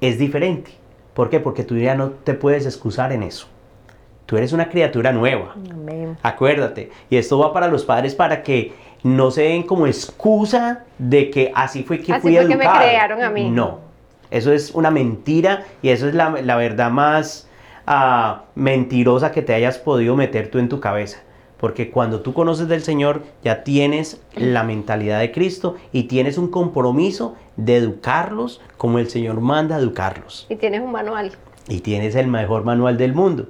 es 0.00 0.18
diferente. 0.18 0.70
¿Por 1.14 1.30
qué? 1.30 1.40
Porque 1.40 1.64
tú 1.64 1.76
ya 1.76 1.94
no 1.94 2.10
te 2.10 2.34
puedes 2.34 2.66
excusar 2.66 3.12
en 3.12 3.22
eso. 3.22 3.48
Tú 4.26 4.36
eres 4.36 4.52
una 4.52 4.68
criatura 4.68 5.10
nueva. 5.12 5.54
Amén. 5.70 6.16
Acuérdate. 6.22 6.90
Y 7.08 7.16
esto 7.16 7.38
va 7.38 7.52
para 7.52 7.68
los 7.68 7.84
padres 7.84 8.14
para 8.14 8.42
que 8.42 8.72
no 9.02 9.30
se 9.30 9.42
den 9.42 9.62
como 9.62 9.86
excusa 9.86 10.84
de 10.98 11.30
que 11.30 11.50
así 11.54 11.82
fue 11.82 12.00
que 12.00 12.12
Así 12.12 12.22
fui 12.22 12.36
fue 12.36 12.46
que 12.46 12.56
me 12.56 12.64
educado. 12.64 12.78
crearon 12.80 13.22
a 13.22 13.30
mí. 13.30 13.48
No. 13.50 13.80
Eso 14.30 14.52
es 14.52 14.72
una 14.74 14.90
mentira 14.90 15.64
y 15.80 15.88
eso 15.88 16.06
es 16.06 16.14
la, 16.14 16.30
la 16.42 16.56
verdad 16.56 16.90
más 16.90 17.48
ah, 17.86 18.42
mentirosa 18.54 19.32
que 19.32 19.40
te 19.40 19.54
hayas 19.54 19.78
podido 19.78 20.14
meter 20.14 20.50
tú 20.50 20.58
en 20.58 20.68
tu 20.68 20.78
cabeza. 20.80 21.20
Porque 21.58 21.90
cuando 21.90 22.20
tú 22.20 22.32
conoces 22.34 22.68
del 22.68 22.82
Señor, 22.82 23.22
ya 23.42 23.64
tienes 23.64 24.20
la 24.36 24.62
mentalidad 24.62 25.18
de 25.20 25.32
Cristo 25.32 25.76
y 25.92 26.04
tienes 26.04 26.38
un 26.38 26.48
compromiso 26.48 27.34
de 27.56 27.76
educarlos 27.76 28.60
como 28.76 28.98
el 28.98 29.08
Señor 29.10 29.40
manda 29.40 29.76
educarlos 29.76 30.46
Y 30.48 30.56
tienes 30.56 30.80
un 30.80 30.92
manual. 30.92 31.32
y 31.68 31.80
tienes 31.80 32.14
el 32.14 32.28
mejor 32.28 32.64
manual 32.64 32.96
del 32.96 33.12
mundo. 33.14 33.48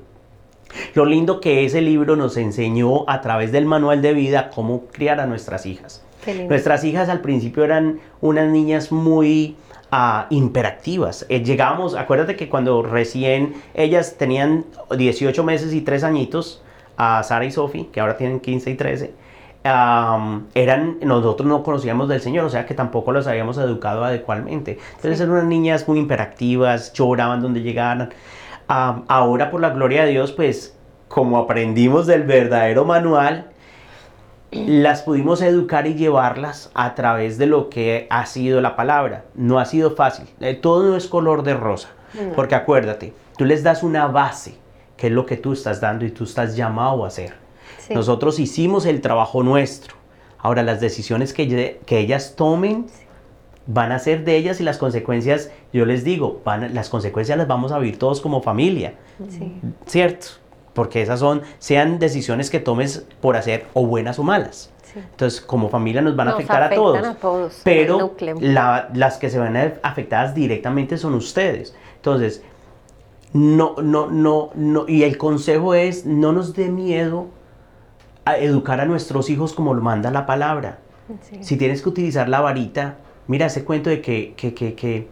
Lo 0.95 1.05
lindo 1.05 1.41
que 1.41 1.65
ese 1.65 1.81
libro 1.81 2.17
nos 2.17 2.37
enseñó 2.37 3.09
a 3.09 3.21
través 3.21 3.53
del 3.53 3.65
manual 3.65 4.03
de 4.03 4.13
vida 4.13 4.51
cómo 4.55 4.87
criar 4.87 5.21
a 5.21 5.27
nuestras 5.27 5.65
hijas. 5.67 6.05
Nuestras 6.49 6.85
hijas 6.85 7.09
al 7.09 7.21
principio 7.21 7.65
eran 7.65 8.01
unas 8.21 8.51
niñas 8.51 8.93
muy 8.93 9.57
ah, 9.91 10.27
imperactivas. 10.29 11.25
Eh, 11.31 11.43
llegábamos, 11.43 11.95
acuérdate 11.95 12.37
que 12.37 12.51
cuando 12.51 12.83
recién 12.83 13.55
ellas 13.73 14.17
tenían 14.19 14.67
18 14.95 15.43
meses 15.45 15.73
y 15.73 15.81
3 15.81 16.05
añitos, 16.05 16.63
a 16.99 17.23
Sara 17.23 17.45
y 17.47 17.51
Sophie, 17.51 17.89
que 17.91 18.01
ahora 18.01 18.17
tienen 18.19 18.41
15 18.41 18.71
y 18.71 18.75
13, 18.75 19.15
am, 19.65 20.47
eran, 20.55 20.99
nosotros 21.03 21.49
no 21.49 21.63
conocíamos 21.63 22.09
del 22.09 22.21
Señor, 22.21 22.45
o 22.45 22.51
sea 22.51 22.67
que 22.67 22.75
tampoco 22.75 23.13
los 23.13 23.27
habíamos 23.27 23.57
educado 23.59 24.05
adecuadamente. 24.05 24.79
Entonces 24.97 25.17
Sí. 25.19 25.23
eran 25.23 25.33
unas 25.35 25.45
niñas 25.47 25.87
muy 25.89 25.99
imperactivas, 25.99 26.93
lloraban 26.93 27.41
donde 27.41 27.63
llegaran. 27.63 28.11
Am, 28.67 29.05
ahora, 29.09 29.51
por 29.51 29.61
la 29.61 29.71
gloria 29.71 30.05
de 30.05 30.11
Dios, 30.11 30.33
pues 30.33 30.77
como 31.09 31.39
aprendimos 31.39 32.07
del 32.07 32.25
verdadero 32.25 32.85
manual, 32.85 33.47
las 34.51 35.03
pudimos 35.03 35.43
educar 35.43 35.87
y 35.87 35.95
llevarlas 35.95 36.71
a 36.75 36.95
través 36.95 37.37
de 37.39 37.47
lo 37.47 37.69
que 37.69 38.07
ha 38.11 38.25
sido 38.27 38.61
la 38.61 38.77
palabra. 38.77 39.25
No 39.35 39.59
ha 39.59 39.65
sido 39.67 39.91
fácil. 39.95 40.27
Eh, 40.41 40.55
Todo 40.55 40.89
no 40.89 40.97
es 40.97 41.07
color 41.07 41.43
de 41.43 41.55
rosa. 41.55 41.89
No. 42.15 42.33
Porque 42.33 42.55
acuérdate, 42.55 43.13
tú 43.37 43.45
les 43.45 43.63
das 43.63 43.83
una 43.83 44.07
base, 44.07 44.57
que 44.99 45.07
es 45.07 45.13
lo 45.15 45.25
que 45.25 45.39
tú 45.39 45.55
estás 45.55 45.81
dando 45.81 46.05
y 46.05 46.11
tú 46.11 46.25
estás 46.25 46.55
llamado 46.57 47.05
a 47.05 47.09
hacer. 47.09 47.33
Sí. 47.79 47.95
Nosotros 47.95 48.39
hicimos 48.39 48.85
el 48.85 49.01
trabajo 49.01 49.43
nuestro. 49.43 49.97
Ahora, 50.39 50.63
las 50.63 50.81
decisiones 50.81 51.33
que, 51.33 51.81
que 51.87 51.99
ellas 51.99 52.35
tomen 52.37 52.87
van 53.67 53.93
a 53.93 53.99
ser 53.99 54.25
de 54.25 54.37
ellas 54.37 54.61
y 54.61 54.65
las 54.65 54.79
consecuencias, 54.79 55.51
yo 55.73 55.85
les 55.87 56.05
digo, 56.05 56.41
van 56.45 56.65
a- 56.65 56.69
las 56.69 56.89
consecuencias 56.91 57.37
las 57.39 57.47
vamos 57.49 57.73
a 57.73 57.79
vivir 57.79 57.99
todos 57.99 58.21
como 58.21 58.43
familia. 58.43 58.95
Sí. 59.31 59.53
¿cierto? 59.87 60.27
Porque 60.75 61.03
esas 61.03 61.21
son, 61.21 61.43
sean 61.59 61.99
decisiones 61.99 62.51
que 62.51 62.61
tomes 62.61 63.05
por 63.21 63.37
hacer 63.37 63.67
o 63.75 63.85
buenas 63.87 64.19
o 64.19 64.23
malas. 64.23 64.71
Sí. 64.85 65.01
Entonces, 65.01 65.41
como 65.41 65.69
familia 65.69 66.01
nos 66.01 66.17
van 66.17 66.29
a 66.29 66.31
Nos 66.31 66.39
afectar 66.39 66.63
a 66.63 66.71
todos. 66.71 67.05
a 67.07 67.15
todos, 67.15 67.61
pero 67.65 68.15
la- 68.41 68.89
las 68.95 69.19
que 69.19 69.29
se 69.29 69.39
van 69.39 69.57
a 69.57 69.63
ver 69.65 69.81
afectadas 69.83 70.35
directamente 70.35 70.97
son 70.97 71.15
ustedes. 71.15 71.75
Entonces, 71.97 72.43
no, 73.33 73.77
no, 73.83 74.09
no, 74.11 74.51
no, 74.55 74.85
y 74.89 75.03
el 75.03 75.19
consejo 75.19 75.75
es, 75.75 76.07
no 76.07 76.33
nos 76.33 76.55
dé 76.55 76.69
miedo 76.69 77.27
a 78.25 78.37
educar 78.39 78.81
a 78.81 78.87
nuestros 78.87 79.31
hijos 79.31 79.53
como 79.53 79.75
lo 79.75 79.83
manda 79.83 80.11
la 80.11 80.27
palabra. 80.27 80.79
Sí. 81.23 81.39
Si 81.41 81.57
tienes 81.57 81.83
que 81.83 81.89
utilizar 81.89 82.29
la 82.29 82.41
varita, 82.41 82.97
mira 83.27 83.47
ese 83.47 83.65
cuento 83.65 83.91
de 83.91 84.01
que, 84.01 84.35
que, 84.37 84.55
que, 84.55 84.75
que- 84.75 85.09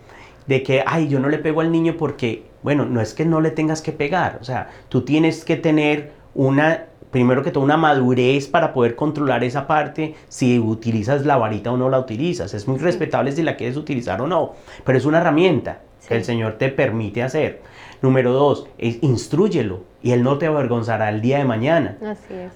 de 0.47 0.62
que, 0.62 0.84
ay, 0.86 1.09
yo 1.09 1.18
no 1.18 1.28
le 1.28 1.38
pego 1.38 1.60
al 1.60 1.72
niño 1.72 1.97
porque, 1.98 2.44
bueno, 2.62 2.84
no 2.86 3.01
es 3.01 3.14
que 3.14 3.24
no 3.24 3.40
le 3.40 3.51
tengas 3.51 3.82
que 3.82 3.90
pegar, 3.90 4.38
o 4.40 4.44
sea, 4.44 4.68
tú 4.88 5.02
tienes 5.05 5.44
que 5.44 5.56
tener 5.56 6.12
una, 6.36 6.84
primero 7.10 7.43
que 7.43 7.51
todo, 7.51 7.64
una 7.64 7.76
madurez 7.76 8.47
para 8.47 8.72
poder 8.72 8.94
controlar 8.94 9.43
esa 9.43 9.66
parte, 9.66 10.14
si 10.28 10.60
utilizas 10.60 11.26
la 11.26 11.36
varita 11.36 11.72
o 11.72 11.76
no 11.76 11.88
la 11.88 11.98
utilizas. 11.98 12.55
Es 12.55 12.68
muy 12.68 12.78
respetable 12.78 13.32
si 13.32 13.43
la 13.43 13.56
quieres 13.56 13.76
utilizar 13.76 14.20
o 14.22 14.28
no, 14.28 14.52
pero 14.84 14.97
es 14.98 15.05
una 15.05 15.18
herramienta 15.18 15.80
Sí. 15.98 16.09
que 16.10 16.16
el 16.18 16.24
Señor 16.24 16.52
te 16.59 16.68
permite 16.68 17.24
hacer. 17.24 17.62
Número 18.07 18.33
dos, 18.33 18.69
es, 18.78 19.03
instrúyelo 19.03 19.81
y 20.01 20.12
Él 20.12 20.23
no 20.23 20.39
te 20.39 20.47
avergonzará 20.47 21.09
el 21.09 21.20
día 21.20 21.39
de 21.39 21.45
mañana 21.45 21.97
Así 22.01 22.35
es. 22.35 22.53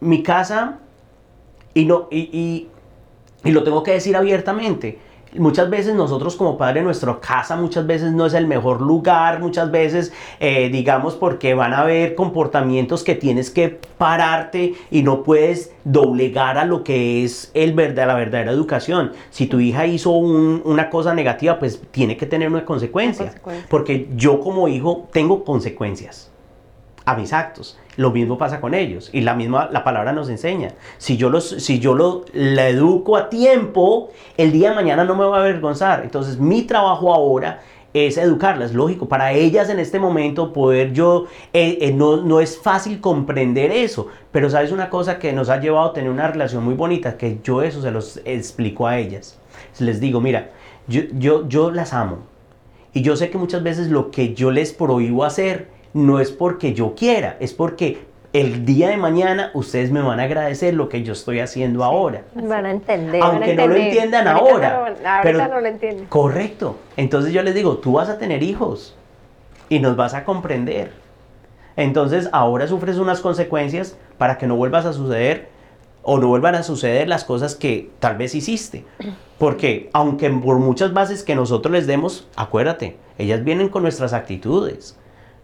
mi 0.00 0.24
casa, 0.24 0.78
y, 1.72 1.84
no, 1.84 2.08
y, 2.10 2.18
y- 2.36 2.68
y 3.44 3.52
lo 3.52 3.62
tengo 3.62 3.84
que 3.84 3.92
decir 3.92 4.16
abiertamente, 4.16 4.98
muchas 5.36 5.68
veces 5.68 5.94
nosotros 5.94 6.36
como 6.36 6.56
padre, 6.56 6.82
nuestra 6.82 7.18
casa 7.20 7.56
muchas 7.56 7.86
veces 7.86 8.12
no 8.12 8.26
es 8.26 8.34
el 8.34 8.46
mejor 8.46 8.80
lugar, 8.80 9.40
muchas 9.40 9.70
veces, 9.70 10.12
eh, 10.40 10.68
digamos, 10.70 11.14
porque 11.16 11.54
van 11.54 11.72
a 11.74 11.80
haber 11.80 12.14
comportamientos 12.14 13.04
que 13.04 13.14
tienes 13.14 13.50
que 13.50 13.78
pararte 13.98 14.74
y 14.90 15.02
no 15.02 15.22
puedes 15.22 15.72
doblegar 15.84 16.58
a 16.58 16.64
lo 16.64 16.84
que 16.84 17.24
es 17.24 17.50
el 17.54 17.72
verdad, 17.74 18.06
la 18.06 18.14
verdadera 18.14 18.52
educación. 18.52 19.12
Si 19.30 19.46
tu 19.46 19.60
hija 19.60 19.86
hizo 19.86 20.10
un- 20.10 20.62
una 20.64 20.90
cosa 20.90 21.14
negativa, 21.14 21.58
pues 21.58 21.80
tiene 21.90 22.16
que 22.16 22.26
tener 22.26 22.48
una 22.48 22.64
consecuencia. 22.64 23.24
Una 23.24 23.32
consecuencia. 23.32 23.66
Porque 23.68 24.08
yo 24.16 24.40
como 24.40 24.68
hijo 24.68 25.08
tengo 25.12 25.44
consecuencias 25.44 26.30
a 27.04 27.14
mis 27.16 27.32
actos. 27.32 27.78
Lo 27.98 28.12
mismo 28.12 28.38
pasa 28.38 28.60
con 28.60 28.74
ellos 28.74 29.10
y 29.12 29.22
la 29.22 29.34
misma 29.34 29.68
la 29.72 29.82
palabra 29.82 30.12
nos 30.12 30.28
enseña. 30.28 30.68
Si 30.98 31.16
yo 31.16 31.30
los 31.30 31.48
si 31.48 31.80
yo 31.80 31.96
lo 31.96 32.24
la 32.32 32.68
educo 32.68 33.16
a 33.16 33.28
tiempo, 33.28 34.10
el 34.36 34.52
día 34.52 34.68
de 34.70 34.76
mañana 34.76 35.02
no 35.02 35.16
me 35.16 35.24
va 35.24 35.38
a 35.38 35.40
avergonzar. 35.40 36.02
Entonces, 36.04 36.38
mi 36.38 36.62
trabajo 36.62 37.12
ahora 37.12 37.58
es 37.94 38.16
educarlas, 38.16 38.72
lógico, 38.72 39.08
para 39.08 39.32
ellas 39.32 39.68
en 39.68 39.80
este 39.80 39.98
momento 39.98 40.52
poder 40.52 40.92
yo, 40.92 41.26
eh, 41.52 41.78
eh, 41.80 41.92
no, 41.92 42.18
no 42.18 42.38
es 42.38 42.56
fácil 42.56 43.00
comprender 43.00 43.72
eso, 43.72 44.06
pero 44.30 44.48
sabes 44.48 44.70
una 44.70 44.90
cosa 44.90 45.18
que 45.18 45.32
nos 45.32 45.48
ha 45.48 45.58
llevado 45.58 45.88
a 45.88 45.92
tener 45.92 46.08
una 46.08 46.28
relación 46.28 46.62
muy 46.62 46.74
bonita, 46.74 47.16
que 47.16 47.40
yo 47.42 47.62
eso 47.62 47.82
se 47.82 47.90
los 47.90 48.20
explico 48.24 48.86
a 48.86 48.98
ellas. 48.98 49.40
Les 49.80 49.98
digo, 49.98 50.20
mira, 50.20 50.50
yo, 50.86 51.02
yo, 51.18 51.48
yo 51.48 51.72
las 51.72 51.92
amo, 51.92 52.18
y 52.92 53.02
yo 53.02 53.16
sé 53.16 53.28
que 53.28 53.38
muchas 53.38 53.64
veces 53.64 53.88
lo 53.88 54.12
que 54.12 54.34
yo 54.34 54.52
les 54.52 54.72
prohíbo 54.72 55.24
hacer 55.24 55.77
no 55.94 56.20
es 56.20 56.30
porque 56.32 56.74
yo 56.74 56.94
quiera, 56.94 57.36
es 57.40 57.52
porque 57.52 58.06
el 58.32 58.64
día 58.66 58.90
de 58.90 58.96
mañana 58.98 59.50
ustedes 59.54 59.90
me 59.90 60.02
van 60.02 60.20
a 60.20 60.24
agradecer 60.24 60.74
lo 60.74 60.88
que 60.88 61.02
yo 61.02 61.14
estoy 61.14 61.40
haciendo 61.40 61.82
ahora. 61.82 62.22
Van 62.34 62.66
a 62.66 62.70
entender. 62.70 63.22
Aunque 63.22 63.54
Van 63.56 63.60
a 63.60 63.66
no 63.66 63.72
lo 63.72 63.76
entiendan 63.76 64.28
Ahorita 64.28 64.46
ahora, 64.52 64.68
no 64.70 65.08
ahorita 65.08 65.20
pero- 65.22 65.48
no 65.48 65.60
lo 65.60 65.66
entienden. 65.66 66.06
Correcto. 66.06 66.76
Entonces 66.96 67.32
yo 67.32 67.42
les 67.42 67.54
digo, 67.54 67.78
tú 67.78 67.92
vas 67.92 68.08
a 68.10 68.18
tener 68.18 68.42
hijos 68.42 68.94
y 69.70 69.78
nos 69.80 69.96
vas 69.96 70.14
a 70.14 70.24
comprender. 70.24 70.92
Entonces 71.76 72.28
ahora 72.32 72.66
sufres 72.66 72.98
unas 72.98 73.20
consecuencias 73.20 73.96
para 74.18 74.36
que 74.36 74.46
no 74.46 74.56
vuelvas 74.56 74.84
a 74.84 74.92
suceder 74.92 75.48
o 76.02 76.18
no 76.18 76.28
vuelvan 76.28 76.54
a 76.54 76.62
suceder 76.62 77.08
las 77.08 77.24
cosas 77.24 77.54
que 77.54 77.90
tal 77.98 78.16
vez 78.16 78.34
hiciste. 78.34 78.84
Porque 79.38 79.88
aunque 79.92 80.28
por 80.30 80.58
muchas 80.58 80.92
bases 80.92 81.22
que 81.22 81.34
nosotros 81.34 81.72
les 81.72 81.86
demos, 81.86 82.26
acuérdate, 82.36 82.96
ellas 83.18 83.44
vienen 83.44 83.68
con 83.68 83.82
nuestras 83.82 84.12
actitudes, 84.12 84.98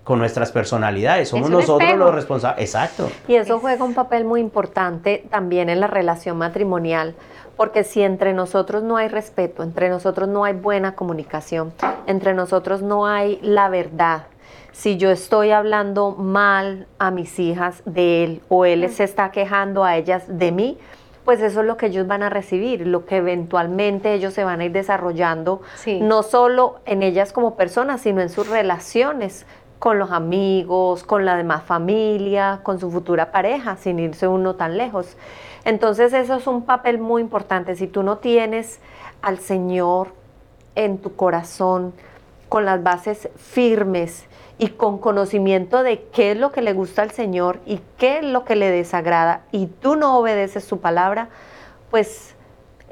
con 0.05 0.19
nuestras 0.19 0.53
personalidades, 0.53 1.31
somos 1.31 1.47
un 1.49 1.53
nosotros 1.55 1.81
espejo. 1.89 2.05
los 2.05 2.15
responsables. 2.15 2.61
Exacto. 2.63 3.11
Y 3.27 3.37
eso 3.37 3.59
juega 3.59 3.85
un 3.85 3.95
papel 3.95 4.25
muy 4.25 4.41
importante 4.41 5.25
también 5.31 5.71
en 5.71 5.81
la 5.81 5.87
relación 5.87 6.37
matrimonial, 6.37 7.15
porque 7.57 7.85
si 7.85 8.03
entre 8.03 8.35
nosotros 8.35 8.83
no 8.83 8.97
hay 8.99 9.09
respeto, 9.09 9.63
entre 9.63 9.89
nosotros 9.89 10.29
no 10.29 10.45
hay 10.45 10.53
buena 10.53 10.95
comunicación, 10.95 11.73
entre 12.07 12.35
nosotros 12.35 12.83
no 12.83 13.07
hay 13.07 13.39
la 13.43 13.69
verdad, 13.71 14.25
si 14.73 14.97
yo 14.99 15.11
estoy 15.11 15.53
hablando 15.53 16.11
mal 16.13 16.87
a 16.99 17.11
mis 17.11 17.39
hijas 17.39 17.83
de 17.87 18.25
él 18.25 18.43
o 18.49 18.65
él 18.67 18.89
se 18.91 19.05
está 19.05 19.31
quejando 19.31 19.85
a 19.85 19.97
ellas 19.97 20.25
de 20.27 20.51
mí, 20.53 20.79
pues 21.25 21.41
eso 21.41 21.61
es 21.61 21.67
lo 21.67 21.77
que 21.79 21.87
ellos 21.87 22.07
van 22.07 22.23
a 22.23 22.29
recibir, 22.29 22.87
lo 22.87 23.07
que 23.07 23.17
eventualmente 23.19 24.13
ellos 24.13 24.35
se 24.35 24.45
van 24.45 24.61
a 24.61 24.65
ir 24.67 24.73
desarrollando, 24.73 25.63
Sí. 25.77 26.01
no 26.03 26.23
solo 26.23 26.81
en 26.85 27.03
ellas 27.03 27.33
como 27.33 27.55
personas, 27.57 28.03
sino 28.03 28.21
en 28.21 28.29
sus 28.29 28.49
relaciones 28.51 29.47
con 29.79 29.99
los 29.99 30.11
amigos, 30.11 31.05
con 31.05 31.25
la 31.25 31.37
demás 31.37 31.65
familia, 31.65 32.61
con 32.63 32.79
su 32.81 32.91
futura 32.91 33.31
pareja, 33.31 33.77
sin 33.77 33.99
irse 33.99 34.29
uno 34.29 34.55
tan 34.55 34.77
lejos. 34.77 35.17
Entonces 35.65 36.13
eso 36.13 36.37
es 36.37 36.47
un 36.47 36.63
papel 36.63 36.99
muy 36.99 37.23
importante. 37.23 37.77
Si 37.77 37.87
tú 37.87 38.03
no 38.03 38.19
tienes 38.19 38.81
al 39.23 39.39
Señor 39.39 40.09
en 40.75 40.99
tu 40.99 41.17
corazón, 41.17 41.93
con 42.49 42.65
las 42.65 42.83
bases 42.83 43.29
firmes 43.37 44.27
y 44.59 44.69
con 44.69 44.99
conocimiento 44.99 45.83
de 45.83 46.05
qué 46.13 46.31
es 46.31 46.37
lo 46.37 46.53
que 46.53 46.63
le 46.63 46.73
gusta 46.73 47.03
al 47.03 47.11
Señor 47.11 47.59
y 47.67 47.81
qué 47.99 48.19
es 48.19 48.25
lo 48.25 48.45
que 48.45 48.55
le 48.55 48.71
desagrada, 48.71 49.43
y 49.51 49.67
tú 49.67 49.97
no 49.97 50.19
obedeces 50.19 50.63
su 50.63 50.79
palabra, 50.79 51.29
pues 51.91 52.34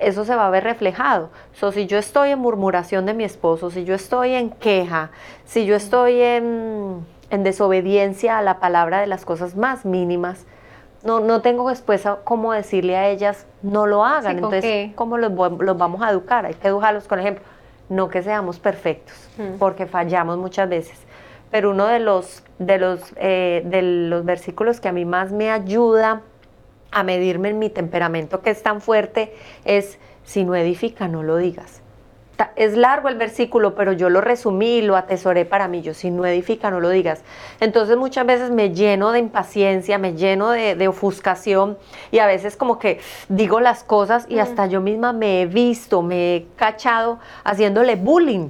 eso 0.03 0.25
se 0.25 0.35
va 0.35 0.47
a 0.47 0.51
ver 0.51 0.65
reflejado. 0.65 1.31
So, 1.53 1.73
si 1.73 1.87
yo 1.87 1.99
estoy 1.99 2.31
en 2.31 2.39
murmuración 2.39 3.07
de 3.07 3.15
mi 3.15 3.25
esposo, 3.25 3.71
si 3.71 3.85
yo 3.85 3.95
estoy 3.95 4.35
en 4.35 4.51
queja, 4.51 5.11
si 5.45 5.65
yo 5.67 5.75
estoy 5.77 6.21
en, 6.21 7.07
en 7.31 7.43
desobediencia 7.45 8.39
a 8.39 8.43
la 8.43 8.61
palabra 8.61 9.01
de 9.01 9.07
las 9.07 9.25
cosas 9.25 9.57
más 9.57 9.85
mínimas, 9.85 10.47
no, 11.05 11.19
no 11.21 11.41
tengo 11.43 11.69
después 11.69 12.05
cómo 12.25 12.53
decirle 12.53 12.97
a 12.97 13.09
ellas 13.09 13.47
no 13.63 13.87
lo 13.87 14.05
hagan. 14.05 14.37
Sí, 14.37 14.41
¿con 14.43 14.55
Entonces, 14.55 14.63
qué? 14.63 14.93
¿cómo 14.95 15.19
los 15.19 15.77
vamos 15.79 16.01
a 16.03 16.11
educar? 16.11 16.47
Hay 16.47 16.55
que 16.55 16.69
educarlos 16.69 17.09
con 17.09 17.19
ejemplo. 17.19 17.45
No 17.89 18.09
que 18.09 18.23
seamos 18.23 18.59
perfectos, 18.59 19.15
Mm. 19.37 19.59
porque 19.59 19.87
fallamos 19.87 20.39
muchas 20.39 20.69
veces. 20.69 20.99
Pero 21.51 21.71
uno 21.73 21.87
de 21.87 21.99
los, 21.99 22.43
de, 22.59 22.79
los, 22.79 23.01
eh, 23.17 23.63
de 23.67 23.83
los 23.83 24.25
versículos 24.25 24.81
que 24.81 24.89
a 24.89 24.93
mí 24.93 25.05
más 25.05 25.33
me 25.33 25.51
ayuda 25.51 26.23
a 26.93 27.03
medirme 27.03 27.49
en 27.49 27.59
mi 27.59 27.71
temperamento 27.71 28.41
que 28.43 28.51
es 28.51 28.63
tan 28.63 28.81
fuerte 28.81 29.35
es, 29.65 29.99
si 30.25 30.45
no 30.45 30.55
edifica, 30.55 31.09
no 31.09 31.23
lo 31.23 31.37
digas. 31.37 31.83
Es 32.57 32.77
largo 32.77 33.09
el 33.09 33.17
versículo, 33.17 33.75
pero 33.75 33.93
yo 33.93 34.09
lo 34.09 34.21
resumí 34.21 34.79
y 34.79 34.83
lo 34.83 34.97
atesoré 34.97 35.45
para 35.45 35.69
mí. 35.69 35.83
Yo, 35.83 35.95
si 35.95 36.11
no 36.11 36.27
edifica, 36.27 36.71
no 36.71 36.81
lo 36.81 36.89
digas. 36.89 37.23
Entonces 37.61 37.97
muchas 37.97 38.27
veces 38.27 38.51
me 38.51 38.75
lleno 38.75 39.13
de 39.13 39.21
impaciencia, 39.21 39.99
me 39.99 40.15
lleno 40.15 40.51
de, 40.51 40.75
de 40.75 40.89
ofuscación 40.89 41.79
y 42.11 42.19
a 42.19 42.27
veces 42.27 42.57
como 42.57 42.79
que 42.79 43.01
digo 43.29 43.61
las 43.61 43.85
cosas 43.85 44.27
y 44.29 44.39
hasta 44.39 44.67
yo 44.67 44.81
misma 44.81 45.13
me 45.13 45.43
he 45.43 45.47
visto, 45.47 46.03
me 46.03 46.37
he 46.37 46.47
cachado 46.57 47.21
haciéndole 47.45 47.97
bullying. 47.97 48.49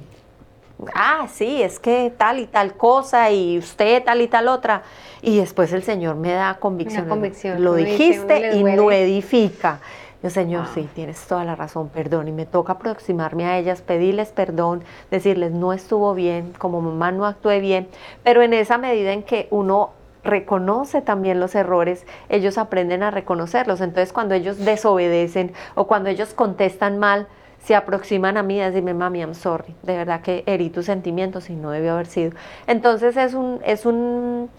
Ah, 0.93 1.27
sí, 1.31 1.61
es 1.61 1.79
que 1.79 2.13
tal 2.17 2.39
y 2.39 2.47
tal 2.47 2.73
cosa 2.75 3.31
y 3.31 3.57
usted 3.57 4.03
tal 4.03 4.21
y 4.21 4.27
tal 4.27 4.47
otra. 4.47 4.83
Y 5.21 5.37
después 5.37 5.71
el 5.73 5.83
Señor 5.83 6.15
me 6.15 6.31
da 6.33 6.57
convicción. 6.59 7.07
convicción, 7.07 7.63
Lo 7.63 7.75
dice, 7.75 7.91
dijiste 7.91 8.55
y 8.55 8.63
no 8.63 8.91
edifica. 8.91 9.79
Yo, 10.21 10.29
Señor, 10.29 10.63
Wow. 10.65 10.73
sí, 10.73 10.89
tienes 10.95 11.19
toda 11.27 11.43
la 11.43 11.55
razón, 11.55 11.89
perdón. 11.89 12.29
Y 12.29 12.31
me 12.31 12.45
toca 12.45 12.73
aproximarme 12.73 13.45
a 13.45 13.57
ellas, 13.57 13.81
pedirles 13.81 14.29
perdón, 14.29 14.83
decirles, 15.11 15.51
no 15.51 15.73
estuvo 15.73 16.13
bien, 16.13 16.53
como 16.57 16.79
mamá 16.79 17.11
no 17.11 17.25
actué 17.25 17.59
bien. 17.59 17.89
Pero 18.23 18.41
en 18.41 18.53
esa 18.53 18.77
medida 18.77 19.11
en 19.11 19.23
que 19.23 19.47
uno 19.51 19.91
reconoce 20.23 21.01
también 21.01 21.41
los 21.41 21.55
errores, 21.55 22.05
ellos 22.29 22.57
aprenden 22.57 23.03
a 23.03 23.11
reconocerlos. 23.11 23.81
Entonces, 23.81 24.13
cuando 24.13 24.33
ellos 24.33 24.57
desobedecen 24.59 25.51
o 25.75 25.87
cuando 25.87 26.07
ellos 26.09 26.33
contestan 26.33 26.97
mal, 26.99 27.27
se 27.63 27.75
aproximan 27.75 28.37
a 28.37 28.43
mí 28.43 28.57
y 28.57 28.59
decirme, 28.59 28.93
mami, 28.93 29.19
I'm 29.19 29.33
sorry, 29.33 29.73
de 29.83 29.97
verdad 29.97 30.21
que 30.21 30.43
herí 30.45 30.69
tus 30.69 30.85
sentimientos 30.85 31.49
y 31.49 31.55
no 31.55 31.71
debió 31.71 31.93
haber 31.93 32.07
sido. 32.07 32.31
Entonces 32.67 33.15
es 33.15 33.33
un, 33.33 33.61
es 33.63 33.85
un, 33.85 34.49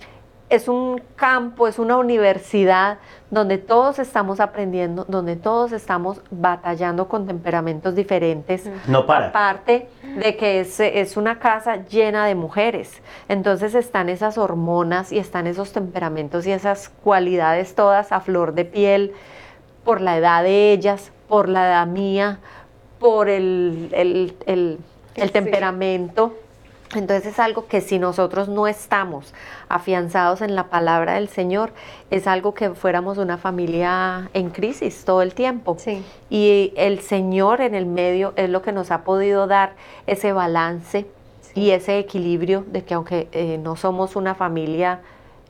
es 0.49 0.69
un 0.69 1.03
campo, 1.15 1.69
es 1.69 1.79
una 1.79 1.99
universidad 1.99 2.99
donde 3.31 3.59
todos 3.59 3.99
estamos 3.99 4.41
aprendiendo, 4.41 5.05
donde 5.07 5.37
todos 5.37 5.73
estamos 5.73 6.23
batallando 6.31 7.07
con 7.07 7.27
temperamentos 7.27 7.95
diferentes. 7.95 8.71
No 8.87 9.05
para. 9.05 9.29
Aparte 9.29 9.89
de 10.17 10.37
que 10.37 10.61
es, 10.61 10.81
es 10.81 11.19
una 11.19 11.39
casa 11.39 11.85
llena 11.85 12.25
de 12.25 12.35
mujeres. 12.35 13.03
Entonces 13.29 13.75
están 13.75 14.09
esas 14.09 14.39
hormonas 14.39 15.13
y 15.13 15.19
están 15.19 15.47
esos 15.47 15.73
temperamentos 15.73 16.47
y 16.47 16.53
esas 16.53 16.89
cualidades 16.89 17.75
todas 17.75 18.13
a 18.13 18.21
flor 18.21 18.55
de 18.55 18.65
piel 18.65 19.13
por 19.85 20.01
la 20.01 20.17
edad 20.17 20.43
de 20.43 20.73
ellas, 20.73 21.13
por 21.29 21.49
la 21.49 21.67
edad 21.67 21.87
mía, 21.87 22.39
por 23.05 23.29
el, 23.29 23.91
el- 23.93 24.35
el- 24.47 24.79
el 25.15 25.27
Sí. 25.27 25.33
temperamento. 25.35 26.33
Entonces 26.95 27.27
es 27.35 27.39
algo 27.39 27.67
que 27.67 27.83
si 27.83 27.99
nosotros 27.99 28.49
no 28.49 28.67
estamos 28.67 29.35
afianzados 29.69 30.41
en 30.41 30.55
la 30.55 30.71
palabra 30.71 31.15
del 31.17 31.29
Señor, 31.29 31.73
es 32.11 32.27
algo 32.27 32.55
que 32.55 32.71
fuéramos 32.71 33.19
una 33.19 33.37
familia 33.37 34.31
en 34.33 34.49
crisis 34.49 35.05
todo 35.05 35.21
el 35.21 35.35
tiempo. 35.35 35.77
Sí. 35.79 36.03
Y 36.31 36.73
el 36.77 37.01
Señor 37.01 37.61
en 37.61 37.75
el 37.75 37.85
medio 37.85 38.33
es 38.37 38.49
lo 38.49 38.63
que 38.63 38.73
nos 38.73 38.91
ha 38.91 39.05
podido 39.05 39.47
dar 39.47 39.75
ese 40.07 40.33
balance 40.33 41.05
y 41.55 41.71
ese 41.73 41.99
equilibrio 41.99 42.65
de 42.69 42.85
que 42.85 42.95
aunque 42.95 43.29
eh, 43.33 43.59
no 43.63 43.77
somos 43.77 44.17
una 44.17 44.35
familia 44.35 45.01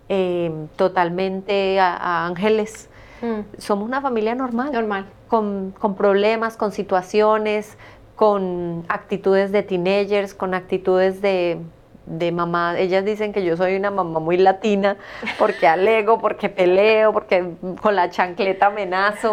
eh, 0.09 0.51
totalmente 0.77 1.79
a- 1.79 1.97
a 1.97 2.27
ángeles, 2.27 2.89
Mm, 3.25 3.59
somos 3.59 3.87
una 3.89 4.03
familia 4.03 4.35
normal 4.35 4.71
Normal. 4.73 5.07
con, 5.29 5.73
con 5.79 5.95
problemas, 5.97 6.57
con 6.59 6.73
situaciones, 6.73 7.79
con 8.17 8.85
actitudes 8.89 9.51
de 9.51 9.63
teenagers, 9.63 10.35
con 10.35 10.53
actitudes 10.53 11.23
de, 11.23 11.59
de 12.05 12.33
mamá. 12.33 12.79
Ellas 12.79 13.03
dicen 13.05 13.33
que 13.33 13.43
yo 13.43 13.57
soy 13.57 13.77
una 13.77 13.91
mamá 13.91 14.21
muy 14.21 14.37
latina 14.37 14.97
porque 15.39 15.67
alego, 15.67 16.21
porque 16.21 16.51
peleo, 16.51 17.13
porque 17.15 17.45
con 17.81 17.97
la 17.97 18.11
chancleta 18.11 18.67
amenazo, 18.67 19.33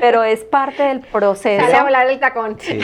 pero 0.00 0.24
es 0.24 0.42
parte 0.42 0.82
del 0.82 1.00
proceso. 1.00 1.64
Sale 1.64 1.76
a 1.76 1.84
volar 1.84 2.08
el 2.10 2.18
tacón. 2.18 2.56
Sí. 2.58 2.80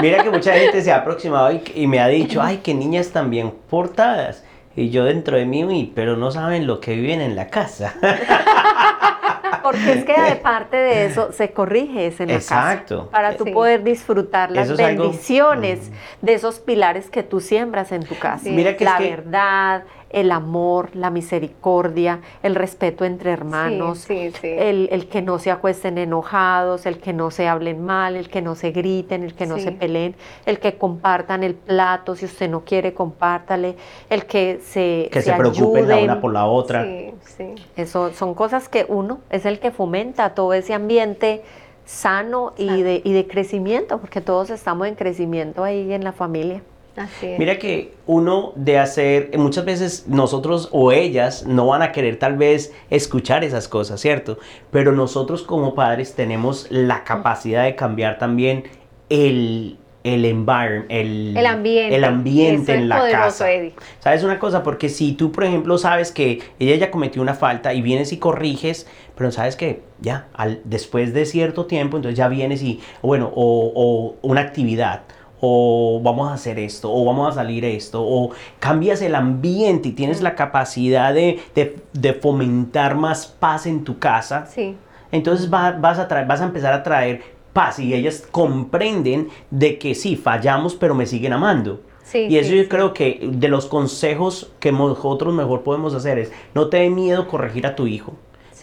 Mira 0.00 0.22
que 0.22 0.30
mucha 0.30 0.52
gente 0.54 0.80
se 0.80 0.92
ha 0.92 0.98
aproximado 0.98 1.50
y, 1.50 1.62
y 1.74 1.86
me 1.88 1.98
ha 1.98 2.06
dicho, 2.06 2.40
ay, 2.40 2.58
qué 2.62 2.72
niñas 2.72 3.10
tan 3.10 3.30
bien 3.30 3.52
portadas. 3.68 4.44
Y 4.74 4.88
yo 4.90 5.04
dentro 5.04 5.36
de 5.36 5.44
mí, 5.44 5.64
"Uy, 5.64 5.92
pero 5.94 6.16
no 6.16 6.30
saben 6.30 6.66
lo 6.66 6.80
que 6.80 6.94
viven 6.94 7.20
en 7.20 7.36
la 7.36 7.48
casa. 7.48 7.92
Porque 9.62 9.92
es 9.92 10.04
que 10.04 10.20
de 10.20 10.36
parte 10.36 10.76
de 10.76 11.06
eso 11.06 11.32
se 11.32 11.50
corrige 11.52 12.06
es 12.06 12.20
en 12.20 12.28
la 12.28 12.34
Exacto. 12.34 12.98
casa. 12.98 13.10
Para 13.10 13.36
tú 13.36 13.44
Sí. 13.44 13.50
poder 13.50 13.82
disfrutar 13.82 14.50
las 14.50 14.70
algo- 14.70 14.76
bendiciones 15.04 15.90
Mm. 15.90 16.26
de 16.26 16.34
esos 16.34 16.58
pilares 16.60 17.10
que 17.10 17.22
tú 17.22 17.40
siembras 17.40 17.92
en 17.92 18.04
tu 18.04 18.18
casa. 18.18 18.44
Sí. 18.44 18.50
Mira 18.50 18.76
que 18.76 18.84
la 18.84 18.92
es 18.92 18.96
que- 19.02 19.10
verdad, 19.10 19.84
el 20.12 20.30
amor, 20.30 20.94
la 20.94 21.10
misericordia, 21.10 22.20
el 22.42 22.54
respeto 22.54 23.04
entre 23.04 23.30
hermanos, 23.30 23.98
Sí, 23.98 24.30
sí, 24.30 24.38
sí. 24.40 24.48
El, 24.48 24.88
el 24.92 25.08
que 25.08 25.22
no 25.22 25.38
se 25.38 25.50
acuesten 25.50 25.98
enojados, 25.98 26.86
el 26.86 26.98
que 26.98 27.12
no 27.12 27.30
se 27.30 27.48
hablen 27.48 27.84
mal, 27.84 28.16
el 28.16 28.28
que 28.28 28.42
no 28.42 28.54
se 28.54 28.70
griten, 28.70 29.22
el 29.22 29.34
que 29.34 29.46
no 29.46 29.56
Sí. 29.56 29.62
se 29.62 29.72
peleen, 29.72 30.14
el 30.46 30.58
que 30.58 30.76
compartan 30.76 31.42
el 31.42 31.54
plato, 31.54 32.14
si 32.14 32.26
usted 32.26 32.48
no 32.50 32.60
quiere, 32.64 32.94
compártale, 32.94 33.76
el 34.10 34.26
que 34.26 34.60
se, 34.62 35.08
que 35.12 35.22
se, 35.22 35.32
preocupen 35.32 35.88
la 35.88 35.96
una 35.98 36.20
por 36.20 36.32
la 36.32 36.46
otra. 36.46 36.84
Sí, 36.84 37.10
sí. 37.24 37.54
Eso 37.76 38.12
son 38.12 38.34
cosas 38.34 38.68
que 38.68 38.86
uno 38.88 39.20
es 39.30 39.46
el 39.46 39.58
que 39.58 39.70
fomenta 39.70 40.34
todo 40.34 40.52
ese 40.52 40.74
ambiente 40.74 41.42
sano 41.84 42.52
y 42.56 42.82
de, 42.82 43.02
y 43.04 43.12
de 43.12 43.26
crecimiento, 43.26 43.98
porque 43.98 44.20
todos 44.20 44.50
estamos 44.50 44.86
en 44.86 44.94
crecimiento 44.94 45.64
ahí 45.64 45.92
en 45.92 46.04
la 46.04 46.12
familia. 46.12 46.62
Así 46.96 47.26
es. 47.26 47.38
Mira 47.38 47.58
que 47.58 47.94
uno 48.06 48.52
de 48.54 48.78
hacer, 48.78 49.30
muchas 49.38 49.64
veces 49.64 50.04
nosotros 50.08 50.68
o 50.72 50.92
ellas 50.92 51.46
no 51.46 51.66
van 51.68 51.82
a 51.82 51.90
querer 51.92 52.18
tal 52.18 52.36
vez 52.36 52.72
escuchar 52.90 53.44
esas 53.44 53.66
cosas, 53.66 54.00
¿cierto? 54.00 54.38
Pero 54.70 54.92
nosotros 54.92 55.42
como 55.42 55.74
padres 55.74 56.14
tenemos 56.14 56.66
la 56.70 57.04
capacidad 57.04 57.64
de 57.64 57.76
cambiar 57.76 58.18
también 58.18 58.64
el, 59.08 59.78
el 60.04 60.24
environment, 60.24 60.86
el, 60.90 61.36
El 61.36 61.46
ambiente. 61.46 61.96
el 61.96 62.04
ambiente 62.04 62.74
en 62.74 62.88
la 62.88 62.98
poderoso, 62.98 63.24
casa. 63.24 63.52
Eddie. 63.52 63.74
¿Sabes 64.00 64.22
una 64.24 64.38
cosa? 64.38 64.62
Porque 64.62 64.88
si 64.88 65.12
tú, 65.12 65.32
por 65.32 65.44
ejemplo, 65.44 65.78
sabes 65.78 66.12
que 66.12 66.42
ella 66.58 66.76
ya 66.76 66.90
cometió 66.90 67.22
una 67.22 67.34
falta 67.34 67.72
y 67.72 67.80
vienes 67.82 68.12
y 68.12 68.18
corriges, 68.18 68.86
pero 69.16 69.30
sabes 69.30 69.56
que 69.56 69.82
ya, 70.00 70.26
al, 70.34 70.60
después 70.64 71.14
de 71.14 71.24
cierto 71.24 71.66
tiempo, 71.66 71.96
entonces 71.96 72.18
ya 72.18 72.28
vienes 72.28 72.62
y, 72.62 72.80
bueno, 73.00 73.30
o, 73.34 73.72
o 73.74 74.16
una 74.28 74.40
actividad, 74.40 75.02
o 75.44 76.00
vamos 76.04 76.30
a 76.30 76.34
hacer 76.34 76.60
esto, 76.60 76.88
o 76.92 77.04
vamos 77.04 77.28
a 77.28 77.32
salir 77.32 77.64
esto, 77.64 78.00
o 78.00 78.30
cambias 78.60 79.02
el 79.02 79.16
ambiente 79.16 79.88
y 79.88 79.92
tienes 79.92 80.22
la 80.22 80.36
capacidad 80.36 81.12
de, 81.12 81.40
de- 81.56 81.76
de 81.92 82.12
fomentar 82.12 82.94
más 82.94 83.26
paz 83.26 83.66
en 83.66 83.82
tu 83.82 83.98
casa, 83.98 84.46
Sí. 84.46 84.76
entonces 85.10 85.52
va- 85.52 85.72
vas, 85.72 85.98
a 85.98 86.06
traer, 86.06 86.28
vas 86.28 86.40
a 86.40 86.44
empezar 86.44 86.72
a 86.72 86.84
traer 86.84 87.22
paz 87.52 87.80
y 87.80 87.92
ellas 87.92 88.22
comprenden 88.30 89.28
de 89.50 89.78
que 89.78 89.96
sí, 89.96 90.14
fallamos, 90.14 90.76
pero 90.76 90.94
me 90.94 91.06
siguen 91.06 91.32
amando. 91.32 91.80
Sí, 92.04 92.26
y 92.30 92.36
eso 92.38 92.50
sí, 92.50 92.56
yo 92.58 92.62
sí. 92.62 92.68
creo 92.68 92.94
que 92.94 93.18
de 93.32 93.48
los 93.48 93.66
consejos 93.66 94.52
que 94.60 94.70
nosotros 94.70 95.34
mejor 95.34 95.62
podemos 95.62 95.92
hacer 95.94 96.18
es, 96.20 96.30
no 96.54 96.68
te 96.68 96.76
dé 96.78 96.90
miedo 96.90 97.26
corregir 97.26 97.66
a 97.66 97.74
tu 97.74 97.86
hijo, 97.88 98.12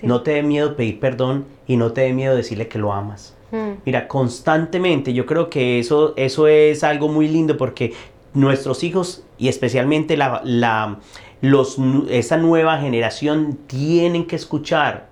no 0.01 0.21
te 0.21 0.31
dé 0.31 0.43
miedo 0.43 0.77
pedir 0.77 0.99
perdón 1.01 1.45
y 1.67 1.75
no 1.75 1.91
te 1.91 2.01
dé 2.01 2.13
miedo 2.13 2.35
decirle 2.37 2.69
que 2.69 2.79
lo 2.79 2.93
amas. 2.93 3.35
Mm, 3.51 3.79
Mira, 3.85 4.07
constantemente 4.07 5.13
yo 5.13 5.25
creo 5.25 5.49
que 5.49 5.79
eso, 5.79 6.13
eso 6.17 6.47
es 6.47 6.83
algo 6.83 7.07
muy 7.07 7.27
lindo 7.27 7.57
porque 7.57 7.93
nuestros 8.33 8.83
hijos 8.83 9.23
y 9.37 9.47
especialmente 9.47 10.17
la, 10.17 10.41
la- 10.43 10.97
los, 11.41 11.77
esa 12.09 12.37
nueva 12.37 12.77
generación 12.79 13.57
tienen 13.67 14.25
que 14.27 14.35
escuchar 14.35 15.07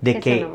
de 0.00 0.20
que, 0.20 0.46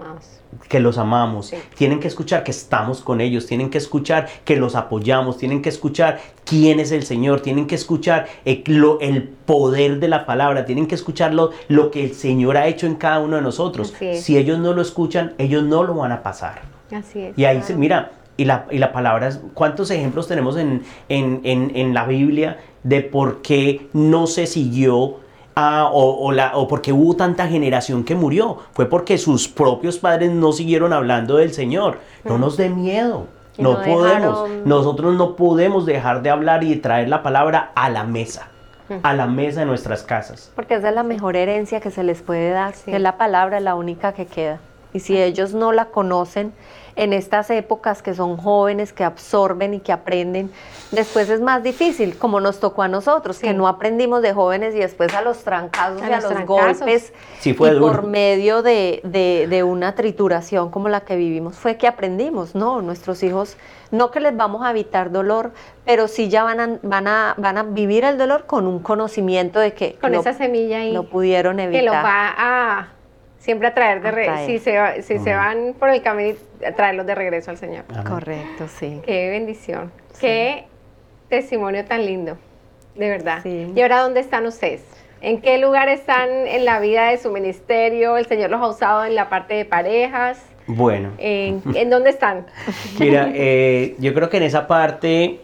que 0.70 0.80
los 0.80 0.98
amamos, 0.98 1.48
Sí. 1.48 1.58
tienen 1.78 2.00
que 2.00 2.08
escuchar 2.08 2.44
que 2.46 2.52
estamos 2.52 3.02
con 3.02 3.20
ellos, 3.22 3.46
tienen 3.46 3.70
que 3.70 3.78
escuchar 3.78 4.28
que 4.46 4.56
los 4.56 4.76
apoyamos, 4.76 5.38
tienen 5.38 5.62
que 5.62 5.68
escuchar 5.70 6.20
quién 6.46 6.80
es 6.80 6.92
el 6.94 7.04
Señor, 7.04 7.42
tienen 7.42 7.68
que 7.68 7.76
escuchar 7.76 8.28
eh, 8.46 8.64
lo- 8.68 9.00
el 9.02 9.24
poder 9.24 10.00
de 10.00 10.08
la 10.08 10.26
palabra, 10.26 10.66
tienen 10.66 10.88
que 10.88 10.96
escuchar 10.96 11.34
lo, 11.34 11.52
lo 11.68 11.92
que 11.92 12.04
el 12.06 12.14
Señor 12.14 12.56
ha 12.58 12.68
hecho 12.68 12.88
en 12.88 12.96
cada 12.96 13.20
uno 13.20 13.36
de 13.36 13.42
nosotros. 13.42 13.94
Si 14.16 14.38
ellos 14.38 14.58
no 14.60 14.74
lo 14.74 14.82
escuchan, 14.82 15.34
ellos 15.38 15.64
no 15.64 15.84
lo 15.84 15.94
van 15.94 16.14
a 16.14 16.24
pasar. 16.24 16.62
Así 16.92 17.22
es. 17.22 17.38
Y 17.38 17.46
ahí 17.46 17.62
se, 17.62 17.76
mira, 17.76 18.12
y 18.38 18.46
la, 18.46 18.66
y 18.72 18.78
la 18.78 18.92
palabra 18.92 19.28
es, 19.28 19.40
¿cuántos 19.54 19.90
ejemplos 19.92 20.28
tenemos 20.28 20.58
en, 20.58 20.84
en, 21.10 21.42
en, 21.44 21.72
en 21.76 21.94
la 21.94 22.06
Biblia 22.06 22.58
de 22.84 23.02
por 23.02 23.42
qué 23.42 23.88
no 23.94 24.28
se 24.28 24.46
siguió 24.48 25.26
o, 25.60 26.18
o 26.22 26.32
la, 26.32 26.56
o 26.56 26.68
porque 26.68 26.94
hubo 26.94 27.16
tanta 27.16 27.48
generación 27.48 28.04
que 28.04 28.14
murió. 28.14 28.60
Fue 28.74 28.86
porque 28.88 29.18
sus 29.18 29.48
propios 29.48 29.98
padres 29.98 30.32
no 30.32 30.52
siguieron 30.52 30.94
hablando 30.94 31.38
del 31.38 31.52
Señor. 31.52 31.98
No 32.24 32.38
nos 32.38 32.58
dé 32.58 32.70
miedo. 32.70 33.26
No 33.58 33.72
no 33.74 33.78
podemos. 33.84 34.04
dejaron- 34.50 34.64
Nosotros 34.66 35.16
no 35.16 35.36
podemos 35.36 35.88
dejar 35.88 36.22
de 36.22 36.30
hablar 36.30 36.64
y 36.64 36.70
de 36.70 36.76
traer 36.76 37.10
la 37.10 37.24
palabra 37.24 37.72
a 37.74 37.90
la 37.90 38.04
mesa. 38.04 38.50
A 39.02 39.14
la 39.16 39.26
mesa 39.26 39.62
de 39.62 39.66
nuestras 39.66 40.04
casas. 40.04 40.52
Porque 40.56 40.76
esa 40.76 40.90
es 40.90 40.96
la 40.96 41.02
mejor 41.04 41.36
herencia 41.36 41.82
que 41.82 41.90
se 41.92 42.04
les 42.04 42.22
puede 42.22 42.52
dar, 42.52 42.74
Sí. 42.76 42.92
es 42.92 43.02
la 43.02 43.18
palabra, 43.18 43.60
la 43.60 43.74
única 43.76 44.14
que 44.14 44.28
queda. 44.28 44.60
Y 44.98 45.00
si 45.00 45.16
ellos 45.22 45.54
no 45.54 45.72
la 45.74 45.86
conocen 45.86 46.54
en 46.96 47.14
estas 47.14 47.52
épocas 47.52 48.02
que 48.02 48.16
son 48.16 48.38
jóvenes, 48.38 48.92
que 48.94 49.04
absorben 49.04 49.76
y 49.76 49.80
que 49.80 49.92
aprenden, 49.92 50.52
después 50.92 51.30
es 51.30 51.40
más 51.40 51.62
difícil, 51.62 52.18
como 52.18 52.40
nos 52.40 52.60
tocó 52.60 52.82
a 52.82 52.88
nosotros, 52.88 53.36
Sí. 53.38 53.46
que 53.46 53.54
no 53.54 53.68
aprendimos 53.68 54.24
de 54.24 54.34
jóvenes 54.34 54.74
y 54.74 54.80
después 54.80 55.14
a 55.14 55.22
los 55.22 55.44
trancazos 55.44 56.02
A 56.02 56.10
y 56.10 56.14
a 56.14 56.16
los 56.16 56.24
los 56.24 56.34
trancazos. 56.34 56.80
golpes, 56.80 57.14
Sí, 57.40 57.54
fue 57.54 57.70
y 57.70 57.74
duro. 57.74 57.86
por 57.92 58.08
medio 58.08 58.64
de, 58.64 59.02
de- 59.04 59.46
de 59.48 59.62
una 59.62 59.94
trituración 59.94 60.72
como 60.72 60.90
la 60.90 61.02
que 61.02 61.16
vivimos, 61.16 61.56
fue 61.58 61.78
que 61.78 61.86
aprendimos, 61.86 62.56
¿no? 62.56 62.82
Nuestros 62.82 63.22
hijos, 63.22 63.56
no 63.92 64.10
que 64.10 64.20
les 64.20 64.36
vamos 64.36 64.66
a 64.66 64.72
evitar 64.72 65.12
dolor, 65.12 65.52
pero 65.86 66.08
sí 66.08 66.30
ya 66.30 66.44
van 66.44 66.60
a, 66.60 66.80
van 66.82 67.08
a, 67.08 67.36
van 67.38 67.60
a 67.60 67.64
vivir 67.64 68.06
el 68.06 68.18
dolor 68.18 68.48
con 68.48 68.66
un 68.66 68.80
conocimiento 68.80 69.60
de 69.60 69.74
que 69.76 69.94
Con 70.02 70.14
lo- 70.14 70.22
esa 70.22 70.34
semilla 70.34 70.80
ahí. 70.80 70.94
lo 70.94 71.04
pudieron 71.04 71.60
evitar. 71.60 71.80
que 71.82 71.86
los 71.86 71.96
va 71.96 72.34
a 72.80 72.88
siempre 73.48 73.70
a 73.70 73.74
traer 73.74 74.02
de 74.02 74.12
re- 74.12 74.46
si 74.46 74.60
se 74.60 74.78
va- 74.78 74.96
si 75.02 75.20
se 75.20 75.34
van 75.34 75.74
por 75.80 75.88
el 75.88 76.02
camino 76.02 76.36
a 76.68 76.74
traerlos 76.74 77.06
de 77.06 77.16
regreso 77.16 77.50
al 77.50 77.56
Señor. 77.58 77.86
Amén. 77.92 78.04
Correcto, 78.04 78.68
sí. 78.68 79.00
Qué 79.06 79.30
bendición. 79.30 79.90
Sí. 80.12 80.20
Qué 80.20 80.66
testimonio 81.30 81.86
tan 81.86 82.06
lindo. 82.06 82.38
De 82.96 83.10
verdad. 83.10 83.40
Sí. 83.44 83.72
¿Y 83.74 83.82
ahora 83.82 84.00
dónde 84.02 84.20
están 84.20 84.46
ustedes? 84.48 84.84
¿En 85.22 85.40
qué 85.40 85.60
lugar 85.60 85.88
están 85.88 86.30
en 86.30 86.66
la 86.66 86.82
vida 86.82 87.10
de 87.10 87.18
su 87.20 87.32
ministerio? 87.32 88.18
¿El 88.18 88.26
Señor 88.26 88.50
los 88.50 88.62
ha 88.62 88.68
usado 88.68 89.06
en 89.06 89.16
la 89.16 89.30
parte 89.30 89.54
de 89.54 89.64
parejas? 89.64 90.40
Bueno. 90.68 91.12
¿En, 91.18 91.62
¿en 91.74 91.90
dónde 91.90 92.10
están? 92.10 92.48
Mira, 93.00 93.32
eh, 93.34 93.96
yo 94.00 94.14
creo 94.14 94.30
que 94.30 94.36
en 94.38 94.44
esa 94.44 94.68
parte, 94.68 95.40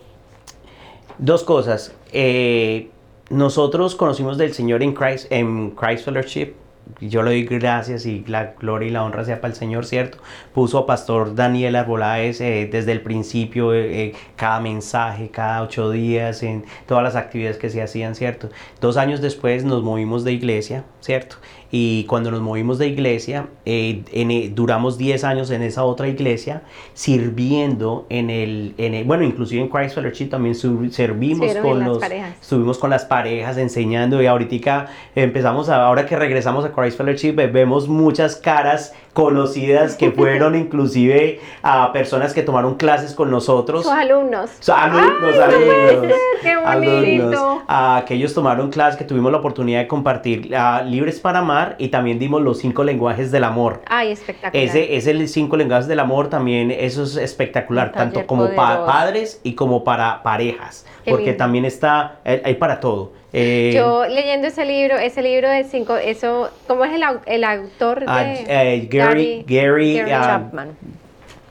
dos 1.17 1.45
cosas. 1.45 1.95
Eh, 2.11 2.89
nosotros 3.29 3.95
conocimos 3.95 4.37
del 4.37 4.53
Señor 4.53 4.83
en 4.83 4.93
Christ, 4.93 5.31
en 5.31 5.71
Christ 5.71 6.03
Fellowship. 6.03 6.53
Yo 6.99 7.23
le 7.23 7.31
doy 7.31 7.43
gracias 7.45 8.05
y 8.05 8.23
la 8.27 8.53
gloria 8.59 8.87
y 8.87 8.91
la 8.91 9.03
honra 9.03 9.23
sea 9.23 9.41
para 9.41 9.53
el 9.53 9.57
Señor, 9.57 9.85
¿cierto? 9.85 10.17
Puso 10.53 10.77
a 10.77 10.85
Pastor 10.85 11.35
Daniel 11.35 11.75
Arboláez 11.75 12.41
eh, 12.41 12.67
desde 12.71 12.91
el 12.91 13.01
principio, 13.01 13.73
eh, 13.73 14.07
eh, 14.07 14.15
cada 14.35 14.59
mensaje, 14.59 15.29
cada 15.29 15.61
ocho 15.63 15.89
días, 15.91 16.43
en 16.43 16.65
todas 16.85 17.03
las 17.03 17.15
actividades 17.15 17.57
que 17.57 17.69
se 17.69 17.81
hacían, 17.81 18.15
¿cierto? 18.15 18.49
Dos 18.81 18.97
años 18.97 19.21
después 19.21 19.63
nos 19.63 19.83
movimos 19.83 20.23
de 20.23 20.33
iglesia, 20.33 20.83
¿cierto? 20.99 21.37
Y 21.75 22.03
cuando 22.03 22.29
nos 22.29 22.39
movimos 22.39 22.77
de 22.77 22.87
iglesia, 22.87 23.47
eh, 23.65 24.03
en, 24.11 24.29
eh, 24.29 24.51
duramos 24.53 24.99
10 24.99 25.23
años 25.23 25.49
en 25.49 25.63
esa 25.63 25.83
otra 25.85 26.07
iglesia, 26.07 26.61
sirviendo 26.93 28.05
en 28.09 28.29
el, 28.29 28.75
en 28.77 28.93
el- 28.93 29.05
bueno, 29.05 29.23
inclusive 29.23 29.59
en 29.61 29.69
Christ 29.69 29.95
Fellowship 29.95 30.27
también 30.29 30.53
su- 30.53 30.89
servimos 30.91 31.47
Sirven 31.47 31.63
con 31.63 31.79
las 31.79 31.87
los, 31.87 31.97
parejas. 31.97 32.35
estuvimos 32.41 32.77
con 32.77 32.89
las 32.91 33.05
parejas 33.05 33.57
enseñando 33.57 34.21
y 34.21 34.27
ahorita 34.27 34.85
empezamos, 35.15 35.69
a- 35.69 35.85
ahora 35.87 36.05
que 36.05 36.15
regresamos 36.15 36.63
a 36.63 36.71
Christ 36.71 36.97
Fellowship, 36.97 37.33
vemos 37.51 37.87
muchas 37.87 38.35
caras 38.35 38.93
conocidas 39.13 39.95
que 39.95 40.11
fueron 40.17 40.55
inclusive 40.55 41.39
a 41.61 41.93
personas 41.93 42.33
que 42.33 42.41
tomaron 42.41 42.75
clases 42.75 43.13
con 43.13 43.31
nosotros. 43.31 43.83
Sus 43.83 43.91
alumnos. 43.91 44.49
So, 44.59 44.73
alumnos, 44.73 45.35
¡Ay, 45.35 45.41
alumnos! 45.41 46.17
¡Qué 46.41 46.55
bonito! 46.55 46.67
alumnos, 46.67 47.63
ah, 47.67 48.03
que 48.07 48.15
ellos 48.15 48.33
tomaron 48.33 48.69
clases, 48.69 48.97
que 48.97 49.05
tuvimos 49.05 49.31
la 49.31 49.37
oportunidad 49.37 49.79
de 49.79 49.87
compartir 49.87 50.53
ah, 50.55 50.81
Libres 50.85 51.19
para 51.19 51.39
Amar 51.39 51.75
y 51.77 51.89
también 51.89 52.19
dimos 52.19 52.41
los 52.41 52.57
cinco 52.57 52.83
lenguajes 52.83 53.31
del 53.31 53.43
amor. 53.43 53.81
Ay, 53.87 54.11
espectacular. 54.11 54.63
Ese 54.65 54.95
es 54.95 55.07
el 55.07 55.27
cinco 55.29 55.57
lenguajes 55.57 55.87
del 55.87 55.99
amor 55.99 56.29
también, 56.29 56.71
eso 56.71 57.03
es 57.03 57.15
espectacular, 57.15 57.91
tanto 57.91 58.25
como 58.25 58.53
para 58.55 58.85
padres 58.85 59.39
y 59.43 59.53
como 59.53 59.83
para 59.83 60.23
parejas, 60.23 60.85
Qué 61.03 61.11
porque 61.11 61.25
lindo. 61.27 61.37
también 61.37 61.65
está, 61.65 62.19
eh, 62.25 62.41
hay 62.43 62.55
para 62.55 62.79
todo. 62.79 63.11
Eh, 63.35 63.71
Yo 63.73 64.05
leyendo 64.05 64.47
ese 64.47 64.63
libro, 64.63 64.95
ese 64.97 65.23
libro 65.23 65.49
de 65.49 65.63
cinco, 65.63 65.95
eso, 65.97 66.51
¿cómo 66.67 66.85
es 66.85 66.93
el, 66.93 67.01
el 67.25 67.43
autor 67.43 68.01
de 68.01 68.05
ah, 68.07 68.31
eh, 68.31 68.87
Gary, 68.91 69.43
Gary, 69.47 69.97
Gary 69.97 70.11
ah, 70.11 70.21
Chapman. 70.23 70.77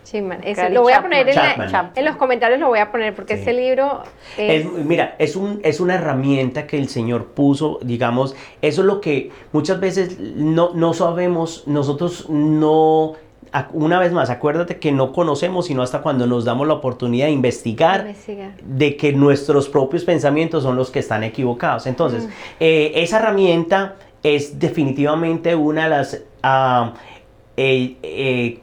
Chapman? 0.05 0.39
Eso, 0.45 0.69
lo 0.69 0.83
voy 0.83 0.93
a 0.93 1.03
poner 1.03 1.29
en, 1.29 1.35
la- 1.35 1.69
Chapman. 1.69 1.91
en 1.97 2.05
los 2.05 2.15
comentarios, 2.17 2.61
lo 2.61 2.69
voy 2.69 2.79
a 2.79 2.93
poner 2.93 3.15
porque 3.15 3.35
Sí. 3.35 3.43
ese 3.43 3.53
libro 3.55 4.03
es, 4.39 4.65
Es- 4.65 4.73
mira, 4.73 5.17
es, 5.19 5.35
un, 5.35 5.61
es 5.65 5.81
una 5.81 5.97
herramienta 5.97 6.69
que 6.69 6.77
el 6.79 6.89
Señor 6.89 7.27
puso, 7.29 7.81
digamos, 7.83 8.37
eso 8.61 8.83
es 8.83 8.87
lo 8.87 9.01
que 9.01 9.33
muchas 9.51 9.81
veces 9.81 10.21
no, 10.21 10.71
no 10.75 10.95
sabemos, 10.95 11.65
nosotros 11.67 12.31
no, 12.31 13.15
una 13.73 13.99
vez 13.99 14.13
más, 14.13 14.31
acuérdate 14.31 14.79
que 14.79 14.93
no 14.93 15.13
conocemos 15.13 15.67
sino 15.67 15.83
hasta 15.83 16.01
cuando 16.01 16.27
nos 16.27 16.45
damos 16.45 16.67
la 16.67 16.75
oportunidad 16.75 17.27
de 17.27 17.33
investigar 17.33 18.01
investigar. 18.01 18.55
de 18.65 18.97
que 18.97 19.13
nuestros 19.13 19.69
propios 19.69 20.05
pensamientos 20.05 20.63
son 20.63 20.77
los 20.77 20.91
que 20.91 21.01
están 21.01 21.23
equivocados. 21.23 21.87
Entonces, 21.87 22.29
eh, 22.61 22.93
esa 22.97 23.19
herramienta 23.19 23.97
es 24.23 24.59
definitivamente 24.59 25.55
una 25.55 25.85
de 25.85 25.91
las, 25.91 26.15
eh, 27.57 27.97
eh, 28.03 28.62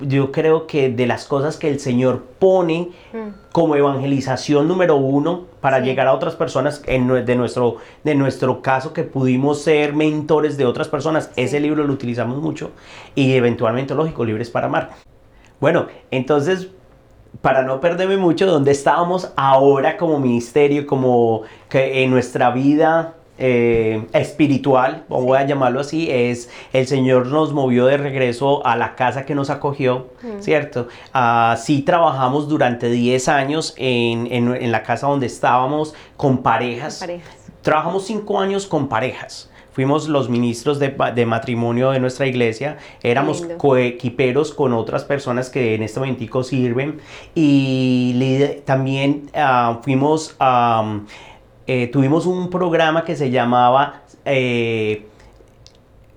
yo 0.00 0.32
creo 0.32 0.66
que 0.66 0.88
de 0.90 1.06
las 1.06 1.24
cosas 1.24 1.56
que 1.56 1.68
el 1.68 1.80
Señor 1.80 2.22
pone 2.38 2.90
Mm. 3.12 3.28
como 3.52 3.74
evangelización 3.76 4.68
número 4.68 4.96
uno 4.96 5.44
para 5.60 5.78
Sí. 5.80 5.84
llegar 5.86 6.06
a 6.06 6.14
otras 6.14 6.34
personas 6.36 6.82
en, 6.86 7.08
de, 7.24 7.36
nuestro, 7.36 7.76
de 8.04 8.14
nuestro 8.14 8.62
caso 8.62 8.92
que 8.92 9.02
pudimos 9.04 9.62
ser 9.62 9.94
mentores 9.94 10.56
de 10.56 10.64
otras 10.66 10.88
personas. 10.88 11.30
Sí. 11.34 11.42
Ese 11.42 11.60
libro 11.60 11.84
lo 11.84 11.92
utilizamos 11.92 12.40
mucho 12.42 12.70
y 13.14 13.32
eventualmente, 13.34 13.94
lógico, 13.94 14.24
Libres 14.24 14.50
para 14.50 14.66
Amar. 14.66 14.90
Bueno, 15.60 15.86
entonces, 16.10 16.68
para 17.42 17.62
no 17.62 17.80
perderme 17.80 18.16
mucho, 18.16 18.46
¿dónde 18.46 18.70
estábamos 18.70 19.32
ahora 19.36 19.96
como 19.96 20.18
ministerio, 20.20 20.86
como 20.86 21.42
que 21.68 22.02
en 22.04 22.10
nuestra 22.10 22.50
vida 22.50 23.14
eh, 23.38 24.06
espiritual, 24.12 25.04
o 25.08 25.22
voy 25.22 25.38
a 25.38 25.46
llamarlo 25.46 25.80
así, 25.80 26.10
es 26.10 26.50
el 26.72 26.86
Señor 26.86 27.26
nos 27.28 27.52
movió 27.52 27.86
de 27.86 27.96
regreso 27.96 28.66
a 28.66 28.76
la 28.76 28.94
casa 28.96 29.24
que 29.24 29.34
nos 29.34 29.48
acogió, 29.50 30.08
¿cierto? 30.40 30.88
Ah, 31.14 31.56
sí 31.58 31.82
trabajamos 31.82 32.48
durante 32.48 32.90
10 32.90 33.28
años 33.28 33.74
en, 33.76 34.26
en- 34.32 34.54
en 34.54 34.72
la 34.72 34.82
casa 34.82 35.06
donde 35.06 35.26
estábamos 35.26 35.94
con 36.16 36.38
parejas. 36.42 36.98
Parejas. 36.98 37.36
Trabajamos 37.62 38.06
cinco 38.06 38.38
años 38.40 38.66
con 38.66 38.88
parejas. 38.88 39.50
Fuimos 39.72 40.08
los 40.08 40.28
ministros 40.28 40.80
de, 40.80 40.92
de 41.14 41.24
matrimonio 41.26 41.90
de 41.92 42.00
nuestra 42.00 42.26
iglesia. 42.26 42.78
Éramos 43.00 43.42
coequiperos 43.58 44.52
con 44.52 44.72
otras 44.72 45.04
personas 45.04 45.50
que 45.50 45.76
en 45.76 45.84
este 45.84 46.00
momentico 46.00 46.42
sirven. 46.42 46.98
Y 47.36 48.54
también 48.64 49.30
ah, 49.34 49.78
fuimos, 49.84 50.34
am, 50.40 51.06
eh, 51.68 51.86
tuvimos 51.86 52.26
un 52.26 52.50
programa 52.50 53.04
que 53.04 53.14
se 53.14 53.30
llamaba 53.30 54.02
eh, 54.24 55.06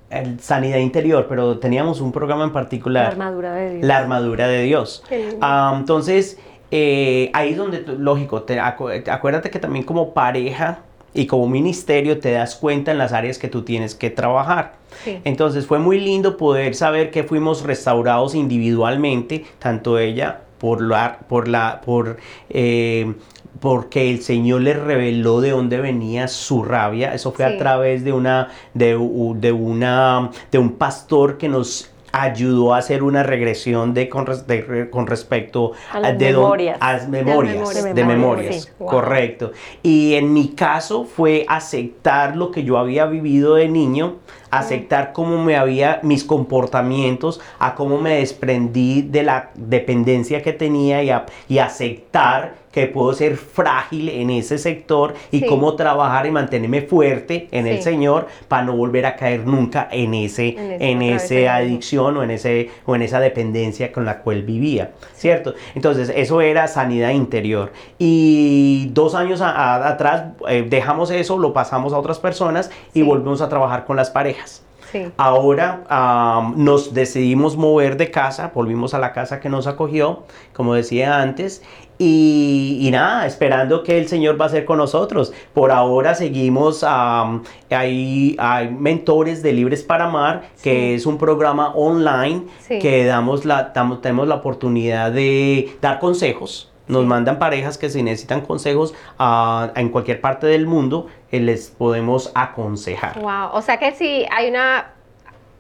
el 0.10 0.40
Sanidad 0.40 0.78
Interior, 0.80 1.26
pero 1.30 1.60
teníamos 1.60 2.02
un 2.02 2.11
programa 2.11 2.44
en 2.44 2.49
La 2.49 2.53
particular. 2.53 3.06
armadura 3.11 3.53
de 3.53 3.69
Dios. 3.76 3.86
La 3.88 3.98
armadura 3.98 4.48
de 4.48 4.64
Dios. 4.64 5.03
Ah, 5.40 5.76
entonces, 5.78 6.40
eh, 6.72 7.30
ahí 7.34 7.52
es 7.52 7.57
donde, 7.57 7.84
lógico, 7.98 8.41
te 8.44 8.60
acu- 8.60 9.07
acuérdate 9.10 9.49
que 9.49 9.60
también 9.60 9.86
como 9.86 10.14
pareja 10.14 10.80
y 11.14 11.28
como 11.28 11.48
ministerio 11.48 12.19
te 12.19 12.32
das 12.32 12.56
cuenta 12.56 12.91
en 12.91 12.98
las 12.98 13.11
áreas 13.14 13.38
que 13.38 13.48
tú 13.49 13.64
tienes 13.64 13.95
que 13.95 14.10
trabajar. 14.10 14.73
Sí. 15.03 15.19
Entonces 15.26 15.65
fue 15.65 15.80
muy 15.80 15.99
lindo 15.99 16.36
poder 16.38 16.76
saber 16.76 17.11
que 17.11 17.23
fuimos 17.23 17.64
restaurados 17.64 18.36
individualmente, 18.36 19.45
tanto 19.60 19.98
ella 19.99 20.41
por 20.57 20.82
la, 20.82 21.19
por 21.28 21.48
la, 21.48 21.82
por 21.86 22.18
eh, 22.49 23.14
porque 23.62 24.10
el 24.12 24.22
Señor 24.22 24.62
le 24.62 24.74
reveló 24.74 25.40
de 25.40 25.52
dónde 25.52 25.80
venía 25.80 26.28
su 26.28 26.64
rabia. 26.64 27.14
Eso 27.14 27.32
fue 27.32 27.48
Sí. 27.48 27.54
a 27.54 27.58
través 27.58 28.04
de 28.04 28.12
una, 28.12 28.50
de, 28.74 28.88
de 29.38 29.52
una, 29.54 30.32
de 30.52 30.58
un 30.58 30.74
pastor 30.74 31.38
que 31.38 31.48
nos 31.48 31.88
ayudó 32.14 32.74
a 32.74 32.80
hacer 32.80 33.04
una 33.04 33.24
regresión 33.24 33.94
de 33.94 34.10
con, 34.10 34.26
res- 34.26 34.46
de 34.46 34.90
con 34.90 35.08
respecto 35.08 35.72
A 35.94 36.00
las 36.02 36.18
de 36.20 36.34
memorias. 36.34 36.78
a 36.82 36.94
las 36.94 37.08
memorias, 37.08 37.56
memorias. 37.56 37.96
de 37.96 38.04
memorias. 38.04 38.72
Wow. 38.80 38.90
correcto. 38.90 39.52
Y 39.82 40.16
en 40.16 40.34
mi 40.34 40.50
caso 40.50 41.06
fue 41.06 41.46
aceptar 41.48 42.36
lo 42.36 42.52
que 42.52 42.66
yo 42.66 42.78
había 42.78 43.06
vivido 43.06 43.56
de 43.56 43.70
niño, 43.70 44.16
aceptar 44.50 45.14
cómo 45.14 45.42
me 45.42 45.56
había 45.56 46.00
mis 46.04 46.26
comportamientos, 46.26 47.40
a 47.60 47.76
cómo 47.76 47.98
me 47.98 48.16
desprendí 48.18 49.04
de 49.04 49.24
la 49.24 49.52
dependencia 49.56 50.42
que 50.42 50.52
tenía 50.52 51.02
y, 51.04 51.12
a- 51.12 51.26
y 51.48 51.60
aceptar 51.60 52.56
que 52.72 52.88
puedo 52.88 53.14
ser 53.14 53.35
frágil 53.38 54.10
en 54.10 54.30
ese 54.30 54.57
sector 54.57 55.14
y 55.31 55.39
Sí. 55.39 55.45
cómo 55.45 55.76
trabajar 55.76 56.26
y 56.26 56.31
mantenerme 56.31 56.81
fuerte 56.81 57.48
en 57.52 57.68
el. 57.68 57.81
Señor 57.81 58.27
para 58.48 58.64
no 58.64 58.76
volver 58.76 59.06
a 59.06 59.15
caer 59.15 59.45
nunca 59.45 59.88
en 59.91 60.14
ese 60.14 60.56
En 60.80 60.99
mismo. 60.99 61.49
adicción 61.49 62.15
o 62.18 62.23
en 62.23 62.31
ese 62.31 62.69
o 62.85 62.95
en 62.95 63.02
esa 63.02 63.19
dependencia 63.19 63.91
con 63.91 64.06
la 64.06 64.19
cual 64.19 64.43
vivía, 64.43 64.91
¿cierto? 65.14 65.53
Entonces, 65.76 66.11
eso 66.15 66.41
era 66.41 66.68
sanidad 66.68 67.10
interior. 67.10 67.72
Y 67.98 68.88
dos 68.93 69.15
años 69.15 69.41
a- 69.41 69.49
a- 69.52 69.88
atrás 69.89 70.23
eh, 70.48 70.65
dejamos 70.69 71.11
eso, 71.11 71.38
lo 71.38 71.53
pasamos 71.53 71.93
a 71.93 71.98
otras 71.98 72.19
personas 72.19 72.69
y 72.93 72.99
Sí. 72.99 73.03
volvemos 73.03 73.41
a 73.41 73.49
trabajar 73.49 73.85
con 73.85 73.95
las 73.95 74.10
parejas. 74.11 74.64
Sí. 74.91 75.06
Ahora 75.18 75.84
nos 76.57 76.93
decidimos 76.93 77.56
mover 77.56 77.95
de 77.98 78.11
casa, 78.11 78.52
volvimos 78.53 78.93
a 78.93 78.99
la 78.99 79.14
casa 79.14 79.39
que 79.39 79.48
nos 79.49 79.65
acogió, 79.65 80.23
como 80.53 80.73
decía 80.76 81.22
antes, 81.22 81.64
y, 82.03 82.80
y 82.82 82.90
nada, 82.90 83.28
esperando 83.28 83.84
que 83.84 83.99
el 83.99 84.07
Señor 84.07 84.40
va 84.41 84.45
a 84.45 84.49
ser 84.49 84.65
con 84.65 84.80
nosotros. 84.80 85.32
Por 85.53 85.72
ahora 85.72 86.15
seguimos, 86.15 86.84
am, 86.84 87.44
hay, 87.69 88.36
hay 88.40 88.69
mentores 88.69 89.44
de 89.44 89.53
Libres 89.53 89.84
para 89.84 90.06
Amar, 90.06 90.49
que 90.64 90.95
es 90.95 91.06
un 91.06 91.18
programa 91.19 91.73
online 91.76 92.45
Sí. 92.60 92.80
que 92.80 93.06
damos 93.06 93.45
la, 93.45 93.72
damos- 93.73 94.02
tenemos 94.02 94.28
la 94.28 94.36
oportunidad 94.36 95.11
de 95.11 95.78
dar 95.80 95.99
consejos. 95.99 96.72
Nos 96.88 97.03
Sí. 97.03 97.07
mandan 97.07 97.38
parejas 97.38 97.78
que 97.78 97.90
si 97.90 98.02
necesitan 98.02 98.41
consejos 98.41 98.94
ah, 99.19 99.72
en 99.76 99.90
cualquier 99.90 100.19
parte 100.22 100.48
del 100.48 100.65
mundo, 100.65 101.06
eh, 101.32 101.40
les 101.40 101.69
podemos 101.69 102.32
aconsejar. 102.34 103.19
Wow. 103.22 103.52
O 103.53 103.61
sea 103.61 103.78
que 103.78 103.91
si 103.94 104.26
hay 104.32 104.49
una 104.49 104.88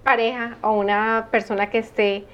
pareja 0.03 0.57
o 0.63 0.71
una 0.71 1.27
persona 1.29 1.69
que 1.69 1.77
esté 1.77 2.25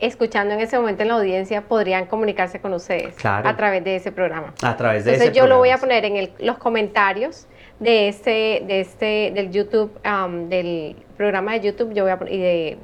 escuchando 0.00 0.54
en 0.54 0.60
ese 0.60 0.78
momento 0.78 1.02
en 1.02 1.08
la 1.08 1.14
audiencia, 1.14 1.62
podrían 1.62 2.06
comunicarse 2.06 2.60
con 2.60 2.72
ustedes 2.74 3.14
Claro. 3.14 3.48
a 3.48 3.56
través 3.56 3.82
de 3.84 3.96
ese 3.96 4.12
programa. 4.12 4.52
A 4.62 4.76
través 4.76 5.04
de 5.04 5.12
Entonces 5.12 5.30
ese 5.30 5.38
yo 5.40 5.46
lo 5.46 5.58
voy 5.58 5.70
a 5.70 5.78
poner 5.78 6.04
en 6.04 6.16
el- 6.16 6.32
los 6.38 6.58
comentarios 6.58 7.46
de 7.80 8.08
este, 8.08 8.62
de 8.66 8.80
este, 8.80 9.32
del 9.34 9.50
YouTube, 9.50 9.90
um, 10.06 10.48
del 10.48 10.96
programa 11.16 11.52
de 11.52 11.60
YouTube, 11.60 11.92
yo 11.94 12.04
voy 12.04 12.12
a 12.12 12.18
y 12.30 12.38
de 12.38 12.78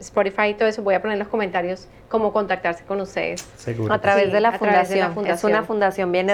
Spotify 0.00 0.48
y 0.50 0.54
todo 0.54 0.68
eso, 0.68 0.82
voy 0.82 0.94
a 0.94 1.00
poner 1.00 1.14
en 1.14 1.18
los 1.18 1.28
comentarios 1.28 1.88
cómo 2.08 2.32
contactarse 2.32 2.84
con 2.84 3.00
ustedes. 3.00 3.40
Seguro. 3.56 3.92
A 3.92 4.00
través, 4.00 4.26
Sí, 4.26 4.30
de 4.30 4.40
la 4.40 4.50
a 4.50 4.58
través 4.58 4.88
de 4.90 4.96
la 4.96 5.10
fundación. 5.10 5.36
Es 5.36 5.44
una 5.44 5.64
fundación 5.64 6.12
bien 6.12 6.26
Sí. 6.28 6.32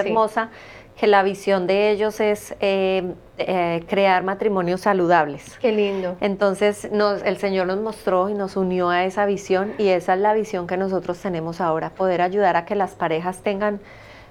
Que 0.97 1.07
la 1.07 1.23
visión 1.23 1.67
de 1.67 1.91
ellos 1.91 2.19
es 2.19 2.55
eh, 2.59 3.13
eh, 3.37 3.83
crear 3.87 4.23
matrimonios 4.23 4.81
saludables. 4.81 5.57
Qué 5.59 5.71
lindo. 5.71 6.15
Entonces 6.21 6.89
nos, 6.91 7.21
el 7.23 7.37
Señor 7.37 7.67
nos 7.67 7.79
mostró 7.79 8.29
y 8.29 8.33
nos 8.33 8.55
unió 8.55 8.89
a 8.89 9.03
esa 9.03 9.25
visión 9.25 9.73
y 9.77 9.89
esa 9.89 10.13
es 10.13 10.19
la 10.21 10.33
visión 10.33 10.67
que 10.67 10.77
nosotros 10.77 11.19
tenemos 11.19 11.59
ahora, 11.59 11.89
poder 11.89 12.21
ayudar 12.21 12.55
a 12.55 12.65
que 12.65 12.75
las 12.75 12.91
parejas 12.91 13.41
tengan 13.41 13.81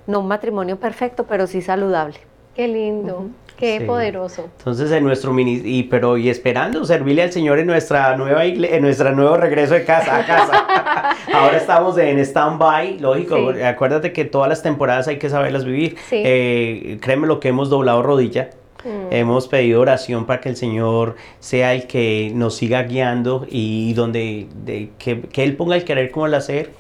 no 0.07 0.21
un 0.21 0.29
matrimonio 0.29 0.79
perfecto, 0.79 1.25
pero 1.25 1.47
sí 1.47 1.61
saludable. 1.63 2.19
Qué 2.55 2.69
lindo. 2.69 3.31
Qué 3.57 3.79
Sí. 3.79 3.85
poderoso. 3.85 4.49
Entonces 4.59 4.91
en 4.91 5.05
nuestro 5.05 5.33
mini 5.33 5.61
y 5.65 5.85
pero 5.85 6.17
y 6.17 6.29
esperando 6.29 6.85
servirle 6.85 7.23
al 7.23 7.33
Señor 7.33 7.59
en 7.61 7.67
nuestra 7.69 8.17
nueva 8.17 8.45
igle- 8.45 8.73
en 8.73 8.83
nuestro 8.83 9.13
nuevo 9.15 9.37
regreso 9.37 9.75
de 9.75 9.85
casa 9.85 10.19
a 10.19 10.27
casa. 10.27 11.17
Ahora 11.33 11.57
estamos 11.57 11.97
en 11.99 12.19
stand-by, 12.19 12.99
lógico. 12.99 13.53
Sí. 13.55 13.63
Acuérdate 13.63 14.13
que 14.13 14.25
todas 14.25 14.49
las 14.49 14.63
temporadas 14.63 15.07
hay 15.09 15.19
que 15.19 15.31
saberlas 15.31 15.65
vivir. 15.65 15.97
Sí. 16.09 16.21
Eh, 16.25 16.99
créeme 17.01 17.27
lo 17.29 17.39
que 17.41 17.49
hemos 17.49 17.71
doblado 17.71 18.03
rodilla. 18.03 18.51
Mm. 18.85 19.13
Hemos 19.15 19.49
pedido 19.49 19.81
oración 19.81 20.27
para 20.27 20.41
que 20.41 20.49
el 20.51 20.57
Señor 20.57 21.15
sea 21.39 21.73
el 21.75 21.87
que 21.87 22.33
nos 22.35 22.57
siga 22.57 22.83
guiando 22.83 23.47
y 23.49 23.95
donde 23.95 24.47
de- 24.65 24.91
que, 24.99 25.21
que 25.23 25.43
Él 25.45 25.57
ponga 25.57 25.77
el 25.77 25.85
querer 25.85 26.11
como 26.11 26.27
el 26.27 26.35
hacer 26.35 26.71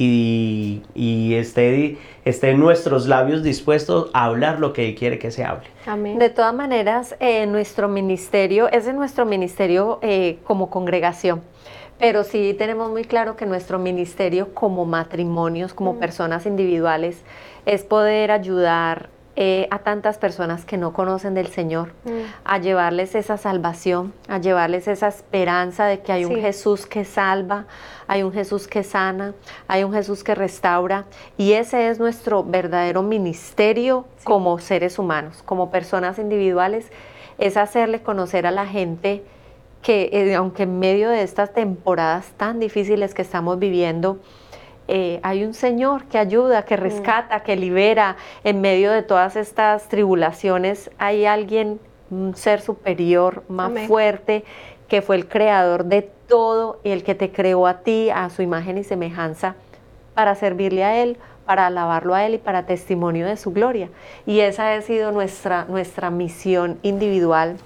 y, 0.00 0.82
y 0.94 1.34
esté, 1.34 1.98
esté 2.24 2.50
en 2.50 2.60
nuestros 2.60 3.06
labios 3.06 3.42
dispuestos 3.42 4.10
a 4.12 4.24
hablar 4.24 4.58
lo 4.58 4.72
que 4.72 4.88
Él 4.88 4.94
quiere 4.94 5.18
que 5.18 5.30
se 5.30 5.44
hable. 5.44 5.66
Amén. 5.86 6.18
De 6.18 6.30
todas 6.30 6.54
maneras, 6.54 7.14
eh, 7.20 7.46
nuestro 7.46 7.88
ministerio, 7.88 8.68
ese 8.68 8.90
es 8.90 8.96
nuestro 8.96 9.26
ministerio 9.26 9.98
eh, 10.02 10.38
como 10.44 10.70
congregación, 10.70 11.42
pero 11.98 12.24
sí 12.24 12.54
tenemos 12.56 12.90
muy 12.90 13.04
claro 13.04 13.36
que 13.36 13.46
nuestro 13.46 13.78
ministerio 13.78 14.54
como 14.54 14.84
matrimonios, 14.86 15.74
como 15.74 15.98
personas 15.98 16.46
individuales, 16.46 17.22
es 17.66 17.84
poder 17.84 18.30
ayudar 18.30 19.10
eh, 19.36 19.68
a 19.70 19.78
tantas 19.78 20.18
personas 20.18 20.64
que 20.64 20.76
no 20.76 20.92
conocen 20.92 21.34
del 21.34 21.46
Señor, 21.46 21.92
Mm. 22.04 22.10
a 22.44 22.58
llevarles 22.58 23.14
esa 23.14 23.36
salvación, 23.36 24.12
a 24.28 24.38
llevarles 24.38 24.88
esa 24.88 25.08
esperanza 25.08 25.86
de 25.86 26.00
que 26.00 26.12
hay 26.12 26.24
un. 26.24 26.36
Jesús 26.40 26.86
que 26.86 27.04
salva, 27.04 27.66
hay 28.08 28.22
un 28.22 28.32
Jesús 28.32 28.66
que 28.66 28.82
sana, 28.82 29.34
hay 29.68 29.84
un 29.84 29.92
Jesús 29.92 30.24
que 30.24 30.34
restaura. 30.34 31.04
Y 31.36 31.52
ese 31.52 31.88
es 31.88 31.98
nuestro 31.98 32.42
verdadero 32.42 33.02
ministerio 33.02 34.04
como 34.24 34.58
seres 34.58 34.98
humanos, 34.98 35.42
como 35.44 35.70
personas 35.70 36.18
individuales, 36.18 36.90
es 37.38 37.56
hacerle 37.56 38.02
conocer 38.02 38.46
a 38.46 38.50
la 38.50 38.66
gente 38.66 39.22
que 39.82 40.10
eh, 40.12 40.34
aunque 40.34 40.64
en 40.64 40.78
medio 40.78 41.08
de 41.08 41.22
estas 41.22 41.54
temporadas 41.54 42.32
tan 42.36 42.60
difíciles 42.60 43.14
que 43.14 43.22
estamos 43.22 43.58
viviendo, 43.58 44.18
eh, 44.88 45.20
hay 45.22 45.44
un 45.44 45.54
Señor 45.54 46.04
que 46.06 46.18
ayuda, 46.18 46.60
Mm. 46.60 46.64
que 46.64 46.76
rescata, 46.76 47.40
que 47.42 47.56
libera 47.56 48.16
en 48.44 48.60
medio 48.60 48.90
de 48.92 49.02
todas 49.02 49.36
estas 49.36 49.88
tribulaciones. 49.88 50.90
Hay 50.98 51.26
alguien, 51.26 51.78
un 52.10 52.34
ser 52.34 52.60
superior, 52.60 53.44
más 53.48 53.66
Amén. 53.70 53.86
fuerte, 53.88 54.44
que 54.88 55.02
fue 55.02 55.16
el 55.16 55.28
creador 55.28 55.84
de 55.84 56.02
todo 56.28 56.80
y 56.82 56.90
el 56.90 57.04
que 57.04 57.14
te 57.14 57.30
creó 57.30 57.66
a 57.66 57.78
ti, 57.80 58.10
a 58.10 58.28
su 58.30 58.42
imagen 58.42 58.78
y 58.78 58.84
semejanza, 58.84 59.54
para 60.14 60.34
servirle 60.34 60.82
a 60.84 60.96
Él, 61.02 61.16
para 61.46 61.66
alabarlo 61.66 62.14
a 62.14 62.24
Él 62.26 62.34
y 62.34 62.38
para 62.38 62.66
testimonio 62.66 63.26
de 63.26 63.36
su 63.36 63.52
gloria. 63.52 63.88
Y 64.26 64.40
esa 64.40 64.72
ha 64.74 64.82
sido 64.82 65.12
nuestra, 65.12 65.64
nuestra 65.68 66.10
misión 66.10 66.78
individual 66.82 67.56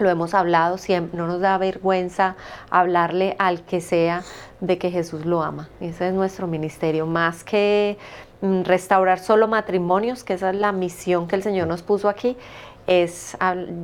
lo 0.00 0.10
hemos 0.10 0.34
hablado, 0.34 0.78
siempre, 0.78 1.16
no 1.18 1.26
nos 1.26 1.40
da 1.40 1.56
vergüenza 1.58 2.36
hablarle 2.70 3.36
al 3.38 3.62
que 3.62 3.80
sea 3.80 4.22
de 4.60 4.78
que 4.78 4.90
Jesús 4.90 5.24
lo 5.26 5.42
ama. 5.42 5.68
Ese 5.80 6.08
es 6.08 6.14
nuestro 6.14 6.46
ministerio, 6.46 7.06
más 7.06 7.44
que 7.44 7.96
mm, 8.40 8.62
restaurar 8.62 9.18
solo 9.18 9.48
matrimonios, 9.48 10.24
que 10.24 10.34
esa 10.34 10.50
es 10.50 10.56
la 10.56 10.72
misión 10.72 11.28
que 11.28 11.36
el 11.36 11.42
Señor 11.42 11.66
nos 11.68 11.82
puso 11.82 12.08
aquí, 12.08 12.36
es 12.86 13.36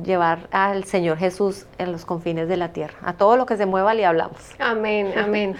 llevar 0.03 0.47
al 0.51 0.83
Señor 0.83 1.17
Jesús 1.17 1.65
en 1.77 1.91
los 1.91 2.03
confines 2.05 2.49
de 2.49 2.57
la 2.57 2.73
tierra. 2.73 2.95
A 3.03 3.13
todo 3.13 3.37
lo 3.37 3.45
que 3.45 3.55
se 3.55 3.65
mueva 3.65 3.93
le 3.93 4.05
hablamos. 4.05 4.37
Amén, 4.59 5.13
amén. 5.17 5.55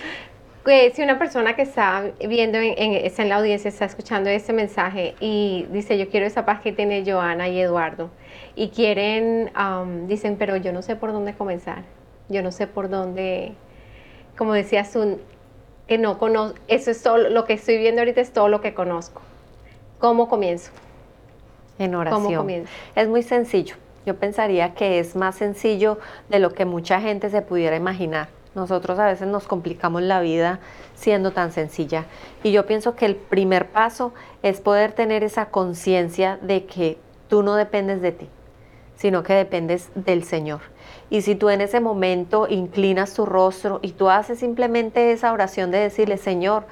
Que 0.65 0.91
si 0.95 1.01
una 1.01 1.17
persona 1.17 1.55
que 1.55 1.61
está 1.61 2.03
viendo, 2.27 2.57
en, 2.57 2.73
en- 2.77 3.05
está 3.05 3.21
en 3.21 3.29
la 3.29 3.37
audiencia, 3.37 3.69
está 3.69 3.85
escuchando 3.85 4.29
este 4.29 4.51
mensaje 4.51 5.15
y 5.21 5.65
dice, 5.71 5.97
yo 5.97 6.09
quiero 6.09 6.25
esa 6.25 6.45
paz 6.45 6.59
que 6.61 6.73
tiene 6.73 7.03
Joana 7.09 7.47
y 7.47 7.59
Eduardo, 7.61 8.09
y 8.57 8.69
quieren, 8.69 9.51
dicen, 10.07 10.35
pero 10.37 10.57
yo 10.57 10.73
no 10.73 10.81
sé 10.81 10.95
por 10.95 11.13
dónde 11.13 11.35
comenzar, 11.35 11.83
yo 12.27 12.41
no 12.41 12.51
sé 12.51 12.65
por 12.65 12.89
dónde, 12.89 13.53
como 14.35 14.53
decías 14.53 14.91
tú, 14.91 15.19
que 15.87 15.99
no 15.99 16.17
conozco, 16.17 16.57
eso 16.67 16.89
es 16.89 17.03
todo, 17.03 17.17
lo 17.17 17.45
que 17.45 17.53
estoy 17.53 17.77
viendo 17.77 18.01
ahorita 18.01 18.19
es 18.19 18.33
todo 18.33 18.49
lo 18.49 18.59
que 18.59 18.73
conozco. 18.73 19.21
¿Cómo 19.99 20.27
comienzo? 20.27 20.71
En 21.77 21.91
¿Cómo 21.91 22.01
oración. 22.01 22.35
comienzo? 22.35 22.71
Es 22.95 23.07
muy 23.07 23.21
sencillo. 23.21 23.75
Yo 24.07 24.15
pensaría 24.15 24.73
que 24.73 24.97
es 24.97 25.15
más 25.15 25.35
sencillo 25.35 25.99
de 26.29 26.39
lo 26.39 26.53
que 26.53 26.65
mucha 26.65 26.99
gente 26.99 27.29
se 27.29 27.43
pudiera 27.43 27.75
imaginar. 27.75 28.29
Nosotros 28.55 28.97
a 28.97 29.05
veces 29.05 29.27
nos 29.27 29.47
complicamos 29.47 30.01
la 30.01 30.19
vida 30.19 30.59
siendo 30.95 31.31
tan 31.31 31.51
sencilla. 31.51 32.05
Y 32.41 32.51
yo 32.51 32.65
pienso 32.65 32.95
que 32.95 33.05
el 33.05 33.15
primer 33.15 33.67
paso 33.69 34.13
es 34.41 34.61
poder 34.61 34.93
tener 34.93 35.23
esa 35.23 35.49
conciencia 35.51 36.39
de 36.41 36.65
que 36.65 36.97
tú 37.27 37.43
no 37.43 37.55
dependes 37.55 38.01
de 38.01 38.13
ti, 38.13 38.29
sino 38.97 39.23
que 39.23 39.33
dependes 39.33 39.89
del 39.95 40.23
Señor. 40.23 40.61
Y 41.09 41.21
si 41.21 41.35
tú 41.35 41.49
en 41.49 41.61
ese 41.61 41.79
momento 41.79 42.47
inclinas 42.49 43.13
tu 43.13 43.25
rostro 43.25 43.79
y 43.81 43.93
tú 43.93 44.09
haces 44.09 44.39
simplemente 44.39 45.11
esa 45.11 45.31
oración 45.31 45.71
de 45.71 45.77
decirle, 45.77 46.17
Señor, 46.17 46.65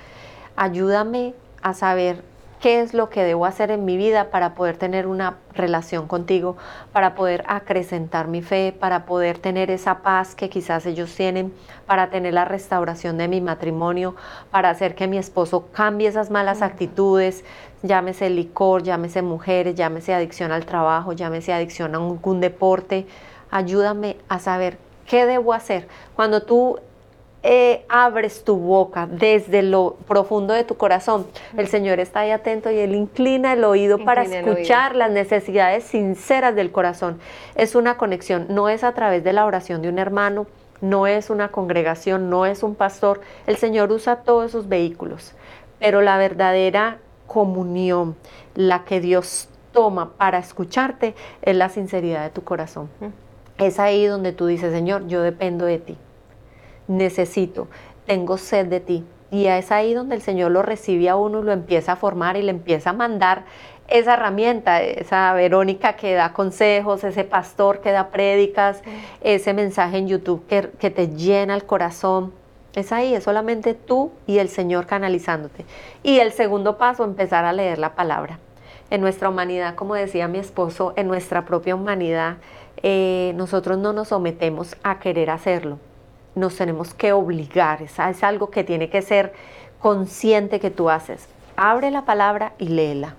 ayúdame 0.58 1.34
a 1.62 1.74
saber 1.74 2.22
qué 2.60 2.82
es 2.82 2.94
lo 2.94 3.10
que 3.10 3.24
debo 3.24 3.46
hacer 3.46 3.72
en 3.72 3.86
mi 3.86 3.98
vida 3.98 4.32
para 4.32 4.56
poder 4.56 4.78
tener 4.78 5.08
una 5.08 5.38
relación 5.54 6.08
contigo, 6.08 6.58
para 6.92 7.16
poder 7.16 7.44
acrecentar 7.48 8.28
mi 8.28 8.42
fe, 8.42 8.74
para 8.78 9.06
poder 9.06 9.38
tener 9.38 9.72
esa 9.72 10.00
paz 10.00 10.36
que 10.36 10.50
quizás 10.50 10.86
ellos 10.86 11.14
tienen, 11.16 11.54
para 11.86 12.10
tener 12.10 12.34
la 12.34 12.46
restauración 12.46 13.18
de 13.18 13.28
mi 13.28 13.42
matrimonio, 13.42 14.16
para 14.52 14.70
hacer 14.70 14.96
que 14.96 15.08
mi 15.08 15.18
esposo 15.18 15.68
cambie 15.72 16.08
esas 16.08 16.32
malas 16.32 16.62
actitudes, 16.62 17.44
llámese 17.84 18.30
licor, 18.30 18.84
llámese 18.84 19.22
mujeres, 19.22 19.76
llámese 19.76 20.14
adicción 20.14 20.52
al 20.52 20.66
trabajo, 20.66 21.14
llámese 21.14 21.54
adicción 21.54 21.96
a 21.96 21.98
algún 21.98 22.42
deporte. 22.42 23.06
Ayúdame 23.52 24.18
a 24.28 24.40
saber 24.40 24.78
qué 25.06 25.26
debo 25.26 25.54
hacer. 25.54 25.88
Cuando 26.16 26.44
tú 26.44 26.80
eh, 27.48 27.86
abres 27.90 28.44
tu 28.44 28.56
boca 28.56 29.06
desde 29.06 29.62
lo 29.62 29.98
profundo 30.08 30.56
de 30.56 30.64
tu 30.64 30.78
corazón, 30.78 31.28
el 31.56 31.68
Señor 31.68 32.00
está 32.00 32.22
ahí 32.22 32.32
atento 32.32 32.72
y 32.72 32.80
Él 32.80 32.96
inclina 32.96 33.54
el 33.54 33.64
oído 33.64 34.00
para 34.04 34.24
escuchar 34.24 34.96
las 34.96 35.12
necesidades 35.12 35.84
sinceras 35.84 36.56
del 36.56 36.72
corazón. 36.72 37.20
Es 37.54 37.76
una 37.76 37.98
conexión, 37.98 38.48
no 38.50 38.68
es 38.68 38.84
a 38.84 38.94
través 38.94 39.24
de 39.24 39.32
la 39.32 39.46
oración 39.46 39.84
de 39.84 39.90
un 39.90 40.00
hermano, 40.00 40.48
no 40.82 41.06
es 41.06 41.30
una 41.30 41.50
congregación, 41.50 42.32
no 42.32 42.48
es 42.48 42.64
un 42.64 42.74
pastor. 42.74 43.22
El 43.46 43.58
Señor 43.58 43.92
usa 43.92 44.24
todos 44.24 44.48
esos 44.48 44.68
vehículos, 44.68 45.34
pero 45.78 46.02
la 46.02 46.18
verdadera 46.18 46.98
comunión, 47.28 48.16
la 48.56 48.86
que 48.86 49.00
Dios 49.00 49.50
toma 49.72 50.14
para 50.18 50.40
escucharte, 50.40 51.14
es 51.44 51.56
la 51.56 51.70
sinceridad 51.70 52.24
de 52.24 52.32
tu 52.32 52.44
corazón. 52.44 52.90
Es 53.60 53.80
ahí 53.80 54.08
donde 54.08 54.34
tú 54.34 54.48
dices, 54.48 54.74
Señor, 54.74 55.06
yo 55.06 55.22
dependo 55.22 55.66
de 55.66 55.78
ti, 55.78 55.98
necesito, 56.88 57.68
tengo 58.06 58.38
sed 58.38 58.68
de 58.68 58.80
ti. 58.80 59.04
Y 59.32 59.48
es 59.48 59.72
ahí 59.72 59.94
donde 59.94 60.16
el 60.16 60.22
Señor 60.22 60.52
lo 60.52 60.62
recibe 60.62 61.10
a 61.10 61.16
uno 61.16 61.40
y 61.40 61.44
lo 61.44 61.52
empieza 61.52 61.94
a 61.94 61.96
formar 61.96 62.38
y 62.38 62.42
le 62.42 62.52
empieza 62.52 62.92
a 62.92 62.94
mandar 62.94 63.44
esa 63.88 64.14
herramienta, 64.14 64.82
esa 64.82 65.34
Verónica 65.34 65.94
que 65.94 66.14
da 66.14 66.34
consejos, 66.34 67.04
ese 67.04 67.24
pastor 67.24 67.82
que 67.82 67.92
da 67.92 68.10
prédicas, 68.10 68.82
ese 69.22 69.54
mensaje 69.54 69.98
en 69.98 70.08
YouTube 70.08 70.46
que, 70.48 70.70
que, 70.80 70.90
te 70.90 71.10
llena 71.10 71.56
el 71.56 71.66
corazón. 71.66 72.34
Es 72.74 72.92
ahí, 72.92 73.14
es 73.14 73.24
solamente 73.24 73.74
tú 73.74 74.12
y 74.28 74.40
el 74.40 74.50
Señor 74.50 74.86
canalizándote. 74.86 75.66
Y 76.04 76.20
el 76.20 76.32
segundo 76.32 76.78
paso, 76.78 77.04
empezar 77.04 77.46
a 77.46 77.54
leer 77.54 77.78
la 77.78 77.96
palabra. 77.96 78.40
En 78.90 79.02
nuestra 79.02 79.30
humanidad, 79.30 79.76
como 79.76 79.96
decía 79.96 80.28
mi 80.28 80.40
esposo, 80.40 80.94
en 80.96 81.08
nuestra 81.08 81.46
propia 81.46 81.76
humanidad, 81.76 82.38
eh, 82.84 83.34
nosotros 83.36 83.78
no 83.78 83.94
nos 83.94 84.10
sometemos 84.10 84.76
a 84.84 85.00
querer 85.00 85.30
hacerlo. 85.30 85.80
Nos 86.36 86.56
tenemos 86.56 86.94
que 86.94 87.14
obligar, 87.14 87.82
es, 87.82 87.98
es 87.98 88.24
algo 88.24 88.50
que 88.50 88.64
tiene 88.64 88.90
que 88.90 89.02
ser 89.02 89.34
consciente 89.80 90.60
que 90.60 90.70
tú 90.70 90.90
haces. 90.90 91.28
Abre 91.56 91.90
la 91.92 92.06
palabra 92.06 92.54
y 92.58 92.68
léela 92.68 93.16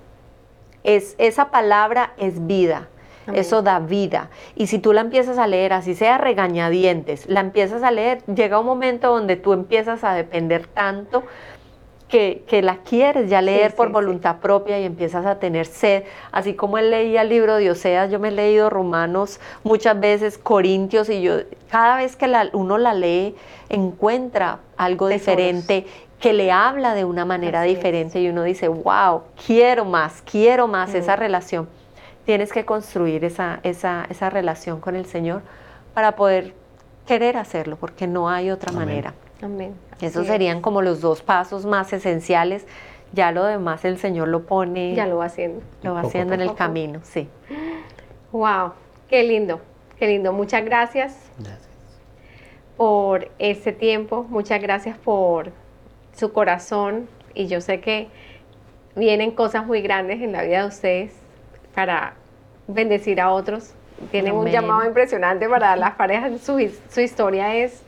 es, 0.87 1.17
esa 1.19 1.51
palabra 1.51 2.13
es 2.17 2.47
vida. 2.47 2.89
Eso 3.35 3.61
da 3.61 3.81
vida. 3.81 4.31
Y 4.55 4.69
si 4.69 4.79
tú 4.79 4.93
la 4.93 5.01
empiezas 5.01 5.37
a 5.37 5.49
leer, 5.49 5.73
así 5.73 5.97
sea 5.97 6.17
regañadientes, 6.17 7.27
la 7.27 7.41
empiezas 7.41 7.83
a 7.83 7.91
leer, 7.91 8.23
llega 8.27 8.61
un 8.61 8.67
momento 8.67 9.09
donde 9.13 9.35
tú 9.35 9.53
empiezas 9.53 10.05
a 10.05 10.15
depender 10.15 10.69
tanto 10.69 11.25
que, 12.09 12.61
la 12.63 12.79
quieres 12.79 13.29
ya 13.29 13.43
leer 13.43 13.75
por 13.75 13.91
voluntad 13.91 14.37
propia 14.37 14.79
y 14.79 14.85
empiezas 14.85 15.27
a 15.27 15.39
tener 15.39 15.67
sed. 15.67 16.05
Así 16.31 16.55
como 16.55 16.79
él 16.79 16.91
leía 16.91 17.23
el 17.23 17.29
libro 17.29 17.57
de 17.57 17.71
Oseas, 17.71 18.11
yo 18.11 18.19
me 18.19 18.29
he 18.29 18.33
leído 18.33 18.71
Romanos 18.71 19.41
muchas 19.65 19.99
veces, 19.99 20.39
Corintios, 20.39 21.09
y 21.09 21.21
yo 21.23 21.39
cada 21.71 21.97
vez 21.97 22.17
que 22.17 22.33
uno 22.53 22.79
la 22.79 22.95
lee 22.95 23.35
encuentra 23.69 24.61
algo 24.77 25.09
diferente 25.09 25.87
que 26.21 26.33
le 26.33 26.51
habla 26.51 26.95
de 26.95 27.05
una 27.05 27.25
manera 27.25 27.63
diferente 27.63 28.21
y 28.21 28.29
uno 28.29 28.43
dice, 28.45 28.69
wow, 28.69 29.23
quiero 29.47 29.85
más, 29.85 30.23
quiero 30.23 30.67
más 30.67 30.95
esa 30.95 31.15
relación. 31.17 31.69
Tienes 32.25 32.53
que 32.53 32.65
construir 32.65 33.25
esa, 33.25 33.61
esa, 33.63 34.07
esa, 34.09 34.31
relación 34.31 34.81
con 34.81 34.97
el 34.97 35.07
Señor 35.07 35.43
para 35.93 36.17
poder 36.17 36.55
querer 37.07 37.37
hacerlo, 37.37 37.77
porque 37.77 38.07
no 38.07 38.29
hay 38.29 38.51
otra 38.51 38.73
manera. 38.73 39.15
Amén. 39.43 39.75
Esos 40.01 40.27
serían 40.27 40.61
como 40.61 40.83
los 40.83 41.01
dos 41.01 41.23
pasos 41.23 41.67
más 41.67 41.93
esenciales. 41.93 42.67
Ya 43.13 43.33
lo 43.33 43.45
demás 43.45 43.85
el 43.85 43.99
Señor 43.99 44.29
lo 44.29 44.47
pone. 44.47 44.95
Ya 44.95 45.07
lo 45.07 45.19
va 45.19 45.27
haciendo. 45.27 45.63
Lo 45.83 45.95
va 45.95 46.01
haciendo 46.01 46.35
en 46.35 46.41
el 46.41 46.55
camino, 46.55 47.01
sí. 47.03 47.29
Wow, 48.33 48.73
qué 49.09 49.23
lindo, 49.23 49.61
qué 49.99 50.09
lindo. 50.09 50.33
Muchas 50.33 50.65
gracias. 50.65 51.17
Gracias. 51.39 51.69
Por 52.77 53.31
ese 53.39 53.73
tiempo, 53.73 54.27
muchas 54.29 54.61
gracias 54.61 54.99
por 54.99 55.53
su 56.15 56.33
corazón 56.33 57.09
y 57.35 57.47
yo 57.47 57.61
sé 57.61 57.81
que 57.81 58.09
vienen 58.95 59.31
cosas 59.31 59.67
muy 59.67 59.81
grandes 59.83 60.21
en 60.21 60.33
la 60.33 60.43
vida 60.43 60.63
de 60.63 60.69
ustedes 60.69 61.13
para 61.75 62.15
bendecir 62.67 63.21
a 63.21 63.31
otros. 63.31 63.73
Tienen 64.11 64.35
un 64.35 64.47
llamado 64.47 64.85
impresionante 64.85 65.49
para 65.49 65.77
las 65.77 65.95
parejas. 65.95 66.41
Su, 66.41 66.59
su 66.91 67.01
historia 67.01 67.55
es, 67.55 67.83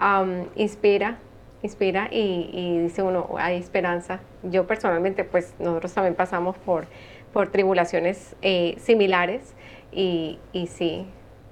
um, 0.00 0.46
inspira, 0.56 1.18
inspira 1.62 2.08
y, 2.10 2.78
dice 2.82 3.02
uno, 3.02 3.34
hay 3.38 3.58
esperanza. 3.58 4.20
Yo 4.42 4.66
personalmente, 4.66 5.24
pues 5.24 5.54
nosotros 5.58 5.92
también 5.92 6.14
pasamos 6.14 6.56
por, 6.58 6.86
por 7.32 7.48
tribulaciones 7.48 8.34
eh, 8.42 8.76
similares 8.78 9.54
y, 9.92 10.38
y 10.52 10.66
sí, 10.66 11.06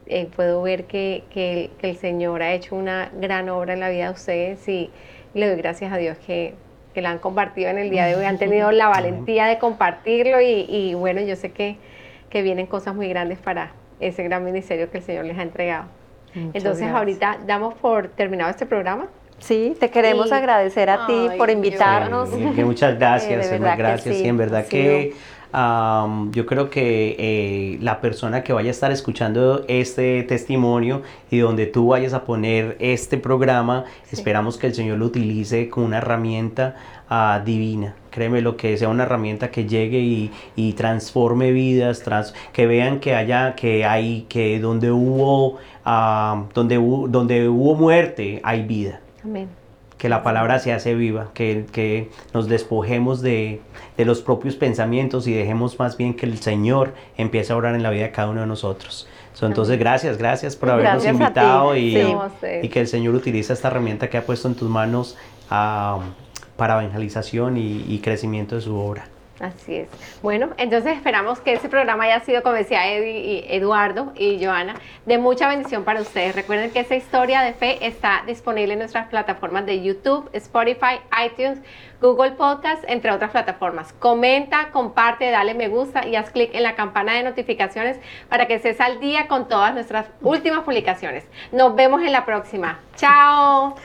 eh, 0.07 0.29
puedo 0.35 0.62
ver 0.62 0.85
que, 0.85 1.25
que, 1.31 1.70
que, 1.79 1.91
el 1.91 1.97
Señor 1.97 2.43
ha 2.43 2.55
hecho 2.55 2.75
una 2.75 3.11
gran 3.20 3.49
obra 3.51 3.75
en 3.75 3.81
la 3.81 3.91
vida 3.91 4.07
de 4.07 4.12
ustedes 4.12 4.66
y 4.66 4.91
le 5.35 5.49
doy 5.49 5.59
gracias 5.59 5.93
a 5.93 5.99
Dios 5.99 6.16
que, 6.27 6.55
que 6.95 7.03
la 7.03 7.11
han 7.11 7.19
compartido 7.19 7.69
en 7.69 7.79
el 7.79 7.91
día 7.91 8.07
de 8.07 8.16
hoy, 8.16 8.25
han 8.25 8.39
tenido 8.41 8.70
la 8.73 8.89
valentía 8.89 9.47
de 9.47 9.59
compartirlo 9.59 10.41
y, 10.41 10.95
bueno, 10.95 11.20
yo 11.20 11.37
sé 11.37 11.53
que, 11.53 11.77
que, 12.31 12.43
vienen 12.43 12.66
cosas 12.66 12.95
muy 12.95 13.09
grandes 13.09 13.39
para 13.39 13.73
ese 14.01 14.23
gran 14.23 14.45
ministerio 14.45 14.91
que 14.91 14.99
el 14.99 15.05
Señor 15.05 15.27
les 15.27 15.39
ha 15.39 15.43
entregado. 15.43 15.98
Entonces 16.52 16.89
ahorita 16.89 17.39
damos 17.47 17.74
por 17.74 18.09
terminado 18.09 18.51
este 18.51 18.66
programa. 18.66 19.06
Sí, 19.39 19.77
te 19.78 19.90
queremos 19.90 20.32
agradecer 20.32 20.90
a 20.90 21.06
ti 21.06 21.28
por 21.36 21.51
invitarnos. 21.51 22.31
muchas 22.31 22.98
gracias, 22.98 23.51
gracias. 23.60 24.16
Sí, 24.16 24.27
en 24.27 24.36
verdad 24.36 24.66
que 24.66 25.15
yo 25.52 26.47
creo 26.47 26.70
que 26.70 27.16
eh, 27.19 27.78
la 27.81 28.01
persona 28.01 28.43
que 28.43 28.52
vaya 28.52 28.69
a 28.69 28.70
estar 28.70 28.93
escuchando 28.93 29.65
este 29.69 30.23
testimonio 30.24 31.02
y 31.31 31.39
donde 31.39 31.66
tú 31.66 31.89
vayas 31.89 32.12
a 32.12 32.24
poner 32.24 32.77
este 32.81 33.19
programa, 33.19 33.85
esperamos 34.10 34.59
que 34.59 34.66
el 34.66 34.74
Señor 34.74 34.98
lo 34.98 35.06
utilice 35.06 35.69
como 35.69 35.86
una 35.86 35.98
herramienta 35.98 36.77
uh, 37.10 37.44
divina. 37.44 37.94
Créeme 38.10 38.40
lo 38.40 38.56
que 38.56 38.76
sea 38.76 38.89
una 38.89 39.05
herramienta 39.05 39.51
que 39.51 39.66
llegue 39.66 40.01
y, 40.01 40.30
y 40.56 40.72
transforme 40.74 41.52
vidas, 41.52 42.02
trans, 42.02 42.35
que 42.52 42.66
vean 42.66 43.01
que 43.01 43.14
haya, 43.14 43.55
que 43.55 43.85
hay, 43.85 44.26
que 44.28 44.59
donde 44.60 44.90
hubo, 44.90 45.59
donde, 46.55 46.76
donde 47.09 47.48
hubo 47.48 47.74
muerte, 47.74 48.40
hay 48.43 48.62
vida. 48.62 49.01
Amén 49.24 49.48
que 49.98 50.09
la 50.09 50.22
palabra 50.22 50.60
se 50.60 50.72
hace 50.72 50.94
viva, 50.94 51.30
que, 51.35 51.66
que 51.72 52.10
nos 52.32 52.48
despojemos 52.48 53.20
de, 53.20 53.60
de, 53.97 54.05
los 54.05 54.22
propios 54.22 54.55
pensamientos 54.55 55.26
y 55.26 55.35
dejemos 55.35 55.78
más 55.78 55.97
bien 55.97 56.14
que 56.14 56.24
el 56.24 56.39
Señor 56.39 56.94
empiece 57.16 57.52
a 57.52 57.56
orar 57.56 57.74
en 57.74 57.82
la 57.82 57.90
vida 57.90 58.05
de 58.05 58.12
cada 58.12 58.30
uno 58.30 58.40
de 58.43 58.47
nosotros. 58.47 59.09
entonces, 59.43 59.78
gracias, 59.78 60.16
gracias 60.16 60.55
por 60.55 60.70
habernos 60.70 61.05
invitado 61.05 61.76
y, 61.76 61.98
y, 62.62 62.68
que 62.68 62.80
el 62.80 62.86
Señor 62.86 63.14
utilice 63.14 63.52
esta 63.52 63.68
herramienta 63.68 64.09
que 64.09 64.16
ha 64.16 64.24
puesto 64.24 64.47
en 64.47 64.55
tus 64.55 64.70
manos 64.70 65.16
ah, 65.51 65.98
para 66.59 66.74
evangelización 66.74 67.56
y 67.56 67.98
crecimiento 68.01 68.56
de 68.56 68.60
su 68.60 68.76
obra. 68.76 69.06
Así 69.40 69.76
es. 69.76 69.89
Bueno, 70.20 70.48
entonces 70.56 70.97
esperamos 70.97 71.40
que 71.40 71.52
ese 71.52 71.68
programa 71.68 72.05
haya 72.05 72.20
sido, 72.20 72.43
como 72.43 72.56
decía 72.56 72.98
y 72.98 73.44
Eduardo 73.48 74.12
y 74.16 74.44
Joana, 74.44 74.74
de 75.06 75.18
mucha 75.18 75.48
bendición 75.48 75.85
para 75.85 76.01
ustedes. 76.01 76.35
Recuerden 76.35 76.70
que 76.72 76.80
esa 76.80 76.97
historia 76.97 77.43
de 77.43 77.52
fe 77.52 77.86
está 77.86 78.22
disponible 78.26 78.72
en 78.72 78.80
nuestras 78.80 79.09
plataformas 79.09 79.64
de 79.64 79.82
YouTube, 79.82 80.28
Spotify, 80.32 81.01
iTunes, 81.24 81.60
Google 82.01 82.32
Podcast, 82.32 82.82
entre 82.89 83.12
otras 83.12 83.30
plataformas. 83.30 83.93
Comenta, 83.93 84.70
comparte, 84.72 85.30
dale 85.30 85.55
me 85.55 85.68
gusta 85.68 86.06
y 86.06 86.16
haz 86.16 86.30
clic 86.30 86.51
en 86.55 86.64
la 86.64 86.74
campana 86.74 87.14
de 87.14 87.22
notificaciones 87.22 87.98
para 88.28 88.47
que 88.47 88.55
estés 88.55 88.80
al 88.80 88.98
día 88.98 89.28
con 89.28 89.48
todas 89.48 89.72
nuestras 89.72 90.06
últimas 90.20 90.64
publicaciones. 90.64 91.24
Nos 91.52 91.76
vemos 91.76 92.02
en 92.02 92.12
la 92.12 92.24
próxima. 92.24 92.80
Chao. 92.97 93.76